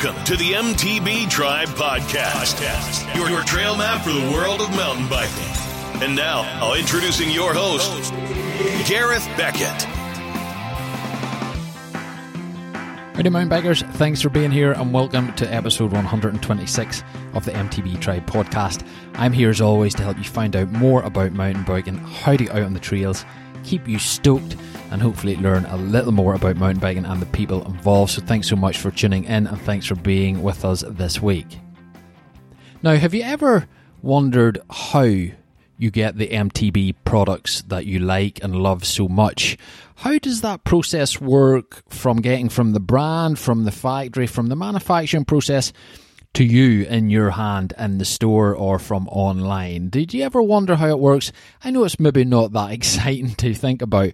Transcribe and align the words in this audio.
Welcome 0.00 0.24
to 0.26 0.36
the 0.36 0.52
MTB 0.52 1.28
Tribe 1.28 1.66
Podcast, 1.70 2.62
your, 3.16 3.28
your 3.28 3.42
trail 3.42 3.76
map 3.76 4.04
for 4.04 4.12
the 4.12 4.30
world 4.30 4.60
of 4.60 4.70
mountain 4.70 5.08
biking. 5.08 6.00
And 6.00 6.14
now, 6.14 6.42
I'll 6.60 6.74
introducing 6.74 7.32
your 7.32 7.52
host, 7.52 8.12
Gareth 8.88 9.26
Beckett. 9.36 9.82
Howdy, 13.16 13.28
mountain 13.30 13.50
bikers. 13.50 13.82
Thanks 13.94 14.22
for 14.22 14.28
being 14.28 14.52
here 14.52 14.70
and 14.70 14.94
welcome 14.94 15.32
to 15.32 15.52
episode 15.52 15.90
126 15.90 17.02
of 17.34 17.44
the 17.44 17.50
MTB 17.50 18.00
Tribe 18.00 18.24
podcast. 18.24 18.86
I'm 19.14 19.32
here 19.32 19.50
as 19.50 19.60
always 19.60 19.96
to 19.96 20.04
help 20.04 20.18
you 20.18 20.22
find 20.22 20.54
out 20.54 20.70
more 20.70 21.02
about 21.02 21.32
mountain 21.32 21.64
biking, 21.64 21.98
how 21.98 22.36
to 22.36 22.44
get 22.44 22.54
out 22.54 22.62
on 22.62 22.74
the 22.74 22.78
trails, 22.78 23.24
keep 23.64 23.88
you 23.88 23.98
stoked, 23.98 24.54
and 24.90 25.02
hopefully 25.02 25.36
learn 25.36 25.64
a 25.66 25.76
little 25.76 26.12
more 26.12 26.34
about 26.34 26.56
mountain 26.56 26.80
biking 26.80 27.04
and 27.04 27.20
the 27.20 27.26
people 27.26 27.64
involved. 27.66 28.12
So, 28.12 28.22
thanks 28.22 28.48
so 28.48 28.56
much 28.56 28.78
for 28.78 28.90
tuning 28.90 29.24
in 29.24 29.46
and 29.46 29.60
thanks 29.62 29.86
for 29.86 29.94
being 29.94 30.42
with 30.42 30.64
us 30.64 30.84
this 30.86 31.20
week. 31.20 31.58
Now, 32.82 32.94
have 32.94 33.14
you 33.14 33.22
ever 33.22 33.66
wondered 34.02 34.60
how 34.70 35.02
you 35.80 35.90
get 35.90 36.16
the 36.16 36.28
MTB 36.28 36.96
products 37.04 37.62
that 37.62 37.86
you 37.86 37.98
like 37.98 38.42
and 38.42 38.56
love 38.56 38.84
so 38.84 39.08
much? 39.08 39.56
How 39.96 40.18
does 40.18 40.40
that 40.42 40.64
process 40.64 41.20
work 41.20 41.82
from 41.88 42.20
getting 42.20 42.48
from 42.48 42.72
the 42.72 42.80
brand, 42.80 43.38
from 43.38 43.64
the 43.64 43.72
factory, 43.72 44.26
from 44.26 44.48
the 44.48 44.56
manufacturing 44.56 45.24
process? 45.24 45.72
to 46.34 46.44
you 46.44 46.84
in 46.84 47.10
your 47.10 47.30
hand 47.30 47.72
in 47.78 47.98
the 47.98 48.04
store 48.04 48.54
or 48.54 48.78
from 48.78 49.08
online. 49.08 49.88
Did 49.88 50.14
you 50.14 50.22
ever 50.22 50.42
wonder 50.42 50.76
how 50.76 50.88
it 50.88 50.98
works? 50.98 51.32
I 51.64 51.70
know 51.70 51.84
it's 51.84 51.98
maybe 51.98 52.24
not 52.24 52.52
that 52.52 52.70
exciting 52.70 53.34
to 53.36 53.54
think 53.54 53.82
about, 53.82 54.12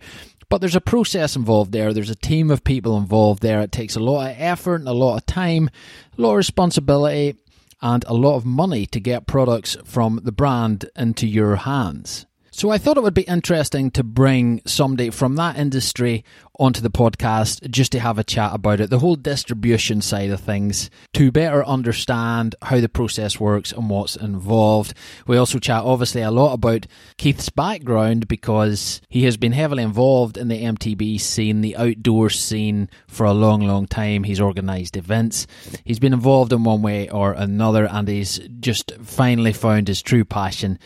but 0.55 0.61
there's 0.61 0.77
a 0.77 0.81
process 0.81 1.35
involved 1.35 1.73
there. 1.73 1.93
There's 1.93 2.11
a 2.11 2.15
team 2.15 2.49
of 2.49 2.63
people 2.63 2.97
involved 2.97 3.43
there. 3.43 3.61
It 3.63 3.73
takes 3.73 3.97
a 3.97 4.01
lot 4.01 4.31
of 4.31 4.37
effort 4.39 4.77
and 4.77 4.87
a 4.87 4.93
lot 4.93 5.17
of 5.17 5.27
time, 5.27 5.69
a 6.17 6.23
lot 6.23 6.31
of 6.31 6.37
responsibility, 6.37 7.35
and 7.83 8.05
a 8.07 8.15
lot 8.15 8.37
of 8.37 8.47
money 8.47 8.87
to 8.87 9.01
get 9.01 9.27
products 9.27 9.77
from 9.85 10.21
the 10.23 10.31
brand 10.31 10.89
into 10.95 11.27
your 11.27 11.57
hands. 11.57 12.27
So 12.57 12.71
I 12.71 12.79
thought 12.79 12.97
it 12.97 13.03
would 13.03 13.15
be 13.15 13.23
interesting 13.23 13.91
to 13.91 14.05
bring 14.05 14.63
somebody 14.65 15.11
from 15.11 15.35
that 15.35 15.59
industry 15.59 16.25
onto 16.57 16.81
the 16.81 16.89
podcast 16.89 17.69
just 17.69 17.91
to 17.91 17.99
have 17.99 18.17
a 18.17 18.23
chat 18.23 18.55
about 18.55 18.79
it, 18.79 18.91
the 18.91 19.01
whole 19.01 19.17
distribution 19.17 20.01
side 20.01 20.31
of 20.31 20.39
things, 20.39 20.89
to 21.15 21.33
better 21.33 21.67
understand 21.67 22.55
how 22.63 22.79
the 22.79 22.89
process 22.89 23.41
works 23.41 23.73
and 23.73 23.91
what's 23.91 24.15
involved. 24.15 24.95
We 25.27 25.37
also 25.37 25.59
chat 25.59 25.83
obviously 25.83 26.23
a 26.23 26.31
lot 26.31 26.53
about 26.53 26.87
Keith's 27.19 27.49
background 27.49 28.29
because 28.29 29.03
he 29.09 29.25
has 29.25 29.37
been 29.37 29.51
heavily 29.51 29.83
involved 29.83 30.39
in 30.39 30.47
the 30.47 30.63
MTB 30.63 31.21
scene, 31.21 31.61
the 31.61 31.77
outdoor 31.77 32.31
scene 32.31 32.89
for 33.09 33.27
a 33.27 33.33
long, 33.33 33.63
long 33.63 33.89
time. 33.89 34.23
He's 34.23 34.41
organised 34.41 34.97
events. 34.97 35.49
He's 35.85 35.99
been 35.99 36.13
involved 36.13 36.53
in 36.53 36.63
one 36.63 36.83
way 36.83 37.09
or 37.09 37.33
another 37.33 37.89
and 37.91 38.07
he's 38.07 38.39
just 38.61 38.93
finally 39.03 39.53
found 39.53 39.89
his 39.89 40.01
true 40.01 40.25
passion 40.25 40.79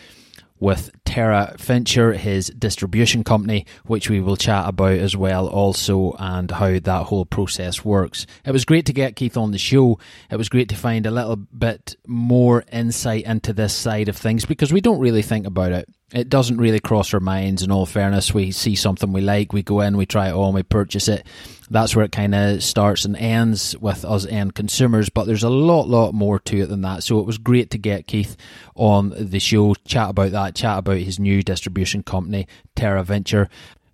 with 0.60 0.90
Terra 1.04 1.54
Venture, 1.58 2.12
his 2.12 2.48
distribution 2.50 3.24
company, 3.24 3.66
which 3.86 4.10
we 4.10 4.20
will 4.20 4.36
chat 4.36 4.68
about 4.68 4.98
as 4.98 5.16
well, 5.16 5.48
also, 5.48 6.14
and 6.18 6.50
how 6.50 6.78
that 6.78 7.06
whole 7.06 7.24
process 7.24 7.84
works. 7.84 8.26
It 8.44 8.52
was 8.52 8.64
great 8.64 8.86
to 8.86 8.92
get 8.92 9.16
Keith 9.16 9.36
on 9.36 9.52
the 9.52 9.58
show. 9.58 9.98
It 10.30 10.36
was 10.36 10.48
great 10.48 10.68
to 10.70 10.76
find 10.76 11.06
a 11.06 11.10
little 11.10 11.36
bit 11.36 11.96
more 12.06 12.64
insight 12.72 13.24
into 13.24 13.52
this 13.52 13.74
side 13.74 14.08
of 14.08 14.16
things 14.16 14.44
because 14.44 14.72
we 14.72 14.80
don't 14.80 15.00
really 15.00 15.22
think 15.22 15.46
about 15.46 15.72
it 15.72 15.88
it 16.12 16.28
doesn't 16.28 16.58
really 16.58 16.80
cross 16.80 17.12
our 17.12 17.20
minds 17.20 17.62
in 17.62 17.70
all 17.70 17.84
fairness 17.84 18.32
we 18.32 18.50
see 18.50 18.74
something 18.74 19.12
we 19.12 19.20
like 19.20 19.52
we 19.52 19.62
go 19.62 19.80
in 19.80 19.96
we 19.96 20.06
try 20.06 20.28
it 20.28 20.34
on 20.34 20.54
we 20.54 20.62
purchase 20.62 21.08
it 21.08 21.26
that's 21.70 21.94
where 21.94 22.04
it 22.04 22.12
kind 22.12 22.34
of 22.34 22.62
starts 22.62 23.04
and 23.04 23.16
ends 23.16 23.76
with 23.78 24.04
us 24.04 24.26
end 24.26 24.54
consumers 24.54 25.08
but 25.08 25.26
there's 25.26 25.42
a 25.42 25.50
lot 25.50 25.88
lot 25.88 26.14
more 26.14 26.38
to 26.40 26.62
it 26.62 26.66
than 26.66 26.82
that. 26.82 27.02
So 27.02 27.18
it 27.20 27.26
was 27.26 27.38
great 27.38 27.70
to 27.70 27.78
get 27.78 28.06
keith 28.06 28.36
on 28.74 29.12
the 29.16 29.38
show 29.38 29.74
chat 29.86 30.10
about 30.10 30.32
that 30.32 30.54
chat 30.54 30.78
about 30.78 30.98
his 30.98 31.18
new 31.18 31.42
distribution 31.42 32.02
company 32.02 32.46
terra 32.74 33.02
venture. 33.02 33.48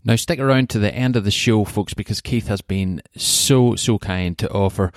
Now 0.05 0.17
stick 0.17 0.39
around 0.39 0.71
to 0.71 0.79
the 0.79 0.95
end 0.95 1.17
of 1.17 1.25
the 1.25 1.31
show 1.31 1.65
folks 1.65 1.95
because 1.95 2.21
keith 2.21 2.49
has 2.49 2.61
been 2.61 3.03
so 3.17 3.75
so 3.75 3.99
kind 3.99 4.37
to 4.39 4.51
offer 4.51 4.93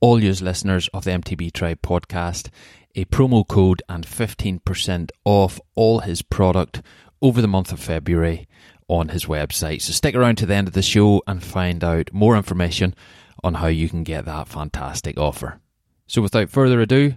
all 0.00 0.22
you 0.22 0.30
listeners 0.30 0.88
of 0.88 1.04
the 1.04 1.10
mtb 1.10 1.52
tribe 1.52 1.80
podcast 1.82 2.48
a 2.94 3.04
promo 3.06 3.46
code 3.46 3.82
and 3.88 4.06
15% 4.06 5.10
off 5.24 5.60
all 5.74 6.00
his 6.00 6.22
product 6.22 6.82
over 7.20 7.40
the 7.40 7.48
month 7.48 7.72
of 7.72 7.80
February 7.80 8.46
on 8.92 9.08
his 9.08 9.24
website. 9.24 9.80
So 9.80 9.92
stick 9.92 10.14
around 10.14 10.36
to 10.36 10.46
the 10.46 10.54
end 10.54 10.68
of 10.68 10.74
the 10.74 10.82
show 10.82 11.22
and 11.26 11.42
find 11.42 11.82
out 11.82 12.12
more 12.12 12.36
information 12.36 12.94
on 13.42 13.54
how 13.54 13.68
you 13.68 13.88
can 13.88 14.04
get 14.04 14.26
that 14.26 14.48
fantastic 14.48 15.18
offer. 15.18 15.60
So 16.06 16.20
without 16.20 16.50
further 16.50 16.80
ado, 16.80 17.14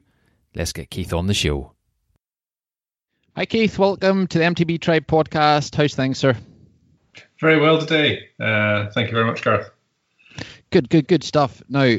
let's 0.55 0.71
get 0.71 0.89
Keith 0.89 1.11
on 1.11 1.27
the 1.27 1.33
show. 1.33 1.73
Hi, 3.35 3.45
Keith. 3.45 3.77
Welcome 3.77 4.27
to 4.27 4.39
the 4.39 4.45
MTB 4.45 4.79
Tribe 4.79 5.05
podcast. 5.05 5.75
How's 5.75 5.93
things, 5.93 6.17
sir? 6.17 6.37
Very 7.41 7.59
well 7.59 7.79
today. 7.79 8.29
Uh, 8.39 8.89
thank 8.91 9.09
you 9.09 9.13
very 9.13 9.25
much, 9.25 9.43
Gareth. 9.43 9.69
Good, 10.71 10.89
good, 10.89 11.09
good 11.09 11.23
stuff. 11.25 11.61
Now, 11.67 11.97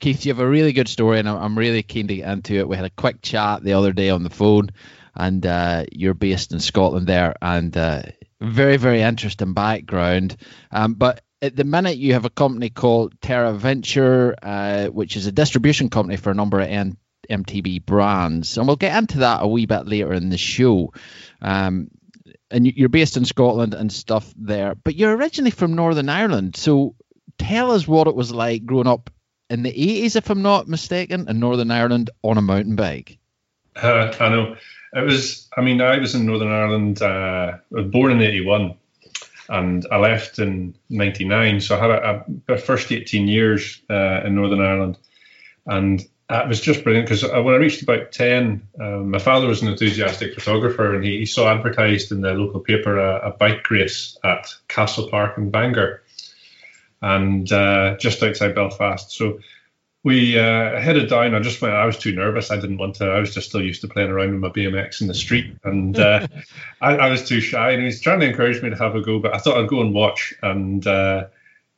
Keith, 0.00 0.24
you 0.24 0.32
have 0.32 0.40
a 0.40 0.48
really 0.48 0.72
good 0.72 0.88
story, 0.88 1.18
and 1.18 1.28
I'm 1.28 1.58
really 1.58 1.82
keen 1.82 2.08
to 2.08 2.16
get 2.16 2.28
into 2.28 2.54
it. 2.54 2.68
We 2.68 2.76
had 2.76 2.86
a 2.86 2.90
quick 2.90 3.20
chat 3.20 3.62
the 3.62 3.74
other 3.74 3.92
day 3.92 4.08
on 4.08 4.22
the 4.22 4.30
phone, 4.30 4.70
and 5.14 5.44
uh, 5.44 5.84
you're 5.92 6.14
based 6.14 6.52
in 6.52 6.60
Scotland 6.60 7.06
there, 7.06 7.34
and 7.42 7.76
uh, 7.76 8.02
very, 8.42 8.76
very 8.76 9.02
interesting 9.02 9.52
background. 9.52 10.36
Um, 10.70 10.94
but 10.94 11.22
at 11.40 11.56
the 11.56 11.64
minute, 11.64 11.96
you 11.96 12.14
have 12.14 12.24
a 12.24 12.30
company 12.30 12.70
called 12.70 13.20
Terra 13.20 13.52
Venture, 13.52 14.34
uh, 14.42 14.86
which 14.86 15.16
is 15.16 15.26
a 15.26 15.32
distribution 15.32 15.90
company 15.90 16.16
for 16.16 16.30
a 16.30 16.34
number 16.34 16.60
of 16.60 16.68
N- 16.68 16.96
MTB 17.28 17.84
brands, 17.84 18.58
and 18.58 18.66
we'll 18.66 18.76
get 18.76 18.96
into 18.96 19.18
that 19.18 19.42
a 19.42 19.48
wee 19.48 19.66
bit 19.66 19.86
later 19.86 20.12
in 20.12 20.28
the 20.28 20.38
show. 20.38 20.92
Um, 21.40 21.90
and 22.50 22.66
you're 22.66 22.88
based 22.88 23.16
in 23.16 23.24
Scotland 23.24 23.74
and 23.74 23.90
stuff 23.90 24.32
there, 24.36 24.74
but 24.74 24.94
you're 24.94 25.16
originally 25.16 25.50
from 25.50 25.74
Northern 25.74 26.08
Ireland. 26.08 26.56
So 26.56 26.94
tell 27.38 27.72
us 27.72 27.88
what 27.88 28.08
it 28.08 28.14
was 28.14 28.32
like 28.32 28.66
growing 28.66 28.86
up 28.86 29.10
in 29.48 29.62
the 29.62 29.72
80s, 29.72 30.16
if 30.16 30.30
I'm 30.30 30.42
not 30.42 30.68
mistaken, 30.68 31.28
in 31.28 31.40
Northern 31.40 31.70
Ireland 31.70 32.10
on 32.22 32.38
a 32.38 32.42
mountain 32.42 32.76
bike. 32.76 33.18
Uh, 33.74 34.12
I 34.20 34.28
know. 34.28 34.56
It 34.94 35.04
was, 35.04 35.48
I 35.56 35.62
mean, 35.62 35.80
I 35.80 35.98
was 35.98 36.14
in 36.14 36.26
Northern 36.26 36.52
Ireland, 36.52 37.00
uh, 37.00 37.56
I 37.56 37.60
was 37.70 37.86
born 37.86 38.12
in 38.12 38.20
81 38.20 38.74
and 39.48 39.86
I 39.90 39.98
left 39.98 40.38
in 40.38 40.74
99. 40.90 41.60
So 41.60 41.76
I 41.76 41.80
had 41.80 41.90
a, 41.90 42.24
a, 42.48 42.58
first 42.58 42.92
18 42.92 43.26
years 43.26 43.80
uh, 43.88 44.22
in 44.24 44.34
Northern 44.34 44.60
Ireland. 44.60 44.98
And 45.66 46.00
it 46.30 46.48
was 46.48 46.60
just 46.60 46.84
brilliant 46.84 47.08
because 47.08 47.22
when 47.22 47.54
I 47.54 47.58
reached 47.58 47.82
about 47.82 48.12
10, 48.12 48.66
um, 48.80 49.10
my 49.10 49.18
father 49.18 49.46
was 49.46 49.62
an 49.62 49.68
enthusiastic 49.68 50.34
photographer 50.34 50.94
and 50.94 51.04
he, 51.04 51.18
he 51.18 51.26
saw 51.26 51.52
advertised 51.52 52.12
in 52.12 52.20
the 52.20 52.32
local 52.32 52.60
paper 52.60 52.98
a, 52.98 53.28
a, 53.28 53.30
bike 53.30 53.70
race 53.70 54.16
at 54.24 54.46
Castle 54.68 55.08
Park 55.08 55.36
in 55.36 55.50
Bangor 55.50 56.02
and 57.02 57.50
uh, 57.52 57.96
just 57.98 58.22
outside 58.22 58.54
Belfast. 58.54 59.10
So 59.10 59.40
we 60.04 60.38
uh, 60.38 60.80
headed 60.80 61.08
down. 61.08 61.34
I 61.34 61.40
just 61.40 61.62
went. 61.62 61.74
I 61.74 61.86
was 61.86 61.98
too 61.98 62.12
nervous. 62.12 62.50
I 62.50 62.56
didn't 62.56 62.78
want 62.78 62.96
to. 62.96 63.06
I 63.06 63.20
was 63.20 63.32
just 63.32 63.48
still 63.48 63.62
used 63.62 63.82
to 63.82 63.88
playing 63.88 64.10
around 64.10 64.32
with 64.32 64.40
my 64.40 64.48
BMX 64.48 65.00
in 65.00 65.06
the 65.06 65.14
street, 65.14 65.56
and 65.64 65.98
uh, 65.98 66.26
I, 66.80 66.96
I, 66.96 67.10
was 67.10 67.26
too 67.28 67.40
shy. 67.40 67.70
And 67.70 67.80
he 67.80 67.86
was 67.86 68.00
trying 68.00 68.20
to 68.20 68.26
encourage 68.26 68.62
me 68.62 68.70
to 68.70 68.76
have 68.76 68.96
a 68.96 69.00
go, 69.00 69.20
but 69.20 69.34
I 69.34 69.38
thought 69.38 69.58
I'd 69.58 69.68
go 69.68 69.80
and 69.80 69.94
watch. 69.94 70.34
And 70.42 70.84
uh, 70.86 71.26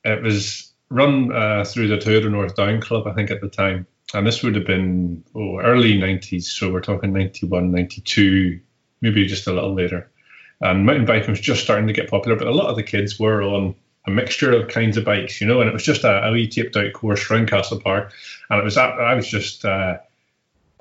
it 0.05 0.23
was 0.23 0.73
run 0.89 1.33
uh, 1.33 1.65
through 1.65 1.89
the 1.89 1.99
Toyota 1.99 2.31
North 2.31 2.57
Down 2.57 2.81
Club, 2.81 3.07
I 3.07 3.13
think, 3.13 3.31
at 3.31 3.41
the 3.41 3.49
time. 3.49 3.87
And 4.15 4.27
this 4.27 4.43
would 4.43 4.55
have 4.55 4.67
been 4.67 5.25
oh, 5.35 5.59
early 5.59 5.99
90s, 5.99 6.45
so 6.45 6.73
we're 6.73 6.81
talking 6.81 7.13
91, 7.13 7.73
92, 7.73 8.61
maybe 9.01 9.27
just 9.27 9.47
a 9.49 9.53
little 9.53 9.75
later. 9.75 10.11
And 10.61 10.87
mountain 10.87 11.05
biking 11.05 11.31
was 11.31 11.41
just 11.41 11.65
starting 11.65 11.89
to 11.89 11.93
get 11.93 12.09
popular, 12.09 12.37
but 12.37 12.47
a 12.47 12.53
lot 12.53 12.69
of 12.69 12.77
the 12.77 12.83
kids 12.83 13.19
were 13.19 13.43
on 13.43 13.75
a 14.07 14.11
mixture 14.11 14.53
of 14.53 14.69
kinds 14.69 14.97
of 14.97 15.05
bikes, 15.05 15.41
you 15.41 15.47
know, 15.47 15.61
and 15.61 15.69
it 15.69 15.73
was 15.73 15.85
just 15.85 16.05
a, 16.05 16.27
a 16.27 16.33
wee 16.33 16.49
taped 16.49 16.77
out 16.77 16.93
course 16.93 17.31
around 17.31 17.49
Castle 17.49 17.81
Park, 17.81 18.13
and 18.51 18.61
it 18.61 18.65
was 18.65 18.77
I 18.77 19.15
was 19.15 19.29
just 19.29 19.65
uh, 19.65 19.99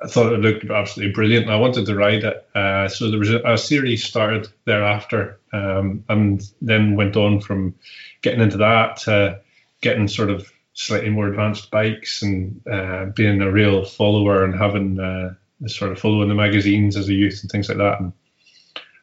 I 0.04 0.08
thought 0.08 0.34
it 0.34 0.42
looked 0.42 0.70
absolutely 0.70 1.14
brilliant, 1.14 1.46
and 1.46 1.54
I 1.54 1.60
wanted 1.60 1.86
to 1.86 1.96
ride 1.96 2.24
it. 2.24 2.48
Uh, 2.54 2.88
so 2.90 3.10
there 3.10 3.20
was 3.20 3.30
a, 3.30 3.42
a 3.44 3.58
series 3.58 4.04
started 4.04 4.48
thereafter, 4.66 5.40
um, 5.54 6.04
and 6.10 6.44
then 6.62 6.96
went 6.96 7.16
on 7.16 7.40
from 7.40 7.76
getting 8.22 8.42
into 8.42 8.58
that 8.58 8.98
to 8.98 9.40
getting 9.82 10.08
sort 10.08 10.30
of 10.30 10.52
slightly 10.74 11.10
more 11.10 11.28
advanced 11.28 11.70
bikes 11.72 12.24
and 12.24 12.60
uh, 12.68 13.06
being 13.06 13.42
a 13.42 13.52
real 13.52 13.86
follower 13.86 14.44
and 14.44 14.56
having 14.56 15.00
uh, 15.00 15.34
sort 15.68 15.92
of 15.92 16.00
following 16.00 16.30
the 16.30 16.36
magazines 16.36 16.98
as 16.98 17.08
a 17.08 17.14
youth 17.14 17.42
and 17.42 17.52
things 17.52 17.70
like 17.70 17.78
that. 17.78 18.00
And 18.00 18.12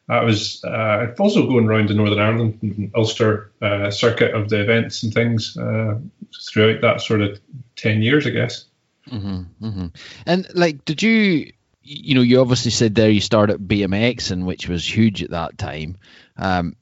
I 0.09 0.23
was 0.23 0.63
uh, 0.63 1.13
also 1.19 1.47
going 1.47 1.67
around 1.67 1.89
the 1.89 1.93
Northern 1.93 2.19
Ireland 2.19 2.59
and 2.61 2.91
Ulster 2.95 3.51
uh, 3.61 3.91
circuit 3.91 4.33
of 4.33 4.49
the 4.49 4.61
events 4.61 5.03
and 5.03 5.13
things 5.13 5.55
uh, 5.55 5.99
throughout 6.49 6.81
that 6.81 7.01
sort 7.01 7.21
of 7.21 7.39
ten 7.75 8.01
years, 8.01 8.27
I 8.27 8.31
guess. 8.31 8.65
Mm-hmm, 9.09 9.65
mm-hmm. 9.65 9.87
And 10.25 10.47
like, 10.53 10.83
did 10.85 11.01
you, 11.01 11.53
you 11.81 12.15
know, 12.15 12.21
you 12.21 12.41
obviously 12.41 12.71
said 12.71 12.93
there 12.93 13.09
you 13.09 13.21
started 13.21 13.67
BMX, 13.67 14.31
and 14.31 14.45
which 14.45 14.67
was 14.67 14.85
huge 14.85 15.23
at 15.23 15.31
that 15.31 15.57
time. 15.57 15.97
Um, 16.37 16.75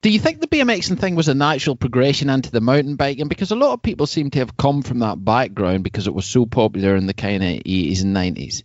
Do 0.00 0.10
you 0.10 0.20
think 0.20 0.40
the 0.40 0.46
BMXing 0.46 0.98
thing 0.98 1.16
was 1.16 1.28
a 1.28 1.34
natural 1.34 1.74
progression 1.74 2.30
into 2.30 2.50
the 2.50 2.60
mountain 2.60 2.96
biking? 2.96 3.28
Because 3.28 3.50
a 3.50 3.56
lot 3.56 3.72
of 3.72 3.82
people 3.82 4.06
seem 4.06 4.30
to 4.30 4.38
have 4.38 4.56
come 4.56 4.82
from 4.82 5.00
that 5.00 5.24
background 5.24 5.82
because 5.84 6.06
it 6.06 6.14
was 6.14 6.26
so 6.26 6.46
popular 6.46 6.94
in 6.94 7.06
the 7.06 7.14
kind 7.14 7.42
of 7.42 7.48
80s 7.48 8.02
and 8.02 8.16
90s. 8.16 8.62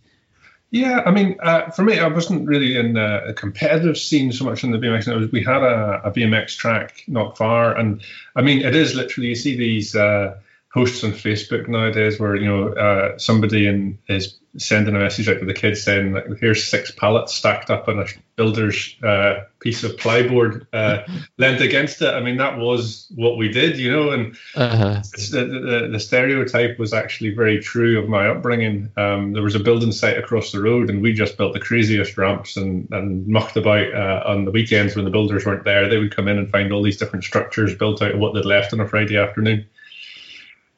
Yeah, 0.74 1.02
I 1.06 1.12
mean, 1.12 1.36
uh, 1.40 1.70
for 1.70 1.84
me, 1.84 2.00
I 2.00 2.08
wasn't 2.08 2.48
really 2.48 2.76
in 2.76 2.96
a 2.96 3.32
competitive 3.32 3.96
scene 3.96 4.32
so 4.32 4.44
much 4.44 4.64
in 4.64 4.72
the 4.72 4.78
BMX. 4.78 5.06
It 5.06 5.16
was 5.16 5.30
we 5.30 5.40
had 5.40 5.62
a, 5.62 6.00
a 6.02 6.10
BMX 6.10 6.56
track 6.56 7.04
not 7.06 7.38
far, 7.38 7.76
and 7.76 8.02
I 8.34 8.42
mean, 8.42 8.60
it 8.60 8.74
is 8.74 8.96
literally 8.96 9.28
you 9.28 9.36
see 9.36 9.56
these 9.56 9.94
uh, 9.94 10.36
posts 10.74 11.04
on 11.04 11.12
Facebook 11.12 11.68
nowadays 11.68 12.18
where 12.18 12.34
you 12.34 12.46
know 12.46 12.68
uh, 12.68 13.16
somebody 13.16 13.68
in, 13.68 13.96
is 14.08 14.38
sending 14.56 14.94
a 14.94 14.98
message 14.98 15.28
out 15.28 15.38
to 15.38 15.46
the 15.46 15.54
kids 15.54 15.82
saying 15.82 16.12
like 16.12 16.26
here's 16.40 16.68
six 16.68 16.90
pallets 16.90 17.32
stacked 17.32 17.70
up 17.70 17.88
on 17.88 18.00
a 18.00 18.06
builder's 18.36 18.96
uh, 19.02 19.44
piece 19.60 19.84
of 19.84 19.92
plyboard 19.92 20.66
uh, 20.72 21.02
lent 21.38 21.60
against 21.60 22.02
it. 22.02 22.12
I 22.12 22.20
mean 22.20 22.38
that 22.38 22.58
was 22.58 23.06
what 23.14 23.36
we 23.36 23.48
did, 23.48 23.78
you 23.78 23.90
know, 23.90 24.10
and 24.10 24.36
uh-huh. 24.56 25.02
the, 25.30 25.44
the, 25.44 25.88
the, 25.92 26.00
stereotype 26.00 26.78
was 26.78 26.92
actually 26.92 27.34
very 27.34 27.60
true 27.60 28.00
of 28.00 28.08
my 28.08 28.28
upbringing. 28.28 28.90
Um, 28.96 29.32
there 29.32 29.42
was 29.42 29.54
a 29.54 29.60
building 29.60 29.92
site 29.92 30.18
across 30.18 30.50
the 30.50 30.60
road, 30.60 30.90
and 30.90 31.02
we 31.02 31.12
just 31.12 31.36
built 31.36 31.52
the 31.52 31.60
craziest 31.60 32.18
ramps 32.18 32.56
and, 32.56 32.88
and 32.90 33.28
mucked 33.28 33.56
about 33.56 33.94
uh, 33.94 34.24
on 34.26 34.44
the 34.44 34.50
weekends 34.50 34.96
when 34.96 35.04
the 35.04 35.10
builders 35.10 35.46
weren't 35.46 35.64
there. 35.64 35.88
They 35.88 35.98
would 35.98 36.14
come 36.14 36.26
in 36.26 36.38
and 36.38 36.50
find 36.50 36.72
all 36.72 36.82
these 36.82 36.98
different 36.98 37.24
structures 37.24 37.76
built 37.76 38.02
out 38.02 38.12
of 38.12 38.18
what 38.18 38.34
they'd 38.34 38.44
left 38.44 38.72
on 38.72 38.80
a 38.80 38.88
Friday 38.88 39.16
afternoon. 39.16 39.66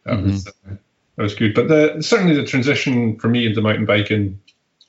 That 0.06 0.14
mm-hmm. 0.14 0.30
was 0.30 0.46
uh, 0.46 0.50
that 1.16 1.22
was 1.22 1.34
good. 1.34 1.54
But 1.54 1.68
the, 1.68 2.02
certainly 2.02 2.36
the 2.36 2.44
transition 2.44 3.18
for 3.18 3.28
me 3.28 3.46
into 3.46 3.60
mountain 3.60 3.86
biking 3.86 4.40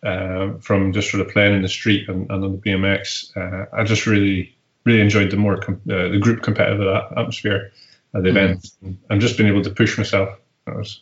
uh, 0.03 0.53
from 0.59 0.93
just 0.93 1.09
sort 1.09 1.25
of 1.25 1.33
playing 1.33 1.55
in 1.55 1.61
the 1.63 1.69
street 1.69 2.07
and, 2.07 2.29
and 2.29 2.43
on 2.43 2.51
the 2.51 2.57
BMX, 2.57 3.35
uh, 3.35 3.65
I 3.73 3.83
just 3.83 4.05
really 4.05 4.55
really 4.85 5.01
enjoyed 5.01 5.31
the 5.31 5.37
more 5.37 5.57
com- 5.57 5.81
uh, 5.89 6.07
the 6.09 6.19
group 6.19 6.43
competitive 6.43 6.87
atmosphere 7.17 7.71
at 8.13 8.23
the 8.23 8.29
mm-hmm. 8.29 8.37
event, 8.37 8.71
and 9.09 9.21
just 9.21 9.37
being 9.37 9.49
able 9.49 9.63
to 9.63 9.71
push 9.71 9.97
myself. 9.97 10.37
That 10.65 10.75
was. 10.75 11.01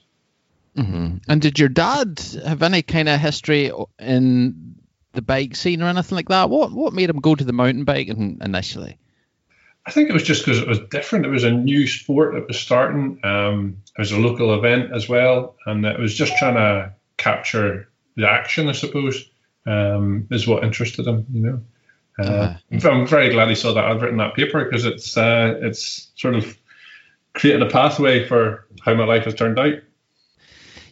Mm-hmm. 0.77 1.17
And 1.29 1.41
did 1.41 1.59
your 1.59 1.69
dad 1.69 2.19
have 2.45 2.63
any 2.63 2.81
kind 2.81 3.07
of 3.07 3.19
history 3.19 3.71
in 3.99 4.75
the 5.13 5.21
bike 5.21 5.55
scene 5.55 5.81
or 5.81 5.87
anything 5.87 6.15
like 6.15 6.29
that? 6.29 6.49
What 6.49 6.71
what 6.71 6.93
made 6.93 7.09
him 7.09 7.19
go 7.19 7.35
to 7.35 7.43
the 7.43 7.53
mountain 7.53 7.83
biking 7.83 8.39
initially? 8.41 8.97
I 9.87 9.91
think 9.91 10.09
it 10.09 10.13
was 10.13 10.23
just 10.23 10.43
because 10.43 10.59
it 10.59 10.67
was 10.67 10.79
different. 10.89 11.25
It 11.25 11.29
was 11.29 11.43
a 11.43 11.51
new 11.51 11.85
sport 11.85 12.33
that 12.33 12.47
was 12.47 12.59
starting. 12.59 13.19
Um, 13.23 13.77
it 13.97 14.01
was 14.01 14.11
a 14.11 14.19
local 14.19 14.53
event 14.55 14.91
as 14.93 15.07
well, 15.07 15.55
and 15.65 15.85
it 15.85 15.99
was 15.99 16.15
just 16.15 16.35
trying 16.37 16.55
to 16.55 16.93
capture 17.17 17.87
the 18.15 18.27
action, 18.27 18.67
I 18.67 18.71
suppose, 18.71 19.29
um, 19.67 20.27
is 20.31 20.47
what 20.47 20.63
interested 20.63 21.05
him. 21.05 21.25
You 21.31 21.41
know, 21.41 21.61
uh, 22.19 22.23
uh-huh. 22.23 22.89
I'm 22.89 23.07
very 23.07 23.29
glad 23.29 23.49
he 23.49 23.55
saw 23.55 23.73
that 23.73 23.85
I've 23.85 24.01
written 24.01 24.17
that 24.17 24.33
paper 24.33 24.65
because 24.65 24.85
it's 24.85 25.15
uh, 25.17 25.59
it's 25.61 26.11
sort 26.15 26.35
of 26.35 26.57
created 27.33 27.61
a 27.61 27.69
pathway 27.69 28.25
for 28.25 28.65
how 28.81 28.95
my 28.95 29.05
life 29.05 29.25
has 29.25 29.35
turned 29.35 29.59
out 29.59 29.75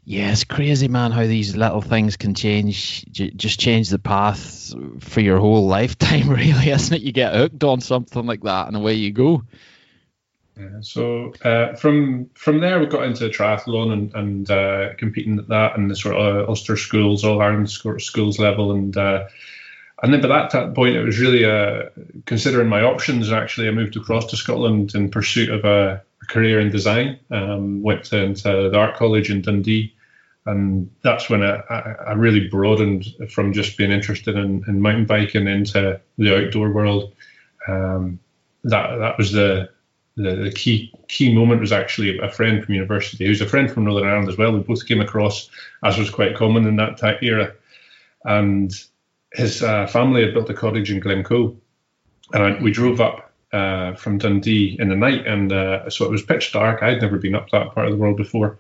yeah, 0.05 0.31
it's 0.31 0.44
crazy, 0.44 0.89
man, 0.89 1.11
how 1.11 1.25
these 1.25 1.55
little 1.55 1.81
things 1.81 2.17
can 2.17 2.35
change, 2.35 3.05
just 3.11 3.59
change 3.59 3.89
the 3.89 4.00
path 4.00 4.73
for 5.00 5.21
your 5.21 5.39
whole 5.39 5.65
lifetime, 5.67 6.29
really, 6.29 6.69
isn't 6.69 6.95
it? 6.95 7.01
You 7.01 7.13
get 7.13 7.33
hooked 7.33 7.63
on 7.63 7.79
something 7.79 8.25
like 8.25 8.41
that, 8.41 8.67
and 8.67 8.75
away 8.75 8.95
you 8.95 9.11
go. 9.11 9.44
Yeah, 10.59 10.81
so 10.81 11.33
uh, 11.44 11.75
from 11.75 12.29
from 12.35 12.59
there, 12.59 12.79
we 12.79 12.85
got 12.85 13.03
into 13.03 13.29
triathlon 13.29 13.91
and, 13.91 14.13
and 14.13 14.51
uh, 14.51 14.94
competing 14.97 15.39
at 15.39 15.47
that 15.47 15.77
and 15.77 15.89
the 15.89 15.95
sort 15.95 16.15
of 16.15 16.49
Ulster 16.49 16.77
schools, 16.77 17.23
all 17.23 17.41
Ireland 17.41 17.71
schools 17.71 18.39
level, 18.39 18.71
and 18.71 18.95
uh, 18.95 19.27
and 20.03 20.13
then 20.13 20.21
by 20.21 20.27
that 20.27 20.75
point, 20.75 20.95
it 20.95 21.03
was 21.03 21.19
really 21.19 21.45
uh, 21.45 21.89
considering 22.25 22.67
my 22.67 22.81
options. 22.83 23.31
Actually, 23.31 23.69
I 23.69 23.71
moved 23.71 23.95
across 23.95 24.25
to 24.27 24.38
Scotland 24.38 24.94
in 24.95 25.09
pursuit 25.09 25.49
of 25.49 25.63
a 25.63 26.03
career 26.27 26.59
in 26.59 26.69
design. 26.69 27.19
Um, 27.31 27.81
went 27.81 28.05
to, 28.05 28.21
into 28.21 28.69
the 28.69 28.77
art 28.77 28.95
college 28.95 29.29
in 29.29 29.41
Dundee, 29.41 29.93
and 30.45 30.89
that's 31.03 31.29
when 31.29 31.43
I, 31.43 31.55
I, 32.05 32.13
really 32.13 32.47
broadened 32.47 33.07
from 33.29 33.53
just 33.53 33.77
being 33.77 33.91
interested 33.91 34.35
in, 34.35 34.63
in, 34.67 34.81
mountain 34.81 35.05
biking 35.05 35.47
into 35.47 35.99
the 36.17 36.37
outdoor 36.37 36.71
world. 36.71 37.13
Um, 37.67 38.19
that 38.65 38.97
that 38.97 39.17
was 39.17 39.31
the, 39.31 39.69
the, 40.17 40.35
the 40.35 40.51
key 40.51 40.93
key 41.07 41.33
moment 41.33 41.61
was 41.61 41.71
actually 41.71 42.17
a 42.19 42.29
friend 42.29 42.63
from 42.63 42.73
university 42.73 43.25
who's 43.25 43.41
a 43.41 43.47
friend 43.47 43.71
from 43.71 43.85
Northern 43.85 44.07
Ireland 44.07 44.29
as 44.29 44.37
well. 44.37 44.51
We 44.51 44.59
both 44.59 44.85
came 44.85 45.01
across, 45.01 45.49
as 45.83 45.97
was 45.97 46.09
quite 46.09 46.35
common 46.35 46.67
in 46.67 46.75
that 46.75 47.01
era, 47.21 47.53
and 48.25 48.73
his 49.33 49.63
uh, 49.63 49.87
family 49.87 50.23
had 50.23 50.33
built 50.33 50.49
a 50.49 50.53
cottage 50.53 50.91
in 50.91 50.99
Glencoe, 50.99 51.55
and 52.33 52.43
I, 52.43 52.61
we 52.61 52.71
drove 52.71 52.99
up 52.99 53.22
uh, 53.53 53.94
from 53.95 54.17
Dundee 54.17 54.75
in 54.79 54.89
the 54.89 54.95
night, 54.95 55.27
and 55.27 55.53
uh, 55.53 55.89
so 55.89 56.05
it 56.05 56.11
was 56.11 56.23
pitch 56.23 56.51
dark. 56.51 56.81
I'd 56.81 57.01
never 57.01 57.17
been 57.17 57.35
up 57.35 57.50
that 57.51 57.73
part 57.73 57.88
of 57.88 57.94
the 57.94 58.00
world 58.00 58.17
before, 58.17 58.57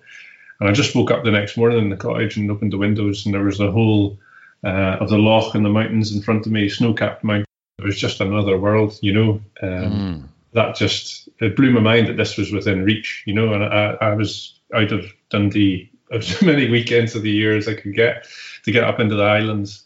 and 0.59 0.69
I 0.69 0.71
just 0.71 0.95
woke 0.95 1.11
up 1.11 1.23
the 1.23 1.31
next 1.31 1.57
morning 1.57 1.79
in 1.79 1.89
the 1.89 1.97
cottage 1.97 2.37
and 2.37 2.49
opened 2.49 2.71
the 2.71 2.77
windows, 2.77 3.25
and 3.25 3.33
there 3.33 3.43
was 3.43 3.57
the 3.57 3.71
whole 3.71 4.19
uh, 4.63 4.97
of 4.99 5.09
the 5.09 5.17
loch 5.17 5.55
and 5.55 5.65
the 5.65 5.69
mountains 5.69 6.15
in 6.15 6.21
front 6.21 6.45
of 6.45 6.51
me, 6.51 6.69
snow-capped 6.69 7.23
mountains. 7.23 7.47
It 7.79 7.85
was 7.85 7.99
just 7.99 8.21
another 8.21 8.57
world, 8.57 8.97
you 9.01 9.13
know. 9.13 9.41
Um, 9.61 9.69
mm. 9.91 10.23
That 10.53 10.75
just 10.75 11.27
it 11.39 11.55
blew 11.55 11.71
my 11.71 11.79
mind 11.79 12.07
that 12.07 12.17
this 12.17 12.37
was 12.37 12.51
within 12.51 12.83
reach, 12.83 13.23
you 13.25 13.33
know. 13.33 13.53
And 13.53 13.63
I, 13.63 13.97
I 13.99 14.13
was 14.13 14.59
out 14.75 14.91
of 14.91 15.05
Dundee 15.31 15.89
as 16.11 16.41
many 16.43 16.69
weekends 16.69 17.15
of 17.15 17.23
the 17.23 17.31
year 17.31 17.57
as 17.57 17.67
I 17.67 17.73
could 17.73 17.95
get 17.95 18.27
to 18.63 18.71
get 18.71 18.83
up 18.83 18.99
into 18.99 19.15
the 19.15 19.23
islands. 19.23 19.83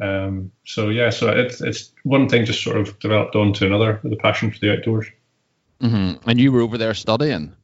Um, 0.00 0.52
so 0.64 0.90
yeah, 0.90 1.10
so 1.10 1.28
it's 1.28 1.60
it's 1.60 1.92
one 2.04 2.28
thing 2.28 2.44
just 2.44 2.62
sort 2.62 2.76
of 2.76 2.98
developed 3.00 3.34
onto 3.34 3.66
another, 3.66 4.00
the 4.04 4.16
passion 4.16 4.50
for 4.50 4.58
the 4.58 4.72
outdoors. 4.72 5.06
Mm-hmm. 5.80 6.28
And 6.28 6.40
you 6.40 6.52
were 6.52 6.60
over 6.60 6.78
there 6.78 6.94
studying. 6.94 7.54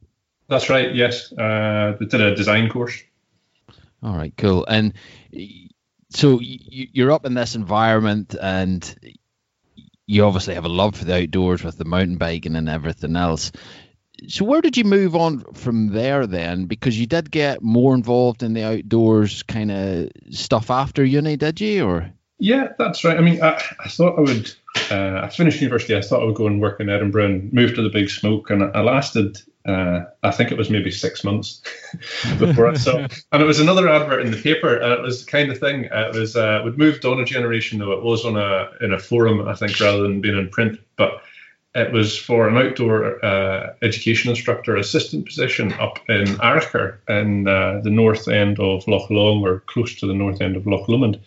That's 0.47 0.69
right. 0.69 0.93
Yes, 0.93 1.31
uh, 1.33 1.97
did 1.99 2.21
a 2.21 2.35
design 2.35 2.69
course. 2.69 3.01
All 4.03 4.15
right, 4.15 4.33
cool. 4.37 4.65
And 4.67 4.93
so 6.09 6.39
you're 6.41 7.11
up 7.11 7.25
in 7.25 7.33
this 7.33 7.55
environment, 7.55 8.35
and 8.39 9.17
you 10.05 10.23
obviously 10.25 10.53
have 10.53 10.65
a 10.65 10.69
love 10.69 10.95
for 10.95 11.05
the 11.05 11.23
outdoors 11.23 11.63
with 11.63 11.77
the 11.77 11.85
mountain 11.85 12.17
biking 12.17 12.55
and 12.55 12.69
everything 12.69 13.15
else. 13.15 13.51
So 14.27 14.45
where 14.45 14.61
did 14.61 14.77
you 14.77 14.83
move 14.85 15.15
on 15.15 15.43
from 15.53 15.87
there 15.87 16.25
then? 16.27 16.65
Because 16.65 16.97
you 16.97 17.05
did 17.05 17.31
get 17.31 17.61
more 17.61 17.93
involved 17.93 18.43
in 18.43 18.53
the 18.53 18.63
outdoors 18.63 19.43
kind 19.43 19.71
of 19.71 20.09
stuff 20.29 20.69
after 20.69 21.03
uni, 21.03 21.35
did 21.35 21.59
you? 21.59 21.85
Or 21.85 22.13
yeah, 22.39 22.69
that's 22.77 23.03
right. 23.03 23.17
I 23.17 23.21
mean, 23.21 23.41
I, 23.41 23.61
I 23.83 23.89
thought 23.89 24.17
I 24.17 24.21
would. 24.21 24.51
Uh, 24.91 25.21
I 25.23 25.29
finished 25.29 25.61
university. 25.61 25.95
I 25.95 26.01
thought 26.01 26.21
I 26.21 26.25
would 26.25 26.35
go 26.35 26.47
and 26.47 26.61
work 26.61 26.79
in 26.79 26.89
Edinburgh 26.89 27.25
and 27.25 27.53
move 27.53 27.75
to 27.75 27.81
the 27.81 27.89
big 27.89 28.09
smoke, 28.09 28.49
and 28.49 28.63
I 28.63 28.81
lasted 28.81 29.41
uh, 29.65 30.05
I 30.21 30.31
think 30.31 30.51
it 30.51 30.57
was 30.57 30.69
maybe 30.69 30.91
six 30.91 31.23
months 31.23 31.61
before 32.39 32.67
I 32.67 32.75
saw. 32.75 33.07
And 33.31 33.41
it 33.41 33.45
was 33.45 33.59
another 33.59 33.89
advert 33.89 34.23
in 34.23 34.31
the 34.31 34.41
paper, 34.41 34.77
and 34.77 34.93
it 34.93 35.01
was 35.01 35.25
the 35.25 35.31
kind 35.31 35.51
of 35.51 35.59
thing. 35.59 35.89
Uh, 35.91 36.11
it 36.13 36.19
was 36.19 36.35
uh, 36.35 36.61
would 36.63 36.77
moved 36.77 37.03
on 37.05 37.19
a 37.19 37.25
generation, 37.25 37.79
though 37.79 37.91
it 37.91 38.03
was 38.03 38.25
on 38.25 38.37
a 38.37 38.69
in 38.81 38.93
a 38.93 38.99
forum, 38.99 39.47
I 39.47 39.55
think, 39.55 39.79
rather 39.79 40.03
than 40.03 40.21
being 40.21 40.37
in 40.37 40.49
print. 40.49 40.79
But 40.97 41.21
it 41.73 41.91
was 41.91 42.15
for 42.15 42.47
an 42.47 42.57
outdoor 42.57 43.25
uh, 43.25 43.73
education 43.81 44.29
instructor 44.29 44.77
assistant 44.77 45.25
position 45.25 45.73
up 45.73 45.99
in 46.07 46.25
Arrochar 46.37 46.99
in 47.09 47.47
uh, 47.47 47.81
the 47.83 47.89
north 47.89 48.27
end 48.27 48.59
of 48.59 48.87
Loch 48.87 49.09
Long, 49.09 49.43
or 49.43 49.61
close 49.61 49.95
to 49.95 50.05
the 50.05 50.13
north 50.13 50.41
end 50.41 50.55
of 50.55 50.67
Loch 50.67 50.87
Lomond 50.87 51.19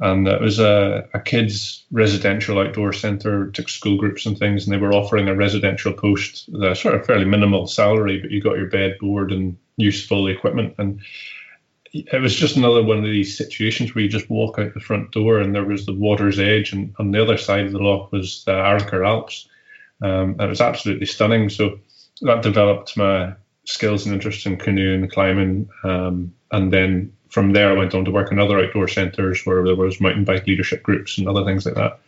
and 0.00 0.28
it 0.28 0.40
was 0.40 0.58
a, 0.58 1.08
a 1.14 1.20
kids 1.20 1.84
residential 1.90 2.58
outdoor 2.58 2.92
centre, 2.92 3.50
took 3.50 3.68
school 3.68 3.96
groups 3.96 4.26
and 4.26 4.38
things, 4.38 4.64
and 4.64 4.72
they 4.72 4.80
were 4.80 4.92
offering 4.92 5.28
a 5.28 5.34
residential 5.34 5.92
post, 5.92 6.50
the 6.52 6.74
sort 6.74 6.94
of 6.94 7.06
fairly 7.06 7.24
minimal 7.24 7.66
salary, 7.66 8.20
but 8.20 8.30
you 8.30 8.42
got 8.42 8.56
your 8.56 8.68
bed, 8.68 8.96
board, 9.00 9.32
and 9.32 9.56
useful 9.76 10.28
equipment, 10.28 10.74
and 10.78 11.00
it 11.92 12.20
was 12.20 12.34
just 12.36 12.56
another 12.56 12.82
one 12.82 12.98
of 12.98 13.04
these 13.04 13.36
situations 13.36 13.94
where 13.94 14.04
you 14.04 14.10
just 14.10 14.28
walk 14.28 14.58
out 14.58 14.74
the 14.74 14.80
front 14.80 15.12
door 15.12 15.38
and 15.38 15.54
there 15.54 15.64
was 15.64 15.86
the 15.86 15.94
water's 15.94 16.38
edge, 16.38 16.72
and 16.72 16.94
on 16.98 17.10
the 17.10 17.22
other 17.22 17.38
side 17.38 17.66
of 17.66 17.72
the 17.72 17.78
loch 17.78 18.12
was 18.12 18.44
the 18.44 18.52
Arrochar 18.52 19.06
Alps. 19.06 19.48
Um, 20.02 20.38
it 20.38 20.46
was 20.46 20.60
absolutely 20.60 21.06
stunning. 21.06 21.48
So 21.48 21.78
that 22.20 22.42
developed 22.42 22.96
my 22.96 23.34
skills 23.64 24.04
and 24.04 24.14
interest 24.14 24.46
in 24.46 24.58
canoeing, 24.58 25.08
climbing, 25.08 25.68
um, 25.84 26.34
and 26.52 26.72
then 26.72 27.15
from 27.36 27.52
there, 27.52 27.70
I 27.70 27.74
went 27.74 27.94
on 27.94 28.06
to 28.06 28.10
work 28.10 28.32
in 28.32 28.38
other 28.38 28.58
outdoor 28.58 28.88
centres 28.88 29.44
where 29.44 29.62
there 29.62 29.76
was 29.76 30.00
mountain 30.00 30.24
bike 30.24 30.46
leadership 30.46 30.82
groups 30.82 31.18
and 31.18 31.28
other 31.28 31.44
things 31.44 31.66
like 31.66 31.74
that. 31.74 32.00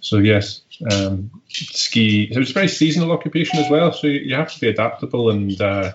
So 0.00 0.16
yes, 0.16 0.62
um, 0.90 1.30
ski. 1.48 2.30
It 2.32 2.38
was 2.38 2.48
a 2.48 2.54
very 2.54 2.68
seasonal 2.68 3.12
occupation 3.12 3.58
as 3.58 3.70
well. 3.70 3.92
So 3.92 4.06
you 4.06 4.34
have 4.36 4.50
to 4.54 4.58
be 4.58 4.68
adaptable. 4.68 5.28
And 5.28 5.60
uh, 5.60 5.92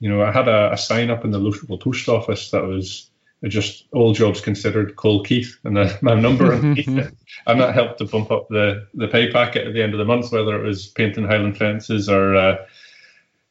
you 0.00 0.10
know, 0.10 0.20
I 0.22 0.32
had 0.32 0.48
a, 0.48 0.72
a, 0.72 0.76
sign 0.76 1.08
up 1.08 1.24
in 1.24 1.30
the 1.30 1.38
local 1.38 1.78
post 1.78 2.10
office 2.10 2.50
that 2.50 2.62
was 2.62 3.08
just 3.44 3.86
all 3.90 4.12
jobs 4.12 4.42
considered. 4.42 4.96
Call 4.96 5.22
Keith 5.22 5.56
and 5.64 5.78
the, 5.78 5.98
my 6.02 6.12
number, 6.12 6.52
and, 6.52 6.78
and 7.46 7.60
that 7.62 7.74
helped 7.74 8.00
to 8.00 8.04
bump 8.04 8.30
up 8.30 8.50
the 8.50 8.86
the 8.92 9.08
pay 9.08 9.32
packet 9.32 9.66
at 9.66 9.72
the 9.72 9.82
end 9.82 9.94
of 9.94 9.98
the 9.98 10.04
month, 10.04 10.30
whether 10.30 10.62
it 10.62 10.66
was 10.66 10.88
painting 10.88 11.24
Highland 11.24 11.56
fences 11.56 12.10
or 12.10 12.36
uh, 12.36 12.66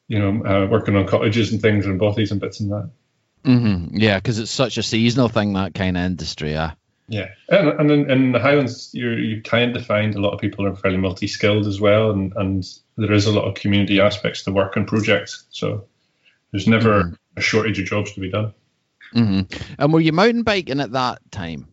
you 0.07 0.19
know 0.19 0.45
uh, 0.45 0.67
working 0.67 0.95
on 0.95 1.07
cottages 1.07 1.51
and 1.51 1.59
things 1.59 1.87
and 1.87 1.99
bothies 1.99 2.29
and 2.29 2.39
bits 2.39 2.59
and 2.59 2.71
that. 2.71 2.91
Mm-hmm. 3.43 3.97
Yeah, 3.97 4.17
because 4.17 4.39
it's 4.39 4.51
such 4.51 4.77
a 4.77 4.83
seasonal 4.83 5.29
thing 5.29 5.53
that 5.53 5.73
kind 5.73 5.97
of 5.97 6.03
industry. 6.03 6.51
Yeah. 6.51 6.73
Yeah, 7.11 7.29
and, 7.47 7.69
and 7.69 7.91
in, 7.91 8.11
in, 8.11 8.31
the 8.33 8.39
Highlands, 8.39 8.91
you 8.93 9.09
you 9.09 9.41
kind 9.41 9.73
to 9.73 9.83
find 9.83 10.13
a 10.13 10.21
lot 10.21 10.33
of 10.33 10.39
people 10.39 10.67
are 10.67 10.75
fairly 10.75 10.99
multi-skilled 10.99 11.65
as 11.65 11.81
well, 11.81 12.11
and, 12.11 12.31
and 12.35 12.63
there 12.97 13.11
is 13.11 13.25
a 13.25 13.31
lot 13.31 13.45
of 13.45 13.55
community 13.55 13.99
aspects 13.99 14.43
to 14.43 14.51
work 14.51 14.75
and 14.75 14.87
projects. 14.87 15.45
So 15.49 15.85
there's 16.51 16.67
never 16.67 17.05
mm-hmm. 17.05 17.13
a 17.35 17.41
shortage 17.41 17.79
of 17.79 17.85
jobs 17.85 18.11
to 18.11 18.19
be 18.19 18.29
done. 18.29 18.53
Mm-hmm. 19.15 19.73
And 19.79 19.91
were 19.91 20.01
you 20.01 20.13
mountain 20.13 20.43
biking 20.43 20.79
at 20.79 20.91
that 20.91 21.19
time? 21.31 21.67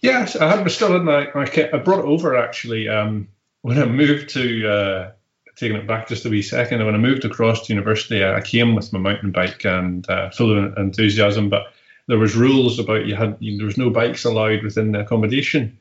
Yes, 0.00 0.36
I 0.36 0.56
had 0.56 0.70
still 0.70 0.96
in 0.96 1.04
my, 1.04 1.28
my 1.34 1.44
kit. 1.44 1.74
I 1.74 1.78
brought 1.78 2.00
it 2.00 2.06
over 2.06 2.34
actually 2.34 2.88
um, 2.88 3.28
when 3.60 3.78
I 3.78 3.84
moved 3.84 4.30
to. 4.30 4.68
Uh, 4.68 5.10
taking 5.56 5.76
it 5.76 5.86
back 5.86 6.08
just 6.08 6.24
a 6.24 6.28
wee 6.28 6.42
second. 6.42 6.84
When 6.84 6.94
I 6.94 6.98
moved 6.98 7.24
across 7.24 7.66
to 7.66 7.72
university, 7.72 8.24
I 8.24 8.40
came 8.40 8.74
with 8.74 8.92
my 8.92 8.98
mountain 8.98 9.30
bike 9.30 9.64
and 9.64 10.08
uh, 10.08 10.30
full 10.30 10.56
of 10.56 10.76
enthusiasm, 10.76 11.48
but 11.48 11.72
there 12.06 12.18
was 12.18 12.36
rules 12.36 12.78
about 12.78 13.06
you 13.06 13.14
had 13.14 13.36
you, 13.40 13.56
there 13.56 13.66
was 13.66 13.78
no 13.78 13.90
bikes 13.90 14.24
allowed 14.24 14.62
within 14.62 14.92
the 14.92 15.00
accommodation. 15.00 15.78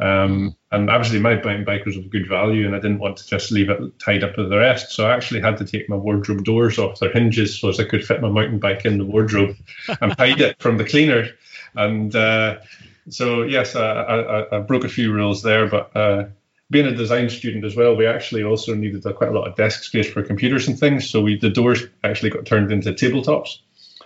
Um, 0.00 0.54
and 0.72 0.90
obviously 0.90 1.20
my 1.20 1.36
mountain 1.36 1.64
bike 1.64 1.86
was 1.86 1.96
of 1.96 2.10
good 2.10 2.28
value 2.28 2.66
and 2.66 2.74
I 2.74 2.80
didn't 2.80 2.98
want 2.98 3.16
to 3.16 3.26
just 3.26 3.50
leave 3.50 3.70
it 3.70 3.98
tied 3.98 4.24
up 4.24 4.36
with 4.36 4.50
the 4.50 4.58
rest. 4.58 4.90
So 4.90 5.06
I 5.06 5.14
actually 5.14 5.40
had 5.40 5.56
to 5.58 5.64
take 5.64 5.88
my 5.88 5.96
wardrobe 5.96 6.44
doors 6.44 6.78
off 6.78 7.00
their 7.00 7.12
hinges 7.12 7.58
so 7.58 7.70
as 7.70 7.80
I 7.80 7.84
could 7.84 8.04
fit 8.04 8.20
my 8.20 8.28
mountain 8.28 8.58
bike 8.58 8.84
in 8.84 8.98
the 8.98 9.06
wardrobe 9.06 9.56
and 10.00 10.12
hide 10.18 10.40
it 10.40 10.60
from 10.60 10.76
the 10.76 10.84
cleaner. 10.84 11.28
And 11.74 12.14
uh, 12.14 12.58
so, 13.08 13.42
yes, 13.42 13.74
I, 13.74 13.90
I, 13.90 14.56
I, 14.56 14.60
broke 14.60 14.84
a 14.84 14.88
few 14.88 15.12
rules 15.12 15.42
there, 15.42 15.66
but 15.66 15.96
uh, 15.96 16.24
being 16.70 16.86
a 16.86 16.94
design 16.94 17.30
student 17.30 17.64
as 17.64 17.76
well, 17.76 17.94
we 17.94 18.06
actually 18.06 18.42
also 18.42 18.74
needed 18.74 19.04
a, 19.06 19.12
quite 19.12 19.30
a 19.30 19.32
lot 19.32 19.46
of 19.46 19.56
desk 19.56 19.84
space 19.84 20.10
for 20.10 20.22
computers 20.22 20.66
and 20.66 20.78
things. 20.78 21.08
So 21.08 21.22
we 21.22 21.38
the 21.38 21.50
doors 21.50 21.84
actually 22.02 22.30
got 22.30 22.46
turned 22.46 22.72
into 22.72 22.92
tabletops. 22.92 23.58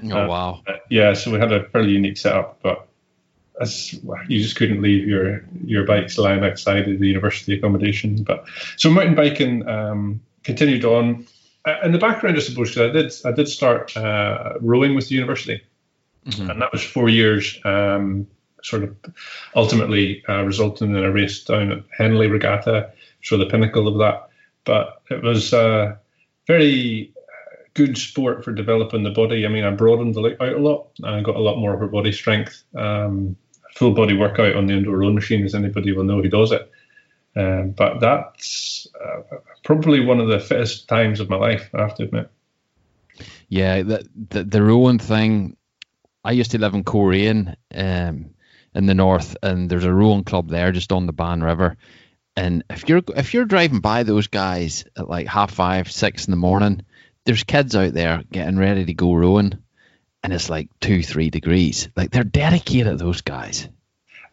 Oh 0.04 0.10
uh, 0.10 0.26
wow! 0.26 0.62
Uh, 0.66 0.74
yeah, 0.90 1.14
so 1.14 1.30
we 1.30 1.38
had 1.38 1.52
a 1.52 1.64
fairly 1.70 1.92
unique 1.92 2.16
setup, 2.16 2.60
but 2.62 2.86
as, 3.60 3.92
you 4.28 4.42
just 4.42 4.56
couldn't 4.56 4.82
leave 4.82 5.06
your 5.06 5.44
your 5.64 5.84
bikes 5.84 6.18
lying 6.18 6.44
outside 6.44 6.88
of 6.88 6.98
the 6.98 7.06
university 7.06 7.54
accommodation. 7.54 8.22
But 8.22 8.46
so 8.76 8.90
mountain 8.90 9.14
biking 9.14 9.68
um, 9.68 10.20
continued 10.42 10.84
on. 10.84 11.26
Uh, 11.66 11.76
in 11.84 11.92
the 11.92 11.98
background, 11.98 12.36
I 12.36 12.40
suppose, 12.40 12.76
I 12.78 12.88
did 12.88 13.12
I 13.24 13.32
did 13.32 13.48
start 13.48 13.96
uh, 13.96 14.54
rowing 14.60 14.94
with 14.94 15.08
the 15.08 15.14
university, 15.14 15.62
mm-hmm. 16.26 16.50
and 16.50 16.62
that 16.62 16.72
was 16.72 16.82
four 16.82 17.08
years. 17.08 17.58
Um, 17.64 18.26
sort 18.62 18.84
of 18.84 18.96
ultimately 19.54 20.22
uh, 20.28 20.42
resulting 20.42 20.94
in 20.94 21.04
a 21.04 21.12
race 21.12 21.44
down 21.44 21.72
at 21.72 21.84
Henley 21.96 22.26
Regatta, 22.26 22.92
so 23.22 23.36
the 23.36 23.46
pinnacle 23.46 23.88
of 23.88 23.98
that. 23.98 24.28
But 24.64 25.02
it 25.10 25.22
was 25.22 25.52
uh, 25.52 25.96
very 26.46 27.12
good 27.74 27.96
sport 27.96 28.44
for 28.44 28.52
developing 28.52 29.02
the 29.02 29.10
body. 29.10 29.46
I 29.46 29.48
mean, 29.48 29.64
I 29.64 29.70
broadened 29.70 30.14
the 30.14 30.36
out 30.42 30.52
a 30.52 30.58
lot. 30.58 30.88
I 31.04 31.20
got 31.20 31.36
a 31.36 31.40
lot 31.40 31.58
more 31.58 31.82
of 31.82 31.90
body 31.90 32.12
strength. 32.12 32.64
Um, 32.76 33.36
full 33.74 33.92
body 33.92 34.16
workout 34.16 34.56
on 34.56 34.66
the 34.66 34.74
indoor 34.74 34.98
rowing 34.98 35.14
machine, 35.14 35.44
as 35.44 35.54
anybody 35.54 35.92
will 35.92 36.04
know 36.04 36.20
who 36.20 36.28
does 36.28 36.52
it. 36.52 36.70
Um, 37.36 37.70
but 37.70 38.00
that's 38.00 38.88
uh, 39.02 39.36
probably 39.64 40.00
one 40.00 40.20
of 40.20 40.28
the 40.28 40.40
fittest 40.40 40.88
times 40.88 41.20
of 41.20 41.30
my 41.30 41.36
life, 41.36 41.70
I 41.74 41.82
have 41.82 41.94
to 41.96 42.04
admit. 42.04 42.30
Yeah, 43.48 43.82
the 43.82 44.08
the, 44.30 44.44
the 44.44 44.62
rowing 44.62 44.98
thing. 44.98 45.56
I 46.24 46.32
used 46.32 46.50
to 46.50 46.58
live 46.58 46.74
in 46.74 46.84
Coleraine 46.84 47.56
um, 47.74 48.34
in 48.74 48.86
the 48.86 48.94
north, 48.94 49.36
and 49.42 49.68
there's 49.68 49.84
a 49.84 49.92
rowing 49.92 50.24
club 50.24 50.48
there 50.48 50.72
just 50.72 50.92
on 50.92 51.06
the 51.06 51.12
Bann 51.12 51.42
River. 51.42 51.76
And 52.36 52.64
if 52.70 52.88
you're 52.88 53.02
if 53.16 53.34
you're 53.34 53.44
driving 53.44 53.80
by 53.80 54.02
those 54.04 54.28
guys 54.28 54.84
at 54.96 55.08
like 55.08 55.26
half 55.26 55.50
five, 55.50 55.90
six 55.90 56.26
in 56.26 56.30
the 56.30 56.36
morning, 56.36 56.82
there's 57.24 57.44
kids 57.44 57.74
out 57.74 57.92
there 57.92 58.22
getting 58.30 58.58
ready 58.58 58.84
to 58.84 58.94
go 58.94 59.14
rowing, 59.14 59.58
and 60.22 60.32
it's 60.32 60.48
like 60.48 60.68
two, 60.80 61.02
three 61.02 61.30
degrees. 61.30 61.88
Like 61.96 62.10
they're 62.10 62.24
dedicated, 62.24 62.98
those 62.98 63.20
guys. 63.22 63.68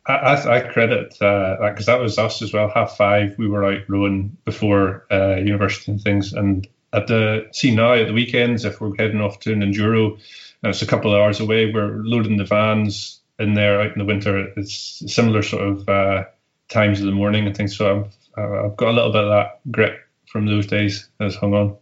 I, 0.06 0.14
I, 0.14 0.58
I 0.58 0.60
credit 0.72 1.10
because 1.10 1.90
uh, 1.90 1.92
that 1.92 2.02
was 2.02 2.18
us 2.18 2.42
as 2.42 2.54
well. 2.54 2.70
Half 2.70 2.98
five, 2.98 3.36
we 3.38 3.48
were 3.48 3.66
out 3.66 3.90
rowing 3.90 4.38
before 4.46 5.06
uh, 5.12 5.36
university 5.36 5.92
and 5.92 6.02
things. 6.02 6.34
And 6.34 6.68
at 6.94 7.08
the 7.08 7.50
see 7.52 7.76
now 7.76 7.94
at 7.94 8.08
the 8.08 8.14
weekends, 8.14 8.64
if 8.64 8.80
we're 8.80 8.96
heading 8.96 9.22
off 9.22 9.40
to 9.42 9.54
an 9.54 9.62
enduro, 9.62 10.20
it's 10.64 10.82
a 10.82 10.88
couple 10.88 11.14
of 11.14 11.22
hours 11.22 11.40
away, 11.40 11.72
we're 11.72 11.98
loading 12.04 12.38
the 12.38 12.46
vans 12.46 13.17
in 13.40 13.54
there 13.54 13.82
out 13.82 13.94
in 13.94 14.00
the 14.00 14.06
winter. 14.06 14.52
It's 14.58 15.04
similar 15.14 15.44
sort 15.44 15.68
of 15.68 15.90
uh, 15.90 16.26
times 16.70 17.00
of 17.00 17.06
the 17.06 17.12
morning 17.12 17.46
and 17.46 17.56
things. 17.56 17.78
So 17.78 18.06
I've, 18.38 18.44
I've 18.44 18.78
got 18.78 18.90
a 18.90 18.94
little 18.94 19.12
bit 19.12 19.24
of 19.24 19.30
that 19.30 19.60
grit 19.72 20.00
from 20.28 20.46
those 20.46 20.68
days 20.68 21.10
that's 21.20 21.36
hung 21.36 21.54
on. 21.54 21.78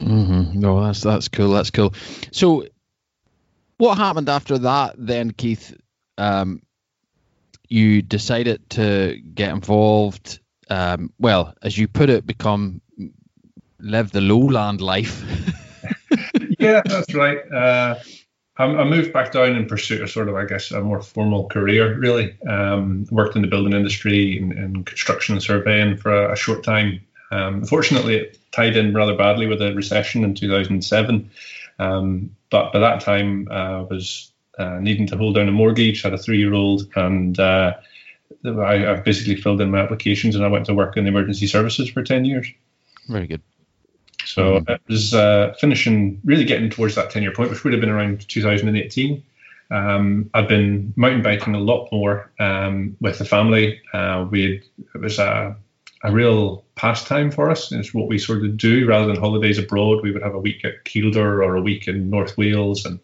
Mm-hmm. 0.00 0.58
No, 0.58 0.82
that's 0.84 1.02
that's 1.02 1.28
cool. 1.28 1.50
That's 1.50 1.70
cool. 1.70 1.92
So, 2.32 2.64
what 3.76 3.98
happened 3.98 4.30
after 4.30 4.56
that 4.58 4.94
then, 4.96 5.30
Keith? 5.32 5.76
Um, 6.16 6.62
you 7.68 8.02
decided 8.02 8.68
to 8.70 9.20
get 9.34 9.50
involved. 9.50 10.40
Um, 10.70 11.12
well, 11.18 11.54
as 11.62 11.76
you 11.76 11.86
put 11.86 12.08
it, 12.08 12.26
become 12.26 12.80
live 13.78 14.10
the 14.10 14.20
lowland 14.20 14.80
life. 14.80 15.22
yeah, 16.58 16.82
that's 16.84 17.14
right. 17.14 17.38
Uh, 17.52 17.98
I, 18.60 18.84
moved 18.84 19.12
back 19.12 19.32
down 19.32 19.56
in 19.56 19.66
pursuit 19.66 20.02
of 20.02 20.10
sort 20.10 20.28
of, 20.28 20.34
I 20.34 20.44
guess, 20.44 20.70
a 20.70 20.80
more 20.80 21.02
formal 21.02 21.48
career. 21.48 21.96
Really, 21.98 22.36
um, 22.48 23.06
worked 23.10 23.36
in 23.36 23.42
the 23.42 23.48
building 23.48 23.72
industry 23.72 24.38
and, 24.38 24.84
construction 24.86 25.34
and 25.34 25.42
surveying 25.42 25.96
for 25.96 26.12
a, 26.12 26.32
a 26.32 26.36
short 26.36 26.62
time. 26.62 27.00
Um, 27.30 27.54
unfortunately, 27.54 28.16
it 28.16 28.38
tied 28.52 28.76
in 28.76 28.94
rather 28.94 29.16
badly 29.16 29.46
with 29.46 29.60
the 29.60 29.74
recession 29.74 30.24
in 30.24 30.34
2007. 30.34 31.30
Um, 31.78 32.36
but 32.50 32.72
by 32.72 32.80
that 32.80 33.00
time, 33.00 33.48
I 33.50 33.54
uh, 33.54 33.82
was 33.84 34.32
uh, 34.58 34.78
needing 34.80 35.06
to 35.06 35.16
hold 35.16 35.36
down 35.36 35.48
a 35.48 35.52
mortgage, 35.52 36.02
had 36.02 36.12
a 36.12 36.18
three 36.18 36.38
year 36.38 36.52
old, 36.52 36.86
and 36.96 37.38
uh, 37.38 37.74
I, 38.44 38.86
I, 38.86 38.94
basically 38.96 39.36
filled 39.36 39.60
in 39.60 39.70
my 39.70 39.78
applications 39.78 40.34
and 40.34 40.44
I 40.44 40.48
went 40.48 40.66
to 40.66 40.74
work 40.74 40.96
in 40.96 41.04
the 41.04 41.08
emergency 41.08 41.46
services 41.46 41.88
for 41.88 42.02
10 42.02 42.24
years. 42.24 42.46
Very 43.08 43.26
good. 43.26 43.42
So 44.34 44.60
mm-hmm. 44.60 44.70
it 44.72 44.80
was 44.88 45.14
uh, 45.14 45.54
finishing, 45.60 46.20
really 46.24 46.44
getting 46.44 46.70
towards 46.70 46.94
that 46.94 47.10
10 47.10 47.22
year 47.22 47.32
point, 47.32 47.50
which 47.50 47.64
would 47.64 47.72
have 47.72 47.80
been 47.80 47.90
around 47.90 48.28
2018. 48.28 49.22
Um, 49.72 50.30
I'd 50.34 50.48
been 50.48 50.92
mountain 50.96 51.22
biking 51.22 51.54
a 51.54 51.60
lot 51.60 51.90
more 51.92 52.30
um, 52.40 52.96
with 53.00 53.18
the 53.18 53.24
family. 53.24 53.80
Uh, 53.92 54.26
we 54.30 54.62
it 54.94 55.00
was 55.00 55.18
a 55.18 55.56
a 56.02 56.10
real 56.10 56.64
pastime 56.76 57.30
for 57.30 57.50
us. 57.50 57.70
It's 57.72 57.92
what 57.92 58.08
we 58.08 58.18
sort 58.18 58.44
of 58.44 58.56
do 58.56 58.86
rather 58.86 59.06
than 59.06 59.20
holidays 59.20 59.58
abroad. 59.58 60.02
We 60.02 60.12
would 60.12 60.22
have 60.22 60.34
a 60.34 60.38
week 60.38 60.64
at 60.64 60.84
Kielder 60.84 61.16
or 61.44 61.56
a 61.56 61.60
week 61.60 61.88
in 61.88 62.08
North 62.08 62.38
Wales 62.38 62.86
and 62.86 63.00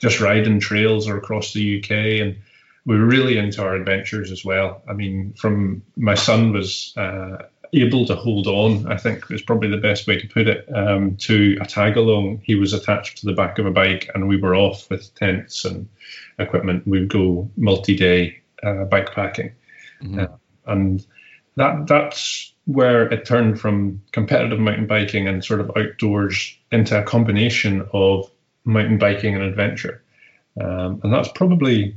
just 0.00 0.20
riding 0.20 0.58
trails 0.58 1.08
or 1.08 1.16
across 1.16 1.52
the 1.52 1.78
UK. 1.78 1.90
And 1.90 2.36
we 2.84 2.98
were 2.98 3.06
really 3.06 3.38
into 3.38 3.62
our 3.62 3.74
adventures 3.74 4.32
as 4.32 4.44
well. 4.44 4.82
I 4.88 4.94
mean, 4.94 5.32
from 5.34 5.82
my 5.96 6.14
son 6.14 6.52
was 6.52 6.92
uh, 6.96 7.44
able 7.82 8.06
to 8.06 8.14
hold 8.14 8.46
on, 8.46 8.90
I 8.90 8.96
think 8.96 9.30
is 9.30 9.42
probably 9.42 9.68
the 9.68 9.76
best 9.76 10.06
way 10.06 10.18
to 10.18 10.28
put 10.28 10.46
it, 10.48 10.68
um, 10.74 11.16
to 11.16 11.58
a 11.60 11.66
tag 11.66 11.96
along. 11.96 12.42
He 12.44 12.54
was 12.54 12.72
attached 12.72 13.18
to 13.18 13.26
the 13.26 13.32
back 13.32 13.58
of 13.58 13.66
a 13.66 13.70
bike 13.70 14.10
and 14.14 14.28
we 14.28 14.36
were 14.36 14.54
off 14.54 14.88
with 14.90 15.14
tents 15.14 15.64
and 15.64 15.88
equipment. 16.38 16.86
We'd 16.86 17.08
go 17.08 17.50
multi 17.56 17.96
day 17.96 18.42
uh, 18.62 18.84
bike 18.84 19.12
packing. 19.12 19.52
Mm-hmm. 20.02 20.20
Uh, 20.20 20.26
and 20.66 21.04
that 21.56 21.86
that's 21.86 22.52
where 22.66 23.06
it 23.12 23.26
turned 23.26 23.60
from 23.60 24.02
competitive 24.12 24.58
mountain 24.58 24.86
biking 24.86 25.28
and 25.28 25.44
sort 25.44 25.60
of 25.60 25.70
outdoors 25.76 26.56
into 26.72 26.98
a 26.98 27.02
combination 27.02 27.86
of 27.92 28.30
mountain 28.64 28.98
biking 28.98 29.34
and 29.34 29.44
adventure. 29.44 30.02
Um, 30.60 31.00
and 31.02 31.12
that's 31.12 31.28
probably 31.34 31.96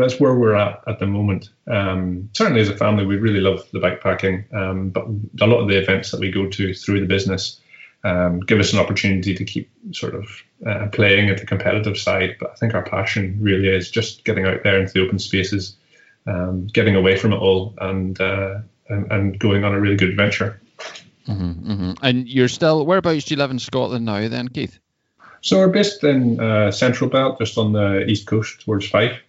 that's 0.00 0.18
where 0.18 0.34
we're 0.34 0.54
at 0.54 0.82
at 0.86 0.98
the 0.98 1.06
moment. 1.06 1.50
Um, 1.66 2.30
certainly, 2.32 2.62
as 2.62 2.68
a 2.68 2.76
family, 2.76 3.04
we 3.04 3.16
really 3.16 3.40
love 3.40 3.68
the 3.72 3.78
bikepacking, 3.78 4.52
um, 4.54 4.90
but 4.90 5.06
a 5.40 5.46
lot 5.46 5.60
of 5.60 5.68
the 5.68 5.78
events 5.78 6.10
that 6.10 6.20
we 6.20 6.30
go 6.30 6.48
to 6.48 6.74
through 6.74 7.00
the 7.00 7.06
business 7.06 7.60
um, 8.04 8.40
give 8.40 8.58
us 8.58 8.72
an 8.72 8.78
opportunity 8.78 9.34
to 9.34 9.44
keep 9.44 9.70
sort 9.92 10.14
of 10.14 10.28
uh, 10.66 10.86
playing 10.92 11.28
at 11.28 11.38
the 11.38 11.46
competitive 11.46 11.98
side. 11.98 12.36
But 12.40 12.50
I 12.50 12.54
think 12.54 12.74
our 12.74 12.82
passion 12.82 13.38
really 13.40 13.68
is 13.68 13.90
just 13.90 14.24
getting 14.24 14.46
out 14.46 14.62
there 14.62 14.80
into 14.80 14.92
the 14.92 15.02
open 15.02 15.18
spaces, 15.18 15.76
um, 16.26 16.66
getting 16.66 16.96
away 16.96 17.16
from 17.16 17.32
it 17.32 17.38
all, 17.38 17.74
and 17.78 18.20
uh, 18.20 18.60
and, 18.88 19.10
and 19.12 19.38
going 19.38 19.64
on 19.64 19.74
a 19.74 19.80
really 19.80 19.96
good 19.96 20.10
adventure. 20.10 20.60
Mm-hmm, 21.28 21.70
mm-hmm. 21.70 21.92
And 22.02 22.28
you're 22.28 22.48
still 22.48 22.84
whereabouts 22.84 23.24
do 23.24 23.34
you 23.34 23.38
live 23.38 23.50
in 23.50 23.58
Scotland 23.58 24.04
now, 24.04 24.26
then, 24.28 24.48
Keith? 24.48 24.78
So 25.40 25.58
we're 25.58 25.68
based 25.68 26.02
in 26.04 26.40
uh, 26.40 26.70
Central 26.70 27.10
Belt, 27.10 27.38
just 27.38 27.58
on 27.58 27.72
the 27.72 28.04
east 28.06 28.26
coast 28.26 28.62
towards 28.62 28.88
Fife. 28.88 29.20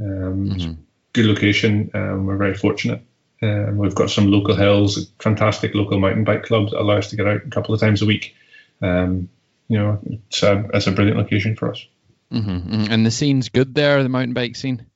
Um, 0.00 0.50
mm-hmm. 0.50 0.72
Good 1.12 1.26
location. 1.26 1.90
Um, 1.94 2.26
we're 2.26 2.36
very 2.36 2.54
fortunate. 2.54 3.02
Um, 3.42 3.76
we've 3.76 3.94
got 3.94 4.10
some 4.10 4.30
local 4.30 4.54
hills, 4.54 5.10
fantastic 5.18 5.74
local 5.74 5.98
mountain 5.98 6.24
bike 6.24 6.44
clubs 6.44 6.70
that 6.70 6.80
allow 6.80 6.98
us 6.98 7.10
to 7.10 7.16
get 7.16 7.26
out 7.26 7.44
a 7.44 7.50
couple 7.50 7.74
of 7.74 7.80
times 7.80 8.02
a 8.02 8.06
week. 8.06 8.34
Um, 8.80 9.28
you 9.68 9.78
know, 9.78 9.98
it's 10.04 10.42
a, 10.42 10.68
it's 10.72 10.86
a 10.86 10.92
brilliant 10.92 11.18
location 11.18 11.56
for 11.56 11.70
us. 11.70 11.86
Mm-hmm, 12.32 12.50
mm-hmm. 12.50 12.92
And 12.92 13.04
the 13.04 13.10
scene's 13.10 13.48
good 13.48 13.74
there, 13.74 14.02
the 14.02 14.08
mountain 14.08 14.34
bike 14.34 14.56
scene 14.56 14.86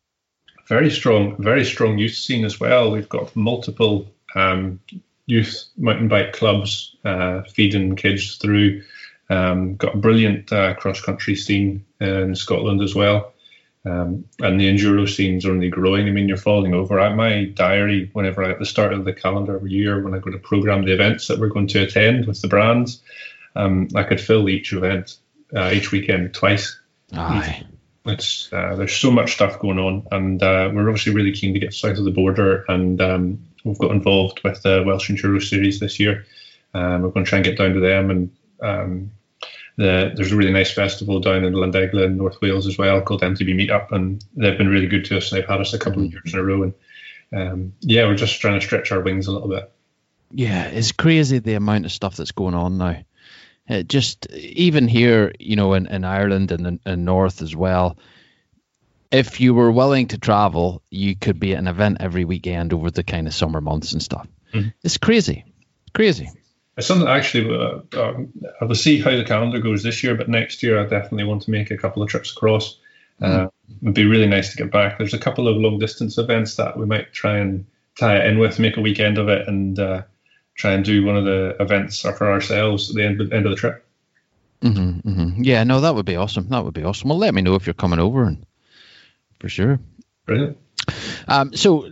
very 0.66 0.90
strong, 0.90 1.40
very 1.40 1.64
strong 1.64 1.98
youth 1.98 2.14
scene 2.14 2.44
as 2.44 2.58
well. 2.58 2.90
We've 2.90 3.08
got 3.08 3.34
multiple 3.36 4.10
um, 4.34 4.80
youth 5.26 5.64
mountain 5.76 6.08
bike 6.08 6.32
clubs 6.32 6.96
uh, 7.04 7.42
feeding 7.42 7.96
kids 7.96 8.36
through. 8.36 8.82
Um, 9.30 9.76
got 9.76 9.94
a 9.94 9.98
brilliant 9.98 10.52
uh, 10.52 10.74
cross 10.74 11.00
country 11.00 11.36
scene 11.36 11.84
in 12.00 12.34
Scotland 12.34 12.82
as 12.82 12.94
well. 12.94 13.32
Um, 13.86 14.24
and 14.40 14.60
the 14.60 14.68
enduro 14.68 15.08
scene's 15.08 15.46
are 15.46 15.52
only 15.52 15.68
growing. 15.68 16.08
I 16.08 16.10
mean, 16.10 16.26
you're 16.26 16.36
falling 16.36 16.74
over. 16.74 16.98
At 16.98 17.14
my 17.14 17.44
diary, 17.44 18.10
whenever 18.12 18.42
I, 18.42 18.50
at 18.50 18.58
the 18.58 18.66
start 18.66 18.92
of 18.92 19.04
the 19.04 19.12
calendar 19.12 19.54
of 19.54 19.64
a 19.64 19.70
year, 19.70 20.02
when 20.02 20.12
I 20.12 20.18
go 20.18 20.32
to 20.32 20.38
program 20.38 20.84
the 20.84 20.92
events 20.92 21.28
that 21.28 21.38
we're 21.38 21.48
going 21.48 21.68
to 21.68 21.84
attend 21.84 22.26
with 22.26 22.42
the 22.42 22.48
brands, 22.48 23.00
um, 23.54 23.88
I 23.94 24.02
could 24.02 24.20
fill 24.20 24.48
each 24.48 24.72
event, 24.72 25.16
uh, 25.54 25.70
each 25.72 25.92
weekend 25.92 26.34
twice. 26.34 26.76
Aye. 27.12 27.64
It's 28.06 28.52
uh, 28.52 28.74
there's 28.76 28.94
so 28.94 29.10
much 29.10 29.34
stuff 29.34 29.58
going 29.58 29.78
on, 29.78 30.06
and 30.10 30.42
uh, 30.42 30.70
we're 30.72 30.88
obviously 30.88 31.14
really 31.14 31.32
keen 31.32 31.54
to 31.54 31.60
get 31.60 31.74
south 31.74 31.98
of 31.98 32.04
the 32.04 32.10
border, 32.10 32.64
and 32.68 33.00
um, 33.00 33.38
we've 33.64 33.78
got 33.78 33.90
involved 33.90 34.42
with 34.44 34.62
the 34.62 34.84
Welsh 34.86 35.10
Enduro 35.10 35.42
Series 35.42 35.80
this 35.80 35.98
year. 35.98 36.24
Um, 36.72 37.02
we're 37.02 37.10
going 37.10 37.24
to 37.24 37.28
try 37.28 37.38
and 37.38 37.44
get 37.44 37.58
down 37.58 37.72
to 37.74 37.80
them, 37.80 38.10
and 38.10 38.30
um, 38.60 39.10
the, 39.76 40.12
there's 40.14 40.32
a 40.32 40.36
really 40.36 40.52
nice 40.52 40.72
festival 40.72 41.20
down 41.20 41.44
in 41.44 41.52
Llandegla 41.52 42.06
in 42.06 42.16
North 42.16 42.40
Wales 42.40 42.66
as 42.66 42.78
well 42.78 43.00
called 43.02 43.22
MTB 43.22 43.54
Meetup, 43.54 43.92
and 43.92 44.24
they've 44.34 44.56
been 44.56 44.68
really 44.68 44.86
good 44.86 45.04
to 45.06 45.18
us. 45.18 45.30
And 45.30 45.40
They've 45.40 45.48
had 45.48 45.60
us 45.60 45.74
a 45.74 45.78
couple 45.78 46.02
of 46.02 46.10
years 46.10 46.32
in 46.32 46.38
a 46.38 46.42
row, 46.42 46.62
and 46.62 46.74
um, 47.32 47.72
yeah, 47.80 48.04
we're 48.04 48.16
just 48.16 48.40
trying 48.40 48.58
to 48.58 48.66
stretch 48.66 48.90
our 48.90 49.00
wings 49.00 49.26
a 49.26 49.32
little 49.32 49.48
bit. 49.48 49.70
Yeah, 50.30 50.64
it's 50.64 50.92
crazy 50.92 51.38
the 51.38 51.54
amount 51.54 51.84
of 51.84 51.92
stuff 51.92 52.16
that's 52.16 52.32
going 52.32 52.54
on 52.54 52.78
now. 52.78 53.02
It 53.68 53.88
just 53.88 54.26
even 54.32 54.88
here, 54.88 55.32
you 55.38 55.56
know, 55.56 55.74
in, 55.74 55.86
in 55.86 56.04
Ireland 56.04 56.52
and 56.52 56.66
in, 56.66 56.80
in 56.86 57.04
North 57.04 57.42
as 57.42 57.54
well. 57.54 57.98
If 59.10 59.40
you 59.40 59.54
were 59.54 59.70
willing 59.70 60.08
to 60.08 60.18
travel, 60.18 60.82
you 60.90 61.16
could 61.16 61.38
be 61.38 61.52
at 61.52 61.58
an 61.58 61.68
event 61.68 61.98
every 62.00 62.24
weekend 62.24 62.72
over 62.72 62.90
the 62.90 63.04
kind 63.04 63.26
of 63.26 63.34
summer 63.34 63.60
months 63.60 63.92
and 63.92 64.02
stuff. 64.02 64.26
Mm-hmm. 64.52 64.68
It's 64.82 64.98
crazy, 64.98 65.44
crazy. 65.94 66.30
It's 66.76 66.86
something 66.86 67.08
actually. 67.08 67.54
Uh, 67.54 67.80
um, 68.00 68.32
I 68.60 68.64
will 68.64 68.74
see 68.74 69.00
how 69.00 69.10
the 69.10 69.24
calendar 69.24 69.60
goes 69.60 69.82
this 69.82 70.02
year, 70.02 70.14
but 70.14 70.28
next 70.28 70.62
year 70.62 70.78
I 70.78 70.82
definitely 70.82 71.24
want 71.24 71.42
to 71.42 71.50
make 71.50 71.70
a 71.70 71.76
couple 71.76 72.02
of 72.02 72.08
trips 72.08 72.32
across. 72.32 72.78
Uh, 73.20 73.48
it'd 73.80 73.94
be 73.94 74.04
really 74.04 74.26
nice 74.26 74.50
to 74.50 74.58
get 74.58 74.70
back. 74.70 74.98
There's 74.98 75.14
a 75.14 75.18
couple 75.18 75.48
of 75.48 75.56
long 75.56 75.78
distance 75.78 76.18
events 76.18 76.56
that 76.56 76.76
we 76.76 76.84
might 76.84 77.14
try 77.14 77.38
and 77.38 77.64
tie 77.98 78.18
it 78.18 78.26
in 78.26 78.38
with, 78.38 78.58
make 78.58 78.76
a 78.76 78.82
weekend 78.82 79.16
of 79.16 79.28
it, 79.28 79.48
and 79.48 79.78
uh, 79.78 80.02
try 80.54 80.72
and 80.72 80.84
do 80.84 81.02
one 81.04 81.16
of 81.16 81.24
the 81.24 81.56
events 81.58 82.02
for 82.02 82.30
ourselves 82.30 82.90
at 82.90 82.96
the 82.96 83.04
end, 83.04 83.20
end 83.32 83.46
of 83.46 83.50
the 83.50 83.56
trip. 83.56 83.84
Mm-hmm, 84.60 85.08
mm-hmm. 85.08 85.42
Yeah, 85.42 85.64
no, 85.64 85.80
that 85.80 85.94
would 85.94 86.04
be 86.04 86.16
awesome. 86.16 86.48
That 86.50 86.64
would 86.64 86.74
be 86.74 86.84
awesome. 86.84 87.08
Well, 87.08 87.18
let 87.18 87.34
me 87.34 87.40
know 87.40 87.54
if 87.54 87.66
you're 87.66 87.74
coming 87.74 88.00
over, 88.00 88.24
and 88.24 88.44
for 89.40 89.48
sure. 89.48 89.78
Brilliant. 90.26 90.58
Um, 91.28 91.54
so 91.54 91.90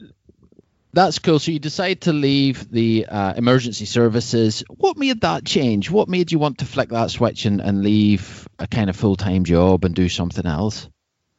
that's 0.95 1.19
cool. 1.19 1.39
So 1.39 1.51
you 1.53 1.59
decide 1.59 2.03
to 2.03 2.13
leave 2.13 2.71
the 2.71 3.07
uh, 3.07 3.35
emergency 3.37 3.85
services. 3.85 4.65
What 4.69 4.97
made 4.97 5.21
that 5.23 5.45
change? 5.45 5.91
What 5.91 6.09
made 6.09 6.33
you 6.33 6.39
want 6.39 6.59
to 6.59 6.65
flick 6.65 6.91
that 6.91 7.11
switch 7.11 7.45
and, 7.45 7.61
and 7.61 7.83
leave 7.83 8.49
a 8.59 8.67
kind 8.67 8.89
of 8.89 8.97
full 8.97 9.17
time 9.17 9.45
job 9.45 9.85
and 9.85 9.95
do 9.95 10.09
something 10.09 10.47
else? 10.47 10.89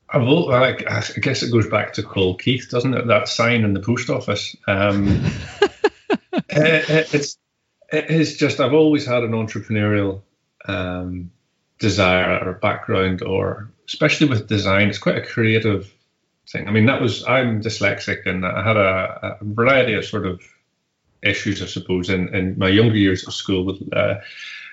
I, 0.10 0.18
will, 0.20 0.52
I, 0.54 0.74
guess 0.74 1.42
it 1.42 1.52
goes 1.52 1.68
back 1.68 1.94
to 1.94 2.04
Cole 2.04 2.36
Keith, 2.36 2.70
doesn't 2.70 2.94
it? 2.94 3.08
That 3.08 3.28
sign 3.28 3.64
in 3.64 3.74
the 3.74 3.80
post 3.80 4.10
office. 4.10 4.56
Um, 4.68 5.08
it, 6.50 7.14
it's 7.14 7.38
it 7.92 8.10
is 8.10 8.38
just 8.38 8.60
I've 8.60 8.74
always 8.74 9.06
had 9.06 9.24
an 9.24 9.32
entrepreneurial 9.32 10.22
um, 10.68 11.32
desire 11.80 12.48
or 12.48 12.54
background, 12.54 13.24
or 13.24 13.72
especially 13.88 14.28
with 14.28 14.48
design. 14.48 14.90
It's 14.90 14.98
quite 14.98 15.18
a 15.18 15.26
creative 15.26 15.95
thing. 16.50 16.68
I 16.68 16.72
mean, 16.72 16.86
that 16.86 17.02
was 17.02 17.26
I'm 17.26 17.62
dyslexic, 17.62 18.26
and 18.26 18.46
I 18.46 18.64
had 18.64 18.78
a, 18.78 19.38
a 19.42 19.46
variety 19.46 19.94
of 19.94 20.06
sort 20.06 20.26
of 20.26 20.42
issues, 21.24 21.62
I 21.62 21.66
suppose, 21.66 22.10
in, 22.10 22.34
in 22.36 22.58
my 22.58 22.70
younger 22.70 22.98
years 22.98 23.28
of 23.28 23.34
school 23.34 23.66
with 23.66 23.82
uh, 23.94 24.16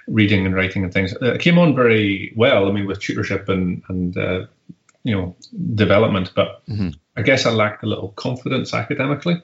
reading 0.07 0.47
and 0.47 0.55
writing 0.55 0.85
and 0.85 0.93
things. 0.93 1.15
It 1.21 1.41
came 1.41 1.59
on 1.59 1.75
very 1.75 2.33
well. 2.37 2.69
I 2.69 2.73
mean, 2.73 2.87
with 2.87 3.01
tutorship 3.01 3.49
and 3.49 3.83
and 3.89 4.17
uh, 4.17 4.47
you 5.05 5.17
know 5.17 5.37
development, 5.75 6.33
but 6.35 6.67
mm-hmm. 6.67 6.91
I 7.17 7.23
guess 7.23 7.47
I 7.47 7.51
lacked 7.51 7.83
a 7.83 7.89
little 7.89 8.09
confidence 8.09 8.75
academically 8.75 9.43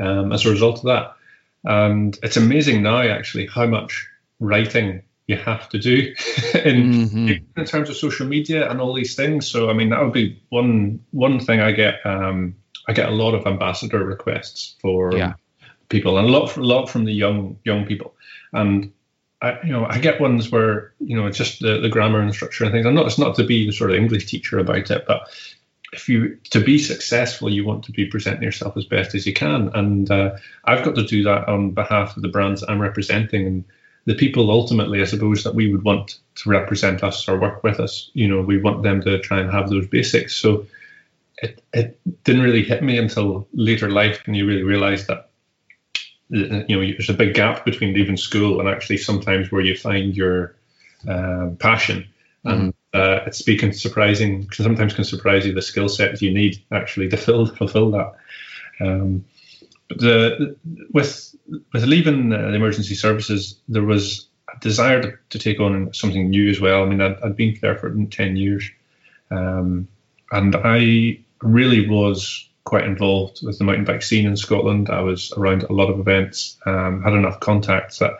um, 0.00 0.32
as 0.32 0.46
a 0.46 0.50
result 0.50 0.78
of 0.78 0.84
that. 0.84 1.16
And 1.64 2.18
it's 2.22 2.36
amazing 2.36 2.82
now, 2.82 3.02
actually, 3.02 3.46
how 3.46 3.66
much 3.66 4.08
writing 4.40 5.02
you 5.26 5.36
have 5.36 5.68
to 5.70 5.78
do 5.78 6.14
in 6.64 6.92
mm-hmm. 6.92 7.60
in 7.60 7.64
terms 7.64 7.88
of 7.88 7.96
social 7.96 8.26
media 8.26 8.70
and 8.70 8.80
all 8.80 8.94
these 8.94 9.14
things. 9.14 9.46
So 9.46 9.70
I 9.70 9.72
mean 9.72 9.90
that 9.90 10.02
would 10.02 10.12
be 10.12 10.42
one 10.48 11.04
one 11.10 11.40
thing 11.40 11.60
I 11.60 11.72
get. 11.72 12.04
Um, 12.04 12.56
I 12.88 12.92
get 12.92 13.08
a 13.08 13.12
lot 13.12 13.34
of 13.34 13.46
ambassador 13.46 14.04
requests 14.04 14.74
for 14.80 15.16
yeah. 15.16 15.34
people, 15.88 16.18
and 16.18 16.28
a 16.28 16.30
lot 16.30 16.56
a 16.56 16.62
lot 16.62 16.86
from 16.86 17.04
the 17.04 17.12
young 17.12 17.58
young 17.64 17.86
people. 17.86 18.14
And 18.52 18.92
I 19.40 19.62
you 19.62 19.72
know 19.72 19.86
I 19.86 19.98
get 19.98 20.20
ones 20.20 20.50
where 20.50 20.92
you 20.98 21.16
know 21.16 21.26
it's 21.26 21.38
just 21.38 21.60
the, 21.60 21.80
the 21.80 21.88
grammar 21.88 22.20
and 22.20 22.34
structure 22.34 22.64
and 22.64 22.72
things. 22.72 22.86
I'm 22.86 22.94
not 22.94 23.06
it's 23.06 23.18
not 23.18 23.36
to 23.36 23.44
be 23.44 23.66
the 23.66 23.72
sort 23.72 23.90
of 23.90 23.96
English 23.96 24.26
teacher 24.26 24.58
about 24.58 24.90
it, 24.90 25.04
but 25.06 25.28
if 25.92 26.08
you 26.08 26.38
to 26.50 26.60
be 26.60 26.78
successful, 26.78 27.50
you 27.50 27.64
want 27.64 27.84
to 27.84 27.92
be 27.92 28.06
presenting 28.06 28.42
yourself 28.42 28.76
as 28.76 28.86
best 28.86 29.14
as 29.14 29.26
you 29.26 29.32
can, 29.32 29.70
and 29.74 30.10
uh, 30.10 30.36
I've 30.64 30.84
got 30.84 30.96
to 30.96 31.04
do 31.04 31.22
that 31.24 31.48
on 31.48 31.70
behalf 31.70 32.16
of 32.16 32.22
the 32.22 32.28
brands 32.28 32.64
I'm 32.66 32.80
representing 32.80 33.46
and 33.46 33.64
the 34.04 34.14
people 34.14 34.50
ultimately, 34.50 35.00
I 35.00 35.04
suppose, 35.04 35.44
that 35.44 35.54
we 35.54 35.70
would 35.70 35.84
want 35.84 36.18
to 36.36 36.50
represent 36.50 37.04
us 37.04 37.28
or 37.28 37.38
work 37.38 37.62
with 37.62 37.78
us, 37.78 38.10
you 38.14 38.26
know, 38.26 38.40
we 38.40 38.58
want 38.58 38.82
them 38.82 39.00
to 39.02 39.20
try 39.20 39.40
and 39.40 39.50
have 39.50 39.70
those 39.70 39.86
basics. 39.86 40.34
So 40.34 40.66
it, 41.38 41.62
it 41.72 42.00
didn't 42.24 42.42
really 42.42 42.64
hit 42.64 42.82
me 42.82 42.98
until 42.98 43.46
later 43.52 43.90
life 43.90 44.20
when 44.26 44.34
you 44.34 44.46
really 44.46 44.62
realize 44.64 45.06
that, 45.06 45.30
you 46.30 46.48
know, 46.48 46.80
there's 46.80 47.10
a 47.10 47.14
big 47.14 47.34
gap 47.34 47.64
between 47.64 47.94
leaving 47.94 48.16
school 48.16 48.58
and 48.58 48.68
actually 48.68 48.96
sometimes 48.96 49.52
where 49.52 49.62
you 49.62 49.76
find 49.76 50.16
your 50.16 50.56
uh, 51.08 51.50
passion. 51.58 52.06
Mm-hmm. 52.44 52.48
And 52.48 52.74
uh, 52.94 53.20
it's 53.26 53.38
speaking 53.38 53.72
surprising, 53.72 54.50
sometimes 54.50 54.94
can 54.94 55.04
surprise 55.04 55.46
you 55.46 55.52
the 55.52 55.62
skill 55.62 55.88
sets 55.88 56.22
you 56.22 56.32
need 56.32 56.62
actually 56.72 57.08
to 57.10 57.16
fill, 57.16 57.46
fulfill 57.46 57.90
that. 57.92 58.14
Um, 58.80 59.24
the 59.90 60.56
with 60.92 61.31
with 61.46 61.84
leaving 61.84 62.30
the 62.30 62.54
emergency 62.54 62.94
services, 62.94 63.60
there 63.68 63.84
was 63.84 64.28
a 64.54 64.58
desire 64.60 65.02
to, 65.02 65.12
to 65.30 65.38
take 65.38 65.60
on 65.60 65.92
something 65.92 66.30
new 66.30 66.48
as 66.50 66.60
well. 66.60 66.82
I 66.82 66.86
mean, 66.86 67.00
I'd, 67.00 67.20
I'd 67.22 67.36
been 67.36 67.58
there 67.60 67.76
for 67.76 67.94
ten 68.10 68.36
years, 68.36 68.70
um, 69.30 69.88
and 70.30 70.56
I 70.56 71.20
really 71.42 71.88
was 71.88 72.48
quite 72.64 72.84
involved 72.84 73.40
with 73.42 73.58
the 73.58 73.64
mountain 73.64 73.84
bike 73.84 74.02
scene 74.02 74.26
in 74.26 74.36
Scotland. 74.36 74.88
I 74.88 75.00
was 75.00 75.32
around 75.36 75.64
a 75.64 75.72
lot 75.72 75.90
of 75.90 75.98
events, 75.98 76.56
um, 76.64 77.02
had 77.02 77.12
enough 77.12 77.40
contacts 77.40 77.98
that 77.98 78.12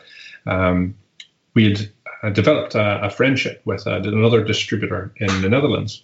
um, 0.47 0.97
we 1.55 1.71
had 1.71 1.91
uh, 2.23 2.31
developed 2.31 2.75
a, 2.75 3.05
a 3.05 3.11
friendship 3.11 3.63
with 3.65 3.87
uh, 3.87 4.01
another 4.03 4.43
distributor 4.43 5.13
in 5.17 5.43
the 5.43 5.49
Netherlands, 5.49 6.03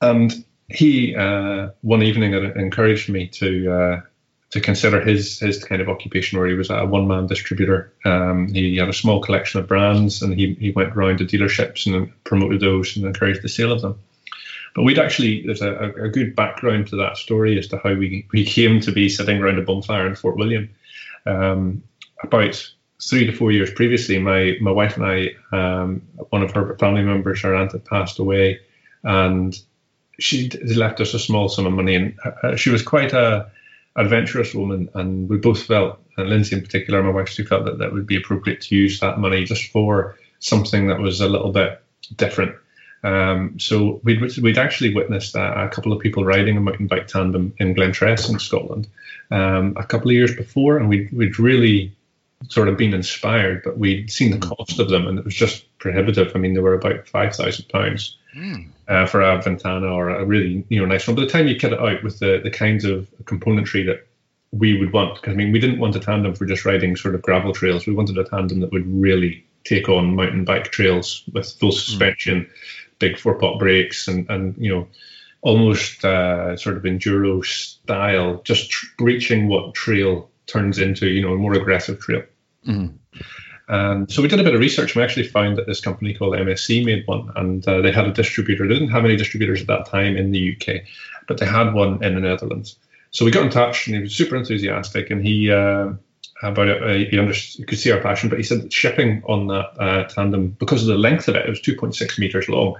and 0.00 0.44
he 0.68 1.16
uh, 1.16 1.70
one 1.80 2.02
evening 2.02 2.34
encouraged 2.34 3.08
me 3.08 3.28
to 3.28 3.72
uh, 3.72 4.00
to 4.52 4.60
consider 4.60 5.00
his 5.00 5.40
his 5.40 5.64
kind 5.64 5.80
of 5.80 5.88
occupation 5.88 6.38
where 6.38 6.46
he 6.46 6.54
was 6.54 6.70
a 6.70 6.84
one 6.84 7.08
man 7.08 7.26
distributor. 7.26 7.92
Um, 8.04 8.48
he 8.48 8.76
had 8.76 8.88
a 8.88 8.92
small 8.92 9.20
collection 9.20 9.60
of 9.60 9.66
brands 9.66 10.22
and 10.22 10.34
he, 10.34 10.54
he 10.54 10.70
went 10.70 10.94
around 10.94 11.18
to 11.18 11.24
dealerships 11.24 11.86
and 11.86 12.12
promoted 12.24 12.60
those 12.60 12.96
and 12.96 13.04
encouraged 13.04 13.42
the 13.42 13.48
sale 13.48 13.72
of 13.72 13.80
them. 13.80 13.98
But 14.74 14.82
we'd 14.82 14.98
actually 14.98 15.44
there's 15.46 15.62
a, 15.62 15.92
a 15.96 16.08
good 16.08 16.36
background 16.36 16.88
to 16.88 16.96
that 16.96 17.16
story 17.16 17.58
as 17.58 17.66
to 17.68 17.78
how 17.78 17.94
we 17.94 18.26
we 18.32 18.44
came 18.44 18.80
to 18.80 18.92
be 18.92 19.08
sitting 19.08 19.38
around 19.38 19.58
a 19.58 19.62
bonfire 19.62 20.06
in 20.06 20.14
Fort 20.14 20.36
William. 20.36 20.68
Um, 21.24 21.82
about 22.22 22.72
three 23.02 23.26
to 23.26 23.32
four 23.32 23.52
years 23.52 23.70
previously, 23.72 24.18
my 24.18 24.56
my 24.60 24.70
wife 24.70 24.98
and 24.98 25.06
I, 25.06 25.30
um, 25.52 26.02
one 26.28 26.42
of 26.42 26.52
her 26.52 26.76
family 26.78 27.02
members, 27.02 27.40
her 27.40 27.54
aunt 27.54 27.72
had 27.72 27.84
passed 27.84 28.18
away, 28.18 28.60
and 29.02 29.58
she 30.18 30.50
left 30.50 31.00
us 31.00 31.14
a 31.14 31.18
small 31.18 31.48
sum 31.48 31.66
of 31.66 31.72
money, 31.72 31.94
and 31.94 32.18
uh, 32.42 32.56
she 32.56 32.70
was 32.70 32.82
quite 32.82 33.12
a 33.12 33.50
adventurous 33.96 34.54
woman, 34.54 34.88
and 34.94 35.28
we 35.28 35.36
both 35.36 35.62
felt, 35.64 35.98
and 36.16 36.28
Lindsay 36.28 36.56
in 36.56 36.62
particular, 36.62 37.02
my 37.02 37.10
wife, 37.10 37.28
she 37.28 37.44
felt 37.44 37.64
that 37.66 37.78
that 37.78 37.92
would 37.92 38.06
be 38.06 38.16
appropriate 38.16 38.60
to 38.62 38.76
use 38.76 39.00
that 39.00 39.18
money 39.18 39.44
just 39.44 39.70
for 39.70 40.16
something 40.38 40.88
that 40.88 41.00
was 41.00 41.20
a 41.20 41.28
little 41.28 41.52
bit 41.52 41.82
different. 42.16 42.56
Um, 43.04 43.58
so 43.58 44.00
we'd, 44.04 44.20
we'd 44.38 44.58
actually 44.58 44.94
witnessed 44.94 45.34
a, 45.34 45.64
a, 45.64 45.68
couple 45.68 45.92
of 45.92 46.00
people 46.00 46.24
riding 46.24 46.56
a 46.56 46.60
mountain 46.60 46.86
bike 46.86 47.08
tandem 47.08 47.52
in 47.58 47.74
Glentress 47.74 48.30
in 48.30 48.38
Scotland 48.38 48.86
um, 49.32 49.74
a 49.76 49.84
couple 49.84 50.08
of 50.08 50.14
years 50.14 50.36
before, 50.36 50.76
and 50.76 50.88
we'd, 50.88 51.10
we'd 51.12 51.38
really 51.38 51.92
sort 52.48 52.68
of 52.68 52.76
been 52.76 52.94
inspired, 52.94 53.62
but 53.64 53.78
we'd 53.78 54.10
seen 54.10 54.30
the 54.30 54.46
cost 54.46 54.78
of 54.78 54.88
them, 54.88 55.06
and 55.06 55.18
it 55.18 55.24
was 55.24 55.34
just 55.34 55.66
prohibitive. 55.78 56.32
I 56.34 56.38
mean, 56.38 56.54
they 56.54 56.60
were 56.60 56.74
about 56.74 57.08
five 57.08 57.34
thousand 57.34 57.68
pounds 57.68 58.16
mm. 58.34 58.68
uh, 58.88 59.06
for 59.06 59.20
a 59.20 59.40
Ventana 59.40 59.86
or 59.86 60.10
a 60.10 60.24
really 60.24 60.64
you 60.68 60.80
know 60.80 60.86
nice 60.86 61.06
one. 61.06 61.16
By 61.16 61.22
the 61.22 61.28
time 61.28 61.48
you 61.48 61.56
kit 61.56 61.72
it 61.72 61.80
out 61.80 62.02
with 62.02 62.18
the 62.18 62.40
the 62.42 62.50
kinds 62.50 62.84
of 62.84 63.08
componentry 63.24 63.86
that 63.86 64.06
we 64.52 64.78
would 64.78 64.92
want, 64.92 65.14
because 65.14 65.32
I 65.32 65.36
mean, 65.36 65.52
we 65.52 65.58
didn't 65.58 65.78
want 65.78 65.96
a 65.96 66.00
tandem 66.00 66.34
for 66.34 66.44
just 66.46 66.64
riding 66.64 66.96
sort 66.96 67.14
of 67.14 67.22
gravel 67.22 67.52
trails. 67.52 67.86
We 67.86 67.94
wanted 67.94 68.18
a 68.18 68.24
tandem 68.24 68.60
that 68.60 68.72
would 68.72 68.86
really 68.86 69.44
take 69.64 69.88
on 69.88 70.16
mountain 70.16 70.44
bike 70.44 70.70
trails 70.72 71.22
with 71.32 71.50
full 71.52 71.70
hmm. 71.70 71.76
suspension, 71.76 72.40
mm. 72.42 72.98
big 72.98 73.18
four 73.18 73.38
pot 73.38 73.58
brakes, 73.58 74.08
and 74.08 74.28
and 74.30 74.56
you 74.58 74.74
know 74.74 74.88
almost 75.42 76.04
uh, 76.04 76.56
sort 76.56 76.76
of 76.76 76.84
enduro 76.84 77.44
style, 77.44 78.40
just 78.44 78.70
tr- 78.70 78.86
reaching 79.00 79.48
what 79.48 79.74
trail 79.74 80.30
turns 80.46 80.78
into, 80.78 81.08
you 81.08 81.20
know, 81.20 81.32
a 81.32 81.36
more 81.36 81.54
aggressive 81.54 81.98
trail. 82.00 82.22
Mm-hmm. 82.66 82.96
And 83.68 84.10
so 84.10 84.22
we 84.22 84.28
did 84.28 84.40
a 84.40 84.44
bit 84.44 84.54
of 84.54 84.60
research. 84.60 84.94
And 84.94 85.00
we 85.00 85.04
actually 85.04 85.28
found 85.28 85.56
that 85.56 85.66
this 85.66 85.80
company 85.80 86.14
called 86.14 86.34
MSC 86.34 86.84
made 86.84 87.06
one, 87.06 87.32
and 87.36 87.66
uh, 87.66 87.80
they 87.80 87.92
had 87.92 88.06
a 88.06 88.12
distributor. 88.12 88.66
They 88.66 88.74
didn't 88.74 88.90
have 88.90 89.04
any 89.04 89.16
distributors 89.16 89.60
at 89.60 89.66
that 89.68 89.86
time 89.86 90.16
in 90.16 90.32
the 90.32 90.56
UK, 90.56 90.82
but 91.28 91.38
they 91.38 91.46
had 91.46 91.72
one 91.72 92.02
in 92.02 92.14
the 92.14 92.20
Netherlands. 92.20 92.76
So 93.12 93.24
we 93.24 93.30
got 93.30 93.44
in 93.44 93.50
touch, 93.50 93.86
and 93.86 93.96
he 93.96 94.02
was 94.02 94.14
super 94.14 94.36
enthusiastic. 94.36 95.10
And 95.10 95.24
he 95.24 95.50
uh, 95.50 95.92
about 96.42 96.68
it, 96.68 96.82
uh, 96.82 97.10
he, 97.10 97.18
understood, 97.18 97.60
he 97.60 97.64
could 97.64 97.78
see 97.78 97.92
our 97.92 98.00
passion, 98.00 98.28
but 98.28 98.38
he 98.38 98.44
said 98.44 98.62
that 98.62 98.72
shipping 98.72 99.22
on 99.26 99.46
that 99.46 99.70
uh, 99.78 100.04
tandem, 100.04 100.48
because 100.58 100.82
of 100.82 100.88
the 100.88 100.98
length 100.98 101.28
of 101.28 101.36
it, 101.36 101.46
it 101.46 101.48
was 101.48 101.60
2.6 101.60 102.18
meters 102.18 102.48
long. 102.48 102.76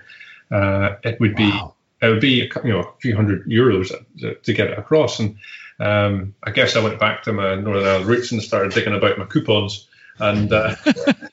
Uh, 0.50 0.96
it 1.04 1.18
would 1.20 1.36
be 1.36 1.50
wow. 1.50 1.74
it 2.02 2.08
would 2.08 2.20
be 2.20 2.50
you 2.64 2.72
know 2.72 2.80
a 2.80 2.92
few 3.00 3.16
hundred 3.16 3.46
euros 3.46 3.90
to, 4.18 4.34
to 4.34 4.52
get 4.52 4.68
it 4.68 4.78
across. 4.78 5.18
And 5.18 5.36
um, 5.78 6.34
I 6.42 6.50
guess 6.50 6.76
I 6.76 6.82
went 6.82 6.98
back 6.98 7.22
to 7.22 7.32
my 7.32 7.54
Northern 7.54 7.86
Ireland 7.86 8.06
roots 8.06 8.32
and 8.32 8.42
started 8.42 8.72
digging 8.72 8.94
about 8.94 9.16
my 9.16 9.24
coupons 9.24 9.88
and 10.22 10.52
uh, 10.52 10.76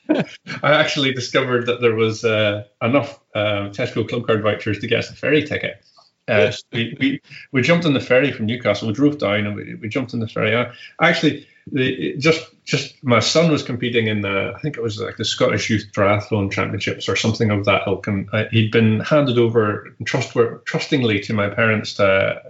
I 0.62 0.72
actually 0.72 1.12
discovered 1.12 1.66
that 1.66 1.80
there 1.80 1.94
was 1.94 2.24
uh, 2.24 2.64
enough 2.82 3.20
uh, 3.34 3.70
Tesco 3.70 4.06
club 4.06 4.26
card 4.26 4.42
vouchers 4.42 4.80
to 4.80 4.88
get 4.88 4.98
us 4.98 5.10
a 5.10 5.14
ferry 5.14 5.44
ticket. 5.46 5.82
Uh, 6.26 6.52
we, 6.72 6.96
we, 7.00 7.20
we 7.52 7.62
jumped 7.62 7.86
on 7.86 7.94
the 7.94 8.00
ferry 8.00 8.32
from 8.32 8.46
Newcastle. 8.46 8.88
We 8.88 8.94
drove 8.94 9.18
down 9.18 9.46
and 9.46 9.56
we, 9.56 9.74
we 9.76 9.88
jumped 9.88 10.12
on 10.12 10.20
the 10.20 10.28
ferry. 10.28 10.56
I, 10.56 10.72
actually, 11.00 11.46
the, 11.70 12.16
just 12.18 12.44
just 12.64 13.02
my 13.02 13.20
son 13.20 13.50
was 13.50 13.62
competing 13.62 14.08
in 14.08 14.22
the 14.22 14.52
I 14.56 14.60
think 14.60 14.76
it 14.76 14.82
was 14.82 14.98
like 14.98 15.16
the 15.16 15.24
Scottish 15.24 15.70
Youth 15.70 15.90
Triathlon 15.92 16.50
Championships 16.50 17.08
or 17.08 17.16
something 17.16 17.50
of 17.50 17.64
that 17.66 17.82
ilk, 17.86 18.06
and 18.08 18.28
I, 18.32 18.46
he'd 18.50 18.72
been 18.72 19.00
handed 19.00 19.38
over 19.38 19.94
trustworth, 20.04 20.64
trustingly 20.64 21.20
to 21.20 21.32
my 21.32 21.48
parents 21.48 21.94
to 21.94 22.42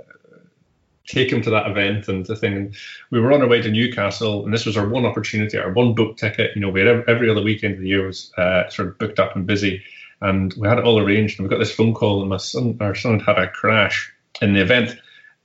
take 1.11 1.31
him 1.31 1.43
to 1.43 1.51
that 1.51 1.71
event 1.71 2.09
and 2.09 2.25
the 2.27 2.37
thing. 2.37 2.57
And 2.57 2.77
we 3.11 3.21
were 3.21 3.33
on 3.33 3.43
our 3.43 3.49
way 3.49 3.61
to 3.63 3.71
Newcastle, 3.71 4.45
and 4.45 4.53
this 4.53 4.67
was 4.67 4.77
our 4.77 4.89
one 4.89 5.05
opportunity, 5.05 5.59
our 5.59 5.73
one 5.73 5.95
book 5.95 6.17
ticket. 6.17 6.55
You 6.55 6.63
know, 6.63 6.71
we 6.71 6.81
had 6.81 7.05
every, 7.09 7.31
other 7.31 7.43
weekend 7.43 7.75
of 7.75 7.81
the 7.81 7.89
year 7.89 8.07
was 8.07 8.33
uh, 8.37 8.69
sort 8.69 8.89
of 8.89 8.99
booked 8.99 9.19
up 9.19 9.37
and 9.37 9.47
busy, 9.47 9.83
and 10.21 10.53
we 10.55 10.69
had 10.69 10.79
it 10.79 10.85
all 10.85 10.99
arranged. 10.99 11.39
And 11.39 11.47
we 11.47 11.51
got 11.51 11.59
this 11.59 11.75
phone 11.75 11.95
call, 11.95 12.21
and 12.21 12.31
my 12.31 12.37
son, 12.39 12.77
our 12.81 12.95
son, 12.95 13.21
had 13.21 13.39
a 13.39 13.49
crash 13.49 14.13
in 14.41 14.55
the 14.55 14.61
event, 14.61 14.97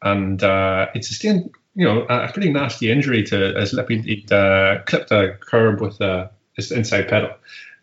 and 0.02 0.42
uh, 0.44 0.88
it 0.94 1.06
sustained, 1.06 1.52
you 1.76 1.86
know, 1.86 2.04
a 2.04 2.32
pretty 2.32 2.52
nasty 2.52 2.92
injury 2.92 3.24
to 3.24 3.54
his 3.60 3.74
lip. 3.74 3.90
He'd, 3.90 4.06
he'd 4.06 4.32
uh, 4.32 4.84
clipped 4.86 5.12
a 5.12 5.38
curb 5.40 5.82
with 5.82 6.00
uh, 6.02 6.30
his 6.54 6.72
inside 6.72 7.08
pedal, 7.08 7.32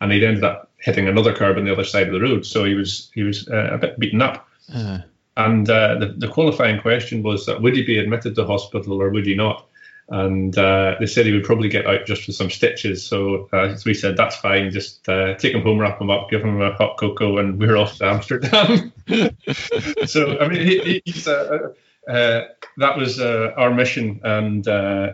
and 0.01 0.11
he'd 0.11 0.23
ended 0.23 0.43
up 0.43 0.71
hitting 0.77 1.07
another 1.07 1.33
curb 1.33 1.57
on 1.57 1.65
the 1.65 1.71
other 1.71 1.83
side 1.83 2.07
of 2.07 2.13
the 2.13 2.21
road. 2.21 2.45
So 2.45 2.65
he 2.65 2.75
was 2.75 3.09
he 3.13 3.23
was 3.23 3.47
uh, 3.47 3.69
a 3.73 3.77
bit 3.77 3.99
beaten 3.99 4.21
up. 4.21 4.47
Uh-huh. 4.73 4.99
And 5.35 5.67
uh, 5.69 5.95
the, 5.99 6.13
the, 6.17 6.27
qualifying 6.27 6.79
question 6.79 7.23
was 7.23 7.47
that 7.47 7.61
would 7.61 7.75
he 7.75 7.83
be 7.83 7.97
admitted 7.97 8.35
to 8.35 8.45
hospital 8.45 9.01
or 9.01 9.09
would 9.09 9.25
he 9.25 9.33
not? 9.33 9.67
And 10.09 10.55
uh, 10.55 10.95
they 10.99 11.07
said 11.07 11.25
he 11.25 11.31
would 11.31 11.45
probably 11.45 11.69
get 11.69 11.87
out 11.87 12.05
just 12.05 12.23
for 12.23 12.33
some 12.33 12.51
stitches. 12.51 13.03
So, 13.03 13.49
uh, 13.51 13.75
we 13.85 13.93
said, 13.95 14.15
that's 14.15 14.35
fine. 14.35 14.69
Just 14.69 15.07
uh, 15.09 15.33
take 15.35 15.55
him 15.55 15.63
home, 15.63 15.79
wrap 15.79 15.99
him 15.99 16.11
up, 16.11 16.29
give 16.29 16.43
him 16.43 16.61
a 16.61 16.73
hot 16.73 16.97
cocoa, 16.99 17.37
and 17.37 17.57
we're 17.57 17.77
off 17.77 17.97
to 17.97 18.05
Amsterdam. 18.05 18.93
so, 20.05 20.37
I 20.39 20.47
mean, 20.49 20.67
he, 20.67 21.01
he's, 21.05 21.27
uh, 21.27 21.69
uh, 22.07 22.41
that 22.77 22.97
was 22.97 23.19
our 23.19 23.73
mission. 23.73 24.19
And 24.23 24.65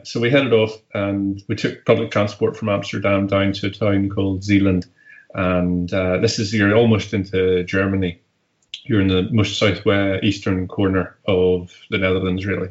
so 0.06 0.20
we 0.20 0.32
headed 0.32 0.52
off 0.52 0.74
and 0.94 1.42
we 1.48 1.56
took 1.56 1.86
public 1.86 2.12
transport 2.12 2.58
from 2.58 2.70
Amsterdam 2.70 3.28
down 3.28 3.54
to 3.54 3.68
a 3.68 3.72
town 3.72 4.10
called 4.10 4.44
Zeeland. 4.44 4.88
And 5.34 5.88
this 5.88 6.40
is, 6.40 6.54
you're 6.54 6.76
almost 6.76 7.14
into 7.14 7.64
Germany 7.64 8.20
you're 8.90 9.02
in 9.02 9.08
the 9.08 9.30
most 9.32 9.60
southwest 9.60 10.24
eastern 10.24 10.68
corner 10.68 11.16
of 11.28 11.72
the 11.92 12.00
Netherlands, 12.00 12.44
really. 12.44 12.70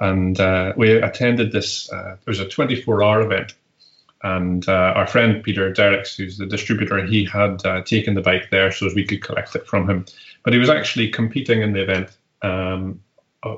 And 0.00 0.38
uh, 0.38 0.72
we 0.76 0.92
attended 0.92 1.50
this. 1.50 1.92
Uh, 1.92 2.12
it 2.12 2.26
was 2.26 2.38
a 2.38 2.46
24-hour 2.46 3.22
event, 3.22 3.54
and 4.22 4.66
uh, 4.68 4.92
our 4.94 5.08
friend 5.08 5.42
Peter 5.42 5.72
Derricks, 5.72 6.16
who's 6.16 6.38
the 6.38 6.46
distributor, 6.46 7.04
he 7.04 7.24
had 7.24 7.66
uh, 7.66 7.82
taken 7.82 8.14
the 8.14 8.20
bike 8.20 8.48
there 8.50 8.70
so 8.70 8.88
we 8.94 9.04
could 9.04 9.22
collect 9.22 9.56
it 9.56 9.66
from 9.66 9.90
him. 9.90 10.06
But 10.44 10.52
he 10.52 10.58
was 10.60 10.70
actually 10.70 11.08
competing 11.08 11.62
in 11.62 11.72
the 11.72 11.82
event, 11.82 12.16
um, 12.42 13.00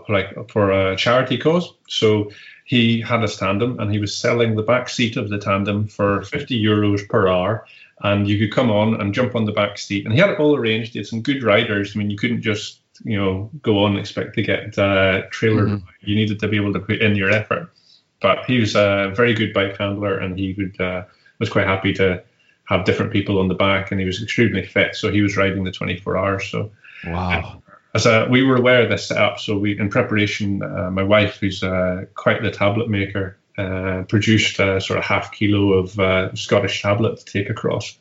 like 0.09 0.51
for 0.51 0.71
a 0.71 0.97
charity 0.97 1.37
cause. 1.37 1.75
So 1.89 2.33
he 2.65 3.03
had 3.03 3.23
a 3.23 3.29
tandem, 3.29 3.79
and 3.79 3.93
he 3.93 3.99
was 3.99 4.17
selling 4.17 4.57
the 4.57 4.63
back 4.63 4.89
seat 4.89 5.19
of 5.19 5.29
the 5.29 5.39
tandem 5.39 5.89
for 5.89 6.23
50 6.23 6.61
euros 6.61 7.07
per 7.07 7.29
hour 7.29 7.67
and 8.03 8.29
you 8.29 8.39
could 8.39 8.55
come 8.55 8.71
on 8.71 9.01
and 9.01 9.15
jump 9.15 9.35
on 9.35 9.45
the 9.45 9.53
back 9.53 9.79
seat. 9.79 10.05
And 10.05 10.13
he 10.13 10.21
had 10.21 10.31
it 10.31 10.41
all 10.41 10.57
arranged. 10.57 10.93
He 10.93 10.99
had 10.99 11.07
some 11.07 11.23
good 11.23 11.43
riders. 11.43 11.95
I 11.95 11.99
mean, 11.99 12.11
you 12.11 12.17
couldn't 12.17 12.43
just 12.43 12.81
you 13.05 13.17
know 13.17 13.51
go 13.63 13.85
on 13.85 13.93
and 13.93 14.01
expect 14.01 14.35
to 14.35 14.43
get 14.43 14.79
uh, 14.79 15.23
trailer. 15.31 15.67
Mm-hmm. 15.67 15.87
You 16.01 16.15
needed 16.15 16.41
to 16.41 16.49
be 16.49 16.57
able 16.57 16.73
to 16.73 16.81
put 16.81 17.01
in 17.01 17.17
your 17.17 17.31
effort. 17.31 17.73
But 18.21 18.45
he 18.45 18.61
was 18.61 18.77
a 18.77 19.13
very 19.17 19.35
good 19.35 19.53
bike 19.53 19.77
handler, 19.79 20.19
and 20.19 20.39
he 20.39 20.55
would 20.55 20.81
uh, 20.81 21.05
was 21.39 21.49
quite 21.49 21.67
happy 21.67 21.93
to 21.95 22.23
have 22.65 22.85
different 22.85 23.13
people 23.13 23.39
on 23.39 23.49
the 23.49 23.55
back, 23.55 23.91
and 23.91 24.01
he 24.01 24.07
was 24.07 24.23
extremely 24.23 24.65
fit. 24.65 24.95
So 24.95 25.11
he 25.11 25.23
was 25.23 25.37
riding 25.37 25.65
the 25.65 25.73
24 25.73 26.17
hours. 26.17 26.49
So 26.49 26.71
wow. 27.05 27.63
As 27.95 28.07
a, 28.07 28.27
we 28.31 28.43
were 28.43 28.57
aware 28.57 28.83
of 28.83 28.89
this 28.89 29.09
setup, 29.09 29.39
so 29.39 29.59
we, 29.59 29.79
in 29.79 29.91
preparation, 29.91 30.63
uh, 30.63 30.91
my 30.91 31.03
wife, 31.03 31.37
who's 31.37 31.63
uh, 31.63 32.07
quite 32.15 32.41
the 32.41 32.51
tablet 32.51 32.89
maker, 32.89 33.37
uh, 33.59 34.03
produced 34.09 34.59
a 34.59 34.81
sort 34.81 34.99
of 34.99 35.05
half 35.05 35.33
kilo 35.33 35.73
of 35.75 35.99
uh, 35.99 36.35
Scottish 36.35 36.83
tablet 36.83 37.19
to 37.19 37.25
take 37.25 37.51
across. 37.51 37.99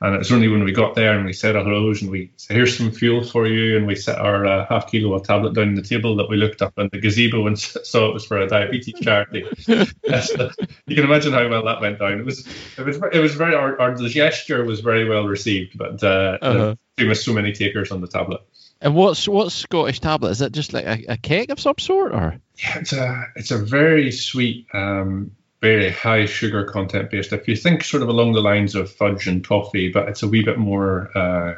And 0.00 0.14
it 0.14 0.18
was 0.18 0.32
only 0.32 0.48
when 0.48 0.64
we 0.64 0.72
got 0.72 0.94
there 0.94 1.16
and 1.16 1.24
we 1.24 1.32
said 1.32 1.54
hellos 1.54 2.02
and 2.02 2.10
we 2.10 2.30
said, 2.36 2.56
here's 2.56 2.76
some 2.76 2.90
fuel 2.90 3.24
for 3.24 3.46
you. 3.46 3.76
And 3.76 3.86
we 3.86 3.94
set 3.94 4.18
our 4.18 4.44
uh, 4.44 4.66
half 4.66 4.90
kilo 4.90 5.14
of 5.14 5.22
tablet 5.22 5.54
down 5.54 5.68
on 5.68 5.74
the 5.76 5.82
table 5.82 6.16
that 6.16 6.28
we 6.28 6.36
looked 6.36 6.62
up 6.62 6.74
in 6.76 6.90
the 6.92 7.00
gazebo 7.00 7.46
and 7.46 7.58
saw 7.58 8.10
it 8.10 8.12
was 8.12 8.26
for 8.26 8.38
a 8.38 8.46
diabetes 8.46 9.00
charity. 9.00 9.46
so 9.58 10.50
you 10.86 10.94
can 10.94 11.04
imagine 11.04 11.32
how 11.32 11.48
well 11.48 11.64
that 11.64 11.80
went 11.80 11.98
down. 11.98 12.20
It 12.20 12.24
was, 12.26 12.46
it 12.76 12.84
was, 12.84 12.98
it 13.12 13.20
was 13.20 13.34
very, 13.34 13.54
our, 13.54 13.80
our 13.80 13.94
gesture 13.94 14.64
was 14.64 14.80
very 14.80 15.08
well 15.08 15.24
received, 15.24 15.78
but 15.78 16.02
uh, 16.02 16.38
uh-huh. 16.42 16.74
there 16.96 17.08
was 17.08 17.24
so 17.24 17.32
many 17.32 17.52
takers 17.52 17.90
on 17.90 18.00
the 18.00 18.08
tablet. 18.08 18.42
And 18.80 18.94
what's 18.94 19.26
what's 19.26 19.54
Scottish 19.54 20.00
tablet? 20.00 20.30
Is 20.30 20.42
it 20.42 20.52
just 20.52 20.72
like 20.72 20.84
a, 20.84 21.12
a 21.12 21.16
cake 21.16 21.50
of 21.50 21.60
some 21.60 21.78
sort, 21.78 22.12
or? 22.12 22.36
Yeah, 22.56 22.78
it's 22.78 22.92
a 22.92 23.24
it's 23.36 23.50
a 23.50 23.58
very 23.58 24.12
sweet, 24.12 24.66
um, 24.74 25.32
very 25.60 25.90
high 25.90 26.26
sugar 26.26 26.64
content 26.64 27.10
based. 27.10 27.32
If 27.32 27.48
you 27.48 27.56
think 27.56 27.84
sort 27.84 28.02
of 28.02 28.08
along 28.08 28.32
the 28.32 28.40
lines 28.40 28.74
of 28.74 28.90
fudge 28.90 29.26
and 29.26 29.44
toffee, 29.44 29.90
but 29.90 30.08
it's 30.08 30.22
a 30.22 30.28
wee 30.28 30.42
bit 30.42 30.58
more 30.58 31.16
uh, 31.16 31.54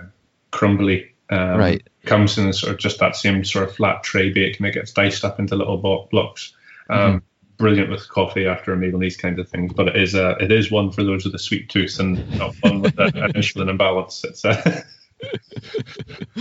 crumbly. 0.50 1.12
Um, 1.28 1.58
right. 1.58 1.88
Comes 2.04 2.38
in 2.38 2.52
sort 2.52 2.72
of 2.72 2.78
just 2.78 3.00
that 3.00 3.16
same 3.16 3.44
sort 3.44 3.68
of 3.68 3.74
flat 3.74 4.04
tray 4.04 4.30
bake, 4.30 4.58
and 4.58 4.66
it 4.66 4.74
gets 4.74 4.92
diced 4.92 5.24
up 5.24 5.40
into 5.40 5.56
little 5.56 5.78
blocks. 6.10 6.52
Um, 6.88 6.98
mm-hmm. 6.98 7.18
Brilliant 7.56 7.90
with 7.90 8.08
coffee 8.08 8.46
after 8.46 8.72
a 8.72 8.76
meal 8.76 8.94
and 8.94 9.02
these 9.02 9.16
kinds 9.16 9.40
of 9.40 9.48
things. 9.48 9.72
But 9.72 9.88
it 9.88 9.96
is 9.96 10.14
a 10.14 10.36
it 10.40 10.52
is 10.52 10.70
one 10.70 10.92
for 10.92 11.02
those 11.02 11.24
with 11.24 11.34
a 11.34 11.38
sweet 11.38 11.70
tooth 11.70 11.98
and 11.98 12.38
not 12.38 12.54
fun 12.54 12.82
with 12.82 12.98
an 12.98 13.12
insulin 13.32 13.68
imbalance. 13.70 14.22
It's. 14.22 14.44
Uh, 14.44 14.82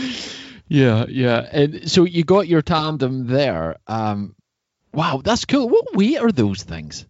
yeah, 0.68 1.06
yeah. 1.08 1.48
And 1.52 1.90
so 1.90 2.04
you 2.04 2.24
got 2.24 2.48
your 2.48 2.62
tandem 2.62 3.28
there. 3.28 3.78
Um, 3.88 4.36
wow, 4.94 5.22
that's 5.24 5.46
cool. 5.46 5.70
What 5.70 5.96
weight 5.96 6.20
are 6.20 6.32
those 6.32 6.64
things? 6.64 7.06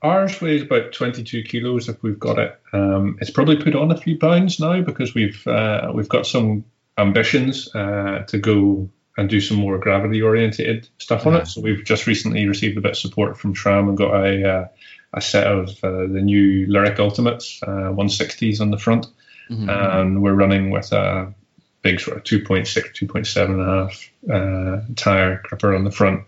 Ours 0.00 0.40
weighs 0.40 0.62
about 0.62 0.92
22 0.92 1.42
kilos 1.42 1.88
if 1.88 2.02
we've 2.02 2.18
got 2.18 2.38
it. 2.38 2.58
Um, 2.72 3.18
it's 3.20 3.30
probably 3.30 3.56
put 3.56 3.74
on 3.74 3.90
a 3.90 3.96
few 3.96 4.16
pounds 4.16 4.60
now 4.60 4.80
because 4.82 5.14
we've 5.14 5.44
uh, 5.46 5.90
we've 5.92 6.08
got 6.08 6.26
some 6.26 6.64
ambitions 6.96 7.74
uh, 7.74 8.24
to 8.28 8.38
go 8.38 8.88
and 9.16 9.28
do 9.28 9.40
some 9.40 9.56
more 9.56 9.78
gravity 9.78 10.22
oriented 10.22 10.88
stuff 10.98 11.26
on 11.26 11.32
yeah. 11.32 11.40
it. 11.40 11.46
So 11.46 11.60
we've 11.60 11.84
just 11.84 12.06
recently 12.06 12.46
received 12.46 12.78
a 12.78 12.80
bit 12.80 12.92
of 12.92 12.98
support 12.98 13.36
from 13.36 13.54
SRAM 13.54 13.88
and 13.88 13.98
got 13.98 14.14
a 14.14 14.48
uh, 14.48 14.68
a 15.12 15.20
set 15.20 15.46
of 15.46 15.70
uh, 15.82 16.06
the 16.06 16.20
new 16.22 16.66
Lyrik 16.66 16.98
Ultimates 16.98 17.60
160s 17.60 18.60
uh, 18.60 18.62
on 18.62 18.70
the 18.70 18.78
front, 18.78 19.06
mm-hmm. 19.50 19.68
and 19.68 20.22
we're 20.22 20.34
running 20.34 20.70
with 20.70 20.92
a 20.92 21.32
big 21.82 22.00
sort 22.00 22.16
of 22.16 22.24
2.6, 22.24 22.66
2.7 22.66 23.44
and 23.44 23.60
a 23.60 23.64
half 23.64 24.10
uh, 24.30 24.94
tire 24.96 25.40
gripper 25.44 25.74
on 25.74 25.84
the 25.84 25.90
front. 25.90 26.24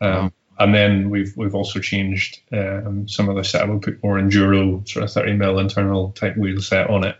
Um, 0.00 0.10
wow. 0.10 0.32
And 0.58 0.74
then 0.74 1.08
we've 1.08 1.34
we've 1.36 1.54
also 1.54 1.80
changed 1.80 2.40
um, 2.52 3.08
some 3.08 3.30
of 3.30 3.36
the 3.36 3.44
set. 3.44 3.66
We 3.66 3.78
put 3.78 4.02
more 4.02 4.18
enduro 4.18 4.86
sort 4.86 5.04
of 5.04 5.12
30 5.12 5.34
mil 5.34 5.58
internal 5.58 6.12
type 6.12 6.36
wheel 6.36 6.60
set 6.60 6.90
on 6.90 7.04
it. 7.04 7.16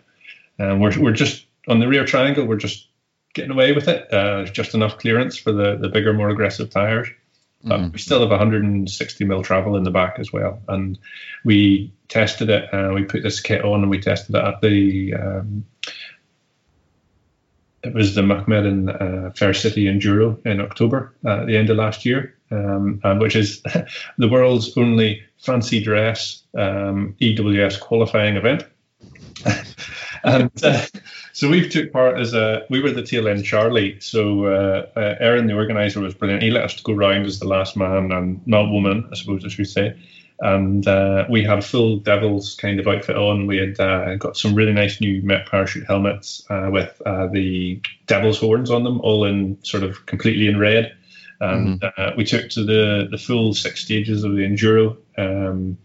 And 0.58 0.80
we're 0.80 1.00
we're 1.00 1.12
just 1.12 1.46
on 1.66 1.80
the 1.80 1.88
rear 1.88 2.04
triangle. 2.04 2.44
We're 2.44 2.56
just 2.56 2.88
getting 3.32 3.50
away 3.50 3.72
with 3.72 3.88
it. 3.88 4.12
Uh, 4.12 4.44
just 4.44 4.74
enough 4.74 4.98
clearance 4.98 5.38
for 5.38 5.52
the 5.52 5.76
the 5.76 5.88
bigger, 5.88 6.12
more 6.12 6.28
aggressive 6.28 6.68
tires. 6.68 7.08
But 7.62 7.80
mm. 7.80 7.92
we 7.92 7.98
still 7.98 8.20
have 8.20 8.30
160 8.30 9.24
mil 9.24 9.42
travel 9.42 9.76
in 9.76 9.82
the 9.82 9.90
back 9.90 10.18
as 10.18 10.32
well. 10.32 10.62
And 10.68 10.98
we 11.44 11.92
tested 12.08 12.48
it. 12.48 12.72
Uh, 12.72 12.92
we 12.94 13.04
put 13.04 13.22
this 13.22 13.40
kit 13.40 13.64
on 13.64 13.82
and 13.82 13.90
we 13.90 14.00
tested 14.00 14.34
it 14.34 14.44
at 14.44 14.60
the 14.62 15.14
um, 15.14 15.64
it 17.82 17.94
was 17.94 18.14
the 18.14 18.22
Macmillan 18.22 18.88
uh, 18.88 19.30
Fair 19.34 19.54
City 19.54 19.84
Enduro 19.84 20.44
in 20.44 20.60
October 20.60 21.14
uh, 21.24 21.40
at 21.40 21.46
the 21.46 21.56
end 21.56 21.70
of 21.70 21.78
last 21.78 22.04
year, 22.04 22.34
um, 22.50 23.00
and 23.04 23.20
which 23.20 23.36
is 23.36 23.62
the 24.18 24.28
world's 24.28 24.76
only 24.76 25.22
fancy 25.38 25.82
dress 25.82 26.42
um, 26.56 27.16
EWS 27.20 27.80
qualifying 27.80 28.36
event. 28.36 28.64
and 30.24 30.50
uh, 30.62 30.84
so 31.32 31.48
we 31.48 31.68
took 31.68 31.92
part 31.92 32.18
as 32.18 32.34
a 32.34 32.64
we 32.70 32.80
were 32.80 32.90
the 32.90 33.02
tail 33.02 33.28
end 33.28 33.44
Charlie. 33.44 33.98
So 34.00 34.46
uh, 34.46 34.86
uh, 34.96 35.14
Aaron, 35.20 35.46
the 35.46 35.54
organizer, 35.54 36.00
was 36.00 36.14
brilliant. 36.14 36.42
He 36.42 36.50
let 36.50 36.64
us 36.64 36.80
go 36.80 36.92
round 36.92 37.26
as 37.26 37.38
the 37.38 37.48
last 37.48 37.76
man 37.76 38.12
and 38.12 38.46
not 38.46 38.70
woman, 38.70 39.08
I 39.12 39.14
suppose 39.16 39.44
I 39.44 39.48
should 39.48 39.68
say. 39.68 39.96
and 40.40 40.86
uh, 40.88 41.26
we 41.28 41.44
had 41.44 41.58
a 41.58 41.62
full 41.62 41.98
Devils 41.98 42.54
kind 42.54 42.80
of 42.80 42.88
outfit 42.88 43.16
on. 43.16 43.46
We 43.46 43.58
had 43.58 43.78
uh, 43.78 44.16
got 44.16 44.36
some 44.36 44.54
really 44.54 44.72
nice 44.72 45.00
new 45.00 45.20
Met 45.22 45.46
parachute 45.46 45.86
helmets 45.86 46.42
uh, 46.48 46.70
with 46.72 47.00
uh, 47.04 47.26
the 47.26 47.80
Devils 48.06 48.38
horns 48.40 48.70
on 48.70 48.84
them, 48.84 49.00
all 49.02 49.24
in 49.24 49.58
sort 49.62 49.82
of 49.82 50.06
completely 50.06 50.46
in 50.48 50.58
red. 50.58 50.96
And 51.40 51.80
mm-hmm. 51.80 52.16
we 52.18 52.24
took 52.24 52.50
to 52.50 52.64
the 52.64 53.08
the 53.10 53.18
full 53.18 53.54
six 53.54 53.80
stages 53.80 54.24
of 54.24 54.32
the 54.32 54.42
enduro, 54.42 54.96
um, 55.16 55.78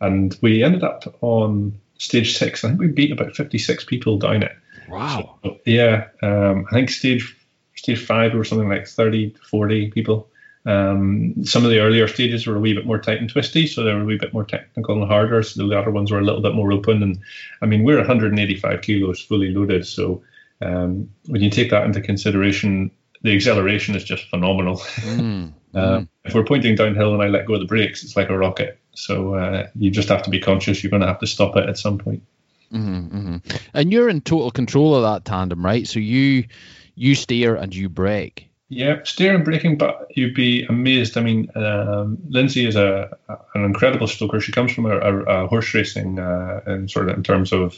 and 0.00 0.36
we 0.42 0.62
ended 0.62 0.84
up 0.84 1.16
on 1.20 1.80
stage 1.98 2.36
six. 2.36 2.64
I 2.64 2.68
think 2.68 2.80
we 2.80 2.86
beat 2.88 3.10
about 3.10 3.34
fifty 3.34 3.58
six 3.58 3.84
people 3.84 4.18
down 4.18 4.44
it. 4.44 4.52
Wow. 4.88 5.38
So, 5.42 5.58
yeah, 5.64 6.08
um, 6.22 6.66
I 6.70 6.74
think 6.74 6.90
stage 6.90 7.36
stage 7.74 8.04
five 8.04 8.34
or 8.34 8.44
something 8.44 8.68
like 8.68 8.86
30 8.86 9.30
to 9.30 9.38
40 9.38 9.90
people. 9.90 10.28
Um, 10.64 11.44
some 11.44 11.64
of 11.64 11.70
the 11.70 11.80
earlier 11.80 12.06
stages 12.06 12.46
were 12.46 12.56
a 12.56 12.60
wee 12.60 12.74
bit 12.74 12.86
more 12.86 13.00
tight 13.00 13.18
and 13.18 13.28
twisty, 13.28 13.66
so 13.66 13.82
they 13.82 13.92
were 13.92 14.02
a 14.02 14.04
wee 14.04 14.18
bit 14.18 14.32
more 14.32 14.44
technical 14.44 14.94
and 15.00 15.10
harder. 15.10 15.42
So 15.42 15.60
the 15.60 15.66
latter 15.66 15.90
ones 15.90 16.12
were 16.12 16.20
a 16.20 16.24
little 16.24 16.40
bit 16.40 16.54
more 16.54 16.72
open. 16.72 17.02
And 17.02 17.18
I 17.60 17.66
mean, 17.66 17.82
we're 17.82 17.96
185 17.96 18.82
kilos 18.82 19.20
fully 19.20 19.50
loaded. 19.50 19.86
So 19.86 20.22
um, 20.60 21.10
when 21.26 21.42
you 21.42 21.50
take 21.50 21.70
that 21.70 21.84
into 21.84 22.00
consideration, 22.00 22.92
the 23.22 23.34
acceleration 23.34 23.96
is 23.96 24.04
just 24.04 24.28
phenomenal. 24.30 24.76
Mm. 24.76 25.52
uh, 25.74 25.78
mm. 25.78 26.08
If 26.24 26.34
we're 26.34 26.44
pointing 26.44 26.76
downhill 26.76 27.14
and 27.14 27.22
I 27.22 27.28
let 27.28 27.46
go 27.46 27.54
of 27.54 27.60
the 27.60 27.66
brakes, 27.66 28.04
it's 28.04 28.16
like 28.16 28.30
a 28.30 28.38
rocket. 28.38 28.78
So 28.94 29.34
uh, 29.34 29.68
you 29.74 29.90
just 29.90 30.10
have 30.10 30.22
to 30.24 30.30
be 30.30 30.40
conscious. 30.40 30.82
You're 30.82 30.90
going 30.90 31.02
to 31.02 31.08
have 31.08 31.20
to 31.20 31.26
stop 31.26 31.56
it 31.56 31.68
at 31.68 31.78
some 31.78 31.98
point. 31.98 32.22
Mm-hmm, 32.72 33.16
mm-hmm. 33.16 33.56
And 33.74 33.92
you're 33.92 34.08
in 34.08 34.20
total 34.20 34.50
control 34.50 34.94
of 34.94 35.02
that 35.02 35.24
tandem, 35.24 35.64
right? 35.64 35.86
So 35.86 36.00
you 36.00 36.44
you 36.94 37.14
steer 37.14 37.54
and 37.54 37.74
you 37.74 37.88
brake. 37.88 38.48
Yeah, 38.68 39.00
steer 39.04 39.34
and 39.34 39.44
braking, 39.44 39.76
but 39.76 40.06
you'd 40.14 40.34
be 40.34 40.64
amazed. 40.64 41.18
I 41.18 41.22
mean, 41.22 41.50
um, 41.54 42.18
Lindsay 42.28 42.66
is 42.66 42.74
a, 42.74 43.18
an 43.54 43.64
incredible 43.64 44.06
stoker. 44.06 44.40
She 44.40 44.52
comes 44.52 44.72
from 44.72 44.86
a, 44.86 44.96
a, 44.96 45.44
a 45.44 45.46
horse 45.46 45.74
racing 45.74 46.18
uh, 46.18 46.62
and 46.64 46.90
sort 46.90 47.10
of 47.10 47.16
in 47.16 47.22
terms 47.22 47.52
of 47.52 47.76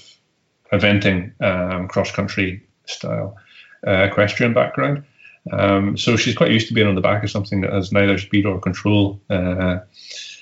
eventing, 0.73 1.33
um, 1.43 1.89
cross 1.89 2.13
country 2.13 2.63
style 2.87 3.37
uh, 3.85 4.07
equestrian 4.11 4.55
background. 4.55 5.05
Um, 5.51 5.97
so 5.97 6.17
she's 6.17 6.37
quite 6.37 6.53
used 6.53 6.69
to 6.69 6.75
being 6.75 6.87
on 6.87 6.95
the 6.95 7.01
back 7.01 7.25
of 7.25 7.31
something 7.31 7.63
that 7.63 7.73
has 7.73 7.93
neither 7.93 8.17
speed 8.19 8.47
or 8.47 8.61
control. 8.61 9.21
Uh, 9.29 9.81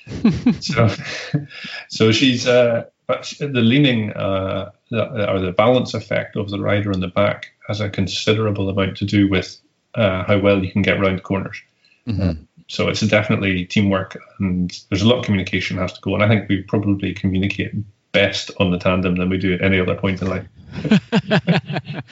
so, 0.61 0.91
so 1.89 2.13
she's 2.13 2.47
uh, 2.47 2.85
but 3.13 3.35
the 3.39 3.61
leaning 3.61 4.11
uh, 4.13 4.71
or 4.91 5.39
the 5.39 5.55
balance 5.55 5.93
effect 5.93 6.35
of 6.35 6.49
the 6.49 6.59
rider 6.59 6.91
on 6.93 7.01
the 7.01 7.09
back 7.09 7.53
has 7.69 7.79
a 7.81 7.91
considerable 7.91 8.71
amount 8.71 8.97
to 8.97 9.05
do 9.05 9.29
with 9.29 9.61
uh, 9.95 10.25
how 10.25 10.39
well 10.39 10.65
you 10.65 10.73
can 10.73 10.81
get 10.81 10.99
around 10.99 11.23
corners. 11.23 11.61
Mm-hmm. 12.07 12.23
Uh, 12.23 12.35
so 12.69 12.89
it's 12.89 13.03
definitely 13.03 13.67
teamwork, 13.67 14.17
and 14.39 14.71
there's 14.89 15.03
a 15.03 15.09
lot 15.09 15.19
of 15.19 15.27
communication 15.27 15.77
has 15.77 15.93
to 15.93 16.01
go. 16.01 16.15
And 16.15 16.25
I 16.25 16.29
think 16.29 16.49
we 16.49 16.63
probably 16.63 17.13
communicate 17.13 17.75
best 18.13 18.51
on 18.59 18.71
the 18.71 18.79
tandem 18.79 19.17
than 19.17 19.29
we 19.29 19.37
do 19.37 19.53
at 19.53 19.61
any 19.61 19.79
other 19.79 19.95
point 19.95 20.23
in 20.23 20.29
life. 20.29 20.47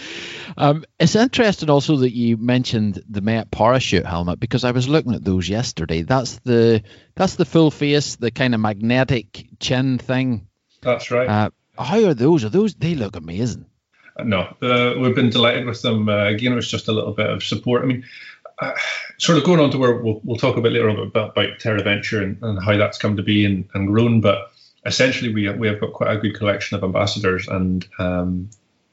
um, 0.58 0.84
it's 0.98 1.16
interesting 1.16 1.70
also 1.70 1.96
that 1.96 2.14
you 2.14 2.36
mentioned 2.36 3.02
the 3.08 3.22
Met 3.22 3.50
parachute 3.50 4.04
helmet 4.04 4.38
because 4.38 4.64
I 4.64 4.72
was 4.72 4.86
looking 4.86 5.14
at 5.14 5.24
those 5.24 5.48
yesterday. 5.48 6.02
That's 6.02 6.40
the 6.40 6.82
that's 7.14 7.36
the 7.36 7.46
full 7.46 7.70
face, 7.70 8.16
the 8.16 8.30
kind 8.30 8.54
of 8.54 8.60
magnetic 8.60 9.46
chin 9.60 9.96
thing. 9.96 10.46
That's 10.82 11.10
right. 11.10 11.28
Uh, 11.28 11.50
how 11.78 12.04
are 12.04 12.14
those? 12.14 12.44
Are 12.44 12.48
those? 12.48 12.74
They 12.74 12.94
look 12.94 13.16
amazing. 13.16 13.66
No, 14.18 14.54
uh, 14.60 14.94
we've 14.98 15.14
been 15.14 15.30
delighted 15.30 15.66
with 15.66 15.82
them. 15.82 16.08
Uh, 16.08 16.26
again, 16.26 16.52
it 16.52 16.56
was 16.56 16.70
just 16.70 16.88
a 16.88 16.92
little 16.92 17.12
bit 17.12 17.30
of 17.30 17.42
support. 17.42 17.82
I 17.82 17.86
mean, 17.86 18.04
uh, 18.60 18.74
sort 19.18 19.38
of 19.38 19.44
going 19.44 19.60
on 19.60 19.70
to 19.70 19.78
where 19.78 19.96
we'll, 19.96 20.20
we'll 20.24 20.36
talk 20.36 20.56
a 20.56 20.60
bit 20.60 20.72
later 20.72 20.90
on 20.90 20.98
about, 20.98 21.30
about 21.30 21.58
TerraVenture 21.58 22.22
and, 22.22 22.42
and 22.42 22.62
how 22.62 22.76
that's 22.76 22.98
come 22.98 23.16
to 23.16 23.22
be 23.22 23.44
and, 23.44 23.68
and 23.74 23.88
grown. 23.88 24.20
But 24.20 24.50
essentially, 24.84 25.32
we 25.32 25.44
have, 25.44 25.58
we 25.58 25.68
have 25.68 25.80
got 25.80 25.92
quite 25.92 26.14
a 26.14 26.20
good 26.20 26.36
collection 26.36 26.76
of 26.76 26.84
ambassadors, 26.84 27.48
and 27.48 27.86
um, 27.98 28.50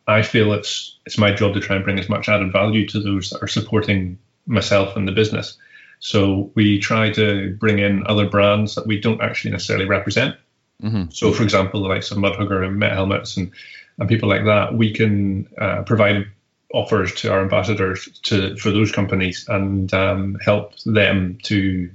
I 0.07 0.21
feel 0.21 0.53
it's 0.53 0.97
it's 1.05 1.17
my 1.17 1.33
job 1.33 1.53
to 1.53 1.59
try 1.59 1.75
and 1.75 1.85
bring 1.85 1.99
as 1.99 2.09
much 2.09 2.29
added 2.29 2.51
value 2.53 2.87
to 2.89 2.99
those 2.99 3.29
that 3.31 3.43
are 3.43 3.47
supporting 3.47 4.17
myself 4.45 4.95
and 4.95 5.07
the 5.07 5.11
business. 5.11 5.57
So 5.99 6.51
we 6.53 6.79
try 6.79 7.11
to 7.11 7.55
bring 7.59 7.79
in 7.79 8.05
other 8.07 8.29
brands 8.29 8.75
that 8.75 8.87
we 8.87 9.01
don't 9.01 9.21
actually 9.21 9.51
necessarily 9.51 9.85
represent. 9.85 10.35
Mm-hmm. 10.83 11.09
So, 11.11 11.31
for 11.31 11.43
example, 11.43 11.81
the 11.81 11.89
likes 11.89 12.11
of 12.11 12.17
Mudhugger 12.17 12.65
and 12.65 12.77
Met 12.77 12.93
Helmets 12.93 13.37
and 13.37 13.51
and 13.99 14.07
people 14.07 14.29
like 14.29 14.45
that, 14.45 14.75
we 14.75 14.93
can 14.93 15.47
uh, 15.57 15.81
provide 15.81 16.27
offers 16.73 17.15
to 17.15 17.31
our 17.31 17.41
ambassadors 17.41 18.07
to 18.23 18.55
for 18.57 18.71
those 18.71 18.91
companies 18.91 19.45
and 19.47 19.91
um, 19.93 20.37
help 20.43 20.77
them 20.85 21.39
to 21.43 21.89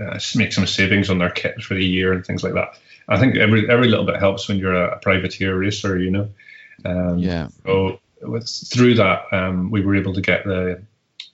uh, 0.00 0.18
make 0.34 0.52
some 0.52 0.66
savings 0.66 1.10
on 1.10 1.18
their 1.18 1.30
kit 1.30 1.62
for 1.62 1.74
the 1.74 1.84
year 1.84 2.12
and 2.12 2.26
things 2.26 2.42
like 2.42 2.54
that. 2.54 2.78
I 3.08 3.18
think 3.18 3.36
every 3.36 3.70
every 3.70 3.88
little 3.88 4.06
bit 4.06 4.16
helps 4.16 4.48
when 4.48 4.58
you're 4.58 4.74
a, 4.74 4.96
a 4.96 4.98
privateer 4.98 5.56
racer, 5.56 5.98
you 5.98 6.10
know. 6.10 6.28
Um, 6.84 7.18
yeah. 7.18 7.48
So 7.64 8.00
with, 8.22 8.48
through 8.48 8.94
that, 8.94 9.32
um, 9.32 9.70
we 9.70 9.82
were 9.82 9.94
able 9.94 10.14
to 10.14 10.20
get 10.20 10.44
the 10.44 10.82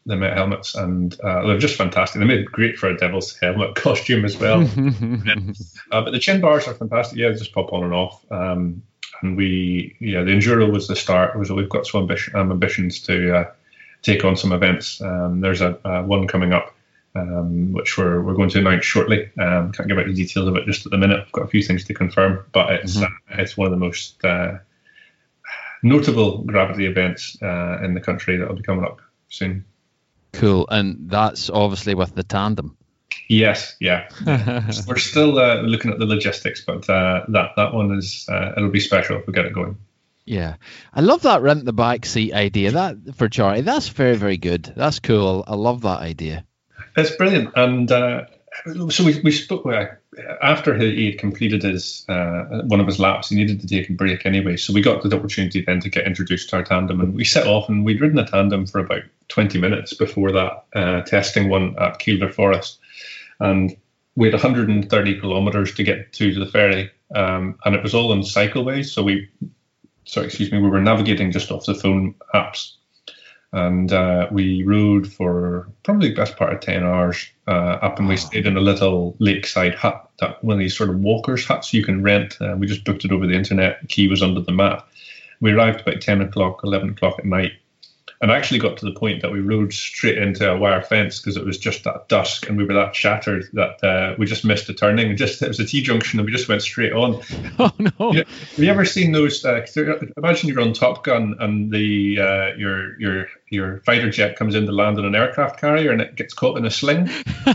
the 0.06 0.16
Met 0.16 0.36
helmets, 0.36 0.74
and 0.74 1.18
uh, 1.20 1.46
they're 1.46 1.58
just 1.58 1.76
fantastic. 1.76 2.20
They 2.20 2.26
made 2.26 2.46
great 2.46 2.78
for 2.78 2.88
a 2.88 2.96
Devil's 2.96 3.36
helmet 3.38 3.74
costume 3.76 4.24
as 4.24 4.36
well. 4.36 4.62
uh, 5.92 6.02
but 6.02 6.10
the 6.10 6.18
chin 6.18 6.40
bars 6.40 6.66
are 6.66 6.74
fantastic. 6.74 7.18
Yeah, 7.18 7.28
they 7.28 7.36
just 7.36 7.52
pop 7.52 7.72
on 7.72 7.84
and 7.84 7.92
off. 7.92 8.24
Um, 8.30 8.82
and 9.22 9.36
we 9.36 9.96
yeah 10.00 10.22
the 10.22 10.30
enduro 10.30 10.70
was 10.72 10.88
the 10.88 10.96
start. 10.96 11.38
Was 11.38 11.52
we've 11.52 11.68
got 11.68 11.86
some 11.86 12.02
ambition, 12.02 12.34
um, 12.36 12.50
ambitions 12.50 13.00
to 13.02 13.36
uh, 13.36 13.52
take 14.02 14.24
on 14.24 14.36
some 14.36 14.52
events. 14.52 15.00
Um, 15.00 15.40
there's 15.40 15.60
a, 15.60 15.78
a, 15.84 16.02
one 16.02 16.26
coming 16.26 16.52
up. 16.52 16.74
Um, 17.12 17.72
which 17.72 17.98
we're, 17.98 18.22
we're 18.22 18.34
going 18.34 18.50
to 18.50 18.60
announce 18.60 18.84
shortly. 18.84 19.32
Um, 19.36 19.72
can't 19.72 19.88
give 19.88 19.98
out 19.98 20.06
the 20.06 20.14
details 20.14 20.46
of 20.46 20.54
it 20.54 20.64
just 20.64 20.86
at 20.86 20.92
the 20.92 20.96
minute. 20.96 21.18
I've 21.18 21.32
got 21.32 21.42
a 21.42 21.48
few 21.48 21.60
things 21.60 21.82
to 21.86 21.92
confirm, 21.92 22.44
but 22.52 22.72
it's 22.72 22.98
mm-hmm. 22.98 23.34
uh, 23.34 23.42
it's 23.42 23.56
one 23.56 23.66
of 23.66 23.72
the 23.72 23.84
most 23.84 24.24
uh, 24.24 24.58
notable 25.82 26.38
gravity 26.44 26.86
events 26.86 27.36
uh, 27.42 27.80
in 27.82 27.94
the 27.94 28.00
country 28.00 28.36
that 28.36 28.46
will 28.48 28.54
be 28.54 28.62
coming 28.62 28.84
up 28.84 29.00
soon. 29.28 29.64
Cool, 30.32 30.66
and 30.70 31.10
that's 31.10 31.50
obviously 31.50 31.94
with 31.94 32.14
the 32.14 32.22
tandem. 32.22 32.76
Yes, 33.28 33.76
yeah. 33.80 34.08
We're 34.86 34.96
still 34.96 35.38
uh, 35.38 35.62
looking 35.62 35.90
at 35.90 35.98
the 35.98 36.06
logistics, 36.06 36.62
but 36.64 36.88
uh, 36.88 37.24
that 37.28 37.50
that 37.56 37.72
one 37.72 37.92
is 37.92 38.26
uh, 38.28 38.52
it'll 38.56 38.70
be 38.70 38.80
special 38.80 39.18
if 39.18 39.26
we 39.26 39.32
get 39.32 39.46
it 39.46 39.52
going. 39.52 39.76
Yeah, 40.24 40.56
I 40.92 41.00
love 41.00 41.22
that 41.22 41.42
rent 41.42 41.64
the 41.64 41.72
bike 41.72 42.06
seat 42.06 42.32
idea. 42.32 42.72
That 42.72 43.16
for 43.16 43.28
Charlie, 43.28 43.62
that's 43.62 43.88
very 43.88 44.16
very 44.16 44.36
good. 44.36 44.72
That's 44.76 45.00
cool. 45.00 45.44
I 45.46 45.54
love 45.54 45.82
that 45.82 46.00
idea. 46.00 46.44
It's 46.96 47.14
brilliant, 47.16 47.50
and 47.56 47.90
uh, 47.90 48.26
so 48.90 49.04
we 49.04 49.20
we 49.20 49.30
spoke 49.30 49.64
after 50.42 50.76
he 50.76 51.06
had 51.06 51.18
completed 51.18 51.62
his 51.62 52.04
uh, 52.08 52.62
one 52.66 52.80
of 52.80 52.86
his 52.86 52.98
laps. 52.98 53.28
He 53.28 53.36
needed 53.36 53.60
to 53.60 53.66
take 53.66 53.88
a 53.88 53.92
break 53.92 54.26
anyway, 54.26 54.56
so 54.56 54.72
we 54.72 54.80
got 54.80 55.02
the 55.02 55.16
opportunity 55.16 55.62
then 55.62 55.80
to 55.80 55.88
get 55.88 56.06
introduced 56.06 56.50
to 56.50 56.56
our 56.56 56.64
tandem, 56.64 57.00
and 57.00 57.14
we 57.14 57.24
set 57.24 57.46
off 57.46 57.68
and 57.68 57.84
we'd 57.84 58.00
ridden 58.00 58.18
a 58.18 58.26
tandem 58.26 58.66
for 58.66 58.80
about 58.80 59.02
twenty 59.28 59.58
minutes 59.58 59.94
before 59.94 60.32
that, 60.32 60.64
uh, 60.74 61.02
testing 61.02 61.48
one 61.48 61.76
at 61.78 61.98
Kielder 61.98 62.32
Forest 62.32 62.78
and 63.40 63.76
we 64.16 64.26
had 64.26 64.34
130 64.34 65.20
kilometers 65.20 65.74
to 65.74 65.82
get 65.82 66.12
to 66.12 66.34
the 66.34 66.46
ferry, 66.46 66.90
um, 67.14 67.58
and 67.64 67.74
it 67.74 67.82
was 67.82 67.94
all 67.94 68.12
on 68.12 68.20
cycleways. 68.20 68.86
So 68.86 69.02
we, 69.02 69.28
sorry, 70.04 70.26
excuse 70.26 70.52
me, 70.52 70.60
we 70.60 70.68
were 70.68 70.80
navigating 70.80 71.32
just 71.32 71.50
off 71.50 71.66
the 71.66 71.74
phone 71.74 72.14
apps, 72.34 72.74
and 73.52 73.92
uh, 73.92 74.28
we 74.30 74.62
rode 74.62 75.12
for 75.12 75.68
probably 75.82 76.08
the 76.08 76.14
best 76.14 76.36
part 76.36 76.52
of 76.52 76.60
10 76.60 76.84
hours 76.84 77.28
uh, 77.48 77.78
up, 77.82 77.98
and 77.98 78.08
we 78.08 78.16
stayed 78.16 78.46
in 78.46 78.56
a 78.56 78.60
little 78.60 79.16
lakeside 79.18 79.74
hut, 79.74 80.08
that 80.20 80.42
one 80.44 80.54
of 80.54 80.60
these 80.60 80.76
sort 80.76 80.90
of 80.90 81.00
walkers 81.00 81.44
huts 81.44 81.74
you 81.74 81.84
can 81.84 82.02
rent. 82.02 82.36
Uh, 82.40 82.54
we 82.56 82.66
just 82.66 82.84
booked 82.84 83.04
it 83.04 83.12
over 83.12 83.26
the 83.26 83.34
internet. 83.34 83.80
The 83.80 83.88
key 83.88 84.08
was 84.08 84.22
under 84.22 84.40
the 84.40 84.52
mat. 84.52 84.86
We 85.40 85.52
arrived 85.52 85.80
about 85.80 86.00
10 86.00 86.20
o'clock, 86.20 86.60
11 86.62 86.90
o'clock 86.90 87.18
at 87.18 87.24
night 87.24 87.52
and 88.20 88.30
actually 88.30 88.58
got 88.58 88.76
to 88.76 88.84
the 88.84 88.92
point 88.92 89.22
that 89.22 89.32
we 89.32 89.40
rode 89.40 89.72
straight 89.72 90.18
into 90.18 90.50
a 90.50 90.56
wire 90.56 90.82
fence 90.82 91.18
because 91.18 91.36
it 91.36 91.44
was 91.44 91.56
just 91.56 91.84
that 91.84 92.06
dusk 92.08 92.48
and 92.48 92.58
we 92.58 92.64
were 92.64 92.74
that 92.74 92.94
shattered 92.94 93.48
that 93.54 93.82
uh, 93.82 94.14
we 94.18 94.26
just 94.26 94.44
missed 94.44 94.66
the 94.66 94.74
turning 94.74 95.16
just 95.16 95.40
it 95.40 95.48
was 95.48 95.58
a 95.58 95.64
T 95.64 95.82
junction 95.82 96.18
and 96.18 96.26
we 96.26 96.32
just 96.32 96.48
went 96.48 96.62
straight 96.62 96.92
on. 96.92 97.22
Oh 97.58 97.72
no! 97.78 98.12
You 98.12 98.24
have 98.24 98.58
you 98.58 98.70
ever 98.70 98.84
seen 98.84 99.12
those? 99.12 99.44
Uh, 99.44 99.66
imagine 100.16 100.48
you're 100.48 100.60
on 100.60 100.72
Top 100.72 101.04
Gun 101.04 101.36
and 101.40 101.70
the 101.70 102.18
uh, 102.18 102.56
your 102.56 102.98
your 102.98 103.26
your 103.50 103.80
fighter 103.80 104.08
jet 104.08 104.36
comes 104.36 104.54
in 104.54 104.64
to 104.66 104.72
land 104.72 104.98
on 104.98 105.04
an 105.04 105.14
aircraft 105.14 105.60
carrier 105.60 105.90
and 105.90 106.00
it 106.00 106.14
gets 106.14 106.32
caught 106.32 106.56
in 106.56 106.64
a 106.64 106.70
sling. 106.70 107.10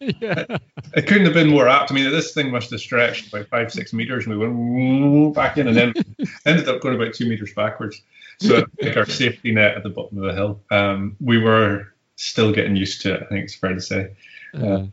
yeah. 0.00 0.58
It 0.94 1.06
couldn't 1.06 1.26
have 1.26 1.34
been 1.34 1.48
more 1.48 1.68
apt. 1.68 1.92
I 1.92 1.94
mean, 1.94 2.10
this 2.10 2.32
thing 2.32 2.50
must 2.50 2.70
have 2.70 2.80
stretched 2.80 3.30
by 3.30 3.44
five 3.44 3.70
six 3.72 3.92
meters 3.92 4.26
and 4.26 4.38
we 4.38 4.46
went 4.46 5.34
back 5.34 5.58
in 5.58 5.68
and 5.68 5.76
then 5.76 5.94
ended 6.46 6.68
up 6.68 6.80
going 6.80 6.94
about 6.94 7.14
two 7.14 7.28
meters 7.28 7.52
backwards. 7.54 8.00
So 8.40 8.64
like 8.82 8.96
our 8.96 9.06
safety 9.06 9.52
net 9.52 9.76
at 9.76 9.82
the 9.82 9.88
bottom 9.88 10.18
of 10.18 10.24
the 10.24 10.34
hill. 10.34 10.60
Um, 10.70 11.16
we 11.20 11.38
were 11.38 11.94
still 12.16 12.52
getting 12.52 12.76
used 12.76 13.02
to 13.02 13.14
it. 13.14 13.22
I 13.22 13.26
think 13.26 13.44
it's 13.44 13.54
fair 13.54 13.74
to 13.74 13.80
say. 13.80 14.12
Uh, 14.54 14.84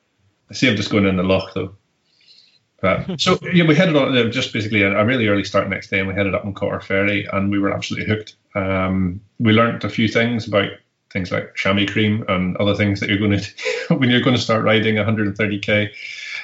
I 0.50 0.54
see 0.54 0.70
I'm 0.70 0.76
just 0.76 0.92
going 0.92 1.06
in 1.06 1.18
the 1.18 1.24
loch 1.24 1.54
though. 1.54 1.76
But, 2.82 3.06
so 3.20 3.40
yeah, 3.54 3.66
we 3.66 3.76
headed 3.76 3.96
on 3.96 4.16
uh, 4.16 4.30
just 4.30 4.54
basically 4.54 4.84
a, 4.84 4.98
a, 4.98 5.06
really 5.06 5.28
early 5.28 5.44
start 5.44 5.70
next 5.70 5.90
day, 5.90 6.00
and 6.00 6.08
we 6.08 6.14
headed 6.14 6.36
up 6.36 6.46
on 6.46 6.54
Cotter 6.54 6.82
Ferry, 6.82 7.26
and 7.32 7.50
we 7.50 7.60
were 7.60 7.74
absolutely 7.74 8.14
hooked. 8.14 8.36
Um, 8.56 9.22
we 9.40 9.54
learned 9.54 9.84
a 9.84 9.90
few 9.90 10.08
things 10.08 10.48
about 10.48 10.70
things 11.12 11.32
like 11.32 11.56
chamois 11.56 11.86
cream 11.86 12.26
and 12.28 12.58
other 12.58 12.76
things 12.76 13.00
that 13.00 13.10
you're 13.10 13.20
going 13.20 13.40
to 13.40 13.96
when 13.96 14.10
you're 14.10 14.22
going 14.22 14.36
to 14.36 14.42
start 14.42 14.64
riding 14.64 14.96
130k. 14.96 15.90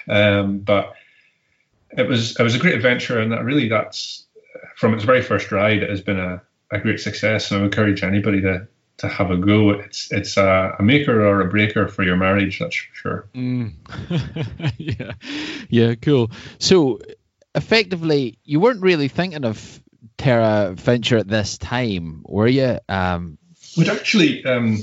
Um, 0.07 0.59
but 0.59 0.93
it 1.97 2.07
was 2.07 2.39
it 2.39 2.43
was 2.43 2.55
a 2.55 2.59
great 2.59 2.75
adventure, 2.75 3.19
and 3.19 3.31
that 3.31 3.43
really 3.43 3.67
that's 3.67 4.25
from 4.75 4.93
its 4.93 5.03
very 5.03 5.21
first 5.21 5.51
ride, 5.51 5.83
it 5.83 5.89
has 5.89 6.01
been 6.01 6.19
a, 6.19 6.41
a 6.71 6.79
great 6.79 6.99
success. 6.99 7.51
And 7.51 7.61
I 7.61 7.65
encourage 7.65 8.03
anybody 8.03 8.41
to 8.41 8.67
to 8.99 9.07
have 9.07 9.31
a 9.31 9.37
go. 9.37 9.71
It's 9.71 10.11
it's 10.11 10.37
a, 10.37 10.75
a 10.77 10.83
maker 10.83 11.25
or 11.25 11.41
a 11.41 11.45
breaker 11.45 11.87
for 11.87 12.03
your 12.03 12.17
marriage, 12.17 12.59
that's 12.59 12.75
for 12.75 12.95
sure. 12.95 13.29
Mm. 13.33 13.73
yeah, 14.77 15.13
yeah, 15.69 15.95
cool. 15.95 16.31
So 16.59 16.99
effectively, 17.55 18.37
you 18.43 18.59
weren't 18.59 18.81
really 18.81 19.07
thinking 19.07 19.45
of 19.45 19.81
Terra 20.17 20.73
Venture 20.73 21.17
at 21.17 21.27
this 21.27 21.57
time, 21.57 22.23
were 22.25 22.47
you? 22.47 22.79
Um, 22.87 23.37
We'd 23.77 23.89
actually. 23.89 24.45
Um, 24.45 24.79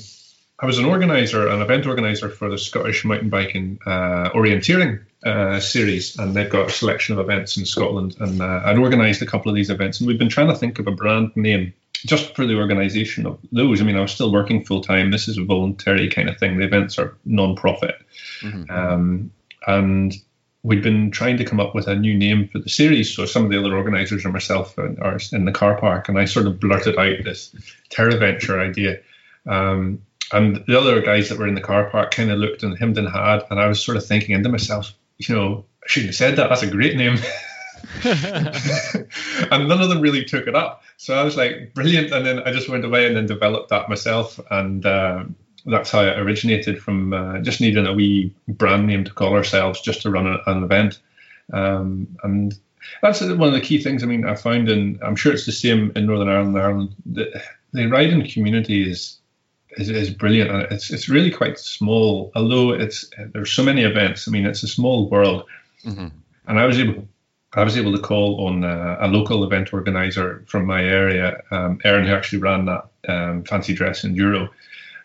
I 0.59 0.65
was 0.65 0.79
an 0.79 0.87
organizer, 0.87 1.49
an 1.49 1.61
event 1.61 1.87
organizer 1.87 2.31
for 2.31 2.49
the 2.49 2.57
Scottish 2.57 3.05
Mountain 3.05 3.29
Biking 3.29 3.79
uh, 3.85 4.31
Orienteering 4.31 5.05
uh, 5.27 5.61
series, 5.61 6.17
and 6.19 6.35
they've 6.35 6.51
got 6.51 6.69
a 6.69 6.73
selection 6.73 7.19
of 7.19 7.19
events 7.19 7.57
in 7.57 7.67
Scotland. 7.67 8.17
And 8.21 8.41
uh, 8.41 8.63
I'd 8.65 8.79
organised 8.79 9.23
a 9.23 9.27
couple 9.27 9.51
of 9.51 9.57
these 9.57 9.71
events, 9.71 10.01
and 10.01 10.07
we've 10.07 10.19
been 10.19 10.29
trying 10.29 10.49
to 10.49 10.55
think 10.55 10.79
of 10.79 10.87
a 10.87 10.93
brand 10.93 11.33
name 11.37 11.75
just 11.93 12.37
for 12.37 12.47
the 12.47 12.57
organisation 12.57 13.27
of 13.27 13.39
those. 13.51 13.81
I 13.81 13.85
mean, 13.85 13.97
I 13.97 14.03
was 14.03 14.13
still 14.13 14.33
working 14.33 14.65
full 14.65 14.83
time. 14.83 15.11
This 15.11 15.29
is 15.29 15.37
a 15.37 15.45
voluntary 15.45 16.09
kind 16.09 16.29
of 16.29 16.39
thing. 16.39 16.57
The 16.57 16.65
events 16.65 16.99
are 16.99 17.17
non-profit, 17.25 17.97
mm-hmm. 18.41 18.71
um, 18.71 19.33
and 19.67 20.15
we'd 20.63 20.83
been 20.83 21.11
trying 21.11 21.39
to 21.39 21.45
come 21.45 21.61
up 21.61 21.75
with 21.75 21.89
a 21.89 21.97
new 21.97 22.15
name 22.15 22.49
for 22.49 22.61
the 22.61 22.69
series. 22.69 23.15
So 23.15 23.27
some 23.27 23.45
of 23.45 23.51
the 23.51 23.59
other 23.59 23.77
organisers 23.77 24.25
and 24.25 24.33
myself 24.33 24.79
are 24.79 25.19
in 25.33 25.45
the 25.45 25.53
car 25.53 25.79
park, 25.79 26.09
and 26.09 26.19
I 26.19 26.27
sort 26.27 26.47
of 26.47 26.61
blurted 26.61 26.97
out 26.99 27.25
this 27.25 27.55
Terra 27.91 28.17
Venture 28.17 28.61
idea. 28.61 29.01
Um, 29.47 30.03
and 30.33 30.65
the 30.67 30.79
other 30.79 31.01
guys 31.03 31.29
that 31.29 31.39
were 31.39 31.47
in 31.47 31.55
the 31.55 31.61
car 31.61 31.91
park 31.91 32.13
kind 32.13 32.31
of 32.31 32.39
looked 32.39 32.63
and 32.63 32.77
hemmed 32.79 32.99
and 32.99 33.09
had, 33.09 33.45
and 33.51 33.61
I 33.61 33.67
was 33.67 33.85
sort 33.85 33.97
of 33.97 34.05
thinking 34.05 34.35
into 34.35 34.49
myself, 34.49 34.93
you 35.19 35.35
know, 35.35 35.65
I 35.83 35.87
shouldn't 35.89 36.11
have 36.11 36.17
said 36.17 36.37
that. 36.37 36.49
That's 36.49 36.63
a 36.63 36.71
great 36.71 36.97
name. 36.97 37.19
and 38.05 39.69
none 39.69 39.81
of 39.81 39.89
them 39.89 40.01
really 40.01 40.25
took 40.25 40.47
it 40.47 40.55
up. 40.55 40.83
So 40.97 41.15
I 41.15 41.23
was 41.23 41.37
like, 41.37 41.75
brilliant. 41.75 42.13
And 42.13 42.27
then 42.27 42.41
I 42.41 42.53
just 42.53 42.69
went 42.69 42.85
away 42.85 43.07
and 43.07 43.17
then 43.17 43.27
developed 43.27 43.71
that 43.71 43.89
myself. 43.89 44.41
And 44.51 44.85
uh, 44.85 45.25
that's 45.65 45.91
how 45.91 46.03
it 46.03 46.19
originated 46.19 46.83
from 46.83 47.13
uh, 47.13 47.39
just 47.41 47.61
needing 47.61 47.87
a 47.87 47.93
wee 47.93 48.35
brand 48.49 48.87
name 48.87 49.05
to 49.05 49.13
call 49.13 49.35
ourselves 49.35 49.81
just 49.81 50.03
to 50.03 50.11
run 50.11 50.27
a, 50.27 50.39
an 50.47 50.65
event. 50.65 51.01
Um, 51.53 52.17
and 52.23 52.59
that's 53.03 53.21
one 53.21 53.49
of 53.49 53.55
the 53.55 53.61
key 53.61 53.83
things. 53.83 54.03
I 54.03 54.07
mean, 54.07 54.27
I 54.27 54.35
found, 54.35 54.69
and 54.69 55.01
I'm 55.03 55.17
sure 55.17 55.33
it's 55.33 55.47
the 55.47 55.53
same 55.53 55.93
in 55.97 56.07
Northern 56.07 56.29
Ireland. 56.29 56.59
Ireland, 56.59 56.95
the 57.73 57.87
riding 57.87 58.29
community 58.29 58.89
is 58.89 59.19
is, 59.77 59.89
is 59.89 60.11
brilliant. 60.11 60.51
And 60.51 60.63
it's 60.73 60.91
it's 60.91 61.09
really 61.09 61.31
quite 61.31 61.59
small, 61.59 62.33
although 62.35 62.73
it's 62.73 63.09
there's 63.33 63.53
so 63.53 63.63
many 63.63 63.83
events. 63.83 64.27
I 64.27 64.31
mean, 64.31 64.47
it's 64.47 64.63
a 64.63 64.69
small 64.69 65.09
world, 65.09 65.45
mm-hmm. 65.85 66.09
and 66.47 66.59
I 66.59 66.67
was 66.67 66.79
able. 66.79 67.07
I 67.55 67.65
was 67.65 67.79
able 67.79 67.93
to 67.93 68.03
call 68.03 68.47
on 68.47 68.65
uh, 68.65 68.99
a 69.01 69.09
local 69.09 69.43
event 69.45 69.73
organizer 69.73 70.45
from 70.47 70.67
my 70.67 70.85
area, 70.85 71.43
um, 71.51 71.79
Aaron, 71.85 72.07
who 72.07 72.13
actually 72.13 72.41
ran 72.41 72.67
that 72.67 72.87
um, 73.09 73.45
fancy 73.45 73.73
dress 73.73 74.03
enduro. 74.03 74.51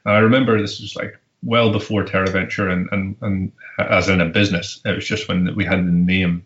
And 0.03 0.15
I 0.15 0.19
remember 0.19 0.59
this 0.59 0.81
was 0.81 0.95
like 0.95 1.17
well 1.43 1.71
before 1.71 2.03
Terra 2.03 2.29
Venture 2.29 2.67
and, 2.67 2.89
and, 2.91 3.15
and 3.21 3.51
as 3.79 4.09
in 4.09 4.19
a 4.19 4.25
business. 4.25 4.81
It 4.83 4.95
was 4.95 5.05
just 5.05 5.27
when 5.29 5.55
we 5.55 5.63
had 5.63 5.79
the 5.79 5.91
name 5.91 6.45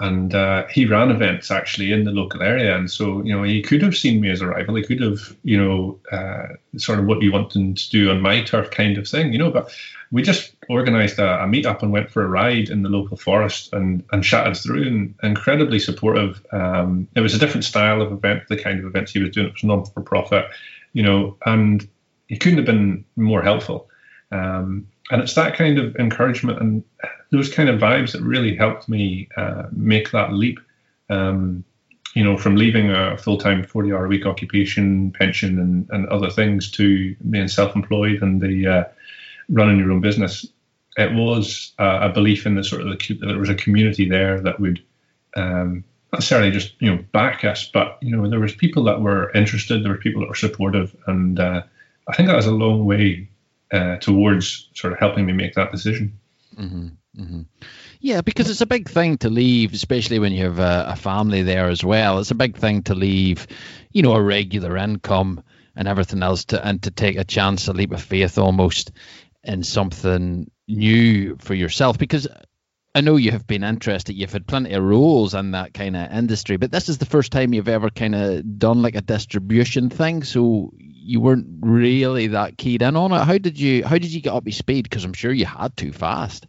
and 0.00 0.32
uh, 0.32 0.66
he 0.68 0.86
ran 0.86 1.10
events 1.10 1.50
actually 1.50 1.90
in 1.90 2.04
the 2.04 2.12
local 2.12 2.40
area, 2.40 2.76
and 2.76 2.90
so 2.90 3.22
you 3.24 3.34
know 3.34 3.42
he 3.42 3.60
could 3.62 3.82
have 3.82 3.96
seen 3.96 4.20
me 4.20 4.30
as 4.30 4.40
a 4.40 4.46
rival. 4.46 4.76
He 4.76 4.84
could 4.84 5.00
have, 5.00 5.36
you 5.42 5.58
know, 5.58 5.98
uh, 6.12 6.54
sort 6.76 7.00
of 7.00 7.06
what 7.06 7.20
you 7.20 7.32
want 7.32 7.50
to 7.50 7.74
do 7.90 8.10
on 8.10 8.20
my 8.20 8.42
turf 8.42 8.70
kind 8.70 8.96
of 8.96 9.08
thing, 9.08 9.32
you 9.32 9.38
know. 9.38 9.50
But 9.50 9.72
we 10.12 10.22
just 10.22 10.54
organised 10.70 11.18
a, 11.18 11.42
a 11.42 11.46
meetup 11.46 11.82
and 11.82 11.90
went 11.90 12.10
for 12.10 12.22
a 12.22 12.28
ride 12.28 12.70
in 12.70 12.82
the 12.82 12.88
local 12.88 13.16
forest 13.16 13.72
and 13.72 14.04
and 14.12 14.22
chatted 14.22 14.56
through, 14.56 14.86
and 14.86 15.14
incredibly 15.24 15.80
supportive. 15.80 16.46
Um, 16.52 17.08
it 17.16 17.20
was 17.20 17.34
a 17.34 17.38
different 17.38 17.64
style 17.64 18.00
of 18.00 18.12
event, 18.12 18.44
the 18.48 18.56
kind 18.56 18.78
of 18.78 18.86
events 18.86 19.12
he 19.12 19.18
was 19.18 19.30
doing. 19.30 19.48
It 19.48 19.54
was 19.54 19.64
non 19.64 19.84
for 19.84 20.00
profit, 20.00 20.46
you 20.92 21.02
know, 21.02 21.36
and 21.44 21.88
he 22.28 22.36
couldn't 22.36 22.58
have 22.58 22.66
been 22.66 23.04
more 23.16 23.42
helpful. 23.42 23.88
Um, 24.30 24.86
and 25.10 25.22
it's 25.22 25.34
that 25.34 25.56
kind 25.56 25.78
of 25.78 25.96
encouragement 25.96 26.60
and 26.60 26.84
those 27.30 27.52
kind 27.52 27.68
of 27.68 27.80
vibes 27.80 28.12
that 28.12 28.22
really 28.22 28.56
helped 28.56 28.88
me 28.88 29.28
uh, 29.36 29.64
make 29.72 30.10
that 30.12 30.32
leap. 30.32 30.58
Um, 31.10 31.64
you 32.14 32.24
know, 32.24 32.36
from 32.36 32.56
leaving 32.56 32.90
a 32.90 33.16
full-time 33.18 33.64
40-hour 33.64 34.06
a 34.06 34.08
week 34.08 34.26
occupation, 34.26 35.12
pension, 35.12 35.58
and, 35.58 35.88
and 35.90 36.08
other 36.08 36.30
things 36.30 36.70
to 36.72 37.14
being 37.30 37.48
self-employed 37.48 38.22
and 38.22 38.40
the 38.40 38.66
uh, 38.66 38.84
running 39.48 39.78
your 39.78 39.92
own 39.92 40.00
business, 40.00 40.46
it 40.96 41.14
was 41.14 41.72
uh, 41.78 42.00
a 42.02 42.08
belief 42.08 42.46
in 42.46 42.54
the 42.56 42.64
sort 42.64 42.82
of 42.82 42.88
the, 42.88 43.18
there 43.20 43.38
was 43.38 43.48
a 43.48 43.54
community 43.54 44.08
there 44.08 44.40
that 44.40 44.58
would 44.58 44.82
um, 45.36 45.84
not 46.12 46.20
necessarily 46.20 46.50
just 46.50 46.74
you 46.80 46.90
know 46.90 47.02
back 47.12 47.44
us, 47.44 47.70
but 47.72 47.98
you 48.00 48.14
know 48.14 48.28
there 48.28 48.40
was 48.40 48.54
people 48.54 48.82
that 48.84 49.00
were 49.00 49.30
interested, 49.32 49.84
there 49.84 49.92
were 49.92 49.98
people 49.98 50.20
that 50.20 50.28
were 50.28 50.34
supportive, 50.34 50.96
and 51.06 51.38
uh, 51.38 51.62
I 52.08 52.16
think 52.16 52.28
that 52.28 52.36
was 52.36 52.46
a 52.46 52.52
long 52.52 52.84
way 52.84 53.28
uh, 53.72 53.96
towards 53.98 54.68
sort 54.74 54.92
of 54.92 54.98
helping 54.98 55.26
me 55.26 55.32
make 55.32 55.54
that 55.54 55.70
decision. 55.70 56.18
Mm-hmm, 56.56 56.88
mm-hmm. 57.16 57.42
Yeah, 58.00 58.20
because 58.20 58.50
it's 58.50 58.60
a 58.60 58.66
big 58.66 58.88
thing 58.88 59.18
to 59.18 59.30
leave, 59.30 59.74
especially 59.74 60.18
when 60.18 60.32
you 60.32 60.44
have 60.44 60.58
a, 60.58 60.86
a, 60.90 60.96
family 60.96 61.42
there 61.42 61.68
as 61.68 61.84
well. 61.84 62.18
It's 62.18 62.30
a 62.30 62.36
big 62.36 62.56
thing 62.56 62.82
to 62.84 62.94
leave, 62.94 63.46
you 63.92 64.02
know, 64.02 64.14
a 64.14 64.22
regular 64.22 64.76
income 64.76 65.42
and 65.74 65.88
everything 65.88 66.22
else 66.22 66.44
to 66.46 66.64
and 66.64 66.82
to 66.82 66.90
take 66.90 67.16
a 67.16 67.24
chance, 67.24 67.68
a 67.68 67.72
leap 67.72 67.92
of 67.92 68.02
faith 68.02 68.38
almost 68.38 68.92
in 69.44 69.62
something 69.62 70.50
new 70.66 71.36
for 71.38 71.54
yourself. 71.54 71.98
Because 71.98 72.28
I 72.94 73.00
know 73.00 73.16
you 73.16 73.30
have 73.32 73.46
been 73.46 73.64
interested. 73.64 74.14
You've 74.14 74.32
had 74.32 74.46
plenty 74.46 74.72
of 74.72 74.82
roles 74.82 75.34
in 75.34 75.52
that 75.52 75.74
kind 75.74 75.96
of 75.96 76.10
industry, 76.10 76.56
but 76.56 76.72
this 76.72 76.88
is 76.88 76.98
the 76.98 77.06
first 77.06 77.32
time 77.32 77.54
you've 77.54 77.68
ever 77.68 77.90
kind 77.90 78.14
of 78.14 78.58
done 78.58 78.82
like 78.82 78.96
a 78.96 79.00
distribution 79.00 79.90
thing. 79.90 80.24
So 80.24 80.72
you 80.76 81.20
weren't 81.20 81.46
really 81.60 82.28
that 82.28 82.58
keyed 82.58 82.82
in 82.82 82.96
on 82.96 83.12
it. 83.12 83.24
How 83.24 83.38
did 83.38 83.58
you 83.58 83.84
How 83.84 83.98
did 83.98 84.12
you 84.12 84.20
get 84.20 84.34
up 84.34 84.44
to 84.44 84.52
speed? 84.52 84.82
Because 84.82 85.04
I'm 85.04 85.12
sure 85.12 85.32
you 85.32 85.46
had 85.46 85.76
to 85.78 85.92
fast. 85.92 86.46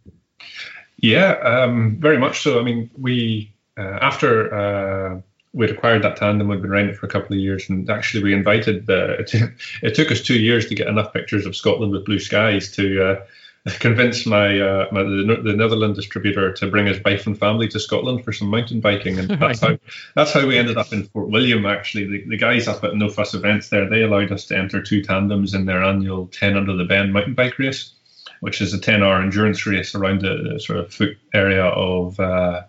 Yeah, 1.02 1.32
um, 1.32 1.98
very 1.98 2.18
much 2.18 2.42
so. 2.42 2.60
I 2.60 2.64
mean, 2.64 2.90
we 2.98 3.54
uh, 3.78 4.00
after 4.02 4.54
uh, 4.54 5.22
we'd 5.54 5.70
acquired 5.70 6.04
that 6.04 6.18
tandem, 6.18 6.48
we'd 6.48 6.62
been 6.62 6.72
riding 6.72 6.90
it 6.90 6.98
for 6.98 7.06
a 7.06 7.10
couple 7.10 7.34
of 7.36 7.40
years, 7.40 7.70
and 7.70 7.90
actually 7.90 8.24
we 8.24 8.34
invited 8.34 8.86
the. 8.86 9.18
It, 9.20 9.54
it, 9.82 9.96
took 9.96 10.12
us 10.12 10.22
two 10.22 10.40
years 10.40 10.68
to 10.68 10.76
get 10.76 10.88
enough 10.88 11.14
pictures 11.14 11.46
of 11.46 11.56
Scotland 11.56 11.92
with 11.92 12.06
blue 12.06 12.20
skies 12.20 12.72
to 12.74 13.04
uh, 13.04 13.26
convinced 13.80 14.26
my, 14.26 14.60
uh, 14.60 14.88
my 14.92 15.04
the, 15.04 15.42
the, 15.44 15.54
Netherlands 15.54 15.98
distributor 15.98 16.52
to 16.54 16.68
bring 16.68 16.86
his 16.86 17.04
wife 17.04 17.28
and 17.28 17.38
family 17.38 17.68
to 17.70 17.80
Scotland 17.80 18.24
for 18.24 18.32
some 18.32 18.50
mountain 18.50 18.80
biking, 18.80 19.20
and 19.20 19.30
that's 19.40 19.60
how 19.60 19.78
that's 20.16 20.34
how 20.34 20.46
we 20.46 20.58
ended 20.58 20.78
up 20.78 20.94
in 20.94 21.04
Fort 21.06 21.30
William. 21.30 21.66
Actually, 21.66 22.06
the, 22.06 22.30
the 22.30 22.38
guys 22.38 22.68
up 22.68 22.84
at 22.84 22.96
No 22.96 23.10
Fuss 23.10 23.34
Events 23.34 23.70
there 23.70 23.90
they 23.90 24.02
allowed 24.02 24.32
us 24.32 24.46
to 24.46 24.58
enter 24.58 24.82
two 24.82 25.02
tandems 25.02 25.54
in 25.54 25.66
their 25.66 25.84
annual 25.84 26.28
Ten 26.28 26.58
Under 26.58 26.76
the 26.76 26.86
Ben 26.86 27.12
mountain 27.12 27.34
bike 27.34 27.60
race, 27.60 27.94
which 28.41 28.62
is 28.62 28.73
a 28.73 28.80
ten-hour 28.80 29.21
endurance 29.21 29.65
race 29.65 29.95
around 29.95 30.21
the, 30.21 30.52
the 30.54 30.60
sort 30.60 30.80
of 30.80 30.93
foot 30.93 31.17
area 31.34 31.65
of 31.65 32.19
uh, 32.19 32.63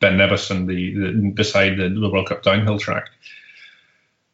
Ben 0.00 0.16
Nevis 0.16 0.48
the, 0.48 0.64
the 0.64 1.32
beside 1.34 1.76
the, 1.76 1.88
the 1.88 2.10
World 2.10 2.28
Cup 2.28 2.42
downhill 2.42 2.78
track, 2.78 3.08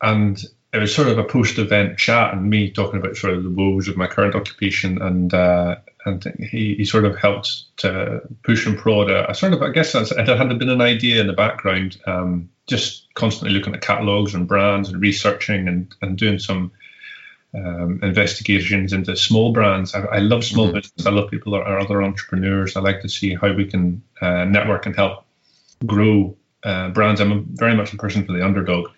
and 0.01 0.43
it 0.73 0.79
was 0.79 0.95
sort 0.95 1.09
of 1.09 1.19
a 1.19 1.25
post-event 1.25 1.99
chat 1.99 2.33
and 2.33 2.49
me 2.49 2.71
talking 2.71 2.99
about 2.99 3.17
sort 3.17 3.35
of 3.35 3.45
the 3.45 3.51
woes 3.51 3.89
of 3.89 3.97
my 3.97 4.07
current 4.07 4.35
occupation 4.35 5.01
and 5.03 5.35
uh, 5.35 5.77
and 6.05 6.25
he, 6.39 6.75
he 6.75 6.85
sort 6.85 7.05
of 7.05 7.17
helped 7.17 7.77
to 7.77 8.23
push 8.43 8.67
and 8.67 8.79
prod 8.79 9.11
a, 9.11 9.31
a 9.31 9.35
sort 9.35 9.53
of 9.53 9.63
I 9.63 9.71
guess 9.71 9.95
it 9.95 10.27
had 10.27 10.59
been 10.59 10.71
an 10.71 10.81
idea 10.81 11.21
in 11.21 11.27
the 11.27 11.33
background 11.33 12.01
um, 12.07 12.49
just 12.67 13.13
constantly 13.15 13.57
looking 13.57 13.75
at 13.75 13.83
catalogs 13.83 14.35
and 14.35 14.49
brands 14.49 14.89
and 14.89 15.01
researching 15.01 15.69
and, 15.69 15.95
and 16.01 16.17
doing 16.17 16.39
some 16.39 16.73
um, 17.55 18.01
investigations 18.03 18.93
into 18.93 19.17
small 19.17 19.53
brands. 19.53 19.95
I, 19.95 20.01
I 20.01 20.19
love 20.19 20.45
small 20.45 20.67
mm-hmm. 20.67 20.77
business. 20.77 21.07
I 21.07 21.11
love 21.11 21.31
people 21.31 21.53
that 21.53 21.63
are 21.63 21.79
other 21.79 22.03
entrepreneurs. 22.03 22.77
I 22.77 22.81
like 22.81 23.03
to 23.03 23.09
see 23.09 23.35
how 23.35 23.53
we 23.53 23.67
can 23.67 24.03
uh, 24.21 24.45
network 24.45 24.87
and 24.87 24.97
help 24.97 25.25
grow 25.85 26.37
uh, 26.65 26.91
brands. 26.91 27.21
I'm 27.21 27.45
very 27.51 27.75
much 27.75 27.93
a 27.93 27.97
person 27.97 28.25
for 28.25 28.33
the 28.33 28.45
underdog. 28.45 28.89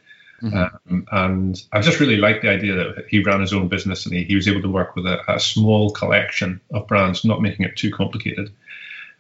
Mm-hmm. 0.43 0.93
Um, 0.93 1.07
and 1.11 1.63
I 1.73 1.81
just 1.81 2.01
really 2.01 2.17
liked 2.17 2.43
the 2.43 2.51
idea 2.51 2.75
that 2.75 3.07
he 3.09 3.23
ran 3.23 3.41
his 3.41 3.53
own 3.53 3.69
business 3.69 4.05
and 4.05 4.15
he, 4.15 4.25
he 4.25 4.35
was 4.35 4.47
able 4.47 4.63
to 4.63 4.69
work 4.69 4.95
with 4.95 5.07
a, 5.07 5.21
a, 5.33 5.41
small 5.41 5.91
collection 5.91 6.61
of 6.73 6.87
brands, 6.87 7.25
not 7.25 7.41
making 7.41 7.65
it 7.65 7.77
too 7.77 7.91
complicated. 7.91 8.53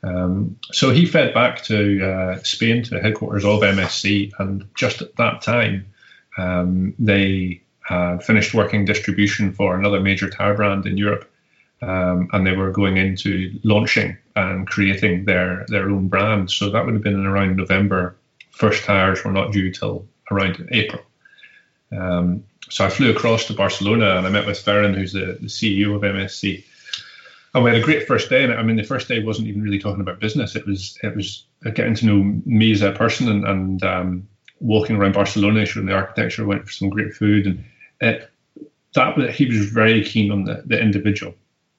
Um, 0.03 0.59
so 0.72 0.91
he 0.91 1.07
fed 1.07 1.32
back 1.32 1.62
to 1.64 2.05
uh, 2.05 2.43
Spain, 2.43 2.82
to 2.82 2.91
the 2.91 3.01
headquarters 3.01 3.45
of 3.45 3.62
MSC, 3.62 4.32
and 4.39 4.68
just 4.74 5.01
at 5.01 5.16
that 5.16 5.41
time, 5.41 5.87
um, 6.37 6.95
they 6.99 7.62
had 7.85 8.24
finished 8.24 8.55
working 8.55 8.85
distribution 8.85 9.53
for 9.53 9.76
another 9.76 10.01
major 10.01 10.28
tire 10.28 10.55
brand 10.55 10.87
in 10.87 10.97
Europe. 10.97 11.30
Um, 11.82 12.28
and 12.32 12.47
they 12.47 12.57
were 12.57 12.70
going 12.70 12.97
into 12.97 13.59
launching 13.62 14.16
and 14.37 14.66
creating 14.66 15.26
their 15.26 15.66
their 15.68 15.91
own 15.91 16.09
brand. 16.09 16.51
So 16.51 16.70
that 16.70 16.85
would 16.85 16.95
have 16.95 17.03
been 17.03 17.14
in 17.14 17.26
around 17.26 17.57
November. 17.57 18.16
First 18.51 18.85
tires 18.85 19.22
were 19.22 19.32
not 19.32 19.53
due 19.53 19.70
till 19.70 20.07
around 20.30 20.66
April. 20.72 21.03
Um, 21.93 22.45
so 22.70 22.87
I 22.87 22.89
flew 22.89 23.11
across 23.11 23.47
to 23.47 23.55
Barcelona 23.55 24.16
and 24.16 24.26
I 24.26 24.30
met 24.30 24.47
with 24.47 24.64
Ferran, 24.64 24.95
who's 24.95 25.12
the, 25.12 25.39
the 25.41 25.49
CEO 25.49 25.95
of 25.95 26.03
MSC. 26.03 26.64
And 27.55 27.62
we 27.62 27.70
had 27.70 27.78
a 27.78 27.85
great 27.85 28.07
first 28.07 28.30
day. 28.30 28.43
And 28.43 28.55
I 28.55 28.62
mean, 28.62 28.76
the 28.76 28.82
first 28.82 29.07
day 29.07 29.22
wasn't 29.22 29.49
even 29.49 29.62
really 29.62 29.78
talking 29.78 30.01
about 30.01 30.20
business. 30.20 30.57
It 30.57 30.66
was 30.66 30.99
it 31.03 31.14
was 31.14 31.45
getting 31.74 31.95
to 31.97 32.07
know 32.07 32.41
me 32.47 32.72
as 32.72 32.82
a 32.82 32.93
person 32.93 33.28
and, 33.28 33.47
and 33.47 33.85
um, 33.85 34.28
walking 34.61 34.97
around 34.97 35.12
Barcelona, 35.12 35.66
showing 35.66 35.87
the 35.87 35.93
architecture, 35.93 36.47
went 36.47 36.64
for 36.64 36.72
some 36.72 36.89
great 36.89 37.12
food, 37.12 37.47
and 37.47 37.64
it, 38.01 38.30
that 38.95 39.30
he 39.30 39.47
was 39.47 39.66
very 39.70 40.05
keen 40.05 40.30
on 40.30 40.45
the, 40.45 40.62
the 40.66 40.80
individual 40.80 41.34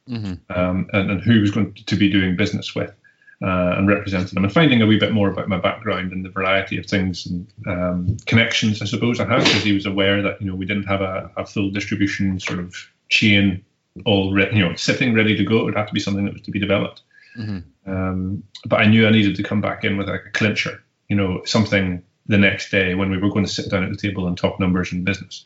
mm-hmm. 0.09 0.33
um, 0.57 0.89
and, 0.93 1.11
and, 1.11 1.21
who 1.21 1.41
was 1.41 1.51
going 1.51 1.73
to 1.73 1.95
be 1.95 2.09
doing 2.09 2.35
business 2.35 2.75
with 2.75 2.91
uh, 3.41 3.75
and 3.77 3.87
representing 3.87 4.33
them, 4.33 4.43
and 4.43 4.53
finding 4.53 4.81
a 4.81 4.85
wee 4.85 4.99
bit 4.99 5.11
more 5.11 5.29
about 5.29 5.47
my 5.47 5.57
background 5.57 6.11
and 6.11 6.23
the 6.23 6.29
variety 6.29 6.77
of 6.77 6.85
things 6.85 7.25
and 7.25 7.47
um, 7.67 8.17
connections, 8.25 8.81
I 8.81 8.85
suppose 8.85 9.19
I 9.19 9.25
had, 9.25 9.43
because 9.43 9.63
he 9.63 9.73
was 9.73 9.85
aware 9.85 10.21
that 10.21 10.41
you 10.41 10.47
know 10.47 10.55
we 10.55 10.65
didn't 10.65 10.83
have 10.83 11.01
a, 11.01 11.29
a 11.37 11.45
full 11.45 11.69
distribution 11.69 12.39
sort 12.39 12.59
of 12.59 12.75
chain 13.09 13.63
all 14.05 14.33
re- 14.33 14.49
you 14.53 14.59
know 14.59 14.75
sitting 14.75 15.13
ready 15.13 15.35
to 15.35 15.43
go. 15.43 15.59
It 15.59 15.63
would 15.65 15.77
have 15.77 15.87
to 15.87 15.93
be 15.93 15.99
something 15.99 16.25
that 16.25 16.33
was 16.33 16.41
to 16.43 16.51
be 16.51 16.59
developed. 16.59 17.01
Mm-hmm. 17.37 17.91
Um, 17.91 18.43
but 18.65 18.79
I 18.79 18.87
knew 18.87 19.05
I 19.05 19.11
needed 19.11 19.35
to 19.35 19.43
come 19.43 19.61
back 19.61 19.83
in 19.83 19.97
with 19.97 20.07
like 20.07 20.25
a 20.25 20.31
clincher, 20.31 20.81
you 21.09 21.15
know, 21.15 21.43
something 21.45 22.01
the 22.27 22.37
next 22.37 22.71
day 22.71 22.95
when 22.95 23.11
we 23.11 23.17
were 23.17 23.29
going 23.29 23.45
to 23.45 23.51
sit 23.51 23.69
down 23.69 23.83
at 23.83 23.91
the 23.91 23.97
table 23.97 24.27
and 24.27 24.37
talk 24.37 24.59
numbers 24.59 24.91
and 24.91 25.05
business. 25.05 25.45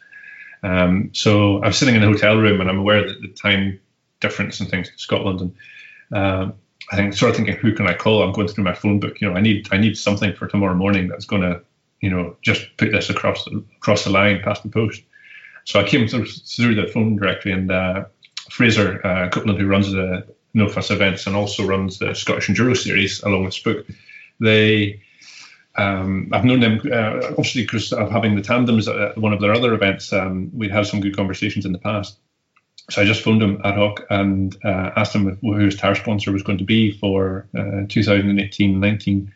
Um, 0.61 1.11
so 1.13 1.61
I 1.61 1.67
was 1.67 1.77
sitting 1.77 1.95
in 1.95 2.03
a 2.03 2.07
hotel 2.07 2.37
room 2.37 2.61
and 2.61 2.69
I'm 2.69 2.79
aware 2.79 3.07
that 3.07 3.21
the 3.21 3.29
time 3.29 3.79
difference 4.19 4.59
and 4.59 4.69
things 4.69 4.89
in 4.89 4.97
Scotland 4.97 5.41
and 5.41 5.55
um, 6.11 6.53
I 6.91 6.95
think 6.95 7.13
sort 7.13 7.29
of 7.29 7.35
thinking 7.35 7.55
who 7.55 7.73
can 7.73 7.87
I 7.87 7.93
call? 7.93 8.23
I'm 8.23 8.33
going 8.33 8.47
through 8.47 8.63
my 8.63 8.73
phone 8.73 8.99
book. 8.99 9.21
You 9.21 9.29
know, 9.29 9.35
I 9.35 9.41
need 9.41 9.67
I 9.71 9.77
need 9.77 9.97
something 9.97 10.33
for 10.33 10.47
tomorrow 10.47 10.73
morning 10.73 11.07
that's 11.07 11.25
going 11.25 11.43
to 11.43 11.61
you 12.01 12.09
know 12.09 12.35
just 12.41 12.77
put 12.77 12.91
this 12.91 13.09
across 13.09 13.45
the, 13.45 13.63
across 13.77 14.03
the 14.03 14.09
line 14.09 14.41
past 14.43 14.63
the 14.63 14.69
post. 14.69 15.03
So 15.65 15.79
I 15.79 15.83
came 15.83 16.07
through, 16.07 16.25
through 16.25 16.75
the 16.75 16.87
phone 16.87 17.15
directory 17.15 17.51
and 17.51 17.71
uh, 17.71 18.05
Fraser 18.49 19.05
uh, 19.05 19.29
Copeland, 19.29 19.59
who 19.59 19.67
runs 19.67 19.91
the 19.91 20.25
No 20.55 20.67
Fuss 20.67 20.89
events 20.89 21.27
and 21.27 21.35
also 21.35 21.65
runs 21.65 21.99
the 21.99 22.15
Scottish 22.15 22.47
Enduro 22.47 22.75
series 22.75 23.21
along 23.21 23.43
with 23.43 23.53
Spook, 23.53 23.85
they 24.39 25.01
um, 25.75 26.29
I've 26.33 26.45
known 26.45 26.59
them 26.59 26.81
uh, 26.91 27.27
obviously 27.29 27.61
because 27.61 27.93
of 27.93 28.11
having 28.11 28.35
the 28.35 28.41
tandems 28.41 28.87
at 28.87 29.17
one 29.17 29.33
of 29.33 29.41
their 29.41 29.53
other 29.53 29.73
events. 29.73 30.11
Um, 30.11 30.49
we'd 30.53 30.71
had 30.71 30.87
some 30.87 31.01
good 31.01 31.15
conversations 31.15 31.65
in 31.65 31.71
the 31.71 31.79
past. 31.79 32.17
So 32.89 33.01
I 33.01 33.05
just 33.05 33.21
phoned 33.21 33.41
him 33.41 33.61
ad 33.63 33.75
hoc 33.75 34.05
and 34.09 34.55
uh, 34.65 34.91
asked 34.95 35.13
him 35.13 35.37
who 35.41 35.53
his 35.53 35.75
tire 35.75 35.95
sponsor 35.95 36.31
was 36.31 36.43
going 36.43 36.57
to 36.57 36.63
be 36.63 36.91
for 36.91 37.47
2018-19. 37.53 39.27
Uh, 39.27 39.31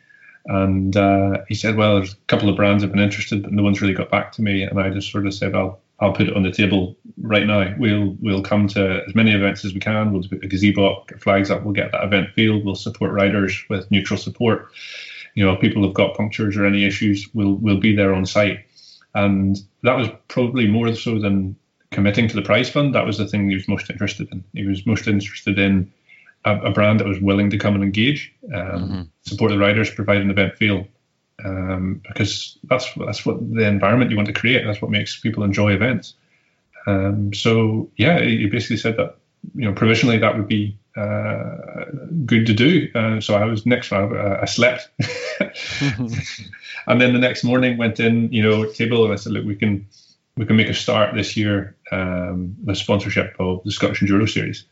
and 0.45 0.97
uh, 0.97 1.45
he 1.47 1.55
said, 1.55 1.75
well, 1.75 1.95
there's 1.95 2.13
a 2.13 2.17
couple 2.27 2.49
of 2.49 2.55
brands 2.55 2.83
have 2.83 2.91
been 2.91 3.01
interested, 3.01 3.43
but 3.43 3.53
no 3.53 3.63
one's 3.63 3.81
really 3.81 3.93
got 3.93 4.09
back 4.09 4.31
to 4.33 4.41
me. 4.41 4.63
And 4.63 4.79
I 4.79 4.89
just 4.89 5.11
sort 5.11 5.27
of 5.27 5.33
said, 5.33 5.55
I'll 5.55 5.79
I'll 5.99 6.11
put 6.11 6.27
it 6.27 6.35
on 6.35 6.43
the 6.43 6.51
table 6.51 6.97
right 7.21 7.45
now. 7.45 7.73
We'll 7.77 8.17
we'll 8.19 8.41
come 8.41 8.67
to 8.69 9.03
as 9.07 9.15
many 9.15 9.31
events 9.31 9.63
as 9.63 9.73
we 9.73 9.79
can. 9.79 10.11
We'll 10.11 10.23
put 10.23 10.43
a 10.43 10.47
gazebo, 10.47 11.05
flags 11.19 11.49
up. 11.49 11.63
We'll 11.63 11.73
get 11.73 11.91
that 11.91 12.03
event 12.03 12.31
field. 12.33 12.65
We'll 12.65 12.75
support 12.75 13.13
riders 13.13 13.63
with 13.69 13.89
neutral 13.89 14.17
support. 14.17 14.69
You 15.35 15.45
know, 15.45 15.55
people 15.55 15.83
have 15.83 15.93
got 15.93 16.15
punctures 16.15 16.57
or 16.57 16.65
any 16.65 16.85
issues, 16.85 17.27
we'll 17.33 17.55
we'll 17.55 17.79
be 17.79 17.95
there 17.95 18.13
on 18.13 18.25
site. 18.25 18.65
And 19.15 19.57
that 19.83 19.95
was 19.95 20.09
probably 20.27 20.67
more 20.67 20.93
so 20.95 21.19
than 21.19 21.55
committing 21.91 22.27
to 22.27 22.35
the 22.35 22.41
prize 22.41 22.69
fund. 22.69 22.95
That 22.95 23.05
was 23.05 23.17
the 23.17 23.27
thing 23.27 23.49
he 23.49 23.55
was 23.55 23.67
most 23.67 23.89
interested 23.89 24.31
in. 24.31 24.43
He 24.53 24.65
was 24.65 24.85
most 24.85 25.07
interested 25.07 25.59
in 25.59 25.91
a, 26.45 26.57
a 26.59 26.71
brand 26.71 26.99
that 26.99 27.07
was 27.07 27.19
willing 27.19 27.49
to 27.51 27.57
come 27.57 27.75
and 27.75 27.83
engage, 27.83 28.33
um, 28.53 28.53
mm-hmm. 28.53 29.01
support 29.21 29.51
the 29.51 29.57
riders, 29.57 29.89
provide 29.91 30.21
an 30.21 30.29
event 30.29 30.55
feel, 30.55 30.87
um, 31.45 32.01
because 32.07 32.57
that's 32.65 32.91
that's 32.95 33.25
what 33.25 33.37
the 33.53 33.67
environment 33.67 34.11
you 34.11 34.17
want 34.17 34.27
to 34.27 34.33
create. 34.33 34.65
That's 34.65 34.81
what 34.81 34.91
makes 34.91 35.19
people 35.19 35.43
enjoy 35.43 35.73
events. 35.73 36.15
Um, 36.85 37.33
so 37.33 37.89
yeah, 37.95 38.21
he 38.21 38.47
basically 38.47 38.77
said 38.77 38.97
that 38.97 39.17
you 39.55 39.65
know 39.65 39.73
provisionally 39.73 40.17
that 40.17 40.35
would 40.35 40.47
be 40.47 40.77
uh, 40.95 41.85
good 42.25 42.45
to 42.45 42.53
do. 42.53 42.89
Uh, 42.93 43.19
so 43.19 43.35
I 43.35 43.45
was 43.45 43.65
next. 43.65 43.91
I, 43.91 44.39
I 44.41 44.45
slept, 44.45 44.89
and 46.87 47.01
then 47.01 47.13
the 47.13 47.19
next 47.19 47.43
morning 47.43 47.77
went 47.77 47.99
in, 47.99 48.31
you 48.31 48.43
know, 48.43 48.65
table, 48.71 49.03
and 49.03 49.13
I 49.13 49.15
said, 49.17 49.33
look, 49.33 49.45
we 49.45 49.55
can 49.55 49.87
we 50.37 50.45
can 50.45 50.55
make 50.55 50.69
a 50.69 50.73
start 50.73 51.15
this 51.15 51.37
year 51.37 51.75
um, 51.91 52.55
with 52.63 52.77
sponsorship 52.77 53.35
of 53.39 53.63
the 53.63 53.71
Scottish 53.71 54.01
Enduro 54.01 54.29
Series. 54.29 54.65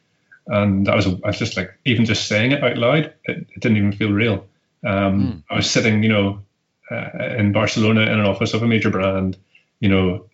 And 0.47 0.88
that 0.88 0.95
was, 0.95 1.05
I 1.05 1.28
was 1.28 1.38
just 1.38 1.55
like, 1.55 1.78
even 1.86 2.05
just 2.05 2.28
saying 2.28 2.51
it 2.51 2.63
out 2.63 2.78
loud, 2.78 3.13
it, 3.26 3.47
it 3.55 3.59
didn't 3.59 3.78
even 3.78 3.91
feel 3.91 4.11
real. 4.11 4.45
Um, 4.84 5.22
mm. 5.22 5.43
I 5.49 5.55
was 5.55 5.69
sitting, 5.69 6.01
you 6.01 6.09
know, 6.09 6.41
uh, 6.89 7.36
in 7.38 7.51
Barcelona 7.51 8.01
in 8.01 8.19
an 8.19 8.26
office 8.26 8.53
of 8.53 8.63
a 8.63 8.67
major 8.67 8.89
brand, 8.89 9.38
you 9.80 9.89
know, 9.89 10.26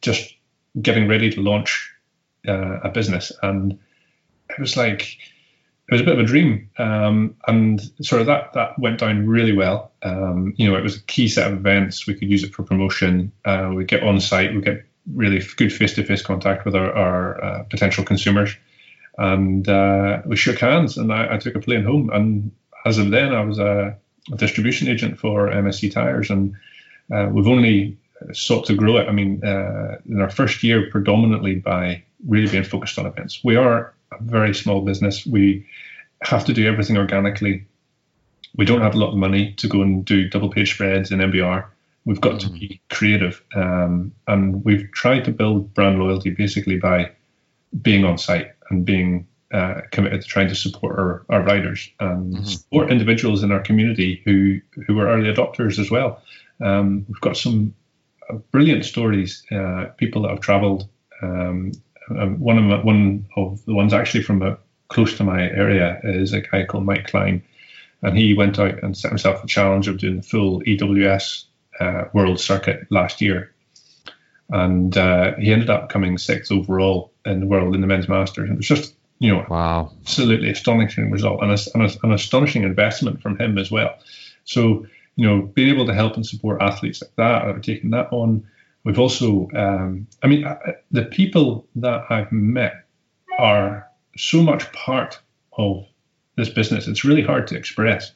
just 0.00 0.34
getting 0.80 1.08
ready 1.08 1.30
to 1.30 1.40
launch 1.40 1.90
uh, 2.46 2.80
a 2.80 2.88
business, 2.88 3.32
and 3.42 3.78
it 4.56 4.60
was 4.60 4.76
like 4.76 5.18
it 5.88 5.92
was 5.92 6.00
a 6.00 6.04
bit 6.04 6.14
of 6.14 6.20
a 6.20 6.26
dream, 6.26 6.70
um, 6.78 7.36
and 7.46 7.80
sort 8.02 8.20
of 8.20 8.26
that 8.26 8.52
that 8.54 8.78
went 8.78 9.00
down 9.00 9.26
really 9.26 9.52
well. 9.52 9.92
Um, 10.02 10.54
you 10.56 10.68
know, 10.68 10.76
it 10.76 10.82
was 10.82 10.96
a 10.96 11.02
key 11.02 11.28
set 11.28 11.50
of 11.50 11.58
events. 11.58 12.06
We 12.06 12.14
could 12.14 12.30
use 12.30 12.44
it 12.44 12.54
for 12.54 12.62
promotion. 12.62 13.32
Uh, 13.44 13.72
we 13.74 13.84
get 13.84 14.02
on 14.02 14.20
site. 14.20 14.54
We 14.54 14.62
get 14.62 14.84
really 15.12 15.42
good 15.56 15.72
face-to-face 15.72 16.22
contact 16.22 16.64
with 16.64 16.76
our, 16.76 16.92
our 16.92 17.44
uh, 17.44 17.62
potential 17.64 18.04
consumers, 18.04 18.56
and 19.18 19.68
uh, 19.68 20.22
we 20.24 20.36
shook 20.36 20.58
hands. 20.58 20.96
And 20.96 21.12
I, 21.12 21.34
I, 21.34 21.38
took 21.38 21.56
a 21.56 21.60
plane 21.60 21.84
home. 21.84 22.10
And 22.12 22.52
as 22.86 22.98
of 22.98 23.10
then, 23.10 23.34
I 23.34 23.44
was 23.44 23.58
a 23.58 23.98
a 24.30 24.36
distribution 24.36 24.88
agent 24.88 25.18
for 25.18 25.48
MSC 25.48 25.90
Tires, 25.92 26.30
and 26.30 26.54
uh, 27.12 27.28
we've 27.32 27.48
only 27.48 27.96
sought 28.32 28.66
to 28.66 28.74
grow 28.74 28.98
it. 28.98 29.08
I 29.08 29.12
mean, 29.12 29.44
uh, 29.44 29.96
in 30.08 30.20
our 30.20 30.30
first 30.30 30.62
year, 30.62 30.88
predominantly 30.90 31.56
by 31.56 32.04
really 32.26 32.50
being 32.50 32.64
focused 32.64 32.98
on 32.98 33.06
events. 33.06 33.42
We 33.42 33.56
are 33.56 33.94
a 34.18 34.22
very 34.22 34.54
small 34.54 34.80
business. 34.82 35.26
We 35.26 35.66
have 36.22 36.44
to 36.46 36.52
do 36.52 36.66
everything 36.66 36.96
organically. 36.96 37.66
We 38.56 38.64
don't 38.64 38.82
have 38.82 38.94
a 38.94 38.98
lot 38.98 39.10
of 39.10 39.16
money 39.16 39.52
to 39.54 39.68
go 39.68 39.82
and 39.82 40.04
do 40.04 40.28
double 40.28 40.50
page 40.50 40.74
spreads 40.74 41.10
in 41.10 41.20
MBR. 41.20 41.66
We've 42.04 42.20
got 42.20 42.34
mm-hmm. 42.34 42.52
to 42.54 42.58
be 42.58 42.80
creative, 42.90 43.42
um, 43.54 44.12
and 44.26 44.64
we've 44.64 44.90
tried 44.92 45.24
to 45.24 45.30
build 45.30 45.72
brand 45.72 45.98
loyalty 45.98 46.30
basically 46.30 46.78
by 46.78 47.12
being 47.80 48.04
on 48.04 48.18
site 48.18 48.52
and 48.70 48.84
being 48.84 49.26
uh, 49.52 49.82
committed 49.92 50.22
to 50.22 50.26
trying 50.26 50.48
to 50.48 50.54
support 50.54 50.98
our, 50.98 51.24
our 51.28 51.42
riders 51.42 51.90
and 52.00 52.34
mm-hmm. 52.34 52.44
support 52.44 52.90
individuals 52.90 53.42
in 53.42 53.52
our 53.52 53.60
community 53.60 54.20
who 54.24 54.60
who 54.86 54.98
are 54.98 55.08
early 55.08 55.32
adopters 55.32 55.78
as 55.78 55.90
well. 55.90 56.22
Um, 56.60 57.06
we've 57.08 57.20
got 57.20 57.36
some 57.36 57.74
brilliant 58.50 58.84
stories, 58.84 59.44
uh, 59.52 59.86
people 59.96 60.22
that 60.22 60.30
have 60.30 60.40
travelled. 60.40 60.88
Um, 61.22 61.72
one 62.08 62.58
of 62.58 62.64
my, 62.64 62.82
one 62.82 63.26
of 63.36 63.64
the 63.64 63.74
ones 63.74 63.92
actually 63.92 64.22
from 64.22 64.42
a, 64.42 64.58
close 64.88 65.16
to 65.16 65.24
my 65.24 65.42
area 65.42 66.00
is 66.04 66.32
a 66.32 66.40
guy 66.40 66.64
called 66.64 66.84
Mike 66.84 67.06
Klein, 67.06 67.42
and 68.02 68.16
he 68.16 68.34
went 68.34 68.58
out 68.58 68.82
and 68.82 68.96
set 68.96 69.10
himself 69.10 69.42
a 69.42 69.46
challenge 69.46 69.88
of 69.88 69.98
doing 69.98 70.16
the 70.16 70.22
full 70.22 70.60
EWS 70.62 71.44
uh, 71.80 72.04
World 72.12 72.40
Circuit 72.40 72.86
last 72.90 73.20
year, 73.20 73.52
and 74.50 74.96
uh, 74.96 75.34
he 75.36 75.52
ended 75.52 75.70
up 75.70 75.88
coming 75.88 76.18
sixth 76.18 76.52
overall 76.52 77.12
in 77.24 77.40
the 77.40 77.46
world 77.46 77.74
in 77.74 77.80
the 77.80 77.86
men's 77.86 78.08
masters. 78.08 78.48
And 78.48 78.54
it 78.54 78.58
was 78.58 78.68
just 78.68 78.94
you 79.22 79.32
know, 79.32 79.46
wow, 79.48 79.92
absolutely 80.00 80.50
astonishing 80.50 81.08
result 81.12 81.42
and 81.42 81.52
a, 81.52 81.58
and 81.74 81.84
a, 81.84 81.90
an 82.02 82.12
astonishing 82.12 82.64
investment 82.64 83.22
from 83.22 83.38
him 83.38 83.56
as 83.56 83.70
well. 83.70 83.94
So, 84.44 84.84
you 85.14 85.24
know, 85.24 85.42
being 85.42 85.72
able 85.72 85.86
to 85.86 85.94
help 85.94 86.16
and 86.16 86.26
support 86.26 86.60
athletes 86.60 87.00
like 87.00 87.14
that, 87.16 87.42
I've 87.42 87.62
taken 87.62 87.90
that 87.90 88.12
on. 88.12 88.44
We've 88.84 88.98
also, 88.98 89.48
um, 89.54 90.08
I 90.22 90.26
mean, 90.26 90.44
the 90.90 91.04
people 91.04 91.66
that 91.76 92.04
I've 92.10 92.32
met 92.32 92.84
are 93.38 93.88
so 94.16 94.42
much 94.42 94.70
part 94.72 95.20
of 95.56 95.86
this 96.36 96.48
business. 96.48 96.88
It's 96.88 97.04
really 97.04 97.22
hard 97.22 97.46
to 97.48 97.56
express. 97.56 98.12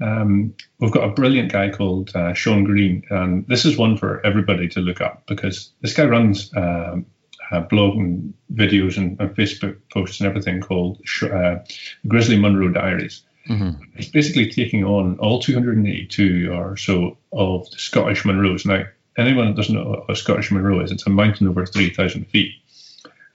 Um, 0.00 0.54
we've 0.78 0.92
got 0.92 1.08
a 1.08 1.12
brilliant 1.12 1.50
guy 1.50 1.70
called 1.70 2.14
uh, 2.14 2.34
Sean 2.34 2.64
Green, 2.64 3.02
and 3.10 3.46
this 3.48 3.64
is 3.64 3.78
one 3.78 3.96
for 3.96 4.24
everybody 4.24 4.68
to 4.68 4.80
look 4.80 5.00
up 5.00 5.26
because 5.26 5.72
this 5.80 5.94
guy 5.94 6.04
runs 6.04 6.54
um, 6.54 7.06
uh, 7.50 7.60
blog 7.60 7.96
and 7.96 8.34
videos 8.52 8.96
and, 8.96 9.18
and, 9.20 9.34
Facebook 9.34 9.78
posts 9.92 10.20
and 10.20 10.28
everything 10.28 10.60
called 10.60 11.00
uh, 11.22 11.56
Grizzly 12.06 12.38
Munro 12.38 12.68
Diaries. 12.68 13.22
Mm-hmm. 13.48 13.82
He's 13.94 14.10
basically 14.10 14.50
taking 14.50 14.84
on 14.84 15.18
all 15.18 15.40
282 15.40 16.52
or 16.52 16.76
so 16.76 17.16
of 17.32 17.70
the 17.70 17.78
Scottish 17.78 18.24
Munros. 18.24 18.66
Now, 18.66 18.84
anyone 19.18 19.46
that 19.46 19.56
doesn't 19.56 19.74
know 19.74 19.88
what 19.88 20.10
a 20.10 20.16
Scottish 20.16 20.50
Munro 20.50 20.80
is, 20.80 20.92
it's 20.92 21.06
a 21.06 21.10
mountain 21.10 21.48
over 21.48 21.64
3,000 21.66 22.26
feet. 22.26 22.52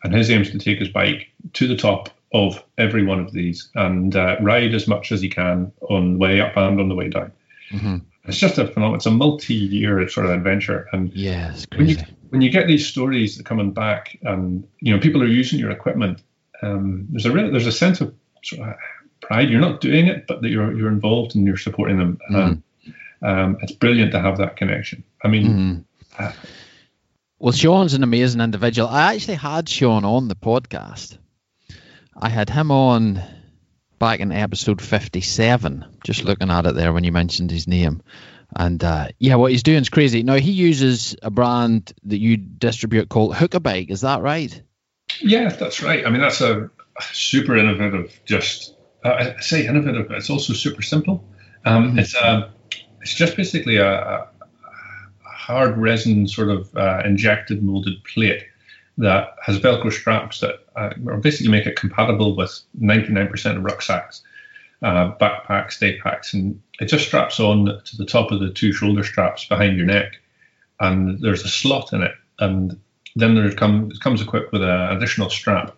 And 0.03 0.13
his 0.13 0.29
aim 0.31 0.41
is 0.41 0.51
to 0.51 0.59
take 0.59 0.79
his 0.79 0.89
bike 0.89 1.29
to 1.53 1.67
the 1.67 1.75
top 1.75 2.09
of 2.33 2.63
every 2.77 3.05
one 3.05 3.19
of 3.19 3.33
these 3.33 3.69
and 3.75 4.15
uh, 4.15 4.37
ride 4.41 4.73
as 4.73 4.87
much 4.87 5.11
as 5.11 5.21
he 5.21 5.29
can 5.29 5.71
on 5.89 6.13
the 6.13 6.19
way 6.19 6.41
up 6.41 6.55
and 6.57 6.79
on 6.79 6.89
the 6.89 6.95
way 6.95 7.09
down. 7.09 7.31
Mm-hmm. 7.71 7.97
It's 8.25 8.37
just 8.37 8.57
a 8.57 8.67
phenomenon. 8.67 8.95
It's 8.95 9.05
a 9.05 9.11
multi-year 9.11 10.07
sort 10.07 10.27
of 10.27 10.31
adventure. 10.31 10.87
And 10.93 11.11
yeah, 11.13 11.51
it's 11.51 11.65
crazy. 11.65 11.95
When 11.95 12.05
you, 12.07 12.15
when 12.29 12.41
you 12.41 12.49
get 12.49 12.67
these 12.67 12.87
stories 12.87 13.37
that 13.37 13.45
coming 13.45 13.73
back, 13.73 14.17
and 14.21 14.67
you 14.79 14.93
know 14.93 14.99
people 14.99 15.23
are 15.23 15.27
using 15.27 15.59
your 15.59 15.71
equipment, 15.71 16.21
um, 16.61 17.07
there's 17.09 17.25
a 17.25 17.31
real, 17.31 17.51
there's 17.51 17.67
a 17.67 17.71
sense 17.71 17.99
of, 17.99 18.13
sort 18.43 18.69
of 18.69 18.75
pride. 19.21 19.49
You're 19.49 19.59
not 19.59 19.81
doing 19.81 20.07
it, 20.07 20.27
but 20.27 20.41
that 20.41 20.49
you're 20.49 20.77
you're 20.77 20.89
involved 20.89 21.35
and 21.35 21.45
you're 21.45 21.57
supporting 21.57 21.97
them. 21.97 22.19
Mm. 22.31 22.63
um, 23.23 23.57
it's 23.61 23.71
brilliant 23.71 24.11
to 24.11 24.19
have 24.19 24.37
that 24.37 24.55
connection. 24.55 25.03
I 25.23 25.27
mean. 25.27 25.47
Mm. 25.47 25.85
Uh, 26.17 26.31
well, 27.39 27.51
Sean's 27.51 27.95
an 27.95 28.03
amazing 28.03 28.39
individual. 28.41 28.87
I 28.87 29.15
actually 29.15 29.35
had 29.35 29.67
Sean 29.67 30.05
on 30.05 30.27
the 30.27 30.35
podcast. 30.35 31.17
I 32.15 32.29
had 32.29 32.51
him 32.51 32.69
on 32.69 33.21
back 33.97 34.19
in 34.19 34.31
episode 34.31 34.81
57. 34.81 35.85
Just 36.03 36.23
looking 36.23 36.51
at 36.51 36.67
it 36.67 36.75
there 36.75 36.93
when 36.93 37.03
you 37.03 37.11
mentioned 37.11 37.49
his 37.49 37.67
name. 37.67 38.03
And 38.55 38.83
uh, 38.83 39.07
yeah, 39.17 39.35
what 39.35 39.51
he's 39.51 39.63
doing 39.63 39.81
is 39.81 39.89
crazy. 39.89 40.23
Now, 40.23 40.35
he 40.35 40.51
uses 40.51 41.15
a 41.21 41.31
brand 41.31 41.93
that 42.03 42.19
you 42.19 42.37
distribute 42.37 43.09
called 43.09 43.33
Hookabike. 43.33 43.89
Is 43.89 44.01
that 44.01 44.21
right? 44.21 44.61
Yeah, 45.19 45.49
that's 45.49 45.81
right. 45.81 46.05
I 46.05 46.09
mean, 46.09 46.21
that's 46.21 46.41
a 46.41 46.69
super 47.11 47.57
innovative, 47.57 48.19
just, 48.25 48.75
uh, 49.03 49.33
I 49.37 49.39
say 49.39 49.65
innovative, 49.65 50.09
but 50.09 50.17
it's 50.17 50.29
also 50.29 50.53
super 50.53 50.81
simple. 50.81 51.23
Um, 51.65 51.89
mm-hmm. 51.89 51.99
It's 51.99 52.15
a, 52.15 52.23
uh, 52.23 52.49
it's 53.01 53.13
just 53.15 53.35
basically 53.35 53.77
a 53.77 54.27
hard 55.41 55.75
resin 55.77 56.27
sort 56.27 56.49
of 56.49 56.75
uh, 56.77 57.01
injected 57.03 57.63
molded 57.63 58.03
plate 58.03 58.43
that 58.99 59.35
has 59.43 59.59
Velcro 59.59 59.91
straps 59.91 60.39
that 60.41 60.59
uh, 60.75 60.89
basically 61.17 61.51
make 61.51 61.65
it 61.65 61.75
compatible 61.75 62.35
with 62.35 62.59
99% 62.79 63.57
of 63.57 63.63
rucksacks, 63.63 64.21
uh, 64.83 65.15
backpacks, 65.19 65.79
day 65.79 65.97
packs, 65.99 66.33
and 66.33 66.61
it 66.79 66.85
just 66.85 67.07
straps 67.07 67.39
on 67.39 67.81
to 67.85 67.97
the 67.97 68.05
top 68.05 68.31
of 68.31 68.39
the 68.39 68.51
two 68.51 68.71
shoulder 68.71 69.03
straps 69.03 69.45
behind 69.45 69.77
your 69.77 69.87
neck, 69.87 70.19
and 70.79 71.19
there's 71.21 71.43
a 71.43 71.49
slot 71.49 71.91
in 71.91 72.03
it, 72.03 72.13
and 72.39 72.79
then 73.15 73.33
there 73.33 73.51
comes 73.51 73.97
comes 73.97 74.21
equipped 74.21 74.51
with 74.51 74.61
an 74.61 74.95
additional 74.95 75.29
strap, 75.29 75.75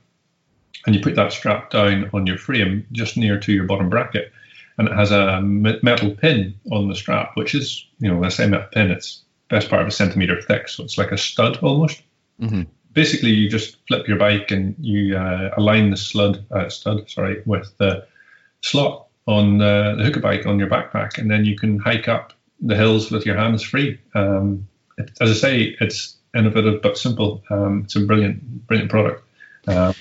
and 0.86 0.94
you 0.94 1.02
put 1.02 1.16
that 1.16 1.32
strap 1.32 1.70
down 1.70 2.10
on 2.14 2.28
your 2.28 2.38
frame 2.38 2.86
just 2.92 3.16
near 3.16 3.40
to 3.40 3.54
your 3.54 3.66
bottom 3.66 3.90
bracket, 3.90 4.34
and 4.78 4.90
it 4.90 4.94
has 4.94 5.12
a 5.12 5.42
metal 5.42 6.12
pin 6.12 6.54
on 6.72 6.90
the 6.90 6.96
strap, 6.96 7.32
which 7.36 7.56
is 7.56 7.86
you 8.00 8.10
know 8.10 8.22
a 8.24 8.30
same 8.30 8.50
metal 8.50 8.68
pin. 8.74 8.92
It's 8.92 9.23
best 9.50 9.70
part 9.70 9.82
of 9.82 9.88
a 9.88 9.92
centimeter 9.92 10.42
thick, 10.42 10.68
so 10.68 10.84
it's 10.84 10.98
like 10.98 11.12
a 11.12 11.18
stud 11.18 11.58
almost. 11.58 12.02
Mm-hmm. 12.42 12.64
Basically, 12.94 13.32
you 13.32 13.50
just 13.50 13.78
flip 13.88 14.08
your 14.08 14.18
bike 14.18 14.52
and 14.52 14.76
you 14.80 15.18
uh, 15.18 15.52
align 15.58 15.90
the 15.90 15.96
slud, 15.96 16.44
uh, 16.52 16.70
stud, 16.70 17.10
sorry, 17.10 17.42
with 17.46 17.74
the 17.78 18.06
slot 18.62 19.08
on 19.26 19.58
the, 19.58 19.96
the 19.98 20.04
Hookabike 20.04 20.46
on 20.46 20.60
your 20.60 20.70
backpack, 20.70 21.18
and 21.18 21.30
then 21.30 21.46
you 21.46 21.56
can 21.56 21.80
hike 21.80 22.08
up 22.08 22.34
the 22.62 22.76
hills 22.76 23.12
with 23.12 23.26
your 23.26 23.36
hands 23.36 23.64
free. 23.64 24.00
Um, 24.16 24.68
it, 24.98 25.12
as 25.22 25.32
I 25.32 25.34
say, 25.34 25.78
it's 25.80 26.18
innovative 26.36 26.82
but 26.82 26.98
simple. 26.98 27.44
Um, 27.50 27.82
it's 27.84 27.96
a 27.96 28.02
brilliant, 28.02 28.68
brilliant 28.68 28.92
product. 28.92 29.24
Um, 29.68 29.94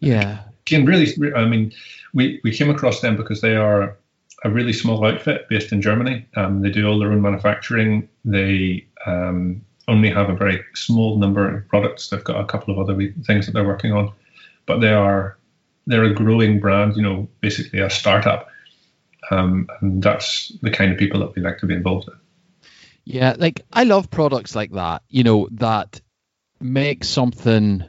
yeah. 0.00 0.40
Can 0.64 0.84
really, 0.84 1.12
I 1.34 1.44
mean, 1.44 1.72
we, 2.14 2.40
we 2.44 2.54
came 2.54 2.70
across 2.70 3.00
them 3.00 3.16
because 3.16 3.40
they 3.40 3.56
are 3.56 3.96
a 4.44 4.50
really 4.50 4.72
small 4.72 5.04
outfit 5.04 5.48
based 5.48 5.72
in 5.72 5.82
Germany. 5.82 6.26
Um, 6.36 6.62
they 6.62 6.70
do 6.70 6.86
all 6.86 6.98
their 6.98 7.12
own 7.12 7.22
manufacturing. 7.22 8.08
They 8.24 8.86
um, 9.06 9.64
only 9.88 10.10
have 10.10 10.30
a 10.30 10.34
very 10.34 10.62
small 10.74 11.18
number 11.18 11.56
of 11.56 11.68
products. 11.68 12.08
They've 12.08 12.22
got 12.22 12.40
a 12.40 12.46
couple 12.46 12.72
of 12.72 12.78
other 12.78 13.12
things 13.24 13.46
that 13.46 13.52
they're 13.52 13.66
working 13.66 13.92
on, 13.92 14.12
but 14.66 14.80
they 14.80 14.92
are 14.92 15.36
they're 15.86 16.04
a 16.04 16.14
growing 16.14 16.60
brand. 16.60 16.96
You 16.96 17.02
know, 17.02 17.28
basically 17.40 17.80
a 17.80 17.90
startup, 17.90 18.48
um, 19.30 19.66
and 19.80 20.02
that's 20.02 20.52
the 20.62 20.70
kind 20.70 20.92
of 20.92 20.98
people 20.98 21.20
that 21.20 21.34
we 21.34 21.42
like 21.42 21.58
to 21.58 21.66
be 21.66 21.74
involved 21.74 22.08
in. 22.08 22.14
Yeah, 23.04 23.34
like 23.38 23.62
I 23.72 23.84
love 23.84 24.10
products 24.10 24.54
like 24.54 24.72
that. 24.72 25.02
You 25.08 25.24
know 25.24 25.48
that 25.52 26.00
make 26.60 27.04
something 27.04 27.84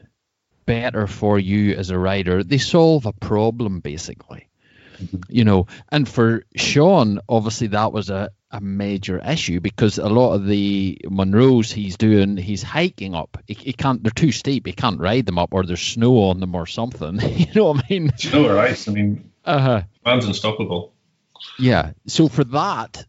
better 0.66 1.08
for 1.08 1.38
you 1.38 1.76
as 1.76 1.90
a 1.90 1.98
rider. 1.98 2.44
They 2.44 2.60
solve 2.60 3.06
a 3.06 3.14
problem 3.14 3.82
basically 3.82 4.49
you 5.28 5.44
know 5.44 5.68
and 5.90 6.08
for 6.08 6.44
sean 6.56 7.20
obviously 7.30 7.68
that 7.68 7.92
was 7.92 8.10
a, 8.10 8.30
a 8.52 8.60
major 8.60 9.20
issue 9.20 9.60
because 9.60 9.98
a 9.98 10.10
lot 10.10 10.34
of 10.34 10.46
the 10.46 11.00
munros 11.06 11.72
he's 11.72 11.98
doing 11.98 12.36
he's 12.38 12.64
hiking 12.64 13.14
up. 13.14 13.38
He, 13.46 13.54
he 13.54 13.74
can't 13.74 14.04
they're 14.04 14.12
too 14.12 14.32
steep. 14.32 14.66
He 14.66 14.74
can't 14.74 15.00
ride 15.00 15.26
them 15.26 15.38
up 15.38 15.54
or 15.54 15.64
there's 15.64 15.82
snow 15.82 16.30
on 16.30 16.40
them 16.40 16.56
or 16.56 16.66
something. 16.66 17.20
You 17.40 17.46
know 17.56 17.66
what 17.72 17.86
i 17.86 17.88
mean? 17.90 18.12
Snow 18.18 18.48
or 18.48 18.60
ice 18.60 18.88
i 18.88 18.92
mean 18.92 19.32
uh-huh. 19.46 19.84
man's 20.06 20.26
unstoppable. 20.26 20.94
Yeah. 21.58 21.92
So 22.08 22.28
for 22.28 22.44
that 22.46 23.06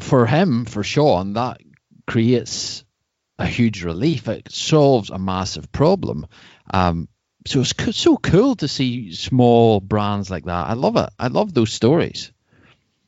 for 0.00 0.26
him 0.26 0.64
for 0.64 0.82
sean 0.82 1.34
that 1.34 1.60
creates 2.06 2.84
a 3.38 3.46
huge 3.46 3.82
relief. 3.82 4.28
It 4.28 4.50
solves 4.52 5.10
a 5.10 5.18
massive 5.18 5.72
problem. 5.72 6.26
Um, 6.72 7.08
so 7.46 7.60
it's 7.60 7.96
so 7.96 8.16
cool 8.16 8.56
to 8.56 8.68
see 8.68 9.12
small 9.12 9.80
brands 9.80 10.30
like 10.30 10.44
that. 10.44 10.68
I 10.68 10.74
love 10.74 10.96
it. 10.96 11.10
I 11.18 11.28
love 11.28 11.54
those 11.54 11.72
stories. 11.72 12.30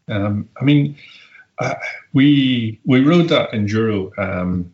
Um, 0.08 0.48
I 0.60 0.64
mean, 0.64 0.96
uh, 1.58 1.74
we 2.12 2.80
we 2.84 3.00
rode 3.00 3.28
that 3.28 3.52
enduro 3.52 4.16
um, 4.18 4.72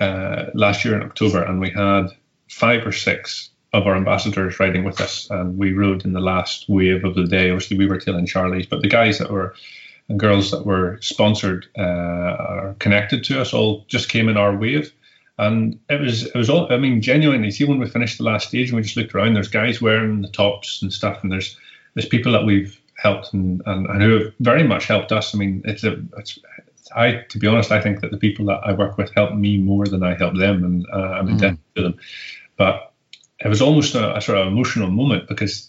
uh, 0.00 0.46
last 0.54 0.84
year 0.84 0.94
in 0.96 1.02
October, 1.02 1.42
and 1.42 1.60
we 1.60 1.70
had 1.70 2.08
five 2.48 2.86
or 2.86 2.92
six 2.92 3.50
of 3.72 3.86
our 3.86 3.96
ambassadors 3.96 4.58
riding 4.60 4.84
with 4.84 5.00
us, 5.00 5.28
and 5.30 5.58
we 5.58 5.72
rode 5.72 6.04
in 6.04 6.12
the 6.12 6.20
last 6.20 6.68
wave 6.68 7.04
of 7.04 7.14
the 7.14 7.26
day. 7.26 7.50
Obviously, 7.50 7.76
we 7.76 7.86
were 7.86 7.98
tailing 7.98 8.26
Charlie's, 8.26 8.66
but 8.66 8.82
the 8.82 8.88
guys 8.88 9.18
that 9.18 9.30
were 9.30 9.54
and 10.08 10.20
girls 10.20 10.50
that 10.50 10.66
were 10.66 10.98
sponsored 11.00 11.66
uh, 11.76 12.74
connected 12.78 13.24
to 13.24 13.40
us 13.40 13.54
all 13.54 13.84
just 13.88 14.08
came 14.08 14.28
in 14.28 14.36
our 14.36 14.54
wave. 14.54 14.92
And 15.38 15.80
it 15.88 16.00
was 16.00 16.26
it 16.26 16.34
was 16.34 16.48
all 16.48 16.72
I 16.72 16.76
mean 16.76 17.00
genuinely 17.00 17.50
see 17.50 17.64
when 17.64 17.78
we 17.78 17.88
finished 17.88 18.18
the 18.18 18.24
last 18.24 18.48
stage 18.48 18.68
and 18.68 18.76
we 18.76 18.82
just 18.82 18.96
looked 18.96 19.14
around 19.14 19.34
there's 19.34 19.48
guys 19.48 19.82
wearing 19.82 20.22
the 20.22 20.28
tops 20.28 20.80
and 20.80 20.92
stuff 20.92 21.22
and 21.22 21.32
there's 21.32 21.56
there's 21.94 22.08
people 22.08 22.32
that 22.32 22.44
we've 22.44 22.80
helped 22.96 23.32
and, 23.32 23.60
and, 23.66 23.86
and 23.86 24.02
who 24.02 24.24
have 24.24 24.32
very 24.40 24.62
much 24.62 24.86
helped 24.86 25.10
us. 25.10 25.34
I 25.34 25.38
mean 25.38 25.62
it's 25.64 25.82
a 25.82 25.96
it's 26.18 26.38
I 26.94 27.24
to 27.30 27.38
be 27.38 27.48
honest 27.48 27.72
I 27.72 27.80
think 27.80 28.00
that 28.00 28.12
the 28.12 28.16
people 28.16 28.46
that 28.46 28.60
I 28.64 28.72
work 28.72 28.96
with 28.96 29.12
help 29.14 29.34
me 29.34 29.56
more 29.56 29.86
than 29.86 30.04
I 30.04 30.14
help 30.14 30.36
them 30.36 30.62
and 30.62 30.86
uh, 30.92 31.18
I'm 31.18 31.28
indebted 31.28 31.58
mm-hmm. 31.58 31.80
to 31.80 31.82
them. 31.82 31.98
But 32.56 32.92
it 33.44 33.48
was 33.48 33.60
almost 33.60 33.96
a, 33.96 34.16
a 34.16 34.20
sort 34.20 34.38
of 34.38 34.46
emotional 34.46 34.90
moment 34.90 35.26
because 35.26 35.68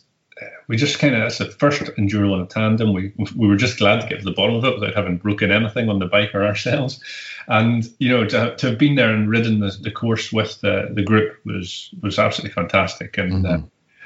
we 0.68 0.78
just 0.78 1.00
kind 1.00 1.16
of 1.16 1.22
that's 1.22 1.38
the 1.38 1.46
first 1.46 1.82
enduro 1.98 2.34
on 2.34 2.42
a 2.42 2.46
tandem. 2.46 2.94
We 2.94 3.14
we 3.36 3.48
were 3.48 3.56
just 3.56 3.78
glad 3.78 4.02
to 4.02 4.08
get 4.08 4.20
to 4.20 4.26
the 4.26 4.32
bottom 4.32 4.56
of 4.56 4.66
it 4.66 4.80
without 4.80 4.96
having 4.96 5.18
broken 5.18 5.52
anything 5.52 5.90
on 5.90 6.00
the 6.00 6.06
bike 6.06 6.34
or 6.34 6.46
ourselves. 6.46 7.00
And 7.48 7.88
you 8.00 8.10
know 8.10 8.26
to, 8.26 8.56
to 8.56 8.70
have 8.70 8.78
been 8.78 8.96
there 8.96 9.12
and 9.12 9.30
ridden 9.30 9.60
the, 9.60 9.76
the 9.82 9.92
course 9.92 10.32
with 10.32 10.60
the, 10.62 10.90
the 10.92 11.04
group 11.04 11.40
was 11.46 11.90
was 12.02 12.20
absolutely 12.20 12.54
fantastic. 12.54 13.18
And 13.18 13.46
mm-hmm. 13.46 13.66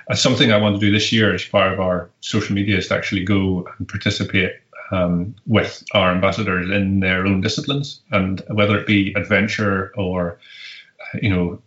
uh, 0.09 0.15
something 0.15 0.51
I 0.51 0.57
want 0.57 0.75
to 0.75 0.85
do 0.85 0.91
this 0.91 1.11
year 1.11 1.33
as 1.33 1.45
part 1.45 1.73
of 1.73 1.79
our 1.79 2.09
social 2.21 2.55
media 2.55 2.77
is 2.77 2.87
to 2.89 2.95
actually 2.95 3.23
go 3.23 3.67
and 3.77 3.87
participate 3.87 4.53
um, 4.91 5.35
with 5.45 5.83
our 5.93 6.11
ambassadors 6.11 6.69
in 6.69 6.99
their 6.99 7.25
own 7.25 7.41
disciplines, 7.41 8.01
and 8.11 8.41
whether 8.49 8.77
it 8.77 8.87
be 8.87 9.13
adventure 9.13 9.93
or 9.95 10.39
you 11.21 11.29
know 11.29 11.61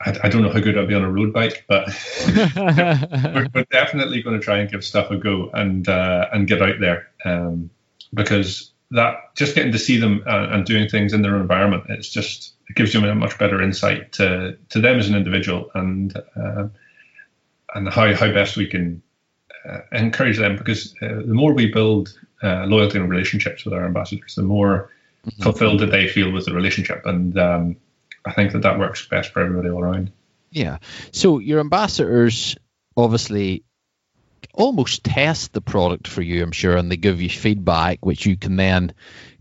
I, 0.00 0.18
I, 0.24 0.28
don't 0.28 0.42
know 0.42 0.52
how 0.52 0.60
good 0.60 0.76
I'll 0.76 0.86
be 0.86 0.94
on 0.94 1.02
a 1.02 1.10
road 1.10 1.32
bike, 1.32 1.64
but 1.68 1.88
we're, 2.56 3.48
we're, 3.54 3.66
definitely 3.70 4.22
going 4.22 4.38
to 4.38 4.44
try 4.44 4.58
and 4.58 4.70
give 4.70 4.84
stuff 4.84 5.10
a 5.10 5.16
go 5.16 5.50
and 5.54 5.88
uh, 5.88 6.28
and 6.32 6.46
get 6.46 6.62
out 6.62 6.80
there. 6.80 7.08
Um, 7.24 7.70
because 8.12 8.72
that 8.90 9.34
just 9.34 9.54
getting 9.54 9.72
to 9.72 9.78
see 9.78 9.96
them 9.98 10.22
uh, 10.26 10.48
and 10.50 10.64
doing 10.64 10.88
things 10.88 11.12
in 11.12 11.22
their 11.22 11.36
environment, 11.36 11.84
it's 11.88 12.08
just 12.08 12.54
it 12.68 12.76
gives 12.76 12.94
you 12.94 13.04
a 13.04 13.14
much 13.14 13.38
better 13.38 13.62
insight 13.62 14.12
to 14.12 14.56
to 14.70 14.80
them 14.80 14.98
as 14.98 15.08
an 15.08 15.14
individual 15.14 15.70
and 15.74 16.16
uh, 16.36 16.68
and 17.74 17.88
how 17.88 18.14
how 18.14 18.32
best 18.32 18.56
we 18.56 18.66
can 18.66 19.02
uh, 19.68 19.78
encourage 19.92 20.38
them. 20.38 20.56
Because 20.56 20.94
uh, 21.02 21.22
the 21.26 21.34
more 21.34 21.54
we 21.54 21.72
build 21.72 22.18
uh, 22.42 22.66
loyalty 22.66 22.98
and 22.98 23.10
relationships 23.10 23.64
with 23.64 23.74
our 23.74 23.84
ambassadors, 23.84 24.34
the 24.34 24.42
more 24.42 24.90
mm-hmm. 25.26 25.42
fulfilled 25.42 25.80
that 25.80 25.90
they 25.90 26.06
feel 26.06 26.30
with 26.30 26.44
the 26.44 26.54
relationship. 26.54 27.04
And 27.06 27.38
um, 27.38 27.76
I 28.26 28.32
think 28.32 28.52
that 28.52 28.62
that 28.62 28.78
works 28.78 29.06
best 29.06 29.32
for 29.32 29.40
everybody 29.40 29.70
all 29.70 29.82
around. 29.82 30.12
Yeah. 30.50 30.78
So 31.12 31.38
your 31.38 31.60
ambassadors 31.60 32.56
obviously 32.96 33.64
almost 34.52 35.04
test 35.04 35.52
the 35.52 35.60
product 35.60 36.08
for 36.08 36.22
you, 36.22 36.42
I'm 36.42 36.52
sure, 36.52 36.76
and 36.76 36.90
they 36.90 36.96
give 36.96 37.20
you 37.20 37.28
feedback, 37.28 38.04
which 38.04 38.26
you 38.26 38.36
can 38.36 38.56
then 38.56 38.92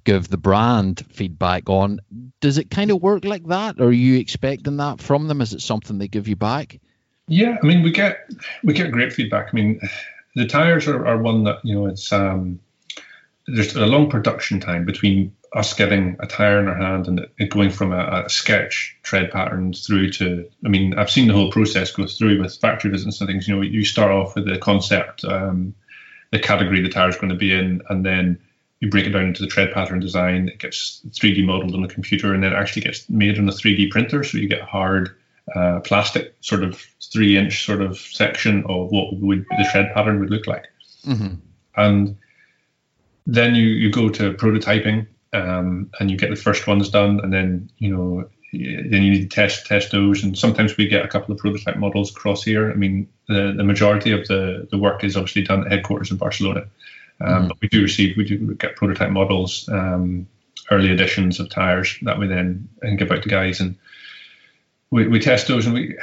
give 0.03 0.27
the 0.27 0.37
brand 0.37 1.03
feedback 1.09 1.69
on. 1.69 1.99
Does 2.41 2.57
it 2.57 2.69
kind 2.69 2.91
of 2.91 3.01
work 3.01 3.25
like 3.25 3.45
that? 3.47 3.79
Or 3.79 3.85
are 3.85 3.91
you 3.91 4.19
expecting 4.19 4.77
that 4.77 5.01
from 5.01 5.27
them? 5.27 5.41
Is 5.41 5.53
it 5.53 5.61
something 5.61 5.97
they 5.97 6.07
give 6.07 6.27
you 6.27 6.35
back? 6.35 6.79
Yeah, 7.27 7.57
I 7.61 7.65
mean, 7.65 7.81
we 7.81 7.91
get 7.91 8.29
we 8.63 8.73
get 8.73 8.91
great 8.91 9.11
feedback. 9.11 9.49
I 9.51 9.55
mean, 9.55 9.79
the 10.35 10.45
tires 10.45 10.87
are, 10.87 11.07
are 11.07 11.17
one 11.17 11.43
that 11.45 11.59
you 11.63 11.73
know 11.73 11.87
it's 11.87 12.13
um, 12.13 12.59
there's 13.47 13.75
a 13.75 13.85
long 13.85 14.09
production 14.09 14.59
time 14.59 14.85
between 14.85 15.35
us 15.55 15.73
getting 15.73 16.17
a 16.19 16.27
tire 16.27 16.59
in 16.59 16.67
our 16.67 16.75
hand 16.75 17.07
and 17.07 17.25
it 17.39 17.49
going 17.49 17.71
from 17.71 17.93
a, 17.93 18.25
a, 18.25 18.29
sketch 18.29 18.95
tread 19.03 19.31
pattern 19.31 19.71
through 19.71 20.11
to 20.11 20.47
I 20.65 20.67
mean 20.67 20.93
I've 20.97 21.09
seen 21.09 21.27
the 21.27 21.33
whole 21.33 21.49
process 21.49 21.91
go 21.91 22.05
through 22.05 22.41
with 22.41 22.57
factory 22.57 22.91
visits 22.91 23.21
and 23.21 23.29
things. 23.29 23.47
You 23.47 23.55
know 23.55 23.61
you 23.61 23.85
start 23.85 24.11
off 24.11 24.35
with 24.35 24.45
the 24.45 24.57
concept 24.57 25.23
um, 25.23 25.73
the 26.31 26.39
category 26.39 26.81
the 26.81 26.89
tire 26.89 27.07
is 27.07 27.15
going 27.15 27.29
to 27.29 27.37
be 27.37 27.53
in 27.53 27.81
and 27.89 28.05
then 28.05 28.37
you 28.81 28.89
break 28.89 29.05
it 29.05 29.11
down 29.11 29.23
into 29.23 29.41
the 29.41 29.47
tread 29.47 29.73
pattern 29.73 30.01
design. 30.01 30.49
It 30.49 30.59
gets 30.59 31.01
3D 31.11 31.45
modeled 31.45 31.73
on 31.73 31.81
the 31.81 31.87
computer 31.87 32.33
and 32.33 32.43
then 32.43 32.51
it 32.51 32.57
actually 32.57 32.81
gets 32.81 33.09
made 33.09 33.39
on 33.39 33.47
a 33.47 33.53
3D 33.53 33.89
printer. 33.89 34.25
So 34.25 34.37
you 34.37 34.49
get 34.49 34.61
hard 34.61 35.15
uh, 35.55 35.79
plastic 35.79 36.35
sort 36.41 36.63
of 36.63 36.85
three 37.13 37.37
inch 37.37 37.65
sort 37.65 37.81
of 37.81 37.97
section 37.97 38.65
of 38.67 38.91
what 38.91 39.13
would 39.13 39.45
the 39.57 39.69
tread 39.71 39.93
pattern 39.93 40.19
would 40.19 40.29
look 40.29 40.47
like. 40.47 40.65
Mm-hmm. 41.05 41.35
and 41.77 42.17
then 43.27 43.53
you, 43.53 43.67
you 43.67 43.91
go 43.91 44.09
to 44.09 44.33
prototyping 44.33 45.05
um, 45.35 45.91
and 45.99 46.09
you 46.09 46.17
get 46.17 46.29
the 46.29 46.35
first 46.35 46.67
ones 46.67 46.89
done, 46.89 47.19
and 47.21 47.33
then 47.33 47.69
you 47.77 47.95
know 47.95 48.29
then 48.53 49.03
you 49.03 49.11
need 49.11 49.29
to 49.29 49.35
test 49.35 49.65
test 49.65 49.91
those, 49.91 50.23
and 50.23 50.37
sometimes 50.37 50.77
we 50.77 50.87
get 50.87 51.03
a 51.03 51.07
couple 51.07 51.33
of 51.33 51.39
prototype 51.39 51.77
models 51.77 52.11
across 52.11 52.43
here. 52.43 52.71
I 52.71 52.75
mean, 52.75 53.07
the, 53.27 53.53
the 53.55 53.63
majority 53.63 54.11
of 54.11 54.27
the, 54.27 54.67
the 54.71 54.77
work 54.77 55.03
is 55.03 55.17
obviously 55.17 55.43
done 55.43 55.65
at 55.65 55.71
headquarters 55.71 56.11
in 56.11 56.17
Barcelona, 56.17 56.65
um, 57.21 57.27
mm-hmm. 57.27 57.47
but 57.49 57.57
we 57.61 57.67
do 57.67 57.81
receive 57.81 58.15
we 58.17 58.23
do 58.23 58.53
get 58.55 58.75
prototype 58.75 59.11
models, 59.11 59.67
um, 59.69 60.27
early 60.71 60.91
editions 60.91 61.39
of 61.39 61.49
tires 61.49 61.97
that 62.03 62.17
we 62.17 62.27
then 62.27 62.69
and 62.81 62.97
give 62.97 63.11
out 63.11 63.23
to 63.23 63.29
guys, 63.29 63.59
and 63.59 63.75
we, 64.91 65.07
we 65.07 65.19
test 65.19 65.47
those, 65.47 65.65
and 65.65 65.75
we 65.75 65.97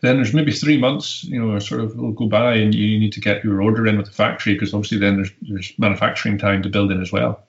then 0.00 0.16
there's 0.16 0.32
maybe 0.32 0.52
three 0.52 0.78
months, 0.78 1.24
you 1.24 1.44
know, 1.44 1.58
sort 1.58 1.82
of 1.82 1.96
will 1.96 2.12
go 2.12 2.26
by, 2.26 2.54
and 2.54 2.74
you 2.74 2.98
need 2.98 3.12
to 3.12 3.20
get 3.20 3.44
your 3.44 3.60
order 3.60 3.86
in 3.86 3.98
with 3.98 4.06
the 4.06 4.12
factory 4.12 4.54
because 4.54 4.72
obviously 4.72 4.98
then 4.98 5.16
there's 5.16 5.30
there's 5.42 5.72
manufacturing 5.78 6.38
time 6.38 6.62
to 6.62 6.68
build 6.68 6.90
in 6.90 7.02
as 7.02 7.12
well. 7.12 7.42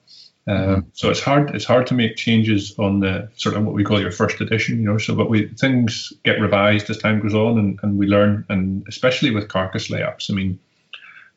Um, 0.48 0.86
so 0.92 1.10
it's 1.10 1.20
hard. 1.20 1.54
It's 1.54 1.64
hard 1.64 1.88
to 1.88 1.94
make 1.94 2.16
changes 2.16 2.78
on 2.78 3.00
the 3.00 3.28
sort 3.36 3.56
of 3.56 3.64
what 3.64 3.74
we 3.74 3.82
call 3.82 4.00
your 4.00 4.12
first 4.12 4.40
edition, 4.40 4.78
you 4.78 4.86
know. 4.86 4.98
So, 4.98 5.14
but 5.14 5.28
we 5.28 5.48
things 5.48 6.12
get 6.24 6.40
revised 6.40 6.88
as 6.88 6.98
time 6.98 7.20
goes 7.20 7.34
on, 7.34 7.58
and, 7.58 7.80
and 7.82 7.98
we 7.98 8.06
learn, 8.06 8.44
and 8.48 8.86
especially 8.88 9.32
with 9.32 9.48
carcass 9.48 9.88
layups. 9.88 10.30
I 10.30 10.34
mean, 10.34 10.58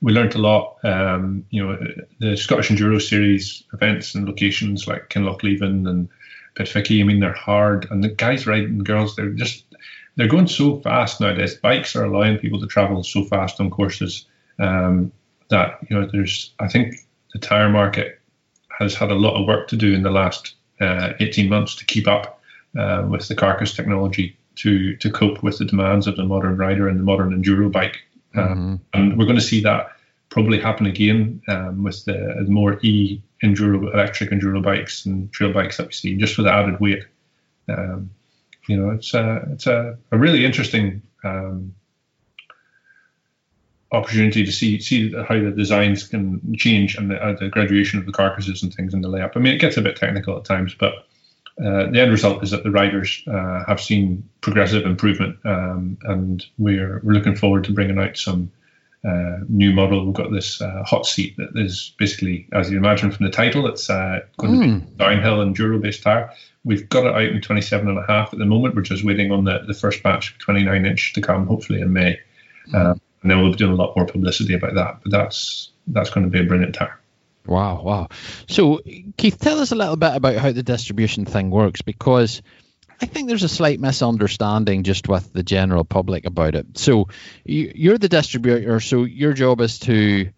we 0.01 0.14
learned 0.14 0.36
a 0.36 0.39
lot. 0.39 0.78
Um, 0.84 1.45
you 1.49 1.66
know, 1.66 1.80
the 2.20 2.38
Scottish 2.38 2.70
Enduro 2.70 3.01
Series 3.01 3.64
events 3.74 4.14
and 4.14 4.28
locations 4.28 4.88
like 4.88 5.10
Kinlochleven 5.10 5.89
and 5.89 6.10
Pitfichie. 6.55 7.01
I 7.01 7.03
mean, 7.03 7.20
they're 7.20 7.34
hard, 7.34 7.88
and 7.89 8.03
the 8.03 8.10
guys 8.10 8.45
riding 8.45 8.80
girls, 8.80 9.16
they're 9.16 9.30
just 9.30 9.66
they're 10.18 10.28
going 10.28 10.47
so 10.47 10.82
fast 10.82 11.20
nowadays. 11.20 11.55
Bikes 11.55 11.95
are 11.95 12.03
allowing 12.03 12.38
people 12.38 12.60
to 12.60 12.68
travel 12.68 13.03
so 13.03 13.24
fast 13.24 13.60
on 13.60 13.72
courses 13.72 14.28
um, 14.60 15.12
that 15.49 15.80
you 15.89 15.99
know 15.99 16.07
there's. 16.12 16.53
I 16.60 16.68
think 16.68 16.95
the 17.34 17.39
tire 17.39 17.70
market 17.70 18.18
has 18.80 18.95
had 18.95 19.11
a 19.11 19.15
lot 19.15 19.39
of 19.39 19.45
work 19.45 19.67
to 19.67 19.75
do 19.75 19.93
in 19.93 20.03
the 20.03 20.09
last 20.09 20.55
uh, 20.80 21.13
18 21.19 21.49
months 21.49 21.75
to 21.75 21.86
keep 21.86 22.07
up 22.07 22.41
uh, 22.77 23.05
with 23.07 23.27
the 23.27 23.36
carcass 23.36 23.73
technology 23.73 24.38
to 24.55 24.95
to 24.97 25.09
cope 25.11 25.43
with 25.43 25.57
the 25.57 25.65
demands 25.65 26.07
of 26.07 26.15
the 26.15 26.23
modern 26.23 26.57
rider 26.57 26.88
and 26.88 26.99
the 26.99 27.03
modern 27.03 27.32
enduro 27.32 27.71
bike. 27.71 27.97
Uh, 28.36 28.39
mm-hmm. 28.39 28.75
And 28.93 29.17
we're 29.17 29.25
going 29.25 29.38
to 29.38 29.41
see 29.41 29.61
that 29.61 29.91
probably 30.30 30.59
happen 30.59 30.86
again 30.86 31.41
um, 31.47 31.84
with 31.84 32.05
the, 32.05 32.43
the, 32.45 32.51
more 32.51 32.80
e 32.84 33.21
enduro 33.43 33.91
electric 33.93 34.30
enduro 34.30 34.61
bikes 34.61 35.05
and 35.05 35.32
trail 35.32 35.51
bikes 35.51 35.77
that 35.77 35.88
we 35.88 35.93
see, 35.93 36.15
just 36.15 36.38
with 36.38 36.45
the 36.45 36.53
added 36.53 36.80
weight. 36.80 37.03
Um, 37.67 38.11
you 38.67 38.77
know, 38.77 38.91
it's 38.91 39.13
a 39.13 39.47
it's 39.51 39.65
a, 39.65 39.97
a 40.11 40.17
really 40.17 40.45
interesting 40.45 41.01
um, 41.23 41.73
opportunity 43.91 44.45
to 44.45 44.51
see 44.51 44.79
see 44.79 45.11
how 45.11 45.39
the 45.39 45.51
designs 45.51 46.07
can 46.07 46.55
change 46.55 46.95
and 46.95 47.09
the, 47.09 47.23
uh, 47.23 47.33
the, 47.33 47.49
graduation 47.49 47.99
of 47.99 48.05
the 48.05 48.11
carcasses 48.11 48.61
and 48.61 48.73
things 48.73 48.93
in 48.93 49.01
the 49.01 49.09
layup. 49.09 49.31
I 49.35 49.39
mean, 49.39 49.53
it 49.53 49.59
gets 49.59 49.77
a 49.77 49.81
bit 49.81 49.95
technical 49.95 50.37
at 50.37 50.45
times, 50.45 50.75
but 50.75 50.93
uh, 51.59 51.89
the 51.91 51.99
end 51.99 52.11
result 52.11 52.43
is 52.43 52.51
that 52.51 52.63
the 52.63 52.71
riders 52.71 53.23
uh, 53.27 53.63
have 53.65 53.81
seen 53.81 54.27
progressive 54.41 54.85
improvement, 54.85 55.37
um, 55.43 55.97
and 56.03 56.45
we're 56.57 57.01
we're 57.03 57.13
looking 57.13 57.35
forward 57.35 57.63
to 57.65 57.73
bringing 57.73 57.97
out 57.97 58.15
some 58.15 58.51
uh, 59.03 59.37
new 59.47 59.73
model. 59.73 60.05
We've 60.05 60.13
got 60.13 60.31
this 60.31 60.61
uh, 60.61 60.83
hot 60.85 61.05
seat 61.05 61.35
that 61.37 61.49
is 61.55 61.93
basically, 61.97 62.47
as 62.53 62.69
you 62.69 62.77
imagine 62.77 63.11
from 63.11 63.25
the 63.25 63.31
title, 63.31 63.65
it's 63.67 63.89
uh, 63.89 64.19
going 64.37 64.53
mm. 64.53 64.61
to 64.61 64.79
be 64.79 64.85
hmm. 64.85 64.97
downhill 64.97 65.37
enduro 65.37 65.81
based 65.81 66.03
tire. 66.03 66.31
We've 66.63 66.87
got 66.89 67.05
it 67.05 67.15
out 67.15 67.35
in 67.35 67.41
27 67.41 67.87
and 67.87 67.97
a 67.97 68.05
half 68.05 68.33
at 68.33 68.39
the 68.39 68.45
moment. 68.45 68.75
We're 68.75 68.81
just 68.81 69.05
waiting 69.05 69.31
on 69.31 69.45
the, 69.45 69.63
the 69.65 69.73
first 69.73 70.03
batch 70.03 70.31
of 70.31 70.37
29 70.39 70.85
inch 70.85 71.13
to 71.13 71.21
come, 71.21 71.47
hopefully 71.47 71.81
in 71.81 71.93
May. 71.93 72.19
Mm 72.71 72.99
and 73.22 73.30
then 73.30 73.41
we'll 73.41 73.51
be 73.51 73.57
doing 73.57 73.74
a 73.74 73.76
lot 73.76 73.95
more 73.95 74.05
publicity 74.05 74.53
about 74.53 74.76
that. 74.76 74.99
But 75.03 75.11
that's 75.11 75.72
that's 75.88 76.09
going 76.09 76.26
to 76.26 76.30
be 76.30 76.39
a 76.39 76.43
brilliant 76.43 76.76
tire. 76.76 76.99
Wow, 77.45 77.82
wow. 77.82 78.07
So, 78.47 78.80
Keith, 79.17 79.39
tell 79.39 79.59
us 79.59 79.72
a 79.72 79.76
little 79.76 79.95
bit 79.95 80.15
about 80.15 80.36
how 80.36 80.51
the 80.51 80.61
distribution 80.61 81.26
thing 81.26 81.49
works 81.49 81.82
because 81.82 82.43
I 83.01 83.07
think 83.07 83.28
there's 83.28 83.43
a 83.43 83.49
slight 83.49 83.80
misunderstanding 83.80 84.84
just 84.84 85.07
with 85.07 85.34
the 85.34 85.41
general 85.41 85.84
public 85.84 86.26
about 86.26 86.53
it. 86.53 86.78
So, 86.78 87.07
you, 87.43 87.93
are 87.93 87.97
the 87.97 88.09
distributor, 88.09 88.80
so 88.80 89.03
your 89.03 89.34
job 89.34 89.61
is 89.61 89.80
to 89.80 90.30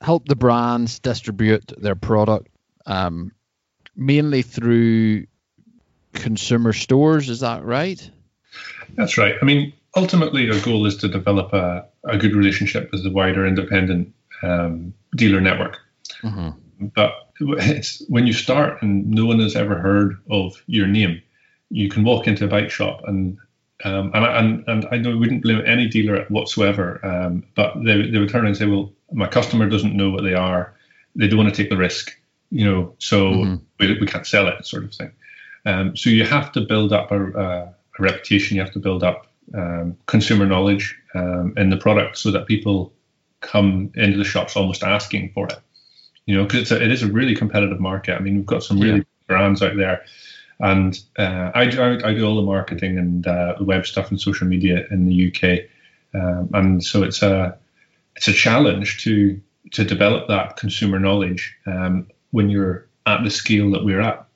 help 0.00 0.28
the 0.28 0.36
brands 0.36 1.00
distribute 1.00 1.72
their 1.76 1.96
product 1.96 2.48
um, 2.86 3.32
mainly 3.96 4.42
through 4.42 5.26
consumer 6.12 6.72
stores. 6.72 7.28
Is 7.28 7.40
that 7.40 7.64
right? 7.64 8.10
That's 8.94 9.18
right. 9.18 9.34
I 9.40 9.44
mean, 9.44 9.72
ultimately, 9.98 10.50
our 10.50 10.60
goal 10.60 10.86
is 10.86 10.96
to 10.98 11.08
develop 11.08 11.52
a, 11.52 11.84
a 12.04 12.16
good 12.16 12.34
relationship 12.34 12.90
with 12.92 13.02
the 13.02 13.10
wider 13.10 13.46
independent 13.46 14.14
um, 14.42 14.94
dealer 15.16 15.40
network. 15.40 15.78
Mm-hmm. 16.22 16.86
But 16.94 17.12
when 18.08 18.26
you 18.26 18.32
start 18.32 18.82
and 18.82 19.10
no 19.10 19.26
one 19.26 19.40
has 19.40 19.56
ever 19.56 19.76
heard 19.78 20.16
of 20.30 20.62
your 20.66 20.86
name, 20.86 21.20
you 21.70 21.88
can 21.88 22.04
walk 22.04 22.26
into 22.26 22.44
a 22.44 22.48
bike 22.48 22.70
shop 22.70 23.02
and 23.06 23.38
um, 23.84 24.10
and, 24.12 24.64
and 24.66 24.84
and 24.90 25.06
I 25.06 25.14
wouldn't 25.14 25.42
blame 25.42 25.62
any 25.64 25.86
dealer 25.86 26.24
whatsoever. 26.28 27.04
Um, 27.06 27.44
but 27.54 27.74
they, 27.84 28.10
they 28.10 28.18
would 28.18 28.28
turn 28.28 28.46
and 28.46 28.56
say, 28.56 28.66
"Well, 28.66 28.92
my 29.12 29.28
customer 29.28 29.68
doesn't 29.68 29.94
know 29.94 30.10
what 30.10 30.24
they 30.24 30.34
are. 30.34 30.74
They 31.14 31.28
don't 31.28 31.38
want 31.38 31.54
to 31.54 31.62
take 31.62 31.70
the 31.70 31.76
risk, 31.76 32.10
you 32.50 32.64
know. 32.64 32.94
So 32.98 33.30
mm-hmm. 33.30 33.56
we, 33.78 34.00
we 34.00 34.06
can't 34.06 34.26
sell 34.26 34.48
it, 34.48 34.66
sort 34.66 34.82
of 34.82 34.94
thing." 34.94 35.12
Um, 35.64 35.96
so 35.96 36.10
you 36.10 36.24
have 36.24 36.50
to 36.52 36.60
build 36.60 36.92
up 36.92 37.12
a, 37.12 37.20
a, 37.32 37.46
a 37.98 38.02
reputation. 38.02 38.56
You 38.56 38.62
have 38.64 38.72
to 38.72 38.80
build 38.80 39.04
up 39.04 39.27
um, 39.54 39.96
consumer 40.06 40.46
knowledge 40.46 40.96
um, 41.14 41.54
in 41.56 41.70
the 41.70 41.76
product 41.76 42.18
so 42.18 42.30
that 42.30 42.46
people 42.46 42.92
come 43.40 43.90
into 43.94 44.18
the 44.18 44.24
shops 44.24 44.56
almost 44.56 44.82
asking 44.82 45.30
for 45.32 45.46
it. 45.46 45.58
You 46.26 46.36
know, 46.36 46.44
because 46.44 46.70
it 46.72 46.90
is 46.90 47.02
a 47.02 47.06
really 47.06 47.34
competitive 47.34 47.80
market. 47.80 48.14
I 48.14 48.18
mean, 48.20 48.36
we've 48.36 48.46
got 48.46 48.62
some 48.62 48.78
really 48.78 48.98
yeah. 48.98 49.04
brands 49.26 49.62
out 49.62 49.76
there, 49.76 50.04
and 50.60 50.98
uh, 51.18 51.50
I, 51.54 51.62
I, 51.62 52.08
I, 52.08 52.14
do 52.14 52.26
all 52.26 52.36
the 52.36 52.42
marketing 52.42 52.98
and 52.98 53.26
uh, 53.26 53.54
web 53.60 53.86
stuff 53.86 54.10
and 54.10 54.20
social 54.20 54.46
media 54.46 54.84
in 54.90 55.06
the 55.06 55.28
UK, 55.28 55.70
um, 56.14 56.50
and 56.52 56.84
so 56.84 57.02
it's 57.02 57.22
a 57.22 57.56
it's 58.14 58.28
a 58.28 58.34
challenge 58.34 59.02
to 59.04 59.40
to 59.72 59.84
develop 59.84 60.28
that 60.28 60.58
consumer 60.58 60.98
knowledge 60.98 61.56
um, 61.66 62.08
when 62.30 62.50
you're 62.50 62.86
at 63.06 63.24
the 63.24 63.30
scale 63.30 63.70
that 63.70 63.84
we're 63.84 64.02
at 64.02 64.27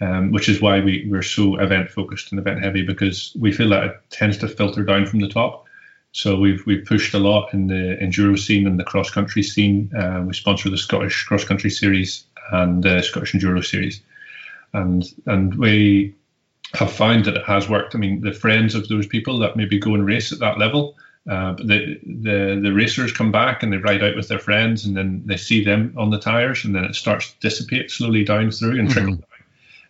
um, 0.00 0.32
which 0.32 0.48
is 0.48 0.60
why 0.60 0.80
we, 0.80 1.06
we're 1.08 1.22
so 1.22 1.56
event 1.56 1.90
focused 1.90 2.32
and 2.32 2.38
event 2.38 2.62
heavy 2.62 2.82
because 2.82 3.34
we 3.38 3.52
feel 3.52 3.70
that 3.70 3.84
it 3.84 3.96
tends 4.10 4.38
to 4.38 4.48
filter 4.48 4.84
down 4.84 5.06
from 5.06 5.20
the 5.20 5.28
top. 5.28 5.66
So 6.12 6.38
we've 6.38 6.64
we've 6.64 6.84
pushed 6.84 7.12
a 7.14 7.18
lot 7.18 7.52
in 7.52 7.66
the 7.66 7.98
enduro 8.00 8.38
scene 8.38 8.66
and 8.68 8.78
the 8.78 8.84
cross 8.84 9.10
country 9.10 9.42
scene. 9.42 9.90
Uh, 9.96 10.22
we 10.24 10.32
sponsor 10.32 10.70
the 10.70 10.78
Scottish 10.78 11.24
Cross 11.24 11.44
Country 11.44 11.70
Series 11.70 12.24
and 12.52 12.84
the 12.84 13.02
Scottish 13.02 13.32
Enduro 13.32 13.64
Series, 13.64 14.00
and 14.72 15.04
and 15.26 15.56
we 15.56 16.14
have 16.74 16.92
found 16.92 17.24
that 17.24 17.36
it 17.36 17.44
has 17.44 17.68
worked. 17.68 17.96
I 17.96 17.98
mean, 17.98 18.20
the 18.20 18.32
friends 18.32 18.76
of 18.76 18.86
those 18.86 19.08
people 19.08 19.38
that 19.40 19.56
maybe 19.56 19.78
go 19.78 19.94
and 19.94 20.06
race 20.06 20.32
at 20.32 20.38
that 20.38 20.58
level, 20.58 20.96
uh, 21.28 21.54
the 21.54 21.98
the 22.04 22.60
the 22.62 22.72
racers 22.72 23.10
come 23.10 23.32
back 23.32 23.64
and 23.64 23.72
they 23.72 23.78
ride 23.78 24.04
out 24.04 24.14
with 24.14 24.28
their 24.28 24.38
friends, 24.38 24.84
and 24.84 24.96
then 24.96 25.22
they 25.26 25.36
see 25.36 25.64
them 25.64 25.94
on 25.96 26.10
the 26.10 26.20
tires, 26.20 26.64
and 26.64 26.76
then 26.76 26.84
it 26.84 26.94
starts 26.94 27.32
to 27.32 27.40
dissipate 27.40 27.90
slowly 27.90 28.22
down 28.22 28.52
through 28.52 28.78
and 28.78 28.88
trickle 28.88 29.14
mm-hmm. 29.14 29.33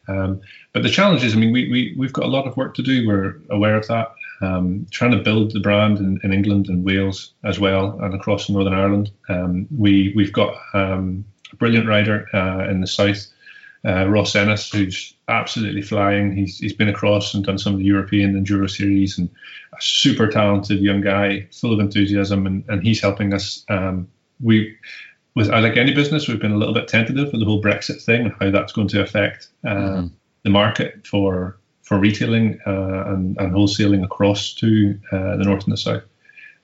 Um, 0.08 0.40
but 0.72 0.82
the 0.82 0.90
challenge 0.90 1.24
is, 1.24 1.34
I 1.34 1.38
mean, 1.38 1.52
we, 1.52 1.70
we, 1.70 1.94
we've 1.96 2.12
got 2.12 2.24
a 2.24 2.28
lot 2.28 2.46
of 2.46 2.56
work 2.56 2.74
to 2.74 2.82
do. 2.82 3.06
We're 3.06 3.40
aware 3.50 3.76
of 3.76 3.86
that. 3.88 4.14
Um, 4.40 4.86
trying 4.90 5.12
to 5.12 5.22
build 5.22 5.52
the 5.52 5.60
brand 5.60 5.98
in, 5.98 6.20
in, 6.22 6.32
England 6.32 6.68
and 6.68 6.84
Wales 6.84 7.32
as 7.44 7.60
well, 7.60 7.98
and 8.00 8.14
across 8.14 8.50
Northern 8.50 8.74
Ireland. 8.74 9.10
Um, 9.28 9.68
we 9.74 10.12
we've 10.16 10.32
got 10.32 10.56
um, 10.74 11.24
a 11.52 11.56
brilliant 11.56 11.88
rider 11.88 12.26
uh, 12.34 12.68
in 12.68 12.80
the 12.80 12.86
south, 12.86 13.26
uh, 13.86 14.06
Ross 14.08 14.34
Ennis, 14.34 14.70
who's 14.70 15.14
absolutely 15.28 15.82
flying. 15.82 16.36
He's 16.36 16.58
he's 16.58 16.72
been 16.72 16.88
across 16.88 17.32
and 17.32 17.44
done 17.44 17.58
some 17.58 17.74
of 17.74 17.78
the 17.78 17.84
European 17.84 18.34
Enduro 18.34 18.68
series, 18.68 19.18
and 19.18 19.30
a 19.72 19.80
super 19.80 20.26
talented 20.26 20.80
young 20.80 21.00
guy, 21.00 21.46
full 21.52 21.72
of 21.72 21.80
enthusiasm, 21.80 22.46
and, 22.46 22.64
and 22.68 22.82
he's 22.82 23.00
helping 23.00 23.32
us. 23.32 23.64
Um, 23.68 24.08
we 24.42 24.76
with 25.34 25.48
like 25.48 25.76
any 25.76 25.92
business, 25.92 26.28
we've 26.28 26.40
been 26.40 26.52
a 26.52 26.56
little 26.56 26.74
bit 26.74 26.88
tentative 26.88 27.32
with 27.32 27.40
the 27.40 27.44
whole 27.44 27.62
Brexit 27.62 28.00
thing 28.02 28.26
and 28.26 28.34
how 28.40 28.50
that's 28.50 28.72
going 28.72 28.88
to 28.88 29.02
affect 29.02 29.48
uh, 29.64 29.74
mm-hmm. 29.74 30.06
the 30.42 30.50
market 30.50 31.06
for 31.06 31.58
for 31.82 31.98
retailing 31.98 32.58
uh, 32.66 33.04
and, 33.08 33.36
and 33.38 33.52
wholesaling 33.52 34.04
across 34.04 34.54
to 34.54 34.98
uh, 35.12 35.36
the 35.36 35.44
north 35.44 35.64
and 35.64 35.72
the 35.72 35.76
south. 35.76 36.02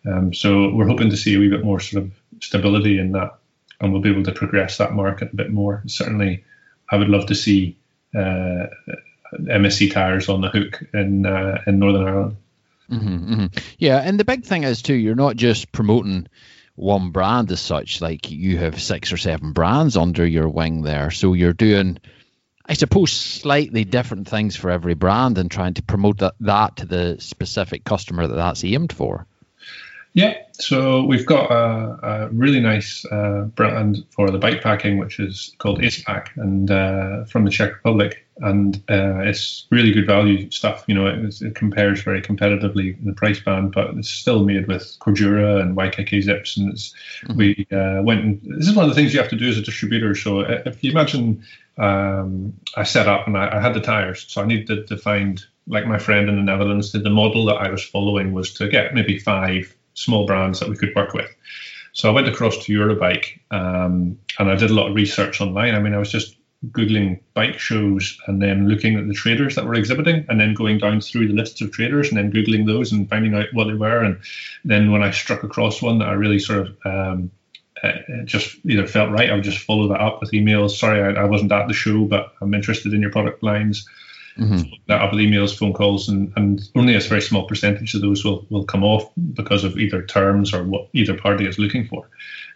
Um, 0.06 0.32
so 0.32 0.72
we're 0.72 0.86
hoping 0.86 1.10
to 1.10 1.16
see 1.16 1.34
a 1.34 1.38
wee 1.38 1.50
bit 1.50 1.62
more 1.62 1.78
sort 1.78 2.04
of 2.04 2.12
stability 2.40 2.98
in 2.98 3.12
that, 3.12 3.34
and 3.80 3.92
we'll 3.92 4.00
be 4.00 4.10
able 4.10 4.22
to 4.22 4.32
progress 4.32 4.78
that 4.78 4.92
market 4.92 5.32
a 5.32 5.36
bit 5.36 5.50
more. 5.50 5.82
Certainly, 5.86 6.44
I 6.90 6.96
would 6.96 7.08
love 7.08 7.26
to 7.26 7.34
see 7.34 7.76
uh, 8.14 8.66
MSC 9.34 9.92
tires 9.92 10.28
on 10.28 10.40
the 10.40 10.48
hook 10.48 10.82
in 10.94 11.26
uh, 11.26 11.60
in 11.66 11.78
Northern 11.78 12.06
Ireland. 12.06 12.36
Mm-hmm, 12.90 13.34
mm-hmm. 13.34 13.46
Yeah, 13.78 13.98
and 13.98 14.18
the 14.18 14.24
big 14.24 14.44
thing 14.44 14.64
is 14.64 14.82
too, 14.82 14.94
you're 14.94 15.14
not 15.14 15.36
just 15.36 15.70
promoting 15.70 16.26
one 16.80 17.10
brand 17.10 17.52
as 17.52 17.60
such. 17.60 18.00
Like 18.00 18.30
you 18.30 18.58
have 18.58 18.80
six 18.80 19.12
or 19.12 19.16
seven 19.16 19.52
brands 19.52 19.96
under 19.96 20.26
your 20.26 20.48
wing 20.48 20.82
there, 20.82 21.10
so 21.10 21.34
you're 21.34 21.52
doing, 21.52 21.98
I 22.64 22.74
suppose, 22.74 23.12
slightly 23.12 23.84
different 23.84 24.28
things 24.28 24.56
for 24.56 24.70
every 24.70 24.94
brand 24.94 25.38
and 25.38 25.50
trying 25.50 25.74
to 25.74 25.82
promote 25.82 26.18
that, 26.18 26.34
that 26.40 26.76
to 26.76 26.86
the 26.86 27.16
specific 27.20 27.84
customer 27.84 28.26
that 28.26 28.36
that's 28.36 28.64
aimed 28.64 28.92
for. 28.92 29.26
Yeah, 30.12 30.34
so 30.52 31.04
we've 31.04 31.26
got 31.26 31.52
a, 31.52 31.98
a 32.02 32.28
really 32.30 32.58
nice 32.58 33.04
uh, 33.04 33.42
brand 33.42 34.04
for 34.10 34.30
the 34.30 34.38
bike 34.38 34.60
packing, 34.60 34.98
which 34.98 35.20
is 35.20 35.54
called 35.58 35.80
Acepac, 35.80 36.36
and 36.36 36.68
uh, 36.68 37.24
from 37.26 37.44
the 37.44 37.50
Czech 37.50 37.74
Republic, 37.74 38.26
and 38.40 38.76
uh, 38.88 39.20
it's 39.20 39.66
really 39.70 39.92
good 39.92 40.06
value 40.06 40.50
stuff. 40.50 40.84
You 40.86 40.94
know, 40.94 41.06
it, 41.06 41.42
it, 41.42 41.54
compares 41.54 42.02
very 42.02 42.22
competitively 42.22 42.98
in 42.98 43.04
the 43.04 43.12
price 43.12 43.38
band, 43.40 43.72
but 43.72 43.90
it's 43.96 44.08
still 44.08 44.44
made 44.44 44.66
with 44.66 44.96
Cordura 45.00 45.60
and 45.60 45.76
YKK 45.76 46.22
zips. 46.22 46.56
And 46.56 46.72
mm-hmm. 46.72 47.36
we 47.36 47.66
uh, 47.70 48.02
went. 48.02 48.24
And, 48.24 48.40
this 48.58 48.68
is 48.68 48.74
one 48.74 48.84
of 48.84 48.88
the 48.88 48.94
things 48.94 49.12
you 49.12 49.20
have 49.20 49.30
to 49.30 49.36
do 49.36 49.48
as 49.48 49.58
a 49.58 49.62
distributor. 49.62 50.14
So 50.14 50.40
uh, 50.40 50.62
if 50.64 50.82
you 50.82 50.90
imagine, 50.90 51.44
um, 51.76 52.54
I 52.76 52.84
set 52.84 53.06
up 53.06 53.26
and 53.26 53.36
I, 53.36 53.58
I, 53.58 53.60
had 53.60 53.74
the 53.74 53.80
tires, 53.80 54.24
so 54.28 54.42
I 54.42 54.46
needed 54.46 54.86
to 54.88 54.96
find 54.96 55.44
like 55.66 55.86
my 55.86 55.98
friend 55.98 56.28
in 56.28 56.36
the 56.36 56.42
Netherlands 56.42 56.92
did. 56.92 57.04
The 57.04 57.10
model 57.10 57.44
that 57.46 57.56
I 57.56 57.70
was 57.70 57.84
following 57.84 58.32
was 58.32 58.54
to 58.54 58.68
get 58.68 58.94
maybe 58.94 59.18
five 59.18 59.74
small 59.94 60.26
brands 60.26 60.60
that 60.60 60.68
we 60.68 60.76
could 60.76 60.94
work 60.96 61.12
with. 61.12 61.30
So 61.92 62.08
I 62.08 62.12
went 62.12 62.28
across 62.28 62.64
to 62.64 62.72
Eurobike 62.72 63.40
um, 63.50 64.18
and 64.38 64.50
I 64.50 64.54
did 64.54 64.70
a 64.70 64.74
lot 64.74 64.88
of 64.88 64.94
research 64.94 65.40
online. 65.40 65.74
I 65.74 65.80
mean, 65.80 65.92
I 65.92 65.98
was 65.98 66.10
just 66.10 66.36
googling 66.68 67.20
bike 67.32 67.58
shows 67.58 68.18
and 68.26 68.42
then 68.42 68.68
looking 68.68 68.96
at 68.96 69.08
the 69.08 69.14
traders 69.14 69.54
that 69.54 69.64
were 69.64 69.74
exhibiting 69.74 70.26
and 70.28 70.38
then 70.38 70.52
going 70.52 70.78
down 70.78 71.00
through 71.00 71.26
the 71.26 71.34
lists 71.34 71.60
of 71.62 71.72
traders 71.72 72.08
and 72.08 72.18
then 72.18 72.30
googling 72.30 72.66
those 72.66 72.92
and 72.92 73.08
finding 73.08 73.34
out 73.34 73.46
what 73.52 73.64
they 73.64 73.74
were. 73.74 74.02
And 74.02 74.18
then 74.64 74.92
when 74.92 75.02
i 75.02 75.10
struck 75.10 75.42
across 75.42 75.80
one 75.80 75.98
that 75.98 76.08
i 76.08 76.12
really 76.12 76.38
sort 76.38 76.68
of 76.68 76.76
um, 76.84 77.30
uh, 77.82 77.92
just 78.24 78.56
either 78.64 78.86
felt 78.86 79.10
right 79.10 79.30
i 79.30 79.34
would 79.34 79.44
just 79.44 79.64
follow 79.64 79.88
that 79.88 80.00
up 80.00 80.20
with 80.20 80.32
emails. 80.32 80.72
Sorry 80.72 81.00
I, 81.00 81.22
I, 81.22 81.24
wasn't 81.24 81.52
at 81.52 81.66
the 81.66 81.74
show 81.74 82.04
but 82.04 82.34
i'm 82.42 82.52
interested 82.52 82.92
in 82.92 83.00
your 83.00 83.12
product 83.12 83.42
lines. 83.42 83.86
Mm-hmm. 84.38 84.72
that 84.86 85.02
up 85.02 85.12
with 85.12 85.20
emails 85.20 85.58
phone 85.58 85.72
calls 85.72 86.08
and, 86.08 86.32
and 86.36 86.62
only 86.76 86.94
a 86.94 87.00
very 87.00 87.20
small 87.20 87.48
percentage 87.48 87.94
of 87.94 88.00
those 88.00 88.24
will, 88.24 88.46
will 88.48 88.64
come 88.64 88.84
off 88.84 89.10
because 89.34 89.64
of 89.64 89.76
either 89.76 90.02
terms 90.06 90.54
or 90.54 90.62
what 90.62 90.88
either 90.94 91.18
party 91.18 91.46
is 91.46 91.58
looking 91.58 91.86
for 91.88 92.08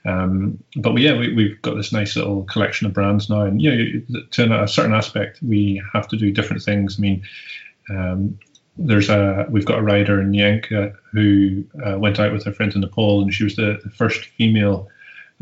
um, 0.05 0.62
but 0.76 0.98
yeah, 0.98 1.16
we, 1.16 1.48
have 1.48 1.62
got 1.62 1.76
this 1.76 1.92
nice 1.92 2.14
little 2.16 2.44
collection 2.44 2.86
of 2.86 2.92
brands 2.92 3.30
now, 3.30 3.42
and 3.42 3.61
yeah, 3.61 4.00
to 4.32 4.62
a 4.62 4.68
certain 4.68 4.92
aspect, 4.92 5.40
we 5.42 5.82
have 5.92 6.09
to 6.09 6.16
do 6.16 6.30
different 6.30 6.62
things. 6.62 6.98
I 6.98 7.00
mean, 7.00 7.22
um, 7.88 8.38
there's 8.76 9.09
a 9.09 9.46
we've 9.48 9.64
got 9.64 9.78
a 9.78 9.82
rider 9.82 10.20
in 10.20 10.34
Yanka 10.34 10.94
who 11.12 11.64
uh, 11.84 11.98
went 11.98 12.20
out 12.20 12.32
with 12.32 12.44
her 12.44 12.52
friend 12.52 12.74
in 12.74 12.82
Nepal, 12.82 13.22
and 13.22 13.32
she 13.32 13.44
was 13.44 13.57
the, 13.57 13.80
the 13.82 13.90
first 13.90 14.26
female 14.26 14.88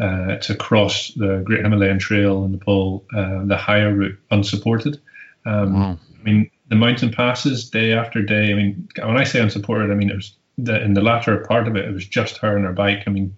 uh, 0.01 0.37
to 0.37 0.55
cross 0.55 1.13
the 1.15 1.43
Great 1.45 1.63
Himalayan 1.63 1.99
Trail 1.99 2.45
in 2.45 2.53
Nepal, 2.53 3.05
uh, 3.17 3.45
the 3.45 3.57
higher 3.57 3.93
route 3.93 4.19
unsupported. 4.31 5.01
Um, 5.45 5.75
wow. 5.75 5.99
I 6.21 6.23
mean, 6.23 6.51
the 6.69 6.77
mountain 6.77 7.11
passes 7.11 7.69
day 7.69 7.93
after 7.93 8.23
day. 8.23 8.53
I 8.53 8.55
mean, 8.55 8.89
when 8.97 9.17
I 9.17 9.25
say 9.25 9.41
unsupported, 9.41 9.91
I 9.91 9.95
mean 9.95 10.11
it 10.11 10.17
was 10.17 10.37
the, 10.57 10.81
in 10.83 10.95
the 10.95 11.03
latter 11.03 11.37
part 11.39 11.67
of 11.67 11.77
it, 11.77 11.85
it 11.85 11.93
was 11.93 12.07
just 12.07 12.39
her 12.39 12.57
and 12.57 12.65
her 12.65 12.73
bike. 12.73 13.05
I 13.07 13.11
mean, 13.11 13.35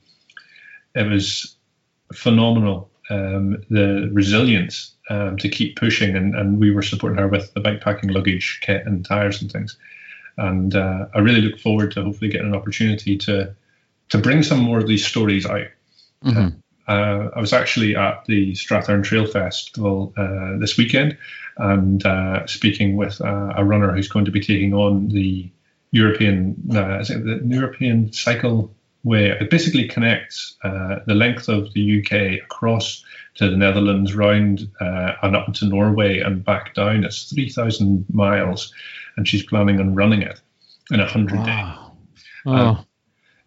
it 0.94 1.08
was 1.08 1.56
phenomenal. 2.12 2.90
Um, 3.10 3.62
the 3.68 4.08
resilience 4.12 4.94
um, 5.10 5.36
to 5.36 5.48
keep 5.48 5.76
pushing, 5.76 6.16
and, 6.16 6.34
and 6.34 6.58
we 6.58 6.70
were 6.70 6.82
supporting 6.82 7.18
her 7.18 7.28
with 7.28 7.52
the 7.52 7.60
bikepacking 7.60 8.14
luggage 8.14 8.60
kit 8.62 8.86
and 8.86 9.04
tires 9.04 9.42
and 9.42 9.52
things. 9.52 9.76
And 10.38 10.74
uh, 10.74 11.06
I 11.14 11.18
really 11.18 11.42
look 11.42 11.60
forward 11.60 11.92
to 11.92 12.02
hopefully 12.02 12.30
getting 12.30 12.48
an 12.48 12.56
opportunity 12.56 13.18
to 13.18 13.54
to 14.08 14.18
bring 14.18 14.42
some 14.42 14.60
more 14.60 14.78
of 14.78 14.86
these 14.86 15.06
stories 15.06 15.46
out. 15.46 15.66
Mm-hmm. 16.24 16.56
Uh, 16.86 17.28
I 17.34 17.40
was 17.40 17.52
actually 17.52 17.96
at 17.96 18.24
the 18.26 18.52
Strathearn 18.52 19.02
Trail 19.04 19.26
Festival 19.26 20.12
uh, 20.16 20.58
this 20.58 20.76
weekend 20.76 21.16
and 21.56 22.04
uh, 22.04 22.46
speaking 22.46 22.96
with 22.96 23.20
uh, 23.20 23.52
a 23.56 23.64
runner 23.64 23.92
who's 23.92 24.08
going 24.08 24.24
to 24.24 24.30
be 24.30 24.40
taking 24.40 24.74
on 24.74 25.08
the 25.08 25.50
European, 25.92 26.56
uh, 26.74 26.98
is 26.98 27.10
it 27.10 27.24
the 27.24 27.40
European 27.44 28.12
Cycle 28.12 28.74
where 29.04 29.36
it 29.36 29.50
basically 29.50 29.86
connects 29.86 30.56
uh, 30.64 30.96
the 31.06 31.14
length 31.14 31.48
of 31.48 31.72
the 31.74 32.00
UK 32.00 32.42
across 32.42 33.04
to 33.34 33.50
the 33.50 33.56
Netherlands, 33.56 34.14
round 34.14 34.70
uh, 34.80 35.12
and 35.22 35.36
up 35.36 35.52
to 35.52 35.66
Norway 35.66 36.20
and 36.20 36.42
back 36.44 36.74
down. 36.74 37.04
It's 37.04 37.30
3,000 37.30 38.06
miles, 38.12 38.72
and 39.16 39.28
she's 39.28 39.44
planning 39.44 39.78
on 39.78 39.94
running 39.94 40.22
it 40.22 40.40
in 40.90 41.00
100 41.00 41.36
wow. 41.36 41.44
days. 41.44 41.90
Oh. 42.46 42.84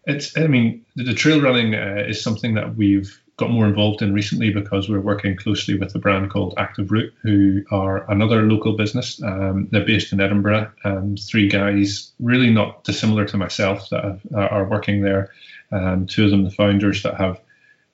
it's, 0.06 0.36
I 0.38 0.46
mean, 0.46 0.84
the, 0.94 1.04
the 1.04 1.14
trail 1.14 1.40
running 1.40 1.74
uh, 1.74 2.04
is 2.06 2.22
something 2.22 2.54
that 2.54 2.76
we've 2.76 3.20
got 3.38 3.50
more 3.50 3.66
involved 3.66 4.02
in 4.02 4.12
recently 4.12 4.52
because 4.52 4.88
we're 4.88 5.00
working 5.00 5.36
closely 5.36 5.78
with 5.78 5.94
a 5.94 5.98
brand 5.98 6.28
called 6.28 6.54
Active 6.58 6.90
Root, 6.90 7.14
who 7.22 7.62
are 7.70 8.10
another 8.10 8.42
local 8.42 8.76
business. 8.76 9.22
Um, 9.22 9.68
they're 9.70 9.86
based 9.86 10.12
in 10.12 10.20
Edinburgh. 10.20 10.70
Um, 10.84 11.16
three 11.16 11.48
guys, 11.48 12.12
really 12.18 12.50
not 12.50 12.82
dissimilar 12.82 13.24
to 13.26 13.36
myself, 13.36 13.88
that 13.90 14.04
have, 14.04 14.20
are 14.34 14.68
working 14.68 15.02
there. 15.02 15.30
Um, 15.70 16.06
two 16.06 16.24
of 16.24 16.30
them, 16.32 16.42
the 16.42 16.50
founders, 16.50 17.04
that 17.04 17.14
have 17.14 17.40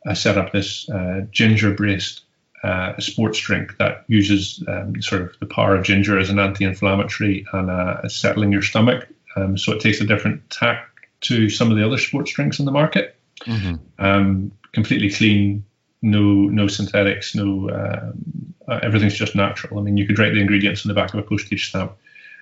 uh, 0.07 0.15
set 0.15 0.39
up 0.39 0.53
this 0.53 0.89
uh, 0.89 1.27
ginger 1.31 1.75
braced 1.75 2.23
uh, 2.63 2.99
sports 2.99 3.39
drink 3.39 3.77
that 3.77 4.05
uses 4.09 4.65
um, 4.67 5.01
sort 5.03 5.21
of 5.21 5.39
the 5.41 5.47
power 5.47 5.77
of 5.77 5.85
ginger 5.85 6.19
as 6.19 6.31
an 6.31 6.39
anti-inflammatory 6.39 7.47
and 7.53 7.71
uh, 7.71 8.09
settling 8.09 8.51
your 8.51 8.63
stomach. 8.63 9.07
Um, 9.37 9.59
so 9.59 9.73
it 9.73 9.81
takes 9.81 10.01
a 10.01 10.07
different 10.07 10.49
tack 10.49 10.89
to 11.23 11.51
some 11.51 11.71
of 11.71 11.77
the 11.77 11.85
other 11.85 11.99
sports 11.99 12.33
drinks 12.33 12.59
in 12.59 12.65
the 12.65 12.73
market. 12.73 13.19
Mm-hmm. 13.45 14.05
Um, 14.05 14.53
completely 14.73 15.11
clean, 15.11 15.65
no 16.03 16.21
no 16.21 16.67
synthetics, 16.69 17.35
no 17.35 17.71
um, 17.71 18.55
everything's 18.83 19.15
just 19.15 19.35
natural. 19.35 19.79
I 19.79 19.83
mean, 19.83 19.97
you 19.97 20.07
could 20.07 20.19
write 20.19 20.35
the 20.35 20.41
ingredients 20.41 20.85
on 20.85 20.89
the 20.89 20.95
back 20.95 21.15
of 21.15 21.21
a 21.21 21.23
postage 21.23 21.69
stamp, 21.69 21.93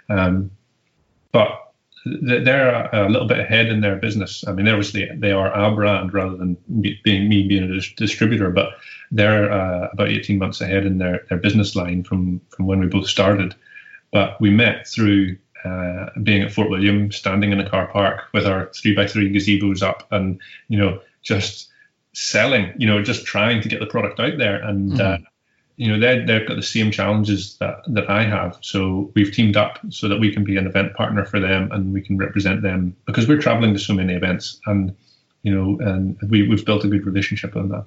um, 0.09 0.51
but 1.33 1.73
they're 2.05 2.89
a 2.93 3.09
little 3.09 3.29
bit 3.29 3.39
ahead 3.39 3.67
in 3.67 3.81
their 3.81 3.97
business. 3.97 4.45
I 4.47 4.53
mean, 4.53 4.67
obviously 4.67 5.09
they 5.15 5.31
are 5.31 5.53
our 5.53 5.75
brand 5.75 6.13
rather 6.13 6.37
than 6.37 6.57
being 7.05 7.29
me 7.29 7.47
being 7.47 7.63
a 7.63 7.81
distributor, 7.97 8.51
but 8.51 8.71
they're 9.13 9.53
uh, 9.53 9.89
about 9.93 10.09
18 10.09 10.39
months 10.39 10.61
ahead 10.61 10.85
in 10.85 10.99
their, 10.99 11.25
their 11.29 11.39
business 11.39 11.77
line 11.77 12.03
from 12.03 12.41
from 12.49 12.67
when 12.67 12.81
we 12.81 12.87
both 12.87 13.07
started. 13.07 13.55
But 14.11 14.41
we 14.41 14.51
met 14.51 14.87
through 14.89 15.37
uh, 15.65 16.11
being 16.23 16.43
at 16.43 16.53
Fort 16.53 16.71
William, 16.71 17.13
standing 17.13 17.53
in 17.53 17.61
a 17.61 17.69
car 17.69 17.89
park 17.89 18.25
with 18.33 18.47
our 18.47 18.71
three 18.73 18.95
by 18.95 19.07
three 19.07 19.33
gazebos 19.33 19.83
up, 19.83 20.07
and 20.11 20.41
you 20.69 20.79
know 20.79 21.01
just 21.23 21.69
selling, 22.15 22.73
you 22.77 22.87
know, 22.87 23.03
just 23.03 23.25
trying 23.25 23.63
to 23.63 23.69
get 23.69 23.81
the 23.81 23.87
product 23.87 24.21
out 24.21 24.39
there. 24.39 24.63
And, 24.63 24.93
mm-hmm. 24.93 25.25
uh, 25.25 25.27
you 25.77 25.89
know, 25.89 25.99
they 25.99 26.25
they've 26.25 26.47
got 26.47 26.57
the 26.57 26.63
same 26.63 26.91
challenges 26.91 27.57
that, 27.59 27.79
that 27.89 28.11
I 28.11 28.25
have. 28.25 28.59
So 28.61 29.11
we've 29.15 29.33
teamed 29.33 29.57
up 29.57 29.79
so 29.89 30.09
that 30.09 30.21
we 30.21 30.33
can 30.33 30.45
be 30.45 30.57
an 30.57 30.67
event 30.67 30.95
partner 30.95 31.25
for 31.25 31.41
them 31.41 31.73
and 31.73 31.93
we 31.93 32.03
can 32.03 32.19
represent 32.19 32.63
them 32.63 32.95
because 33.07 33.27
we're 33.27 33.41
traveling 33.41 33.73
to 33.73 33.81
so 33.81 33.95
many 33.95 34.13
events 34.13 34.61
and, 34.67 34.95
you 35.43 35.55
know, 35.55 35.79
and 35.81 36.19
we, 36.29 36.47
we've 36.47 36.65
built 36.65 36.85
a 36.85 36.89
good 36.89 37.07
relationship 37.07 37.57
on 37.57 37.71
that. 37.71 37.87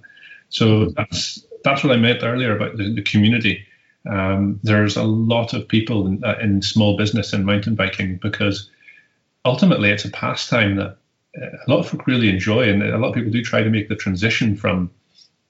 So 0.49 0.89
that's, 0.89 1.45
that's 1.63 1.83
what 1.83 1.93
I 1.93 1.97
meant 1.97 2.23
earlier 2.23 2.55
about 2.55 2.77
the, 2.77 2.93
the 2.93 3.01
community. 3.03 3.65
Um, 4.07 4.59
there's 4.63 4.97
a 4.97 5.03
lot 5.03 5.53
of 5.53 5.67
people 5.67 6.07
in, 6.07 6.23
uh, 6.23 6.37
in 6.41 6.61
small 6.61 6.97
business 6.97 7.33
and 7.33 7.45
mountain 7.45 7.75
biking 7.75 8.17
because 8.17 8.69
ultimately 9.43 9.89
it's 9.89 10.05
a 10.05 10.09
pastime 10.09 10.75
that 10.75 10.97
a 11.35 11.69
lot 11.69 11.79
of 11.79 11.87
folk 11.87 12.07
really 12.07 12.29
enjoy, 12.29 12.69
and 12.69 12.81
a 12.81 12.97
lot 12.97 13.09
of 13.09 13.15
people 13.15 13.31
do 13.31 13.43
try 13.43 13.61
to 13.61 13.69
make 13.69 13.89
the 13.89 13.95
transition 13.95 14.55
from 14.55 14.89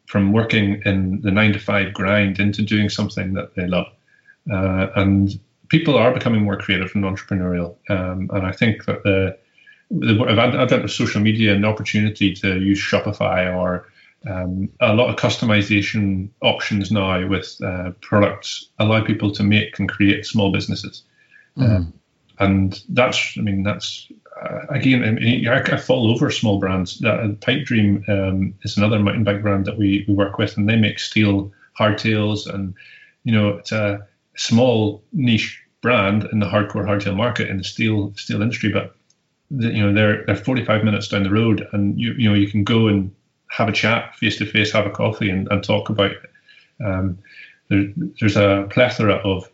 from 0.08 0.32
working 0.32 0.82
in 0.86 1.20
the 1.22 1.32
nine 1.32 1.52
to 1.52 1.60
five 1.60 1.94
grind 1.94 2.40
into 2.40 2.62
doing 2.62 2.90
something 2.90 3.34
that 3.34 3.56
they 3.56 3.66
love. 3.68 3.88
Uh, 4.52 4.88
and 4.96 5.40
people 5.70 5.98
are 5.98 6.14
becoming 6.14 6.44
more 6.44 6.58
creative 6.58 6.92
and 6.94 7.04
entrepreneurial. 7.04 7.76
Um, 7.90 8.30
and 8.32 8.46
I 8.46 8.52
think 8.52 8.86
that 8.86 9.02
the, 9.04 9.36
the 9.90 10.24
advent 10.30 10.84
of 10.84 10.92
social 10.92 11.22
media 11.22 11.54
and 11.54 11.64
the 11.64 11.68
opportunity 11.68 12.34
to 12.36 12.60
use 12.60 12.80
Shopify 12.80 13.56
or 13.56 13.88
um, 14.28 14.70
a 14.80 14.94
lot 14.94 15.10
of 15.10 15.16
customization 15.18 16.30
options 16.42 16.92
now 16.92 17.28
with 17.28 17.58
uh, 17.64 17.92
products 18.02 18.70
allow 18.80 19.04
people 19.04 19.32
to 19.32 19.44
make 19.44 19.78
and 19.80 19.90
create 19.90 20.26
small 20.26 20.52
businesses. 20.52 21.04
Mm. 21.58 21.94
and 22.40 22.82
that's, 22.90 23.38
I 23.38 23.42
mean, 23.42 23.64
that's 23.64 24.12
uh, 24.42 24.66
again, 24.70 25.04
I, 25.04 25.12
mean, 25.12 25.48
I, 25.48 25.62
I, 25.62 25.78
fall 25.78 26.12
over 26.12 26.30
small 26.30 26.60
brands. 26.60 27.04
Uh, 27.04 27.30
Pipedream 27.40 28.08
um, 28.10 28.54
is 28.64 28.76
another 28.76 29.00
mountain 29.00 29.24
bike 29.24 29.42
brand 29.42 29.66
that 29.66 29.78
we, 29.78 30.04
we 30.08 30.14
work 30.14 30.38
with, 30.38 30.58
and 30.58 30.68
they 30.68 30.76
make 30.76 31.00
steel 31.00 31.54
hardtails, 31.80 32.54
and 32.54 32.74
you 33.24 33.32
know 33.32 33.50
it's 33.50 33.72
a 33.72 34.06
small 34.36 35.04
niche 35.14 35.62
brand 35.82 36.28
in 36.32 36.40
the 36.40 36.46
hardcore 36.46 36.86
hardtail 36.86 37.16
market 37.16 37.50
in 37.50 37.58
the 37.58 37.64
steel 37.64 38.14
steel 38.18 38.42
industry, 38.42 38.70
but 38.70 38.96
the, 39.52 39.70
you 39.70 39.86
know 39.86 39.94
they're 39.94 40.26
they're 40.26 40.36
45 40.36 40.84
minutes 40.84 41.08
down 41.08 41.24
the 41.24 41.32
road, 41.32 41.66
and 41.72 42.00
you 42.00 42.14
you 42.14 42.30
know 42.30 42.36
you 42.36 42.50
can 42.50 42.66
go 42.66 42.88
and 42.88 43.16
have 43.50 43.70
a 43.70 43.74
chat 43.74 44.16
face 44.16 44.38
to 44.38 44.46
face, 44.46 44.72
have 44.72 44.86
a 44.86 44.92
coffee, 44.92 45.30
and, 45.30 45.48
and 45.50 45.64
talk 45.64 45.90
about. 45.90 46.12
It. 46.12 46.32
Um, 46.84 47.20
there, 47.70 47.94
there's 48.20 48.38
a 48.38 48.68
plethora 48.70 49.16
of 49.16 49.50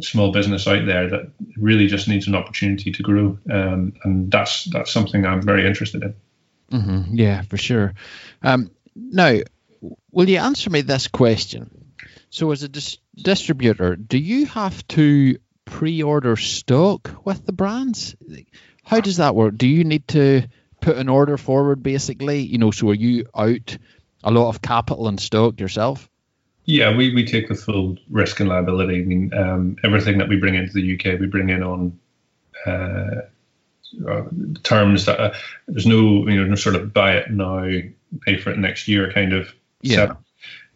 small 0.00 0.32
business 0.32 0.66
out 0.66 0.86
there 0.86 1.10
that 1.10 1.30
really 1.56 1.86
just 1.86 2.08
needs 2.08 2.28
an 2.28 2.34
opportunity 2.34 2.92
to 2.92 3.02
grow, 3.02 3.38
um, 3.50 3.94
and 4.04 4.30
that's 4.30 4.64
that's 4.64 4.92
something 4.92 5.24
I'm 5.24 5.42
very 5.42 5.66
interested 5.66 6.02
in. 6.02 6.14
Mm-hmm. 6.72 7.16
Yeah, 7.16 7.42
for 7.42 7.56
sure. 7.56 7.94
Um, 8.42 8.70
now, 8.94 9.38
will 10.10 10.28
you 10.28 10.38
answer 10.38 10.70
me 10.70 10.82
this 10.82 11.08
question? 11.08 11.70
So, 12.30 12.50
as 12.50 12.62
a 12.62 12.68
dis- 12.68 12.98
distributor, 13.16 13.96
do 13.96 14.18
you 14.18 14.46
have 14.46 14.86
to 14.88 15.38
pre-order 15.64 16.36
stock 16.36 17.10
with 17.24 17.44
the 17.44 17.52
brands? 17.52 18.14
How 18.84 19.00
does 19.00 19.18
that 19.18 19.34
work? 19.34 19.56
Do 19.56 19.66
you 19.66 19.84
need 19.84 20.08
to 20.08 20.42
put 20.80 20.96
an 20.96 21.08
order 21.08 21.36
forward, 21.36 21.82
basically? 21.82 22.40
You 22.40 22.58
know, 22.58 22.70
so 22.70 22.90
are 22.90 22.94
you 22.94 23.26
out 23.34 23.76
a 24.24 24.30
lot 24.30 24.48
of 24.48 24.62
capital 24.62 25.08
and 25.08 25.20
stock 25.20 25.60
yourself? 25.60 26.08
Yeah, 26.64 26.94
we, 26.94 27.14
we 27.14 27.24
take 27.24 27.48
the 27.48 27.54
full 27.54 27.96
risk 28.10 28.40
and 28.40 28.48
liability. 28.48 29.00
I 29.00 29.04
mean, 29.04 29.32
um, 29.32 29.76
everything 29.84 30.18
that 30.18 30.28
we 30.28 30.36
bring 30.36 30.54
into 30.54 30.72
the 30.74 30.94
UK, 30.94 31.18
we 31.18 31.26
bring 31.26 31.48
in 31.48 31.62
on 31.62 31.98
uh, 32.66 33.22
uh, 34.06 34.22
terms 34.62 35.06
that 35.06 35.18
uh, 35.18 35.34
there's 35.66 35.86
no 35.86 36.28
you 36.28 36.36
know 36.36 36.44
no 36.44 36.54
sort 36.54 36.76
of 36.76 36.92
buy 36.92 37.16
it 37.16 37.30
now, 37.30 37.66
pay 38.20 38.36
for 38.36 38.50
it 38.50 38.58
next 38.58 38.86
year 38.88 39.10
kind 39.12 39.32
of. 39.32 39.52
Yeah. 39.80 39.96
Setup. 39.96 40.22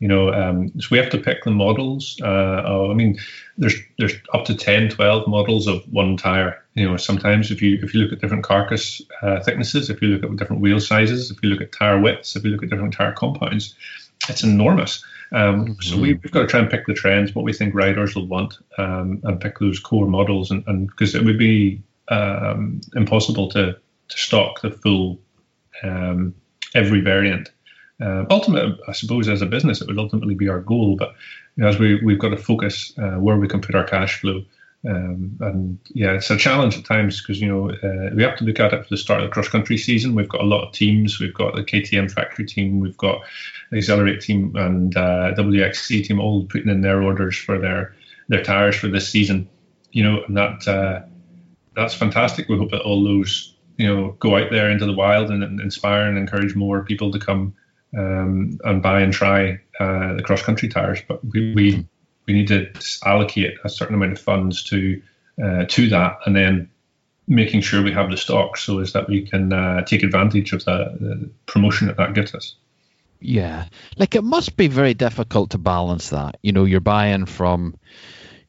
You 0.02 0.08
know, 0.08 0.32
um, 0.32 0.72
so 0.80 0.88
we 0.90 0.98
have 0.98 1.10
to 1.10 1.18
pick 1.18 1.44
the 1.44 1.52
models. 1.52 2.18
Uh, 2.20 2.88
I 2.90 2.92
mean, 2.92 3.20
there's 3.56 3.76
there's 3.98 4.14
up 4.34 4.44
to 4.46 4.54
10, 4.56 4.88
12 4.88 5.28
models 5.28 5.68
of 5.68 5.84
one 5.92 6.16
tire. 6.16 6.60
You 6.74 6.90
know, 6.90 6.96
sometimes 6.96 7.52
if 7.52 7.62
you 7.62 7.78
if 7.80 7.94
you 7.94 8.00
look 8.00 8.12
at 8.12 8.20
different 8.20 8.42
carcass 8.42 9.00
uh, 9.22 9.38
thicknesses, 9.44 9.90
if 9.90 10.02
you 10.02 10.08
look 10.08 10.24
at 10.28 10.36
different 10.36 10.60
wheel 10.60 10.80
sizes, 10.80 11.30
if 11.30 11.40
you 11.40 11.50
look 11.50 11.60
at 11.60 11.70
tire 11.70 12.00
widths, 12.00 12.34
if 12.34 12.42
you 12.42 12.50
look 12.50 12.64
at 12.64 12.70
different 12.70 12.94
tire 12.94 13.12
compounds, 13.12 13.76
it's 14.28 14.42
enormous. 14.42 15.04
Um, 15.30 15.66
mm-hmm. 15.66 15.80
So 15.80 16.00
we, 16.00 16.18
have 16.20 16.32
got 16.32 16.40
to 16.40 16.46
try 16.48 16.58
and 16.58 16.68
pick 16.68 16.84
the 16.86 16.94
trends, 16.94 17.32
what 17.32 17.44
we 17.44 17.52
think 17.52 17.72
riders 17.72 18.16
will 18.16 18.26
want, 18.26 18.58
um, 18.78 19.20
and 19.22 19.40
pick 19.40 19.60
those 19.60 19.78
core 19.78 20.08
models, 20.08 20.50
and 20.50 20.88
because 20.88 21.14
it 21.14 21.24
would 21.24 21.38
be 21.38 21.80
um, 22.08 22.80
impossible 22.96 23.48
to 23.50 23.76
to 24.08 24.18
stock 24.18 24.62
the 24.62 24.72
full 24.72 25.20
um, 25.84 26.34
every 26.74 27.02
variant. 27.02 27.52
Uh, 28.02 28.24
ultimately, 28.30 28.76
I 28.88 28.92
suppose 28.92 29.28
as 29.28 29.42
a 29.42 29.46
business, 29.46 29.80
it 29.80 29.86
would 29.86 29.98
ultimately 29.98 30.34
be 30.34 30.48
our 30.48 30.60
goal. 30.60 30.96
But 30.96 31.14
you 31.56 31.62
know, 31.62 31.68
as 31.68 31.78
we 31.78 32.02
we've 32.02 32.18
got 32.18 32.30
to 32.30 32.36
focus 32.36 32.92
uh, 32.98 33.18
where 33.18 33.36
we 33.36 33.48
can 33.48 33.60
put 33.60 33.74
our 33.74 33.84
cash 33.84 34.20
flow. 34.20 34.44
Um, 34.84 35.36
and 35.40 35.78
yeah, 35.94 36.14
it's 36.14 36.28
a 36.30 36.36
challenge 36.36 36.76
at 36.76 36.84
times 36.84 37.22
because 37.22 37.40
you 37.40 37.46
know 37.46 37.70
uh, 37.70 38.10
we 38.14 38.22
have 38.24 38.36
to 38.38 38.44
look 38.44 38.58
at 38.58 38.72
it 38.72 38.82
for 38.82 38.88
the 38.90 38.96
start 38.96 39.20
of 39.20 39.28
the 39.28 39.32
cross 39.32 39.48
country 39.48 39.78
season. 39.78 40.16
We've 40.16 40.28
got 40.28 40.40
a 40.40 40.46
lot 40.46 40.66
of 40.66 40.72
teams. 40.72 41.20
We've 41.20 41.32
got 41.32 41.54
the 41.54 41.62
KTM 41.62 42.10
factory 42.10 42.44
team. 42.44 42.80
We've 42.80 42.96
got 42.96 43.20
the 43.70 43.78
Accelerate 43.78 44.20
team 44.20 44.56
and 44.56 44.96
uh, 44.96 45.34
WXC 45.36 46.04
team 46.04 46.18
all 46.18 46.44
putting 46.46 46.68
in 46.68 46.80
their 46.80 47.02
orders 47.02 47.36
for 47.36 47.58
their 47.58 47.94
their 48.28 48.42
tires 48.42 48.74
for 48.74 48.88
this 48.88 49.08
season. 49.08 49.48
You 49.92 50.02
know, 50.02 50.24
and 50.26 50.36
that 50.36 50.66
uh, 50.66 51.02
that's 51.76 51.94
fantastic. 51.94 52.48
We 52.48 52.58
hope 52.58 52.72
that 52.72 52.82
all 52.82 53.04
those 53.04 53.54
you 53.76 53.86
know 53.86 54.16
go 54.18 54.36
out 54.36 54.50
there 54.50 54.68
into 54.68 54.86
the 54.86 54.92
wild 54.92 55.30
and, 55.30 55.44
and 55.44 55.60
inspire 55.60 56.08
and 56.08 56.18
encourage 56.18 56.56
more 56.56 56.82
people 56.82 57.12
to 57.12 57.20
come 57.20 57.54
um, 57.96 58.58
and 58.64 58.82
buy 58.82 59.00
and 59.00 59.12
try 59.12 59.60
uh, 59.80 60.14
the 60.14 60.22
cross 60.24 60.42
country 60.42 60.68
tires. 60.68 61.00
But 61.06 61.24
we, 61.24 61.54
we 61.54 61.86
we 62.26 62.34
need 62.34 62.48
to 62.48 62.70
allocate 63.04 63.58
a 63.64 63.68
certain 63.68 63.94
amount 63.94 64.12
of 64.12 64.20
funds 64.20 64.62
to 64.64 65.02
uh, 65.42 65.64
to 65.68 65.88
that, 65.90 66.18
and 66.26 66.36
then 66.36 66.70
making 67.28 67.60
sure 67.60 67.82
we 67.82 67.92
have 67.92 68.10
the 68.10 68.16
stock 68.16 68.56
so 68.56 68.80
as 68.80 68.92
that 68.92 69.08
we 69.08 69.26
can 69.26 69.52
uh, 69.52 69.82
take 69.84 70.02
advantage 70.02 70.52
of 70.52 70.64
the, 70.64 70.96
the 71.00 71.30
promotion 71.46 71.86
that 71.86 71.96
that 71.96 72.14
gets 72.14 72.34
us. 72.34 72.56
Yeah, 73.20 73.66
like 73.96 74.16
it 74.16 74.24
must 74.24 74.56
be 74.56 74.66
very 74.66 74.94
difficult 74.94 75.50
to 75.50 75.58
balance 75.58 76.10
that. 76.10 76.38
You 76.42 76.52
know, 76.52 76.64
you're 76.64 76.80
buying 76.80 77.26
from 77.26 77.76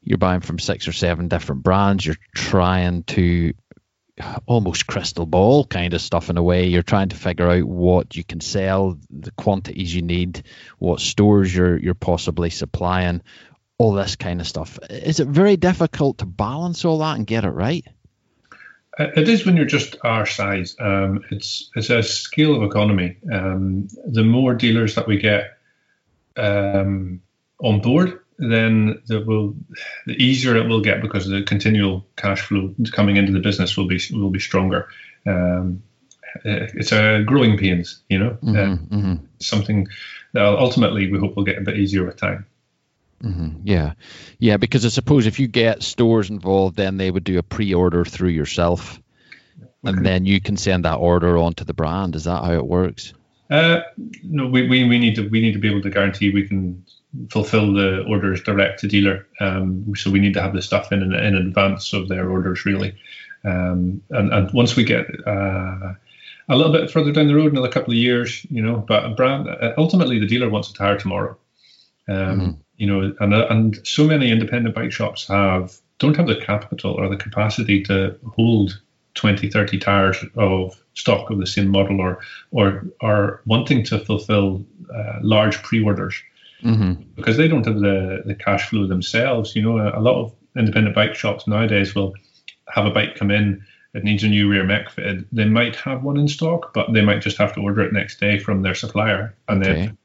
you're 0.03 0.17
buying 0.17 0.41
from 0.41 0.59
six 0.59 0.87
or 0.87 0.91
seven 0.91 1.27
different 1.27 1.63
brands. 1.63 2.05
You're 2.05 2.17
trying 2.35 3.03
to 3.03 3.53
almost 4.45 4.87
crystal 4.87 5.25
ball 5.25 5.65
kind 5.65 5.93
of 5.93 6.01
stuff 6.01 6.29
in 6.29 6.37
a 6.37 6.43
way. 6.43 6.67
You're 6.67 6.83
trying 6.83 7.09
to 7.09 7.15
figure 7.15 7.49
out 7.49 7.63
what 7.63 8.15
you 8.15 8.23
can 8.23 8.41
sell, 8.41 8.97
the 9.09 9.31
quantities 9.31 9.93
you 9.93 10.01
need, 10.01 10.43
what 10.77 10.99
stores 10.99 11.53
you're 11.53 11.77
you're 11.77 11.93
possibly 11.95 12.49
supplying, 12.49 13.21
all 13.77 13.93
this 13.93 14.15
kind 14.15 14.39
of 14.39 14.47
stuff. 14.47 14.77
Is 14.89 15.19
it 15.19 15.27
very 15.27 15.57
difficult 15.57 16.19
to 16.19 16.25
balance 16.25 16.85
all 16.85 16.99
that 16.99 17.17
and 17.17 17.25
get 17.25 17.45
it 17.45 17.49
right? 17.49 17.85
It 18.99 19.27
is 19.27 19.43
when 19.45 19.57
you're 19.57 19.65
just 19.65 19.95
our 20.03 20.27
size. 20.27 20.75
Um, 20.79 21.23
it's 21.31 21.71
it's 21.75 21.89
a 21.89 22.03
scale 22.03 22.55
of 22.55 22.63
economy. 22.63 23.17
Um, 23.31 23.87
the 24.05 24.23
more 24.23 24.53
dealers 24.53 24.93
that 24.95 25.07
we 25.07 25.17
get 25.17 25.57
um, 26.37 27.21
on 27.57 27.81
board, 27.81 28.19
then 28.51 29.01
the 29.05 29.21
will 29.21 29.55
the 30.05 30.13
easier 30.13 30.55
it 30.55 30.67
will 30.67 30.81
get 30.81 31.01
because 31.01 31.27
the 31.27 31.43
continual 31.43 32.05
cash 32.15 32.41
flow 32.41 32.73
coming 32.91 33.17
into 33.17 33.31
the 33.31 33.39
business 33.39 33.77
will 33.77 33.87
be 33.87 33.99
will 34.11 34.29
be 34.29 34.39
stronger. 34.39 34.89
Um, 35.25 35.83
it's 36.43 36.91
a 36.91 37.23
growing 37.23 37.57
pains, 37.57 38.01
you 38.09 38.17
know, 38.17 38.31
mm-hmm, 38.31 38.55
uh, 38.55 38.97
mm-hmm. 38.97 39.25
something 39.39 39.87
that 40.33 40.43
ultimately 40.43 41.11
we 41.11 41.19
hope 41.19 41.35
will 41.35 41.43
get 41.43 41.59
a 41.59 41.61
bit 41.61 41.77
easier 41.77 42.03
with 42.05 42.17
time. 42.17 42.47
Mm-hmm, 43.23 43.61
yeah, 43.63 43.93
yeah, 44.39 44.57
because 44.57 44.85
I 44.85 44.89
suppose 44.89 45.27
if 45.27 45.39
you 45.39 45.47
get 45.47 45.83
stores 45.83 46.29
involved, 46.29 46.75
then 46.75 46.97
they 46.97 47.09
would 47.09 47.23
do 47.23 47.37
a 47.37 47.43
pre-order 47.43 48.03
through 48.03 48.29
yourself, 48.29 48.99
okay. 49.61 49.69
and 49.85 50.05
then 50.05 50.25
you 50.25 50.41
can 50.41 50.57
send 50.57 50.85
that 50.85 50.95
order 50.95 51.37
on 51.37 51.53
to 51.53 51.63
the 51.63 51.73
brand. 51.73 52.15
Is 52.15 52.25
that 52.25 52.43
how 52.43 52.53
it 52.53 52.65
works? 52.65 53.13
Uh, 53.49 53.81
no, 54.23 54.47
we, 54.47 54.67
we, 54.67 54.83
we 54.85 54.99
need 54.99 55.15
to 55.15 55.29
we 55.29 55.39
need 55.39 55.53
to 55.53 55.59
be 55.59 55.69
able 55.69 55.83
to 55.83 55.89
guarantee 55.89 56.31
we 56.31 56.47
can 56.47 56.83
fulfill 57.29 57.73
the 57.73 58.03
orders 58.07 58.41
direct 58.41 58.79
to 58.79 58.87
dealer. 58.87 59.27
Um, 59.39 59.93
so 59.95 60.09
we 60.09 60.19
need 60.19 60.33
to 60.33 60.41
have 60.41 60.53
the 60.53 60.61
stuff 60.61 60.91
in 60.91 61.01
in, 61.01 61.13
in 61.13 61.35
advance 61.35 61.93
of 61.93 62.09
their 62.09 62.29
orders, 62.29 62.65
really. 62.65 62.95
Um, 63.45 64.01
and, 64.09 64.31
and 64.31 64.51
once 64.53 64.75
we 64.75 64.83
get 64.83 65.05
uh, 65.27 65.93
a 66.49 66.55
little 66.55 66.71
bit 66.71 66.89
further 66.89 67.11
down 67.11 67.27
the 67.27 67.35
road, 67.35 67.51
another 67.51 67.69
couple 67.69 67.91
of 67.91 67.97
years, 67.97 68.45
you 68.49 68.61
know, 68.61 68.77
but 68.77 69.15
brand 69.15 69.47
uh, 69.47 69.73
ultimately 69.77 70.19
the 70.19 70.27
dealer 70.27 70.49
wants 70.49 70.69
a 70.69 70.73
tire 70.73 70.97
tomorrow. 70.97 71.37
Um, 72.07 72.15
mm-hmm. 72.15 72.51
You 72.77 72.87
know, 72.87 73.15
and 73.19 73.33
and 73.33 73.87
so 73.87 74.05
many 74.05 74.31
independent 74.31 74.75
bike 74.75 74.91
shops 74.91 75.27
have 75.27 75.77
don't 75.99 76.17
have 76.17 76.27
the 76.27 76.35
capital 76.35 76.93
or 76.93 77.07
the 77.07 77.17
capacity 77.17 77.83
to 77.83 78.17
hold 78.35 78.81
20, 79.13 79.49
30 79.49 79.77
tires 79.77 80.17
of 80.35 80.81
stock 80.95 81.29
of 81.29 81.39
the 81.39 81.47
same 81.47 81.69
model 81.69 82.01
or 82.01 82.19
or 82.51 82.85
are 83.01 83.41
wanting 83.45 83.83
to 83.85 83.99
fulfill 83.99 84.65
uh, 84.93 85.19
large 85.21 85.61
pre-orders 85.61 86.15
mm-hmm. 86.63 87.01
because 87.15 87.37
they 87.37 87.47
don't 87.47 87.65
have 87.65 87.79
the, 87.79 88.23
the 88.25 88.35
cash 88.35 88.69
flow 88.69 88.87
themselves. 88.87 89.55
You 89.55 89.61
know, 89.61 89.77
a, 89.77 89.99
a, 89.99 90.01
lot 90.01 90.21
of 90.21 90.33
independent 90.57 90.95
bike 90.95 91.15
shops 91.15 91.47
nowadays 91.47 91.93
will 91.93 92.13
have 92.69 92.85
a 92.85 92.91
bike 92.91 93.15
come 93.15 93.31
in. 93.31 93.65
It 93.93 94.03
needs 94.03 94.23
a 94.23 94.27
new 94.27 94.49
rear 94.49 94.63
mech 94.63 94.89
fitted. 94.89 95.27
They 95.31 95.45
might 95.45 95.75
have 95.75 96.03
one 96.03 96.17
in 96.17 96.27
stock, 96.27 96.73
but 96.73 96.93
they 96.93 97.01
might 97.01 97.21
just 97.21 97.37
have 97.37 97.53
to 97.53 97.61
order 97.61 97.81
it 97.81 97.93
next 97.93 98.19
day 98.19 98.39
from 98.39 98.61
their 98.63 98.73
supplier, 98.73 99.35
and 99.47 99.63
okay. 99.63 99.73
then 99.73 99.97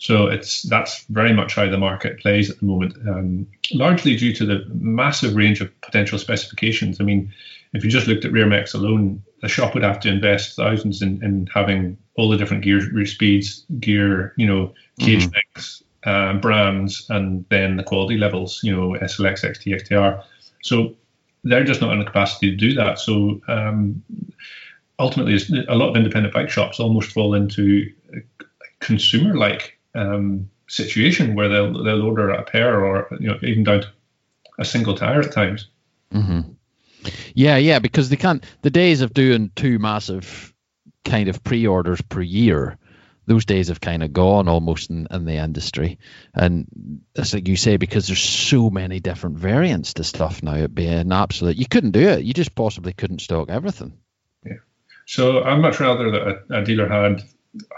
so 0.00 0.28
it's 0.28 0.62
that's 0.62 1.04
very 1.10 1.34
much 1.34 1.54
how 1.54 1.68
the 1.68 1.76
market 1.76 2.20
plays 2.20 2.48
at 2.48 2.58
the 2.58 2.64
moment, 2.64 2.94
um, 3.06 3.46
largely 3.70 4.16
due 4.16 4.32
to 4.32 4.46
the 4.46 4.64
massive 4.72 5.36
range 5.36 5.60
of 5.60 5.78
potential 5.82 6.18
specifications. 6.18 7.02
I 7.02 7.04
mean, 7.04 7.34
if 7.74 7.84
you 7.84 7.90
just 7.90 8.06
looked 8.06 8.24
at 8.24 8.32
rear 8.32 8.46
mechs 8.46 8.72
alone, 8.72 9.22
the 9.42 9.48
shop 9.48 9.74
would 9.74 9.82
have 9.82 10.00
to 10.00 10.08
invest 10.08 10.56
thousands 10.56 11.02
in, 11.02 11.22
in 11.22 11.48
having 11.52 11.98
all 12.16 12.30
the 12.30 12.38
different 12.38 12.64
gear 12.64 12.80
speeds, 13.04 13.66
gear, 13.78 14.32
you 14.38 14.46
know, 14.46 14.72
cage 14.98 15.26
mm-hmm. 15.26 15.36
mechs, 15.54 15.82
uh, 16.04 16.34
brands 16.34 17.06
and 17.10 17.44
then 17.50 17.76
the 17.76 17.82
quality 17.82 18.16
levels, 18.16 18.60
you 18.62 18.74
know, 18.74 18.96
SLX, 19.00 19.44
XT, 19.44 19.80
XTR. 19.82 20.22
So 20.62 20.94
they're 21.44 21.64
just 21.64 21.80
not 21.80 21.92
in 21.92 21.98
the 21.98 22.04
capacity 22.04 22.50
to 22.50 22.56
do 22.56 22.74
that. 22.74 22.98
So 22.98 23.40
um, 23.48 24.02
ultimately, 24.98 25.64
a 25.68 25.74
lot 25.74 25.90
of 25.90 25.96
independent 25.96 26.34
bike 26.34 26.50
shops 26.50 26.80
almost 26.80 27.12
fall 27.12 27.34
into 27.34 27.92
a 28.14 28.18
consumer-like 28.80 29.78
um, 29.94 30.48
situation 30.68 31.34
where 31.34 31.48
they'll 31.48 31.82
they'll 31.82 32.02
order 32.02 32.30
a 32.30 32.44
pair 32.44 32.84
or 32.84 33.08
you 33.18 33.28
know 33.28 33.38
even 33.42 33.64
down 33.64 33.80
to 33.82 33.88
a 34.58 34.64
single 34.64 34.94
tire 34.94 35.20
at 35.20 35.32
times. 35.32 35.68
Mm-hmm. 36.14 36.52
Yeah, 37.34 37.56
yeah, 37.56 37.78
because 37.78 38.08
they 38.08 38.16
can't. 38.16 38.44
The 38.62 38.70
days 38.70 39.00
of 39.00 39.14
doing 39.14 39.50
two 39.56 39.78
massive 39.78 40.54
kind 41.04 41.28
of 41.28 41.42
pre-orders 41.42 42.00
per 42.02 42.20
year 42.20 42.76
those 43.26 43.44
days 43.44 43.68
have 43.68 43.80
kind 43.80 44.02
of 44.02 44.12
gone 44.12 44.48
almost 44.48 44.90
in, 44.90 45.06
in 45.10 45.24
the 45.24 45.36
industry. 45.36 45.98
And 46.34 47.00
it's 47.14 47.34
like 47.34 47.46
you 47.46 47.56
say, 47.56 47.76
because 47.76 48.06
there's 48.06 48.22
so 48.22 48.70
many 48.70 49.00
different 49.00 49.38
variants 49.38 49.94
to 49.94 50.04
stuff 50.04 50.42
now, 50.42 50.54
it 50.54 50.74
being 50.74 51.12
absolute, 51.12 51.56
you 51.56 51.66
couldn't 51.66 51.92
do 51.92 52.08
it. 52.08 52.24
You 52.24 52.34
just 52.34 52.54
possibly 52.54 52.92
couldn't 52.92 53.20
stock 53.20 53.50
everything. 53.50 53.92
Yeah. 54.44 54.54
So 55.06 55.44
I'd 55.44 55.60
much 55.60 55.80
rather 55.80 56.10
that 56.10 56.42
a, 56.50 56.60
a 56.60 56.64
dealer 56.64 56.88
had 56.88 57.22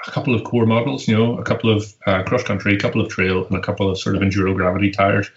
a 0.06 0.10
couple 0.10 0.34
of 0.34 0.44
core 0.44 0.66
models, 0.66 1.08
you 1.08 1.16
know, 1.16 1.38
a 1.38 1.44
couple 1.44 1.70
of 1.70 1.92
uh, 2.06 2.22
cross 2.22 2.42
country, 2.42 2.74
a 2.74 2.78
couple 2.78 3.00
of 3.00 3.08
trail, 3.08 3.46
and 3.46 3.56
a 3.56 3.60
couple 3.60 3.90
of 3.90 3.98
sort 3.98 4.16
of 4.16 4.22
enduro 4.22 4.54
gravity 4.54 4.90
tires, 4.90 5.30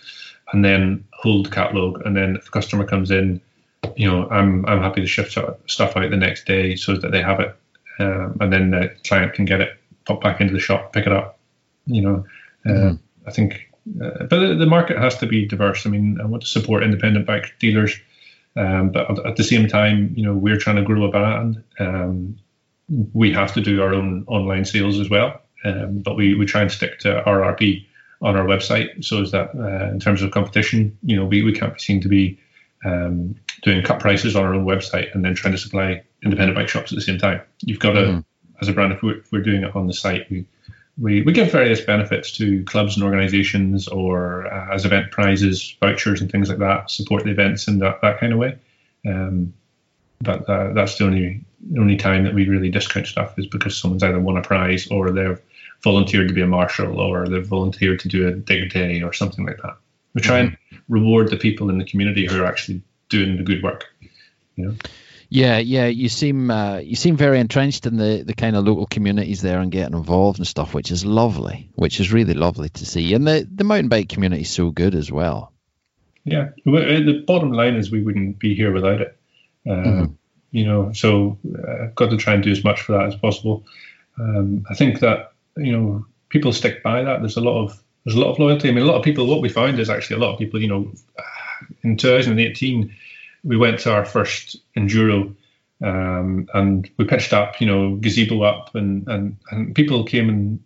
and 0.52 0.64
then 0.64 1.06
hold 1.14 1.46
the 1.46 1.50
catalog. 1.50 2.06
And 2.06 2.16
then 2.16 2.36
if 2.36 2.48
a 2.48 2.52
customer 2.52 2.86
comes 2.86 3.12
in, 3.12 3.42
you 3.96 4.10
know, 4.10 4.30
I'm 4.30 4.66
I'm 4.66 4.82
happy 4.82 5.02
to 5.02 5.08
shift 5.08 5.38
stuff 5.68 5.98
out 5.98 6.10
the 6.10 6.18
next 6.18 6.46
day 6.46 6.76
so 6.76 6.96
that 6.96 7.12
they 7.12 7.22
have 7.22 7.40
it, 7.40 7.56
um, 8.00 8.38
and 8.42 8.52
then 8.52 8.72
the 8.72 8.96
client 9.06 9.34
can 9.34 9.46
get 9.46 9.62
it 9.62 9.78
pop 10.06 10.22
back 10.22 10.42
into 10.42 10.54
the 10.54 10.60
shop, 10.60 10.94
pick 10.94 11.06
it 11.06 11.12
up. 11.12 11.40
You 11.86 12.02
know, 12.02 12.26
uh, 12.66 12.70
mm-hmm. 12.70 13.28
I 13.28 13.32
think, 13.32 13.72
uh, 14.02 14.26
but 14.26 14.56
the 14.56 14.66
market 14.66 14.98
has 14.98 15.18
to 15.18 15.28
be 15.28 15.46
diverse. 15.46 15.86
I 15.86 15.90
mean, 15.90 16.20
I 16.22 16.26
want 16.26 16.44
to 16.44 16.50
support 16.50 16.84
independent 16.84 17.26
bike 17.26 17.56
dealers, 17.60 17.96
um, 18.56 18.92
but 18.92 19.26
at 19.26 19.36
the 19.36 19.44
same 19.44 19.68
time, 19.68 20.14
you 20.16 20.24
know, 20.24 20.34
we're 20.34 20.58
trying 20.58 20.78
to 20.78 20.84
grow 20.84 21.04
a 21.04 21.12
brand. 21.12 21.64
Um, 21.80 22.38
we 23.14 23.32
have 23.34 23.54
to 23.54 23.62
do 23.62 23.82
our 23.82 23.94
own 23.94 24.24
online 24.28 24.66
sales 24.66 25.00
as 25.00 25.10
well, 25.10 25.42
um, 25.64 26.00
but 26.00 26.16
we, 26.16 26.36
we 26.36 26.46
try 26.46 26.62
and 26.62 26.72
stick 26.72 27.00
to 27.00 27.24
RRP 27.26 27.86
on 28.22 28.36
our 28.36 28.46
website 28.46 29.04
so 29.04 29.22
as 29.22 29.32
that 29.32 29.52
uh, 29.56 29.92
in 29.92 30.00
terms 30.00 30.22
of 30.22 30.32
competition, 30.32 30.98
you 31.04 31.16
know, 31.16 31.26
we, 31.26 31.44
we 31.44 31.52
can't 31.52 31.74
be 31.74 31.80
seen 31.80 32.02
to 32.02 32.08
be 32.08 32.40
um, 32.84 33.36
doing 33.64 33.84
cut 33.84 34.00
prices 34.00 34.36
on 34.36 34.44
our 34.44 34.54
own 34.54 34.66
website 34.66 35.14
and 35.14 35.26
then 35.26 35.36
trying 35.36 35.52
to 35.52 35.58
supply 35.58 36.04
independent 36.24 36.56
bike 36.56 36.70
shops 36.70 36.92
at 36.92 36.96
the 36.96 37.02
same 37.02 37.18
time. 37.18 37.42
You've 37.62 37.80
got 37.80 37.94
to 37.94 38.02
mm-hmm 38.02 38.20
as 38.62 38.68
a 38.68 38.74
brand, 38.74 38.94
if 38.94 39.02
we're, 39.02 39.18
if 39.18 39.32
we're 39.32 39.42
doing 39.42 39.64
it 39.64 39.76
on 39.76 39.88
the 39.88 39.94
site, 39.94 40.30
we 40.30 40.46
we, 40.98 41.22
we 41.24 41.34
give 41.34 41.52
various 41.52 41.82
benefits 41.82 42.32
to 42.38 42.64
clubs 42.64 42.96
and 42.96 43.04
organisations 43.04 43.88
or 43.88 44.48
uh, 44.48 44.74
as 44.74 44.86
event 44.86 45.12
prizes, 45.12 45.76
vouchers 45.82 46.22
and 46.22 46.32
things 46.32 46.48
like 46.48 46.60
that, 46.60 46.90
support 46.90 47.26
the 47.26 47.32
events 47.32 47.68
in 47.68 47.80
that, 47.80 48.00
that 48.02 48.20
kind 48.20 48.32
of 48.32 48.40
way. 48.40 48.58
Um, 49.06 49.54
but 50.22 50.50
uh, 50.50 50.74
that's 50.74 50.98
the 50.98 51.06
only 51.06 51.42
the 51.70 51.82
only 51.82 51.98
time 51.98 52.24
that 52.24 52.34
we 52.34 52.48
really 52.48 52.70
discount 52.70 53.08
stuff 53.08 53.38
is 53.38 53.48
because 53.48 53.76
someone's 53.76 54.04
either 54.04 54.20
won 54.20 54.38
a 54.38 54.42
prize 54.42 54.88
or 54.88 55.12
they've 55.12 55.42
volunteered 55.84 56.28
to 56.28 56.34
be 56.34 56.42
a 56.42 56.48
marshal 56.48 57.00
or 57.00 57.28
they've 57.28 57.46
volunteered 57.46 58.00
to 58.00 58.08
do 58.08 58.28
a 58.28 58.32
dig 58.32 58.72
day 58.72 59.02
or 59.02 59.12
something 59.12 59.46
like 59.46 59.62
that. 59.62 59.76
We 60.14 60.22
try 60.22 60.42
mm-hmm. 60.42 60.56
and 60.72 60.82
reward 60.88 61.30
the 61.30 61.38
people 61.38 61.70
in 61.70 61.78
the 61.78 61.86
community 61.86 62.28
who 62.28 62.42
are 62.42 62.46
actually 62.46 62.82
doing 63.10 63.36
the 63.38 63.44
good 63.44 63.62
work. 63.62 63.86
You 64.56 64.66
know. 64.66 64.76
Yeah, 65.36 65.58
yeah. 65.58 65.88
You 65.88 66.08
seem 66.08 66.50
uh, 66.50 66.78
you 66.78 66.96
seem 66.96 67.18
very 67.18 67.42
entrenched 67.42 67.86
in 67.86 67.98
the, 67.98 68.24
the 68.26 68.34
kind 68.34 68.56
of 68.56 68.66
local 68.66 68.86
communities 68.86 69.42
there 69.42 69.60
and 69.60 69.70
getting 69.70 69.94
involved 69.94 70.40
and 70.40 70.48
stuff, 70.48 70.74
which 70.74 70.92
is 70.92 71.06
lovely. 71.06 71.70
Which 71.76 72.00
is 72.00 72.14
really 72.14 72.34
lovely 72.34 72.70
to 72.70 72.86
see. 72.86 73.14
And 73.14 73.28
the 73.28 73.46
the 73.54 73.66
mountain 73.66 73.90
bike 73.90 74.08
community 74.08 74.44
is 74.44 74.50
so 74.50 74.72
good 74.72 74.96
as 74.96 75.12
well. 75.12 75.52
Yeah, 76.24 76.52
the 76.64 77.24
bottom 77.28 77.52
line 77.52 77.76
is 77.76 77.92
we 77.92 78.02
wouldn't 78.02 78.40
be 78.40 78.56
here 78.56 78.72
without 78.72 79.02
it. 79.02 79.18
Uh, 79.68 79.72
mm-hmm. 79.72 80.14
You 80.52 80.66
know, 80.66 80.94
so 80.94 81.38
uh, 81.54 81.84
I've 81.84 81.96
got 81.96 82.12
to 82.12 82.18
try 82.18 82.34
and 82.34 82.42
do 82.42 82.52
as 82.52 82.64
much 82.64 82.82
for 82.82 82.94
that 82.94 83.08
as 83.08 83.16
possible. 83.16 83.66
Um, 84.18 84.66
I 84.70 84.74
think 84.74 85.02
that 85.02 85.34
you 85.58 85.74
know 85.74 86.06
people 86.30 86.54
stick 86.54 86.82
by 86.82 87.04
that. 87.04 87.20
There's 87.20 87.36
a 87.36 87.42
lot 87.42 87.62
of 87.62 87.84
there's 88.06 88.16
a 88.16 88.22
lot 88.22 88.32
of 88.32 88.40
loyalty. 88.40 88.70
I 88.70 88.72
mean, 88.72 88.86
a 88.86 88.88
lot 88.88 88.98
of 88.98 89.04
people. 89.04 89.28
What 89.28 89.42
we 89.42 89.50
found 89.50 89.80
is 89.82 89.90
actually 89.90 90.16
a 90.16 90.20
lot 90.20 90.32
of 90.32 90.40
people. 90.40 90.62
You 90.62 90.70
know, 90.70 90.92
in 91.84 91.98
2018 91.98 92.96
we 93.46 93.56
went 93.56 93.80
to 93.82 93.94
our 93.94 94.04
first 94.04 94.58
enduro 94.76 95.34
um, 95.84 96.50
and 96.54 96.90
we 96.98 97.06
pitched 97.06 97.32
up, 97.32 97.62
you 97.62 97.68
know, 97.68 97.96
gazebo 97.96 98.42
up, 98.42 98.76
and, 98.76 99.08
and, 99.08 99.38
and 99.52 99.76
people 99.76 100.04
came 100.04 100.30
and 100.30 100.60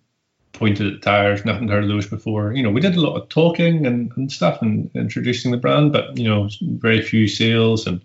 pointed 0.53 0.93
at 0.93 1.01
tires, 1.01 1.45
nothing 1.45 1.67
heard 1.67 1.84
of 1.84 1.89
those 1.89 2.07
before. 2.07 2.53
You 2.53 2.63
know, 2.63 2.71
we 2.71 2.82
did 2.82 2.95
a 2.95 3.01
lot 3.01 3.15
of 3.15 3.30
talking 3.30 3.86
and, 3.86 4.11
and 4.15 4.32
stuff 4.32 4.61
and 4.61 4.89
introducing 4.95 5.51
the 5.51 5.57
brand, 5.57 5.91
but, 5.91 6.17
you 6.17 6.27
know, 6.27 6.49
very 6.61 7.01
few 7.01 7.27
sales. 7.27 7.86
And 7.86 8.01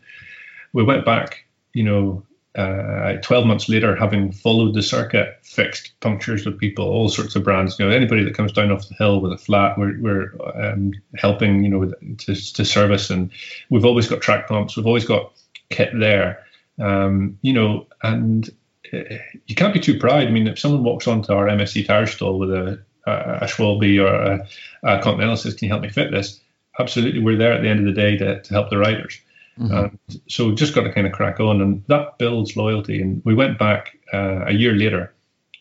we 0.72 0.82
went 0.82 1.04
back, 1.04 1.44
you 1.72 1.84
know, 1.84 2.24
uh, 2.56 3.16
12 3.22 3.46
months 3.46 3.68
later, 3.68 3.96
having 3.96 4.30
followed 4.30 4.74
the 4.74 4.82
circuit, 4.82 5.38
fixed 5.42 5.98
punctures 6.00 6.46
with 6.46 6.58
people, 6.58 6.86
all 6.86 7.08
sorts 7.08 7.34
of 7.34 7.42
brands. 7.42 7.78
You 7.78 7.86
know, 7.86 7.90
anybody 7.90 8.22
that 8.22 8.34
comes 8.34 8.52
down 8.52 8.70
off 8.70 8.88
the 8.88 8.94
hill 8.94 9.20
with 9.20 9.32
a 9.32 9.38
flat, 9.38 9.76
we're, 9.76 10.00
we're 10.00 10.32
um, 10.54 10.92
helping, 11.16 11.64
you 11.64 11.70
know, 11.70 11.92
to, 12.18 12.34
to 12.52 12.64
service. 12.64 13.10
And 13.10 13.30
we've 13.70 13.84
always 13.84 14.06
got 14.06 14.20
track 14.20 14.46
pumps, 14.46 14.76
we've 14.76 14.86
always 14.86 15.04
got 15.04 15.32
kit 15.70 15.90
there. 15.98 16.44
Um, 16.78 17.38
you 17.42 17.52
know, 17.52 17.86
and 18.02 18.48
uh, 18.92 19.16
you 19.46 19.54
can't 19.54 19.74
be 19.74 19.80
too 19.80 19.98
proud. 19.98 20.26
I 20.26 20.30
mean, 20.30 20.46
if 20.46 20.58
someone 20.58 20.84
walks 20.84 21.08
onto 21.08 21.32
our 21.32 21.46
MSC 21.46 21.86
tire 21.86 22.06
stall 22.06 22.38
with 22.38 22.50
a, 22.50 22.80
a, 23.06 23.46
Schwalbe 23.46 24.00
or 24.00 24.06
a, 24.06 24.48
a 24.82 25.02
Continental 25.02 25.36
says, 25.36 25.54
"Can 25.54 25.66
you 25.66 25.72
help 25.72 25.82
me 25.82 25.88
fit 25.88 26.10
this?" 26.10 26.40
Absolutely, 26.78 27.20
we're 27.20 27.36
there 27.36 27.52
at 27.52 27.62
the 27.62 27.68
end 27.68 27.80
of 27.80 27.86
the 27.86 28.00
day 28.00 28.16
to, 28.16 28.42
to 28.42 28.54
help 28.54 28.70
the 28.70 28.78
riders. 28.78 29.20
Mm-hmm. 29.58 30.16
so 30.28 30.48
we've 30.48 30.56
just 30.56 30.74
got 30.74 30.82
to 30.82 30.92
kind 30.92 31.06
of 31.06 31.12
crack 31.12 31.38
on, 31.38 31.60
and 31.60 31.84
that 31.86 32.18
builds 32.18 32.56
loyalty. 32.56 33.00
And 33.00 33.22
we 33.24 33.34
went 33.34 33.58
back 33.58 33.96
uh, 34.12 34.46
a 34.46 34.52
year 34.52 34.72
later, 34.72 35.14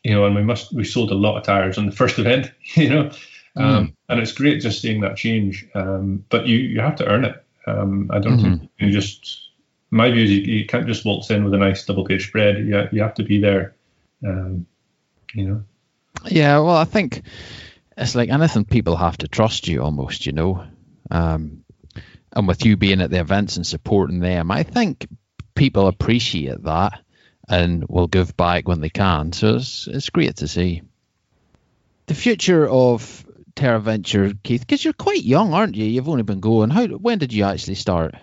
you 0.04 0.14
know, 0.14 0.26
and 0.26 0.36
we 0.36 0.42
must 0.42 0.74
we 0.74 0.84
sold 0.84 1.12
a 1.12 1.16
lot 1.16 1.38
of 1.38 1.44
tires 1.44 1.78
on 1.78 1.86
the 1.86 1.92
first 1.96 2.18
event, 2.20 2.52
you 2.76 2.90
know, 2.90 3.12
um, 3.56 3.88
mm. 3.88 3.94
and 4.10 4.20
it's 4.20 4.32
great 4.32 4.62
just 4.62 4.82
seeing 4.82 5.02
that 5.02 5.18
change. 5.18 5.68
Um, 5.76 6.26
but 6.30 6.48
you 6.48 6.58
you 6.58 6.80
have 6.82 6.96
to 6.98 7.08
earn 7.08 7.26
it. 7.26 7.44
Um, 7.68 8.10
I 8.12 8.20
don't 8.20 8.38
mm-hmm. 8.38 8.58
think 8.58 8.72
you 8.78 8.92
just. 8.92 9.40
My 9.92 10.10
view 10.10 10.24
is 10.24 10.32
you, 10.32 10.42
you, 10.42 10.66
can't 10.66 10.88
just 10.88 11.06
waltz 11.06 11.30
in 11.30 11.44
with 11.44 11.54
a 11.54 11.58
nice 11.58 11.86
double 11.86 12.04
page 12.04 12.28
spread. 12.28 12.58
You 12.58 12.88
you 12.92 13.04
have 13.04 13.14
to 13.16 13.24
be 13.24 13.40
there, 13.40 13.76
um, 14.26 14.66
you 15.36 15.48
know. 15.48 15.64
Yeah, 16.26 16.60
well, 16.60 16.78
I 16.78 16.86
think 16.86 17.22
it's 17.96 18.16
like 18.16 18.30
anything. 18.30 18.66
People 18.66 18.96
have 18.96 19.18
to 19.20 19.28
trust 19.28 19.68
you 19.68 19.84
almost, 19.84 20.26
you 20.26 20.32
know. 20.32 20.66
Um, 21.12 21.63
and 22.36 22.48
with 22.48 22.66
you 22.66 22.78
being 22.78 23.02
at 23.02 23.10
the 23.10 23.20
events 23.20 23.58
and 23.58 23.66
supporting 23.66 24.20
them, 24.20 24.52
I 24.52 24.64
think 24.64 25.08
people 25.56 25.88
appreciate 25.88 26.64
that 26.64 27.00
and 27.48 27.86
will 27.88 28.08
give 28.08 28.36
back 28.36 28.68
when 28.68 28.82
they 28.82 28.90
can. 28.90 29.32
So 29.34 29.56
it's 29.56 29.88
it's 29.88 30.10
great 30.10 30.38
to 30.38 30.48
see. 30.48 30.82
The 32.08 32.16
future 32.16 32.68
of 32.68 33.26
Terra 33.56 33.80
Venture, 33.80 34.34
Keith, 34.44 34.62
because 34.62 34.84
you're 34.84 34.94
quite 34.94 35.24
young, 35.24 35.54
aren't 35.54 35.76
you? 35.76 35.86
You've 35.86 36.10
only 36.10 36.24
been 36.24 36.40
going. 36.40 36.70
How 36.70 36.88
when 36.88 37.20
did 37.20 37.34
you 37.34 37.44
actually 37.44 37.76
start? 37.76 38.16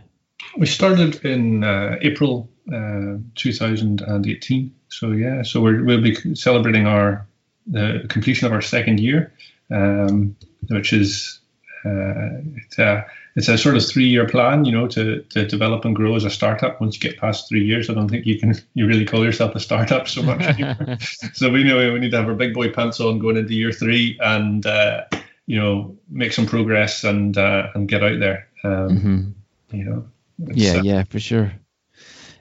We 0.56 0.66
started 0.66 1.24
in 1.24 1.62
uh, 1.62 1.96
April 2.00 2.48
uh, 2.72 3.18
2018. 3.36 4.74
So 4.88 5.12
yeah, 5.12 5.42
so 5.42 5.60
we 5.60 5.82
will 5.82 6.00
be 6.00 6.34
celebrating 6.34 6.86
our 6.86 7.26
the 7.66 8.06
completion 8.08 8.46
of 8.46 8.52
our 8.52 8.62
second 8.62 8.98
year, 8.98 9.32
um, 9.70 10.36
which 10.68 10.92
is 10.92 11.40
uh, 11.84 12.42
it's 12.56 12.78
a 12.78 13.06
it's 13.40 13.48
a 13.48 13.56
sort 13.56 13.74
of 13.74 13.86
three 13.86 14.06
year 14.06 14.28
plan, 14.28 14.66
you 14.66 14.72
know, 14.72 14.86
to, 14.88 15.22
to 15.30 15.46
develop 15.46 15.86
and 15.86 15.96
grow 15.96 16.14
as 16.14 16.24
a 16.24 16.30
startup. 16.30 16.78
Once 16.78 16.94
you 16.94 17.00
get 17.00 17.18
past 17.18 17.48
three 17.48 17.64
years, 17.64 17.88
I 17.88 17.94
don't 17.94 18.06
think 18.06 18.26
you 18.26 18.38
can 18.38 18.54
you 18.74 18.86
really 18.86 19.06
call 19.06 19.24
yourself 19.24 19.54
a 19.54 19.60
startup 19.60 20.08
so 20.08 20.22
much 20.22 20.44
so 21.32 21.48
we 21.48 21.64
know 21.64 21.90
we 21.90 21.98
need 22.00 22.10
to 22.10 22.18
have 22.18 22.28
our 22.28 22.34
big 22.34 22.52
boy 22.52 22.70
pants 22.70 23.00
on 23.00 23.18
going 23.18 23.38
into 23.38 23.54
year 23.54 23.72
three 23.72 24.18
and 24.20 24.66
uh, 24.66 25.04
you 25.46 25.58
know 25.58 25.96
make 26.10 26.34
some 26.34 26.44
progress 26.44 27.02
and 27.02 27.38
uh, 27.38 27.68
and 27.74 27.88
get 27.88 28.04
out 28.04 28.20
there. 28.20 28.46
Um, 28.62 28.88
mm-hmm. 28.90 29.76
You 29.78 29.84
know. 29.84 30.04
Yeah, 30.52 30.74
uh, 30.74 30.82
yeah, 30.82 31.04
for 31.04 31.18
sure. 31.18 31.50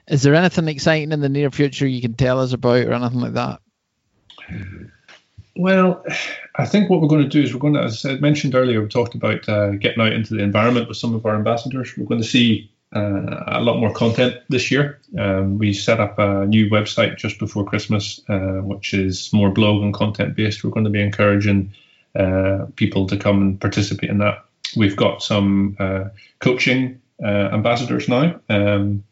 Is 0.06 0.22
there 0.22 0.34
anything 0.34 0.68
exciting 0.68 1.12
in 1.12 1.20
the 1.20 1.30
near 1.30 1.50
future 1.50 1.86
you 1.86 2.02
can 2.02 2.14
tell 2.14 2.40
us 2.40 2.52
about 2.52 2.84
or 2.84 2.92
anything 2.92 3.20
like 3.20 3.34
that? 3.34 3.60
Well, 5.56 6.04
I 6.56 6.66
think 6.66 6.90
what 6.90 7.00
we're 7.00 7.08
going 7.08 7.22
to 7.22 7.28
do 7.28 7.42
is 7.42 7.54
we're 7.54 7.60
going 7.60 7.74
to, 7.74 7.82
as 7.82 8.04
I 8.04 8.14
mentioned 8.16 8.54
earlier, 8.54 8.82
we 8.82 8.88
talked 8.88 9.14
about 9.14 9.48
uh, 9.48 9.70
getting 9.72 10.02
out 10.02 10.12
into 10.12 10.34
the 10.34 10.42
environment 10.42 10.88
with 10.88 10.96
some 10.96 11.14
of 11.14 11.24
our 11.24 11.34
ambassadors. 11.34 11.96
We're 11.96 12.06
going 12.06 12.20
to 12.20 12.26
see 12.26 12.70
uh, 12.94 13.44
a 13.46 13.60
lot 13.60 13.78
more 13.78 13.92
content 13.92 14.36
this 14.48 14.70
year. 14.70 14.98
Um, 15.16 15.58
we 15.58 15.72
set 15.72 16.00
up 16.00 16.18
a 16.18 16.46
new 16.46 16.68
website 16.68 17.16
just 17.16 17.38
before 17.38 17.64
Christmas, 17.64 18.20
uh, 18.28 18.60
which 18.62 18.92
is 18.94 19.32
more 19.32 19.50
blog 19.50 19.82
and 19.82 19.94
content 19.94 20.34
based. 20.34 20.64
We're 20.64 20.70
going 20.70 20.84
to 20.84 20.90
be 20.90 21.02
encouraging 21.02 21.72
uh, 22.16 22.66
people 22.74 23.06
to 23.06 23.16
come 23.16 23.40
and 23.40 23.60
participate 23.60 24.10
in 24.10 24.18
that. 24.18 24.44
We've 24.76 24.96
got 24.96 25.22
some 25.22 25.76
uh, 25.78 26.06
coaching 26.40 27.00
uh, 27.22 27.50
ambassadors 27.52 28.08
now 28.08 28.40
um, 28.48 29.04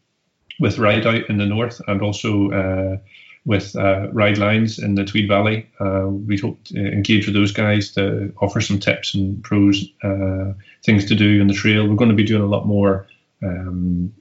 with 0.59 0.77
Ride 0.77 1.07
Out 1.07 1.29
in 1.29 1.37
the 1.37 1.45
north 1.45 1.81
and 1.87 2.01
also 2.01 2.99
with 3.45 3.75
uh, 3.75 4.09
Ride 4.11 4.37
Lines 4.37 4.79
in 4.79 4.95
the 4.95 5.05
Tweed 5.05 5.27
Valley. 5.27 5.69
Uh, 5.79 6.07
we 6.07 6.37
hope 6.37 6.63
to 6.65 6.91
engage 6.91 7.25
with 7.25 7.35
those 7.35 7.51
guys 7.51 7.91
to 7.91 8.33
offer 8.41 8.61
some 8.61 8.79
tips 8.79 9.13
and 9.13 9.43
pros, 9.43 9.85
uh, 10.03 10.53
things 10.83 11.05
to 11.05 11.15
do 11.15 11.41
on 11.41 11.47
the 11.47 11.53
trail. 11.53 11.87
We're 11.87 11.95
going 11.95 12.11
to 12.11 12.15
be 12.15 12.23
doing 12.23 12.41
a 12.41 12.47
lot 12.47 12.67
more 12.67 13.07
um, 13.43 14.13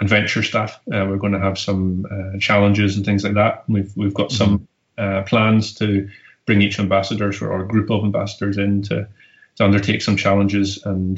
adventure 0.00 0.42
stuff. 0.42 0.80
Uh, 0.92 1.06
we're 1.08 1.16
going 1.16 1.32
to 1.32 1.40
have 1.40 1.58
some 1.58 2.06
uh, 2.10 2.38
challenges 2.38 2.96
and 2.96 3.04
things 3.04 3.24
like 3.24 3.34
that. 3.34 3.64
We've 3.68 3.92
we've 3.96 4.14
got 4.14 4.30
mm-hmm. 4.30 4.36
some 4.36 4.68
uh, 4.98 5.22
plans 5.22 5.74
to 5.74 6.08
bring 6.46 6.60
each 6.60 6.78
ambassador 6.78 7.32
or 7.40 7.62
a 7.62 7.68
group 7.68 7.90
of 7.90 8.04
ambassadors 8.04 8.58
in 8.58 8.82
to, 8.82 9.08
to 9.56 9.64
undertake 9.64 10.02
some 10.02 10.16
challenges 10.16 10.84
and 10.84 11.16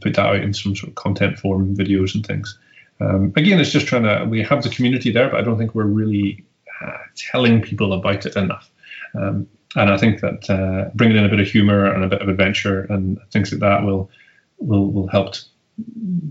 put 0.00 0.14
that 0.14 0.26
out 0.26 0.36
in 0.36 0.54
some 0.54 0.74
sort 0.74 0.88
of 0.88 0.94
content 0.94 1.38
form, 1.38 1.76
videos 1.76 2.14
and 2.14 2.26
things. 2.26 2.58
Um, 3.00 3.32
again, 3.36 3.60
it's 3.60 3.72
just 3.72 3.86
trying 3.86 4.04
to. 4.04 4.24
We 4.28 4.42
have 4.42 4.62
the 4.62 4.70
community 4.70 5.10
there, 5.10 5.28
but 5.28 5.40
I 5.40 5.42
don't 5.42 5.58
think 5.58 5.74
we're 5.74 5.84
really 5.84 6.44
telling 7.16 7.62
people 7.62 7.92
about 7.92 8.26
it 8.26 8.36
enough. 8.36 8.70
Um, 9.14 9.48
and 9.74 9.90
I 9.90 9.96
think 9.96 10.20
that 10.20 10.50
uh, 10.50 10.90
bringing 10.94 11.16
in 11.16 11.24
a 11.24 11.28
bit 11.28 11.40
of 11.40 11.46
humor 11.48 11.86
and 11.92 12.04
a 12.04 12.08
bit 12.08 12.22
of 12.22 12.28
adventure 12.28 12.82
and 12.84 13.18
things 13.30 13.52
like 13.52 13.60
that 13.60 13.84
will 13.84 14.10
will 14.58 14.90
will 14.90 15.08
help 15.08 15.34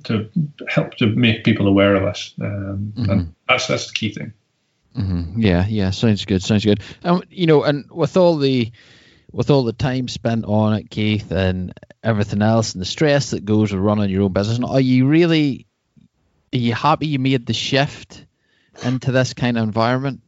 to 0.04 0.30
help 0.68 0.95
to 0.95 1.08
make 1.08 1.43
people 1.43 1.68
aware 1.68 1.95
of 1.95 2.04
us. 2.04 2.34
Um, 2.41 2.93
mm-hmm. 2.95 3.10
And 3.10 3.36
that's 3.47 3.68
that's 3.68 3.88
the 3.88 3.93
key 3.93 4.14
thing. 4.14 4.34
Mm-hmm. 4.95 5.41
Yeah, 5.41 5.66
yeah, 5.68 5.89
sounds 5.91 6.26
good. 6.26 6.43
Sounds 6.43 6.66
good. 6.66 6.82
Um, 7.04 7.24
you 7.30 7.47
know, 7.47 7.64
and 7.64 7.89
with 7.89 8.18
all 8.18 8.38
the 8.38 8.72
with 9.32 9.49
all 9.49 9.64
the 9.64 9.74
time 9.74 10.08
spent 10.08 10.45
on 10.45 10.74
it, 10.74 10.89
Keith, 10.89 11.32
and 11.32 11.74
everything 12.04 12.41
else, 12.41 12.74
and 12.74 12.82
the 12.82 12.86
stress 12.86 13.32
that 13.32 13.45
goes 13.45 13.72
with 13.72 13.82
running 13.82 14.10
your 14.10 14.24
own 14.24 14.34
business, 14.34 14.60
are 14.68 14.82
you 14.82 15.08
really 15.08 15.66
are 16.54 16.58
you 16.58 16.74
happy 16.74 17.08
you 17.08 17.20
made 17.20 17.45
the 17.45 17.54
shift 17.54 18.26
into 18.84 19.12
this 19.12 19.34
kind 19.34 19.58
of 19.58 19.64
environment? 19.64 20.22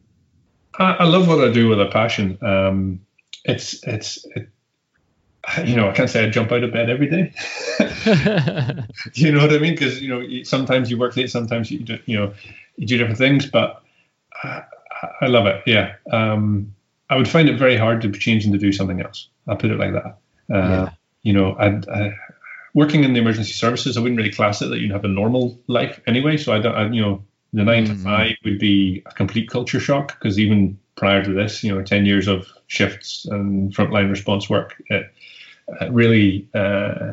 I, 0.78 0.92
I 0.92 1.04
love 1.04 1.28
what 1.28 1.42
I 1.46 1.52
do 1.52 1.68
with 1.68 1.80
a 1.80 1.86
passion. 1.86 2.38
Um, 2.42 3.00
it's 3.44 3.82
it's 3.86 4.24
it, 4.36 4.48
you 5.64 5.76
know 5.76 5.88
I 5.88 5.92
can't 5.92 6.10
say 6.10 6.24
I 6.24 6.30
jump 6.30 6.52
out 6.52 6.64
of 6.64 6.72
bed 6.72 6.90
every 6.90 7.08
day. 7.08 7.32
you 9.14 9.32
know 9.32 9.40
what 9.40 9.52
I 9.52 9.58
mean? 9.58 9.74
Because 9.74 10.02
you 10.02 10.08
know 10.08 10.42
sometimes 10.44 10.90
you 10.90 10.98
work 10.98 11.16
late, 11.16 11.30
sometimes 11.30 11.70
you 11.70 11.80
do, 11.80 11.98
you 12.06 12.18
know 12.18 12.34
you 12.76 12.86
do 12.86 12.96
different 12.96 13.18
things, 13.18 13.46
but 13.46 13.82
I, 14.42 14.64
I 15.20 15.26
love 15.26 15.46
it. 15.46 15.62
Yeah, 15.66 15.94
um, 16.10 16.74
I 17.10 17.16
would 17.16 17.28
find 17.28 17.48
it 17.48 17.58
very 17.58 17.76
hard 17.76 18.00
to 18.02 18.08
be 18.08 18.18
changing 18.18 18.52
to 18.52 18.58
do 18.58 18.72
something 18.72 19.00
else. 19.00 19.28
I'll 19.46 19.56
put 19.56 19.70
it 19.70 19.78
like 19.78 19.92
that. 19.92 20.18
Uh, 20.52 20.68
yeah. 20.68 20.90
You 21.22 21.32
know, 21.32 21.56
I, 21.58 22.12
working 22.74 23.04
in 23.04 23.12
the 23.14 23.20
emergency 23.20 23.52
services, 23.52 23.96
I 23.96 24.00
wouldn't 24.00 24.18
really 24.18 24.32
class 24.32 24.60
it 24.60 24.66
that 24.66 24.80
you'd 24.80 24.90
have 24.90 25.04
a 25.04 25.08
normal 25.08 25.58
life 25.68 26.00
anyway. 26.06 26.36
So 26.36 26.52
I 26.52 26.58
don't, 26.58 26.74
I, 26.74 26.90
you 26.90 27.00
know, 27.00 27.24
the 27.54 27.64
9 27.64 27.84
mm-hmm. 27.84 27.96
to 27.96 27.98
five 28.02 28.36
would 28.44 28.58
be 28.58 29.02
a 29.06 29.12
complete 29.12 29.48
culture 29.48 29.80
shock 29.80 30.18
because 30.18 30.38
even 30.38 30.78
prior 30.96 31.22
to 31.24 31.32
this. 31.32 31.62
You 31.64 31.74
know, 31.74 31.82
ten 31.82 32.06
years 32.06 32.28
of 32.28 32.46
shifts 32.66 33.26
and 33.26 33.74
frontline 33.74 34.10
response 34.10 34.48
work. 34.48 34.80
It, 34.88 35.12
it 35.80 35.92
really, 35.92 36.48
uh, 36.54 37.12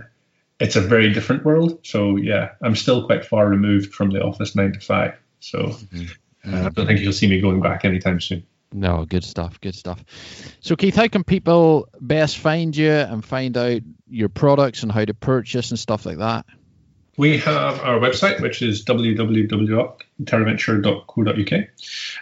it's 0.60 0.76
a 0.76 0.82
very 0.82 1.14
different 1.14 1.46
world. 1.46 1.80
So 1.84 2.18
yeah, 2.18 2.52
I'm 2.62 2.76
still 2.76 3.06
quite 3.06 3.26
far 3.26 3.48
removed 3.48 3.94
from 3.94 4.12
the 4.12 4.22
office 4.22 4.56
nine 4.56 4.74
to 4.74 4.80
five. 4.80 5.18
So 5.40 5.60
mm-hmm. 5.60 6.54
uh, 6.54 6.66
I 6.66 6.70
don't 6.70 6.86
think 6.86 7.00
you'll 7.00 7.14
see 7.14 7.28
me 7.28 7.42
going 7.42 7.62
back 7.62 7.86
anytime 7.86 8.20
soon. 8.20 8.46
No, 8.74 9.06
good 9.06 9.26
stuff, 9.26 9.60
good 9.60 9.76
stuff. 9.76 10.02
So, 10.62 10.78
Keith, 10.78 10.96
how 10.96 11.10
can 11.10 11.26
people 11.26 11.90
best 12.00 12.38
find 12.38 12.74
you 12.74 12.90
and 12.90 13.24
find 13.24 13.58
out 13.58 13.82
your 14.08 14.30
products 14.30 14.84
and 14.84 14.92
how 14.92 15.04
to 15.04 15.14
purchase 15.14 15.72
and 15.72 15.80
stuff 15.80 16.06
like 16.06 16.20
that? 16.20 16.46
We 17.18 17.38
have 17.40 17.82
our 17.82 18.00
website, 18.00 18.40
which 18.40 18.62
is 18.62 18.86
www.terraventure.co.uk. 20.24 21.54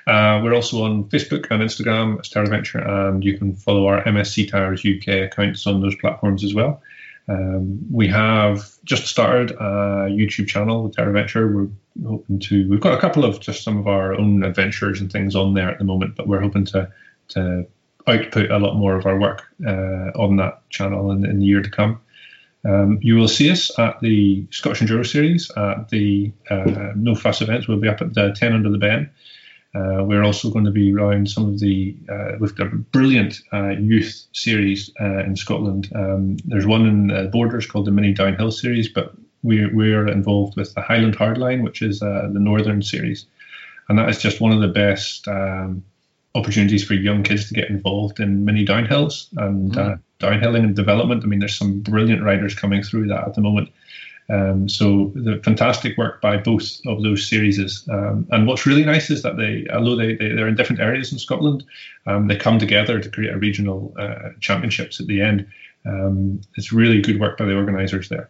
Uh, 0.08 0.42
we're 0.44 0.54
also 0.54 0.84
on 0.84 1.06
Facebook 1.06 1.48
and 1.52 1.62
Instagram 1.62 2.20
as 2.20 2.30
TerraVenture, 2.30 2.88
and 2.88 3.24
you 3.24 3.38
can 3.38 3.56
follow 3.56 3.88
our 3.88 4.04
MSC 4.04 4.50
Tires 4.50 4.86
UK 4.86 5.32
accounts 5.32 5.68
on 5.68 5.82
those 5.82 5.96
platforms 5.96 6.44
as 6.44 6.54
well. 6.54 6.82
Um, 7.28 7.80
we 7.92 8.08
have 8.08 8.68
just 8.86 9.06
started 9.06 9.52
a 9.52 10.10
YouTube 10.10 10.48
channel 10.48 10.84
with 10.84 10.96
TerraVenture. 10.96 11.54
We're 11.54 12.10
hoping 12.10 12.40
to. 12.40 12.68
We've 12.68 12.82
got 12.82 12.98
a 12.98 13.02
couple 13.02 13.24
of 13.24 13.40
just 13.40 13.64
some 13.64 13.78
of 13.78 13.88
our 13.88 14.16
own 14.16 14.44
adventures 14.44 15.00
and 15.00 15.12
things 15.12 15.36
on 15.36 15.54
there 15.54 15.70
at 15.70 15.78
the 15.78 15.84
moment, 15.84 16.16
but 16.16 16.28
we're 16.28 16.42
hoping 16.42 16.66
to 16.66 16.92
to 17.30 17.68
output 18.08 18.50
a 18.50 18.58
lot 18.58 18.76
more 18.76 18.96
of 18.96 19.06
our 19.06 19.20
work 19.20 19.44
uh, 19.68 20.10
on 20.16 20.38
that 20.38 20.68
channel 20.70 21.12
in, 21.12 21.26
in 21.26 21.40
the 21.40 21.46
year 21.46 21.62
to 21.62 21.70
come. 21.70 22.02
Um, 22.66 23.00
you 23.02 23.16
will 23.16 23.28
see 23.28 23.50
us 23.50 23.78
at 23.80 24.00
the 24.02 24.46
Scottish 24.52 24.82
Enduro 24.82 25.06
Series 25.06 25.50
at 25.56 25.90
the 25.90 26.32
uh, 26.50 26.92
No 26.96 27.16
Fuss 27.16 27.42
events. 27.42 27.68
We'll 27.68 27.80
be 27.80 27.88
up 27.88 28.02
at 28.02 28.14
the 28.14 28.34
10 28.36 28.54
under 28.54 28.70
the 28.70 28.78
Ben. 28.78 29.10
Uh, 29.74 30.04
we're 30.04 30.24
also 30.24 30.50
going 30.50 30.66
to 30.66 30.72
be 30.72 30.94
around 30.94 31.30
some 31.30 31.48
of 31.48 31.60
the, 31.60 31.96
uh, 32.10 32.32
we've 32.40 32.56
got 32.56 32.74
a 32.74 32.76
brilliant 32.76 33.40
uh, 33.54 33.70
youth 33.70 34.26
series 34.34 34.92
uh, 35.00 35.20
in 35.20 35.36
Scotland. 35.36 35.90
Um, 35.94 36.38
there's 36.46 36.66
one 36.66 36.88
in 36.88 37.08
the 37.08 37.30
Borders 37.32 37.68
called 37.68 37.86
the 37.86 37.92
Mini 37.92 38.14
Downhill 38.14 38.52
Series, 38.52 38.90
but 38.90 39.14
we're, 39.44 39.74
we're 39.74 40.08
involved 40.08 40.58
with 40.58 40.74
the 40.74 40.82
Highland 40.82 41.18
Hardline, 41.18 41.64
which 41.64 41.82
is 41.82 42.02
uh, 42.02 42.30
the 42.34 42.40
Northern 42.40 42.82
Series. 42.82 43.28
And 43.88 43.98
that 44.00 44.10
is 44.10 44.22
just 44.22 44.42
one 44.42 44.52
of 44.52 44.60
the 44.60 44.68
best 44.68 45.28
um, 45.28 45.84
opportunities 46.36 46.84
for 46.84 46.94
young 46.94 47.24
kids 47.24 47.48
to 47.48 47.54
get 47.54 47.70
involved 47.70 48.20
in 48.20 48.46
mini 48.46 48.66
downhills 48.66 49.28
and 49.38 49.74
mm. 49.74 50.00
downhilling 50.20 50.64
and 50.64 50.76
development. 50.76 51.24
I 51.24 51.28
mean, 51.28 51.40
there's 51.40 51.58
some 51.58 51.80
brilliant 51.80 52.24
riders 52.24 52.54
coming 52.54 52.84
through 52.84 53.08
that 53.08 53.28
at 53.28 53.34
the 53.34 53.42
moment. 53.42 53.70
Um, 54.30 54.70
so 54.70 55.12
the 55.16 55.42
fantastic 55.44 55.98
work 55.98 56.22
by 56.22 56.38
both 56.38 56.80
of 56.86 57.02
those 57.02 57.28
series. 57.28 57.60
Um, 57.90 58.28
and 58.32 58.46
what's 58.46 58.66
really 58.66 58.86
nice 58.86 59.10
is 59.10 59.24
that 59.24 59.38
they, 59.38 59.66
although 59.74 59.96
they, 59.96 60.16
they 60.16 60.26
are 60.26 60.48
in 60.48 60.56
different 60.56 60.82
areas 60.82 61.12
in 61.12 61.18
Scotland, 61.18 61.64
um, 62.06 62.28
they 62.28 62.36
come 62.36 62.60
together 62.60 63.00
to 63.00 63.10
create 63.10 63.34
a 63.34 63.38
regional 63.38 63.94
uh, 63.98 64.30
championships 64.40 65.00
at 65.00 65.08
the 65.08 65.22
end. 65.22 65.48
Um, 65.86 66.42
it's 66.56 66.72
really 66.72 67.02
good 67.02 67.20
work 67.20 67.40
by 67.40 67.46
the 67.46 67.56
organisers 67.56 68.10
there. 68.10 68.30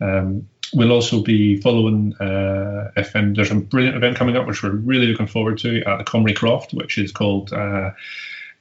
Um, 0.00 0.48
we'll 0.72 0.92
also 0.92 1.22
be 1.22 1.60
following 1.60 2.14
uh, 2.16 2.90
and 3.14 3.36
there's 3.36 3.50
a 3.50 3.56
brilliant 3.56 3.96
event 3.96 4.16
coming 4.16 4.36
up 4.36 4.46
which 4.46 4.62
we're 4.62 4.70
really 4.70 5.06
looking 5.06 5.26
forward 5.26 5.58
to 5.58 5.82
at 5.84 5.98
the 5.98 6.04
Comrie 6.04 6.36
Croft, 6.36 6.72
which 6.72 6.98
is 6.98 7.12
called 7.12 7.52
uh, 7.52 7.90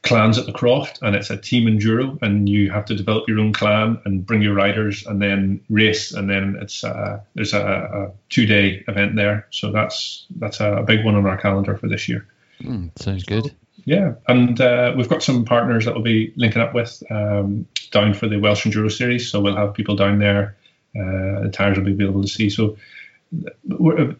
clans 0.01 0.37
at 0.37 0.45
the 0.45 0.51
Croft, 0.51 0.99
and 1.01 1.15
it's 1.15 1.29
a 1.29 1.37
team 1.37 1.67
enduro, 1.67 2.21
and 2.21 2.47
you 2.47 2.71
have 2.71 2.85
to 2.85 2.95
develop 2.95 3.27
your 3.27 3.39
own 3.39 3.53
clan 3.53 3.99
and 4.05 4.25
bring 4.25 4.41
your 4.41 4.53
riders, 4.53 5.05
and 5.05 5.21
then 5.21 5.61
race, 5.69 6.13
and 6.13 6.29
then 6.29 6.57
it's 6.61 6.83
uh, 6.83 7.19
there's 7.35 7.53
a, 7.53 7.61
a 7.61 8.11
two 8.29 8.45
day 8.45 8.83
event 8.87 9.15
there, 9.15 9.47
so 9.51 9.71
that's 9.71 10.25
that's 10.37 10.59
a 10.59 10.83
big 10.85 11.03
one 11.03 11.15
on 11.15 11.25
our 11.25 11.37
calendar 11.37 11.75
for 11.75 11.87
this 11.87 12.07
year. 12.07 12.25
Mm, 12.61 12.97
sounds 12.97 13.23
good. 13.23 13.53
Yeah, 13.85 14.15
and 14.27 14.59
uh, 14.59 14.93
we've 14.95 15.09
got 15.09 15.23
some 15.23 15.45
partners 15.45 15.85
that 15.85 15.93
we'll 15.93 16.03
be 16.03 16.33
linking 16.35 16.61
up 16.61 16.73
with 16.73 17.01
um, 17.09 17.65
down 17.91 18.13
for 18.13 18.27
the 18.27 18.39
Welsh 18.39 18.65
Enduro 18.65 18.91
Series, 18.91 19.29
so 19.29 19.39
we'll 19.41 19.55
have 19.55 19.73
people 19.73 19.95
down 19.95 20.19
there. 20.19 20.55
Uh, 20.95 21.43
the 21.43 21.49
tires 21.51 21.77
will 21.77 21.85
be 21.85 21.93
available 21.93 22.21
to 22.21 22.27
see. 22.27 22.49
So 22.49 22.77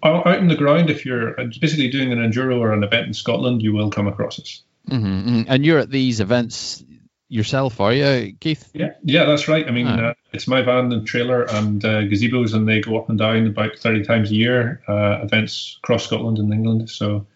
out 0.04 0.38
in 0.38 0.48
the 0.48 0.56
ground, 0.56 0.90
if 0.90 1.06
you're 1.06 1.34
basically 1.60 1.90
doing 1.90 2.12
an 2.12 2.20
enduro 2.20 2.60
or 2.60 2.74
an 2.74 2.84
event 2.84 3.08
in 3.08 3.14
Scotland, 3.14 3.62
you 3.62 3.74
will 3.74 3.90
come 3.90 4.08
across 4.08 4.40
us. 4.40 4.64
Mm-hmm, 4.90 5.06
mm-hmm. 5.06 5.42
And 5.48 5.66
you're 5.66 5.80
at 5.80 5.90
these 5.90 6.20
events 6.20 6.84
yourself, 7.28 7.80
are 7.80 7.94
you, 7.94 8.36
Keith? 8.40 8.70
Yeah, 8.74 8.94
yeah, 9.04 9.26
that's 9.26 9.48
right. 9.48 9.68
I 9.68 9.72
mean, 9.72 9.88
ah. 9.88 10.10
uh, 10.10 10.14
it's 10.34 10.48
my 10.48 10.62
van 10.62 10.92
and 10.92 11.06
trailer 11.08 11.44
and 11.44 11.84
uh, 11.84 12.02
gazebos, 12.02 12.54
and 12.54 12.68
they 12.68 12.82
go 12.82 12.98
up 12.98 13.10
and 13.10 13.18
down 13.18 13.48
about 13.48 13.78
30 13.78 14.04
times 14.04 14.32
a 14.32 14.36
year. 14.36 14.82
Uh, 14.88 15.20
events 15.24 15.80
across 15.84 16.06
Scotland 16.06 16.40
and 16.40 16.52
England. 16.54 16.90
So 16.90 17.28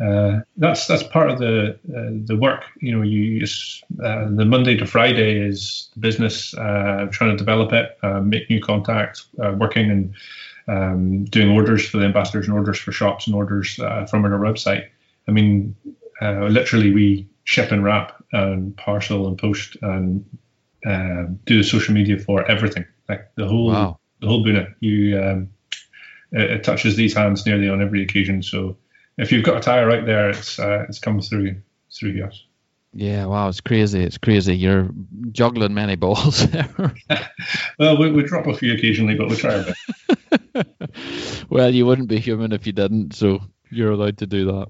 uh, 0.00 0.40
that's 0.56 0.86
that's 0.86 1.02
part 1.02 1.30
of 1.30 1.38
the 1.38 1.78
uh, 1.94 2.24
the 2.24 2.36
work. 2.36 2.64
You 2.80 2.96
know, 2.96 3.02
you 3.02 3.44
uh, 4.02 4.28
the 4.30 4.44
Monday 4.44 4.76
to 4.76 4.86
Friday 4.86 5.38
is 5.38 5.90
the 5.94 6.00
business, 6.00 6.50
trying 6.50 7.30
to 7.30 7.36
develop 7.36 7.72
it, 7.72 7.98
make 8.24 8.48
new 8.48 8.60
contacts, 8.60 9.26
working 9.36 9.90
and 9.90 10.14
um, 10.68 11.24
doing 11.24 11.50
orders 11.50 11.86
for 11.86 11.98
the 11.98 12.04
ambassadors 12.04 12.46
and 12.46 12.56
orders 12.56 12.78
for 12.78 12.92
shops 12.92 13.26
and 13.26 13.36
orders 13.36 13.74
from 13.74 14.24
our 14.24 14.38
website. 14.38 14.88
I 15.28 15.32
mean, 15.32 15.76
uh, 16.20 16.46
literally 16.46 16.92
we 16.92 17.28
ship 17.44 17.72
and 17.72 17.84
wrap 17.84 18.22
and 18.32 18.76
parcel 18.76 19.26
and 19.26 19.38
post 19.38 19.76
and 19.82 20.24
uh, 20.86 21.24
do 21.44 21.58
the 21.58 21.64
social 21.64 21.94
media 21.94 22.18
for 22.18 22.48
everything. 22.50 22.84
Like 23.08 23.30
the 23.34 23.46
whole 23.46 23.68
wow. 23.68 23.98
the 24.20 24.28
whole 24.28 24.44
boona. 24.44 24.74
You 24.80 25.20
um, 25.20 25.50
it, 26.32 26.50
it, 26.50 26.64
touches 26.64 26.96
these 26.96 27.14
hands 27.14 27.44
nearly 27.44 27.68
on 27.68 27.82
every 27.82 28.02
occasion. 28.02 28.42
So 28.42 28.76
if 29.20 29.32
you've 29.32 29.44
got 29.44 29.58
a 29.58 29.60
tire 29.60 29.86
right 29.86 30.04
there, 30.04 30.30
it's 30.30 30.58
uh, 30.58 30.86
it's 30.88 30.98
come 30.98 31.20
through 31.20 31.56
through 31.92 32.22
us. 32.24 32.44
Yeah, 32.92 33.26
wow, 33.26 33.48
it's 33.48 33.60
crazy. 33.60 34.02
It's 34.02 34.18
crazy. 34.18 34.56
You're 34.56 34.90
juggling 35.30 35.74
many 35.74 35.94
balls 35.94 36.44
there. 36.50 36.94
well, 37.78 37.96
we, 37.98 38.10
we 38.10 38.24
drop 38.24 38.46
a 38.48 38.54
few 38.54 38.74
occasionally, 38.74 39.14
but 39.14 39.28
we 39.28 39.36
try 39.36 39.58
our 39.58 39.64
best. 39.64 41.44
well, 41.50 41.72
you 41.72 41.86
wouldn't 41.86 42.08
be 42.08 42.18
human 42.18 42.52
if 42.52 42.66
you 42.66 42.72
didn't, 42.72 43.14
so 43.14 43.40
you're 43.70 43.92
allowed 43.92 44.18
to 44.18 44.26
do 44.26 44.46
that. 44.46 44.68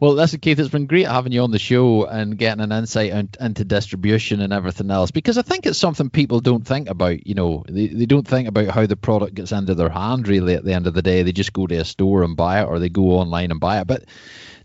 Well, 0.00 0.14
listen, 0.14 0.40
Keith, 0.40 0.58
it's 0.58 0.70
been 0.70 0.86
great 0.86 1.06
having 1.06 1.32
you 1.32 1.42
on 1.42 1.50
the 1.50 1.58
show 1.58 2.06
and 2.06 2.38
getting 2.38 2.62
an 2.62 2.72
insight 2.72 3.36
into 3.38 3.64
distribution 3.64 4.40
and 4.40 4.52
everything 4.52 4.90
else 4.90 5.10
because 5.10 5.38
I 5.38 5.42
think 5.42 5.66
it's 5.66 5.78
something 5.78 6.10
people 6.10 6.40
don't 6.40 6.66
think 6.66 6.88
about. 6.88 7.26
You 7.26 7.34
know, 7.34 7.64
they, 7.68 7.88
they 7.88 8.06
don't 8.06 8.26
think 8.26 8.48
about 8.48 8.68
how 8.68 8.86
the 8.86 8.96
product 8.96 9.34
gets 9.34 9.52
into 9.52 9.74
their 9.74 9.90
hand 9.90 10.28
really 10.28 10.54
at 10.54 10.64
the 10.64 10.72
end 10.72 10.86
of 10.86 10.94
the 10.94 11.02
day. 11.02 11.22
They 11.22 11.32
just 11.32 11.52
go 11.52 11.66
to 11.66 11.76
a 11.76 11.84
store 11.84 12.22
and 12.22 12.36
buy 12.36 12.62
it 12.62 12.66
or 12.66 12.78
they 12.78 12.88
go 12.88 13.18
online 13.18 13.50
and 13.50 13.60
buy 13.60 13.80
it. 13.80 13.86
But 13.86 14.04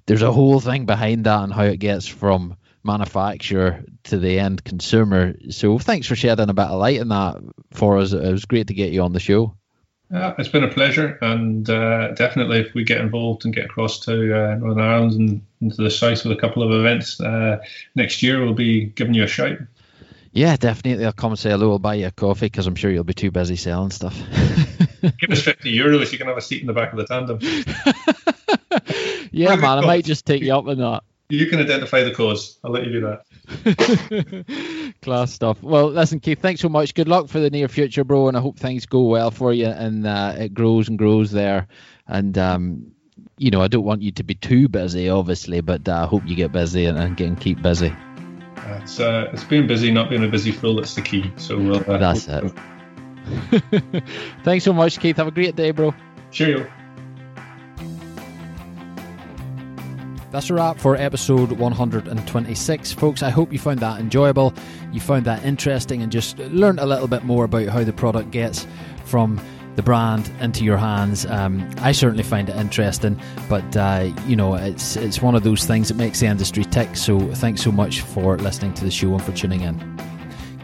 there's 0.05 0.21
a 0.21 0.31
whole 0.31 0.59
thing 0.59 0.85
behind 0.85 1.25
that 1.25 1.43
and 1.43 1.53
how 1.53 1.63
it 1.63 1.77
gets 1.77 2.07
from 2.07 2.55
manufacturer 2.83 3.83
to 4.05 4.17
the 4.17 4.39
end 4.39 4.63
consumer. 4.63 5.33
So 5.49 5.79
thanks 5.79 6.07
for 6.07 6.15
shedding 6.15 6.49
a 6.49 6.53
bit 6.53 6.65
of 6.65 6.79
light 6.79 7.01
on 7.01 7.09
that 7.09 7.41
for 7.73 7.97
us. 7.97 8.13
It 8.13 8.31
was 8.31 8.45
great 8.45 8.67
to 8.67 8.73
get 8.73 8.91
you 8.91 9.01
on 9.01 9.13
the 9.13 9.19
show. 9.19 9.57
Yeah, 10.11 10.35
it's 10.37 10.49
been 10.49 10.63
a 10.63 10.71
pleasure, 10.71 11.17
and 11.21 11.67
uh, 11.67 12.11
definitely 12.11 12.59
if 12.59 12.73
we 12.75 12.83
get 12.83 12.99
involved 12.99 13.43
and 13.43 13.53
get 13.53 13.65
across 13.65 13.99
to 14.01 14.13
uh, 14.13 14.55
Northern 14.55 14.83
Ireland 14.83 15.13
and 15.13 15.45
into 15.61 15.81
the 15.81 15.89
south 15.89 16.23
with 16.23 16.37
a 16.37 16.39
couple 16.39 16.61
of 16.61 16.71
events 16.71 17.19
uh, 17.19 17.57
next 17.95 18.21
year, 18.21 18.43
we'll 18.43 18.53
be 18.53 18.85
giving 18.85 19.15
you 19.15 19.23
a 19.23 19.27
shout. 19.27 19.57
Yeah, 20.31 20.57
definitely. 20.57 21.05
I'll 21.05 21.13
come 21.13 21.31
and 21.31 21.39
say 21.39 21.49
hello. 21.49 21.71
I'll 21.71 21.79
buy 21.79 21.95
you 21.95 22.07
a 22.07 22.11
coffee 22.11 22.47
because 22.47 22.67
I'm 22.67 22.75
sure 22.75 22.91
you'll 22.91 23.05
be 23.05 23.13
too 23.13 23.31
busy 23.31 23.55
selling 23.55 23.89
stuff. 23.89 24.15
Give 25.01 25.31
us 25.31 25.41
50 25.41 25.75
euros. 25.75 26.11
You 26.11 26.17
can 26.17 26.27
have 26.27 26.37
a 26.37 26.41
seat 26.41 26.61
in 26.61 26.67
the 26.67 26.73
back 26.73 26.91
of 26.91 26.97
the 26.97 27.05
tandem. 27.05 27.39
yeah, 29.31 29.55
man. 29.55 29.79
I 29.79 29.81
might 29.81 30.03
just 30.03 30.25
take 30.25 30.43
you 30.43 30.53
up 30.53 30.67
on 30.67 30.77
that. 30.77 31.03
You 31.29 31.47
can 31.47 31.61
identify 31.61 32.03
the 32.03 32.13
cause. 32.13 32.59
I'll 32.63 32.71
let 32.71 32.85
you 32.85 32.91
do 32.91 33.01
that. 33.01 33.23
Class 35.01 35.33
stuff. 35.33 35.61
Well, 35.61 35.89
listen, 35.89 36.19
Keith, 36.19 36.41
thanks 36.41 36.61
so 36.61 36.69
much. 36.69 36.93
Good 36.93 37.07
luck 37.07 37.27
for 37.27 37.39
the 37.39 37.49
near 37.49 37.67
future, 37.67 38.03
bro, 38.03 38.27
and 38.27 38.37
I 38.37 38.41
hope 38.41 38.57
things 38.57 38.85
go 38.85 39.03
well 39.03 39.31
for 39.31 39.53
you 39.53 39.67
and 39.67 40.05
uh, 40.05 40.35
it 40.37 40.53
grows 40.53 40.89
and 40.89 40.97
grows 40.97 41.31
there. 41.31 41.67
And 42.07 42.37
um, 42.37 42.91
you 43.37 43.51
know, 43.51 43.61
I 43.61 43.67
don't 43.67 43.83
want 43.83 44.01
you 44.01 44.11
to 44.13 44.23
be 44.23 44.35
too 44.35 44.67
busy, 44.67 45.09
obviously, 45.09 45.61
but 45.61 45.87
uh, 45.87 46.03
I 46.03 46.05
hope 46.05 46.23
you 46.25 46.35
get 46.35 46.51
busy 46.51 46.85
and, 46.85 46.97
and 46.97 47.17
can 47.17 47.35
keep 47.35 47.61
busy. 47.61 47.89
Uh, 48.57 48.79
it's 48.81 48.99
uh, 48.99 49.29
it's 49.33 49.43
being 49.43 49.67
busy, 49.67 49.91
not 49.91 50.09
being 50.09 50.23
a 50.23 50.27
busy 50.27 50.51
fool. 50.51 50.75
That's 50.75 50.95
the 50.95 51.01
key. 51.01 51.31
So 51.37 51.57
we'll. 51.57 51.91
Uh, 51.91 51.97
That's 51.97 52.27
it. 52.27 52.51
thanks 54.43 54.63
so 54.63 54.73
much, 54.73 54.99
Keith. 54.99 55.17
Have 55.17 55.27
a 55.27 55.31
great 55.31 55.55
day, 55.55 55.71
bro. 55.71 55.93
Cheerio. 56.31 56.71
That's 60.35 60.49
a 60.49 60.53
wrap 60.53 60.77
for 60.77 60.97
episode 60.97 61.53
126, 61.53 62.91
folks. 62.91 63.23
I 63.23 63.29
hope 63.29 63.53
you 63.53 63.57
found 63.57 63.79
that 63.79 64.01
enjoyable, 64.01 64.53
you 64.91 64.99
found 64.99 65.23
that 65.27 65.45
interesting, 65.45 66.01
and 66.01 66.11
just 66.11 66.37
learned 66.39 66.81
a 66.81 66.85
little 66.85 67.07
bit 67.07 67.23
more 67.23 67.45
about 67.45 67.69
how 67.69 67.85
the 67.85 67.93
product 67.93 68.31
gets 68.31 68.67
from 69.05 69.39
the 69.77 69.81
brand 69.81 70.29
into 70.41 70.65
your 70.65 70.75
hands. 70.75 71.25
Um, 71.25 71.65
I 71.77 71.93
certainly 71.93 72.23
find 72.23 72.49
it 72.49 72.57
interesting, 72.57 73.17
but 73.47 73.77
uh, 73.77 74.11
you 74.27 74.35
know, 74.35 74.55
it's 74.55 74.97
it's 74.97 75.21
one 75.21 75.35
of 75.35 75.43
those 75.43 75.63
things 75.63 75.87
that 75.87 75.95
makes 75.95 76.19
the 76.19 76.25
industry 76.25 76.65
tick. 76.65 76.97
So, 76.97 77.17
thanks 77.35 77.61
so 77.61 77.71
much 77.71 78.01
for 78.01 78.37
listening 78.37 78.73
to 78.73 78.83
the 78.83 78.91
show 78.91 79.13
and 79.13 79.23
for 79.23 79.31
tuning 79.31 79.61
in. 79.61 79.79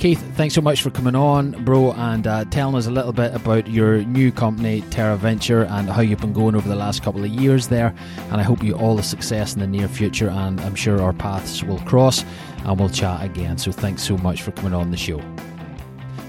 Keith, 0.01 0.19
thanks 0.35 0.55
so 0.55 0.61
much 0.61 0.81
for 0.81 0.89
coming 0.89 1.13
on, 1.13 1.51
bro, 1.63 1.91
and 1.91 2.25
uh, 2.25 2.43
telling 2.45 2.73
us 2.73 2.87
a 2.87 2.91
little 2.91 3.13
bit 3.13 3.35
about 3.35 3.67
your 3.67 4.03
new 4.05 4.31
company, 4.31 4.81
Terra 4.89 5.15
Venture, 5.15 5.65
and 5.65 5.87
how 5.87 6.01
you've 6.01 6.19
been 6.19 6.33
going 6.33 6.55
over 6.55 6.67
the 6.67 6.75
last 6.75 7.03
couple 7.03 7.23
of 7.23 7.29
years 7.29 7.67
there. 7.67 7.93
And 8.31 8.41
I 8.41 8.43
hope 8.43 8.63
you 8.63 8.73
all 8.73 8.95
the 8.95 9.03
success 9.03 9.53
in 9.53 9.59
the 9.59 9.67
near 9.67 9.87
future, 9.87 10.27
and 10.27 10.59
I'm 10.61 10.73
sure 10.73 10.99
our 10.99 11.13
paths 11.13 11.63
will 11.63 11.77
cross 11.81 12.25
and 12.65 12.79
we'll 12.79 12.89
chat 12.89 13.23
again. 13.23 13.59
So 13.59 13.71
thanks 13.71 14.01
so 14.01 14.17
much 14.17 14.41
for 14.41 14.49
coming 14.53 14.73
on 14.73 14.89
the 14.89 14.97
show. 14.97 15.21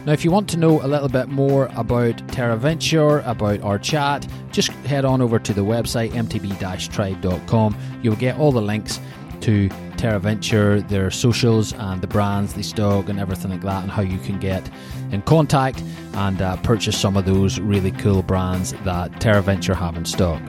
Now, 0.04 0.12
if 0.12 0.22
you 0.22 0.30
want 0.30 0.50
to 0.50 0.58
know 0.58 0.82
a 0.82 0.86
little 0.86 1.08
bit 1.08 1.28
more 1.28 1.70
about 1.74 2.28
Terra 2.28 2.58
Venture, 2.58 3.20
about 3.20 3.62
our 3.62 3.78
chat, 3.78 4.28
just 4.50 4.72
head 4.84 5.06
on 5.06 5.22
over 5.22 5.38
to 5.38 5.54
the 5.54 5.62
website 5.62 6.10
mtb-tribe.com. 6.10 7.76
You'll 8.02 8.16
get 8.16 8.36
all 8.36 8.52
the 8.52 8.60
links 8.60 9.00
to 9.42 9.68
Terra 9.96 10.18
Venture, 10.18 10.80
their 10.80 11.10
socials, 11.10 11.72
and 11.74 12.00
the 12.00 12.06
brands 12.06 12.54
they 12.54 12.62
stock, 12.62 13.08
and 13.08 13.20
everything 13.20 13.50
like 13.50 13.62
that, 13.62 13.82
and 13.82 13.90
how 13.90 14.02
you 14.02 14.18
can 14.18 14.38
get 14.38 14.68
in 15.10 15.22
contact 15.22 15.82
and 16.14 16.40
uh, 16.40 16.56
purchase 16.58 16.98
some 16.98 17.16
of 17.16 17.24
those 17.24 17.60
really 17.60 17.92
cool 17.92 18.22
brands 18.22 18.72
that 18.84 19.20
Terra 19.20 19.42
Venture 19.42 19.74
have 19.74 19.96
in 19.96 20.04
stock. 20.04 20.40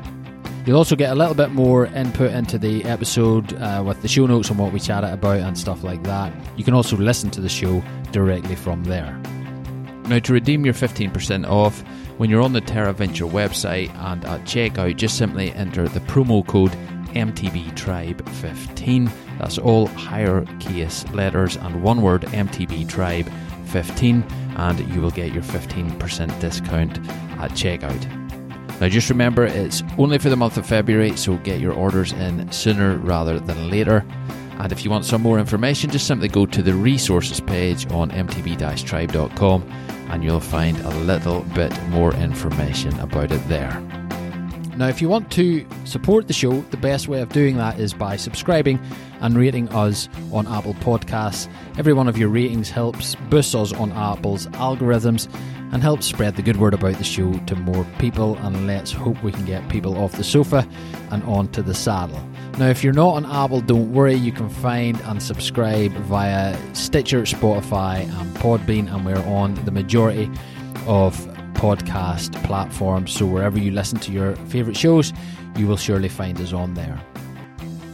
You'll 0.66 0.78
also 0.78 0.96
get 0.96 1.12
a 1.12 1.16
little 1.16 1.36
bit 1.36 1.52
more 1.52 1.88
input 1.88 2.32
into 2.32 2.58
the 2.58 2.86
episode 2.86 3.54
uh, 3.62 3.84
with 3.86 4.02
the 4.02 4.08
show 4.08 4.26
notes 4.26 4.50
on 4.50 4.58
what 4.58 4.72
we 4.72 4.80
chatted 4.80 5.12
about 5.12 5.42
and 5.42 5.58
stuff 5.58 5.84
like 5.84 6.04
that. 6.04 6.34
You 6.56 6.64
can 6.64 6.74
also 6.74 6.96
listen 6.96 7.30
to 7.32 7.42
the 7.42 7.50
show 7.50 7.84
directly 8.12 8.56
from 8.56 8.86
there. 8.86 9.20
Now, 10.06 10.20
to 10.20 10.34
redeem 10.34 10.64
your 10.64 10.74
15% 10.74 11.50
off, 11.50 11.82
when 12.18 12.30
you're 12.30 12.42
on 12.42 12.54
the 12.54 12.62
Terra 12.62 12.94
Venture 12.94 13.26
website 13.26 13.94
and 13.96 14.24
at 14.24 14.42
checkout, 14.42 14.96
just 14.96 15.18
simply 15.18 15.52
enter 15.54 15.88
the 15.88 16.00
promo 16.02 16.46
code 16.46 16.72
MTB 17.14 17.76
Tribe 17.76 18.28
15. 18.30 19.12
That's 19.40 19.58
all 19.58 19.88
higher 19.88 20.46
case 20.60 21.06
letters 21.14 21.56
and 21.56 21.84
one 21.84 22.02
word 22.02 22.24
MTB 22.24 22.88
Tribe 22.90 23.30
15, 23.68 24.24
and 24.58 24.80
you 24.94 25.02
will 25.02 25.12
get 25.12 25.34
your 25.34 25.44
15% 25.44 26.40
discount 26.40 26.98
at 27.40 27.52
checkout. 27.52 28.24
Now, 28.80 28.90
just 28.90 29.10
remember 29.10 29.46
it's 29.46 29.84
only 29.98 30.18
for 30.18 30.30
the 30.30 30.36
month 30.36 30.58
of 30.58 30.66
February, 30.66 31.16
so 31.16 31.38
get 31.38 31.60
your 31.60 31.74
orders 31.74 32.12
in 32.12 32.52
sooner 32.52 32.98
rather 32.98 33.40
than 33.40 33.70
later. 33.70 34.06
And 34.60 34.72
if 34.72 34.84
you 34.84 34.92
want 34.92 35.06
some 35.06 35.22
more 35.22 35.40
information, 35.40 35.90
just 35.90 36.08
simply 36.08 36.28
go 36.28 36.46
to 36.46 36.62
the 36.62 36.74
resources 36.74 37.40
page 37.40 37.90
on 37.92 38.12
mtb 38.12 38.86
tribe.com 38.86 39.64
and 40.10 40.24
you'll 40.24 40.40
find 40.40 40.78
a 40.80 40.90
little 41.00 41.42
bit 41.56 41.72
more 41.90 42.14
information 42.16 42.98
about 43.00 43.32
it 43.32 43.48
there. 43.48 43.93
Now, 44.76 44.88
if 44.88 45.02
you 45.02 45.10
want 45.10 45.32
to 45.34 45.66
support 45.86 46.28
the 46.28 46.34
show, 46.34 46.62
the 46.72 46.78
best 46.78 47.08
way 47.08 47.22
of 47.22 47.30
doing 47.30 47.58
that 47.58 47.80
is 47.80 47.94
by 47.94 48.16
subscribing 48.16 48.80
and 49.22 49.38
rating 49.38 49.70
us 49.70 50.10
on 50.32 50.48
Apple 50.48 50.74
Podcasts. 50.76 51.48
Every 51.78 51.94
one 51.94 52.08
of 52.08 52.18
your 52.18 52.30
ratings 52.30 52.70
helps 52.70 53.16
boost 53.30 53.54
us 53.54 53.72
on 53.72 53.92
Apple's 53.92 54.48
algorithms 54.48 55.32
and 55.72 55.82
helps 55.82 56.08
spread 56.08 56.36
the 56.36 56.42
good 56.42 56.58
word 56.58 56.74
about 56.74 56.98
the 56.98 57.04
show 57.04 57.34
to 57.46 57.56
more 57.56 57.86
people. 58.00 58.36
And 58.38 58.66
let's 58.66 58.92
hope 58.92 59.22
we 59.24 59.32
can 59.32 59.46
get 59.46 59.68
people 59.70 59.98
off 59.98 60.14
the 60.14 60.24
sofa 60.24 60.68
and 61.12 61.24
onto 61.24 61.62
the 61.62 61.74
saddle. 61.76 62.20
Now, 62.58 62.68
if 62.68 62.84
you're 62.84 62.94
not 62.94 63.16
on 63.16 63.26
Apple, 63.26 63.62
don't 63.62 63.94
worry, 63.94 64.16
you 64.16 64.32
can 64.32 64.50
find 64.50 65.00
and 65.02 65.22
subscribe 65.22 65.92
via 65.92 66.56
Stitcher, 66.76 67.24
Spotify, 67.24 68.02
and 68.20 68.36
Podbean, 68.38 68.94
and 68.94 69.06
we're 69.06 69.18
on 69.26 69.56
the 69.66 69.72
majority 69.72 70.30
of 70.86 71.28
podcast 71.54 72.42
platform. 72.44 73.08
So 73.08 73.26
wherever 73.26 73.58
you 73.58 73.72
listen 73.72 74.00
to 74.00 74.12
your 74.12 74.36
favourite 74.48 74.78
shows, 74.78 75.14
you 75.56 75.68
will 75.68 75.78
surely 75.78 76.10
find 76.10 76.40
us 76.42 76.54
on 76.54 76.74
there. 76.74 77.00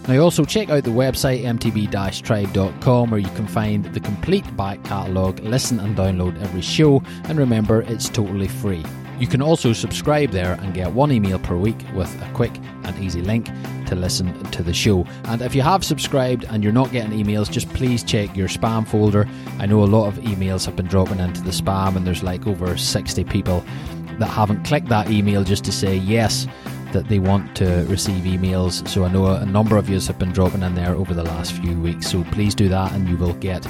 Now, 0.08 0.18
also 0.24 0.44
check 0.44 0.70
out 0.70 0.86
the 0.86 0.90
website 0.90 1.44
mtb 1.44 2.24
tribe.com 2.24 3.12
where 3.12 3.20
you 3.20 3.30
can 3.30 3.46
find 3.46 3.86
the 3.86 4.00
complete 4.00 4.58
back 4.58 4.84
catalogue, 4.84 5.40
listen 5.42 5.80
and 5.80 5.96
download 5.96 6.42
every 6.42 6.62
show, 6.62 7.04
and 7.26 7.38
remember 7.38 7.82
it's 7.84 8.10
totally 8.10 8.48
free. 8.48 8.84
You 9.20 9.28
can 9.28 9.42
also 9.42 9.74
subscribe 9.74 10.32
there 10.32 10.54
and 10.54 10.74
get 10.74 10.94
one 10.94 11.12
email 11.12 11.40
per 11.40 11.58
week 11.58 11.84
with 11.94 12.10
a 12.22 12.32
quick 12.34 12.56
and 12.84 12.98
easy 13.00 13.22
link 13.22 13.50
to 13.88 13.96
listen 13.96 14.42
to 14.52 14.64
the 14.64 14.74
show. 14.74 15.06
And 15.26 15.42
if 15.42 15.54
you 15.54 15.62
have 15.62 15.84
subscribed 15.84 16.46
and 16.46 16.64
you're 16.64 16.72
not 16.72 16.92
getting 16.92 17.12
emails, 17.12 17.52
just 17.52 17.68
please 17.74 18.02
check 18.02 18.36
your 18.36 18.48
spam 18.48 18.88
folder. 18.88 19.28
I 19.60 19.66
know 19.66 19.84
a 19.84 19.86
lot 19.86 20.08
of 20.08 20.16
emails 20.24 20.66
have 20.66 20.78
been 20.78 20.88
dropping 20.88 21.20
into 21.20 21.42
the 21.42 21.52
spam, 21.52 21.98
and 21.98 22.08
there's 22.08 22.24
like 22.24 22.48
over 22.48 22.78
60 22.78 23.24
people 23.26 23.64
that 24.20 24.28
haven't 24.28 24.64
clicked 24.64 24.88
that 24.88 25.10
email 25.10 25.44
just 25.44 25.66
to 25.66 25.72
say 25.74 25.98
yes 25.98 26.48
that 26.94 27.10
they 27.10 27.20
want 27.20 27.56
to 27.58 27.86
receive 27.90 28.24
emails. 28.24 28.88
So 28.88 29.04
I 29.04 29.12
know 29.12 29.26
a 29.28 29.46
number 29.46 29.76
of 29.76 29.90
you 29.90 30.00
have 30.00 30.18
been 30.18 30.32
dropping 30.32 30.64
in 30.64 30.76
there 30.76 30.96
over 30.96 31.14
the 31.14 31.24
last 31.24 31.52
few 31.54 31.80
weeks. 31.80 32.10
So 32.10 32.24
please 32.26 32.56
do 32.56 32.70
that, 32.70 32.94
and 32.94 33.08
you 33.10 33.18
will 33.18 33.34
get 33.34 33.68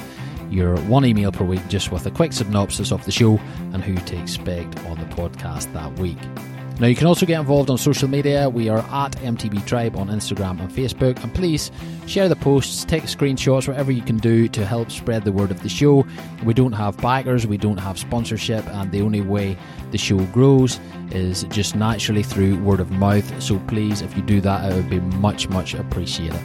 your 0.50 0.76
one 0.82 1.04
email 1.04 1.32
per 1.32 1.44
week 1.44 1.66
just 1.68 1.92
with 1.92 2.06
a 2.06 2.10
quick 2.10 2.32
synopsis 2.32 2.92
of 2.92 3.04
the 3.04 3.12
show 3.12 3.38
and 3.72 3.82
who 3.82 3.94
to 3.94 4.20
expect 4.20 4.78
on 4.86 4.98
the 4.98 5.06
podcast 5.14 5.72
that 5.72 5.98
week. 5.98 6.18
Now, 6.80 6.86
you 6.86 6.96
can 6.96 7.06
also 7.06 7.26
get 7.26 7.38
involved 7.38 7.68
on 7.68 7.76
social 7.76 8.08
media. 8.08 8.48
We 8.48 8.70
are 8.70 8.78
at 8.78 9.12
MTB 9.18 9.66
Tribe 9.66 9.96
on 9.96 10.08
Instagram 10.08 10.60
and 10.60 10.70
Facebook. 10.70 11.22
And 11.22 11.32
please 11.34 11.70
share 12.06 12.26
the 12.26 12.36
posts, 12.36 12.86
take 12.86 13.02
screenshots, 13.02 13.68
whatever 13.68 13.92
you 13.92 14.00
can 14.00 14.16
do 14.16 14.48
to 14.48 14.64
help 14.64 14.90
spread 14.90 15.24
the 15.24 15.30
word 15.30 15.50
of 15.50 15.62
the 15.62 15.68
show. 15.68 16.06
We 16.42 16.54
don't 16.54 16.72
have 16.72 16.96
backers, 16.96 17.46
we 17.46 17.58
don't 17.58 17.76
have 17.76 17.98
sponsorship, 17.98 18.66
and 18.68 18.90
the 18.92 19.02
only 19.02 19.20
way 19.20 19.58
the 19.90 19.98
show 19.98 20.24
grows 20.26 20.80
is 21.10 21.42
just 21.50 21.76
naturally 21.76 22.22
through 22.22 22.58
word 22.60 22.80
of 22.80 22.90
mouth. 22.90 23.42
So 23.42 23.58
please, 23.68 24.00
if 24.00 24.16
you 24.16 24.22
do 24.22 24.40
that, 24.40 24.72
it 24.72 24.74
would 24.74 24.88
be 24.88 25.00
much, 25.18 25.50
much 25.50 25.74
appreciated. 25.74 26.40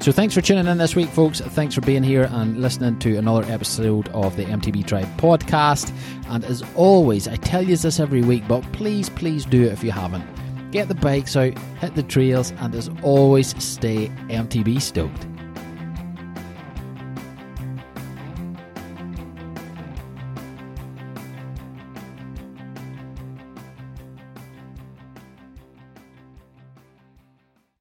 So 0.00 0.12
thanks 0.12 0.34
for 0.34 0.40
tuning 0.40 0.66
in 0.66 0.78
this 0.78 0.96
week, 0.96 1.10
folks. 1.10 1.40
Thanks 1.42 1.74
for 1.74 1.82
being 1.82 2.02
here 2.02 2.26
and 2.30 2.62
listening 2.62 2.98
to 3.00 3.18
another 3.18 3.44
episode 3.52 4.08
of 4.08 4.34
the 4.34 4.46
MTB 4.46 4.86
Tribe 4.86 5.06
podcast. 5.18 5.94
And 6.28 6.42
as 6.42 6.62
always, 6.74 7.28
I 7.28 7.36
tell 7.36 7.62
you 7.62 7.76
this 7.76 8.00
every 8.00 8.22
week, 8.22 8.48
but 8.48 8.62
please, 8.72 9.10
please 9.10 9.44
do 9.44 9.64
it 9.64 9.72
if 9.72 9.84
you 9.84 9.90
haven't. 9.90 10.24
Get 10.70 10.88
the 10.88 10.94
bikes 10.94 11.36
out, 11.36 11.58
hit 11.80 11.96
the 11.96 12.02
trails, 12.02 12.52
and 12.60 12.74
as 12.74 12.88
always, 13.02 13.62
stay 13.62 14.08
MTB 14.28 14.80
stoked. 14.80 15.26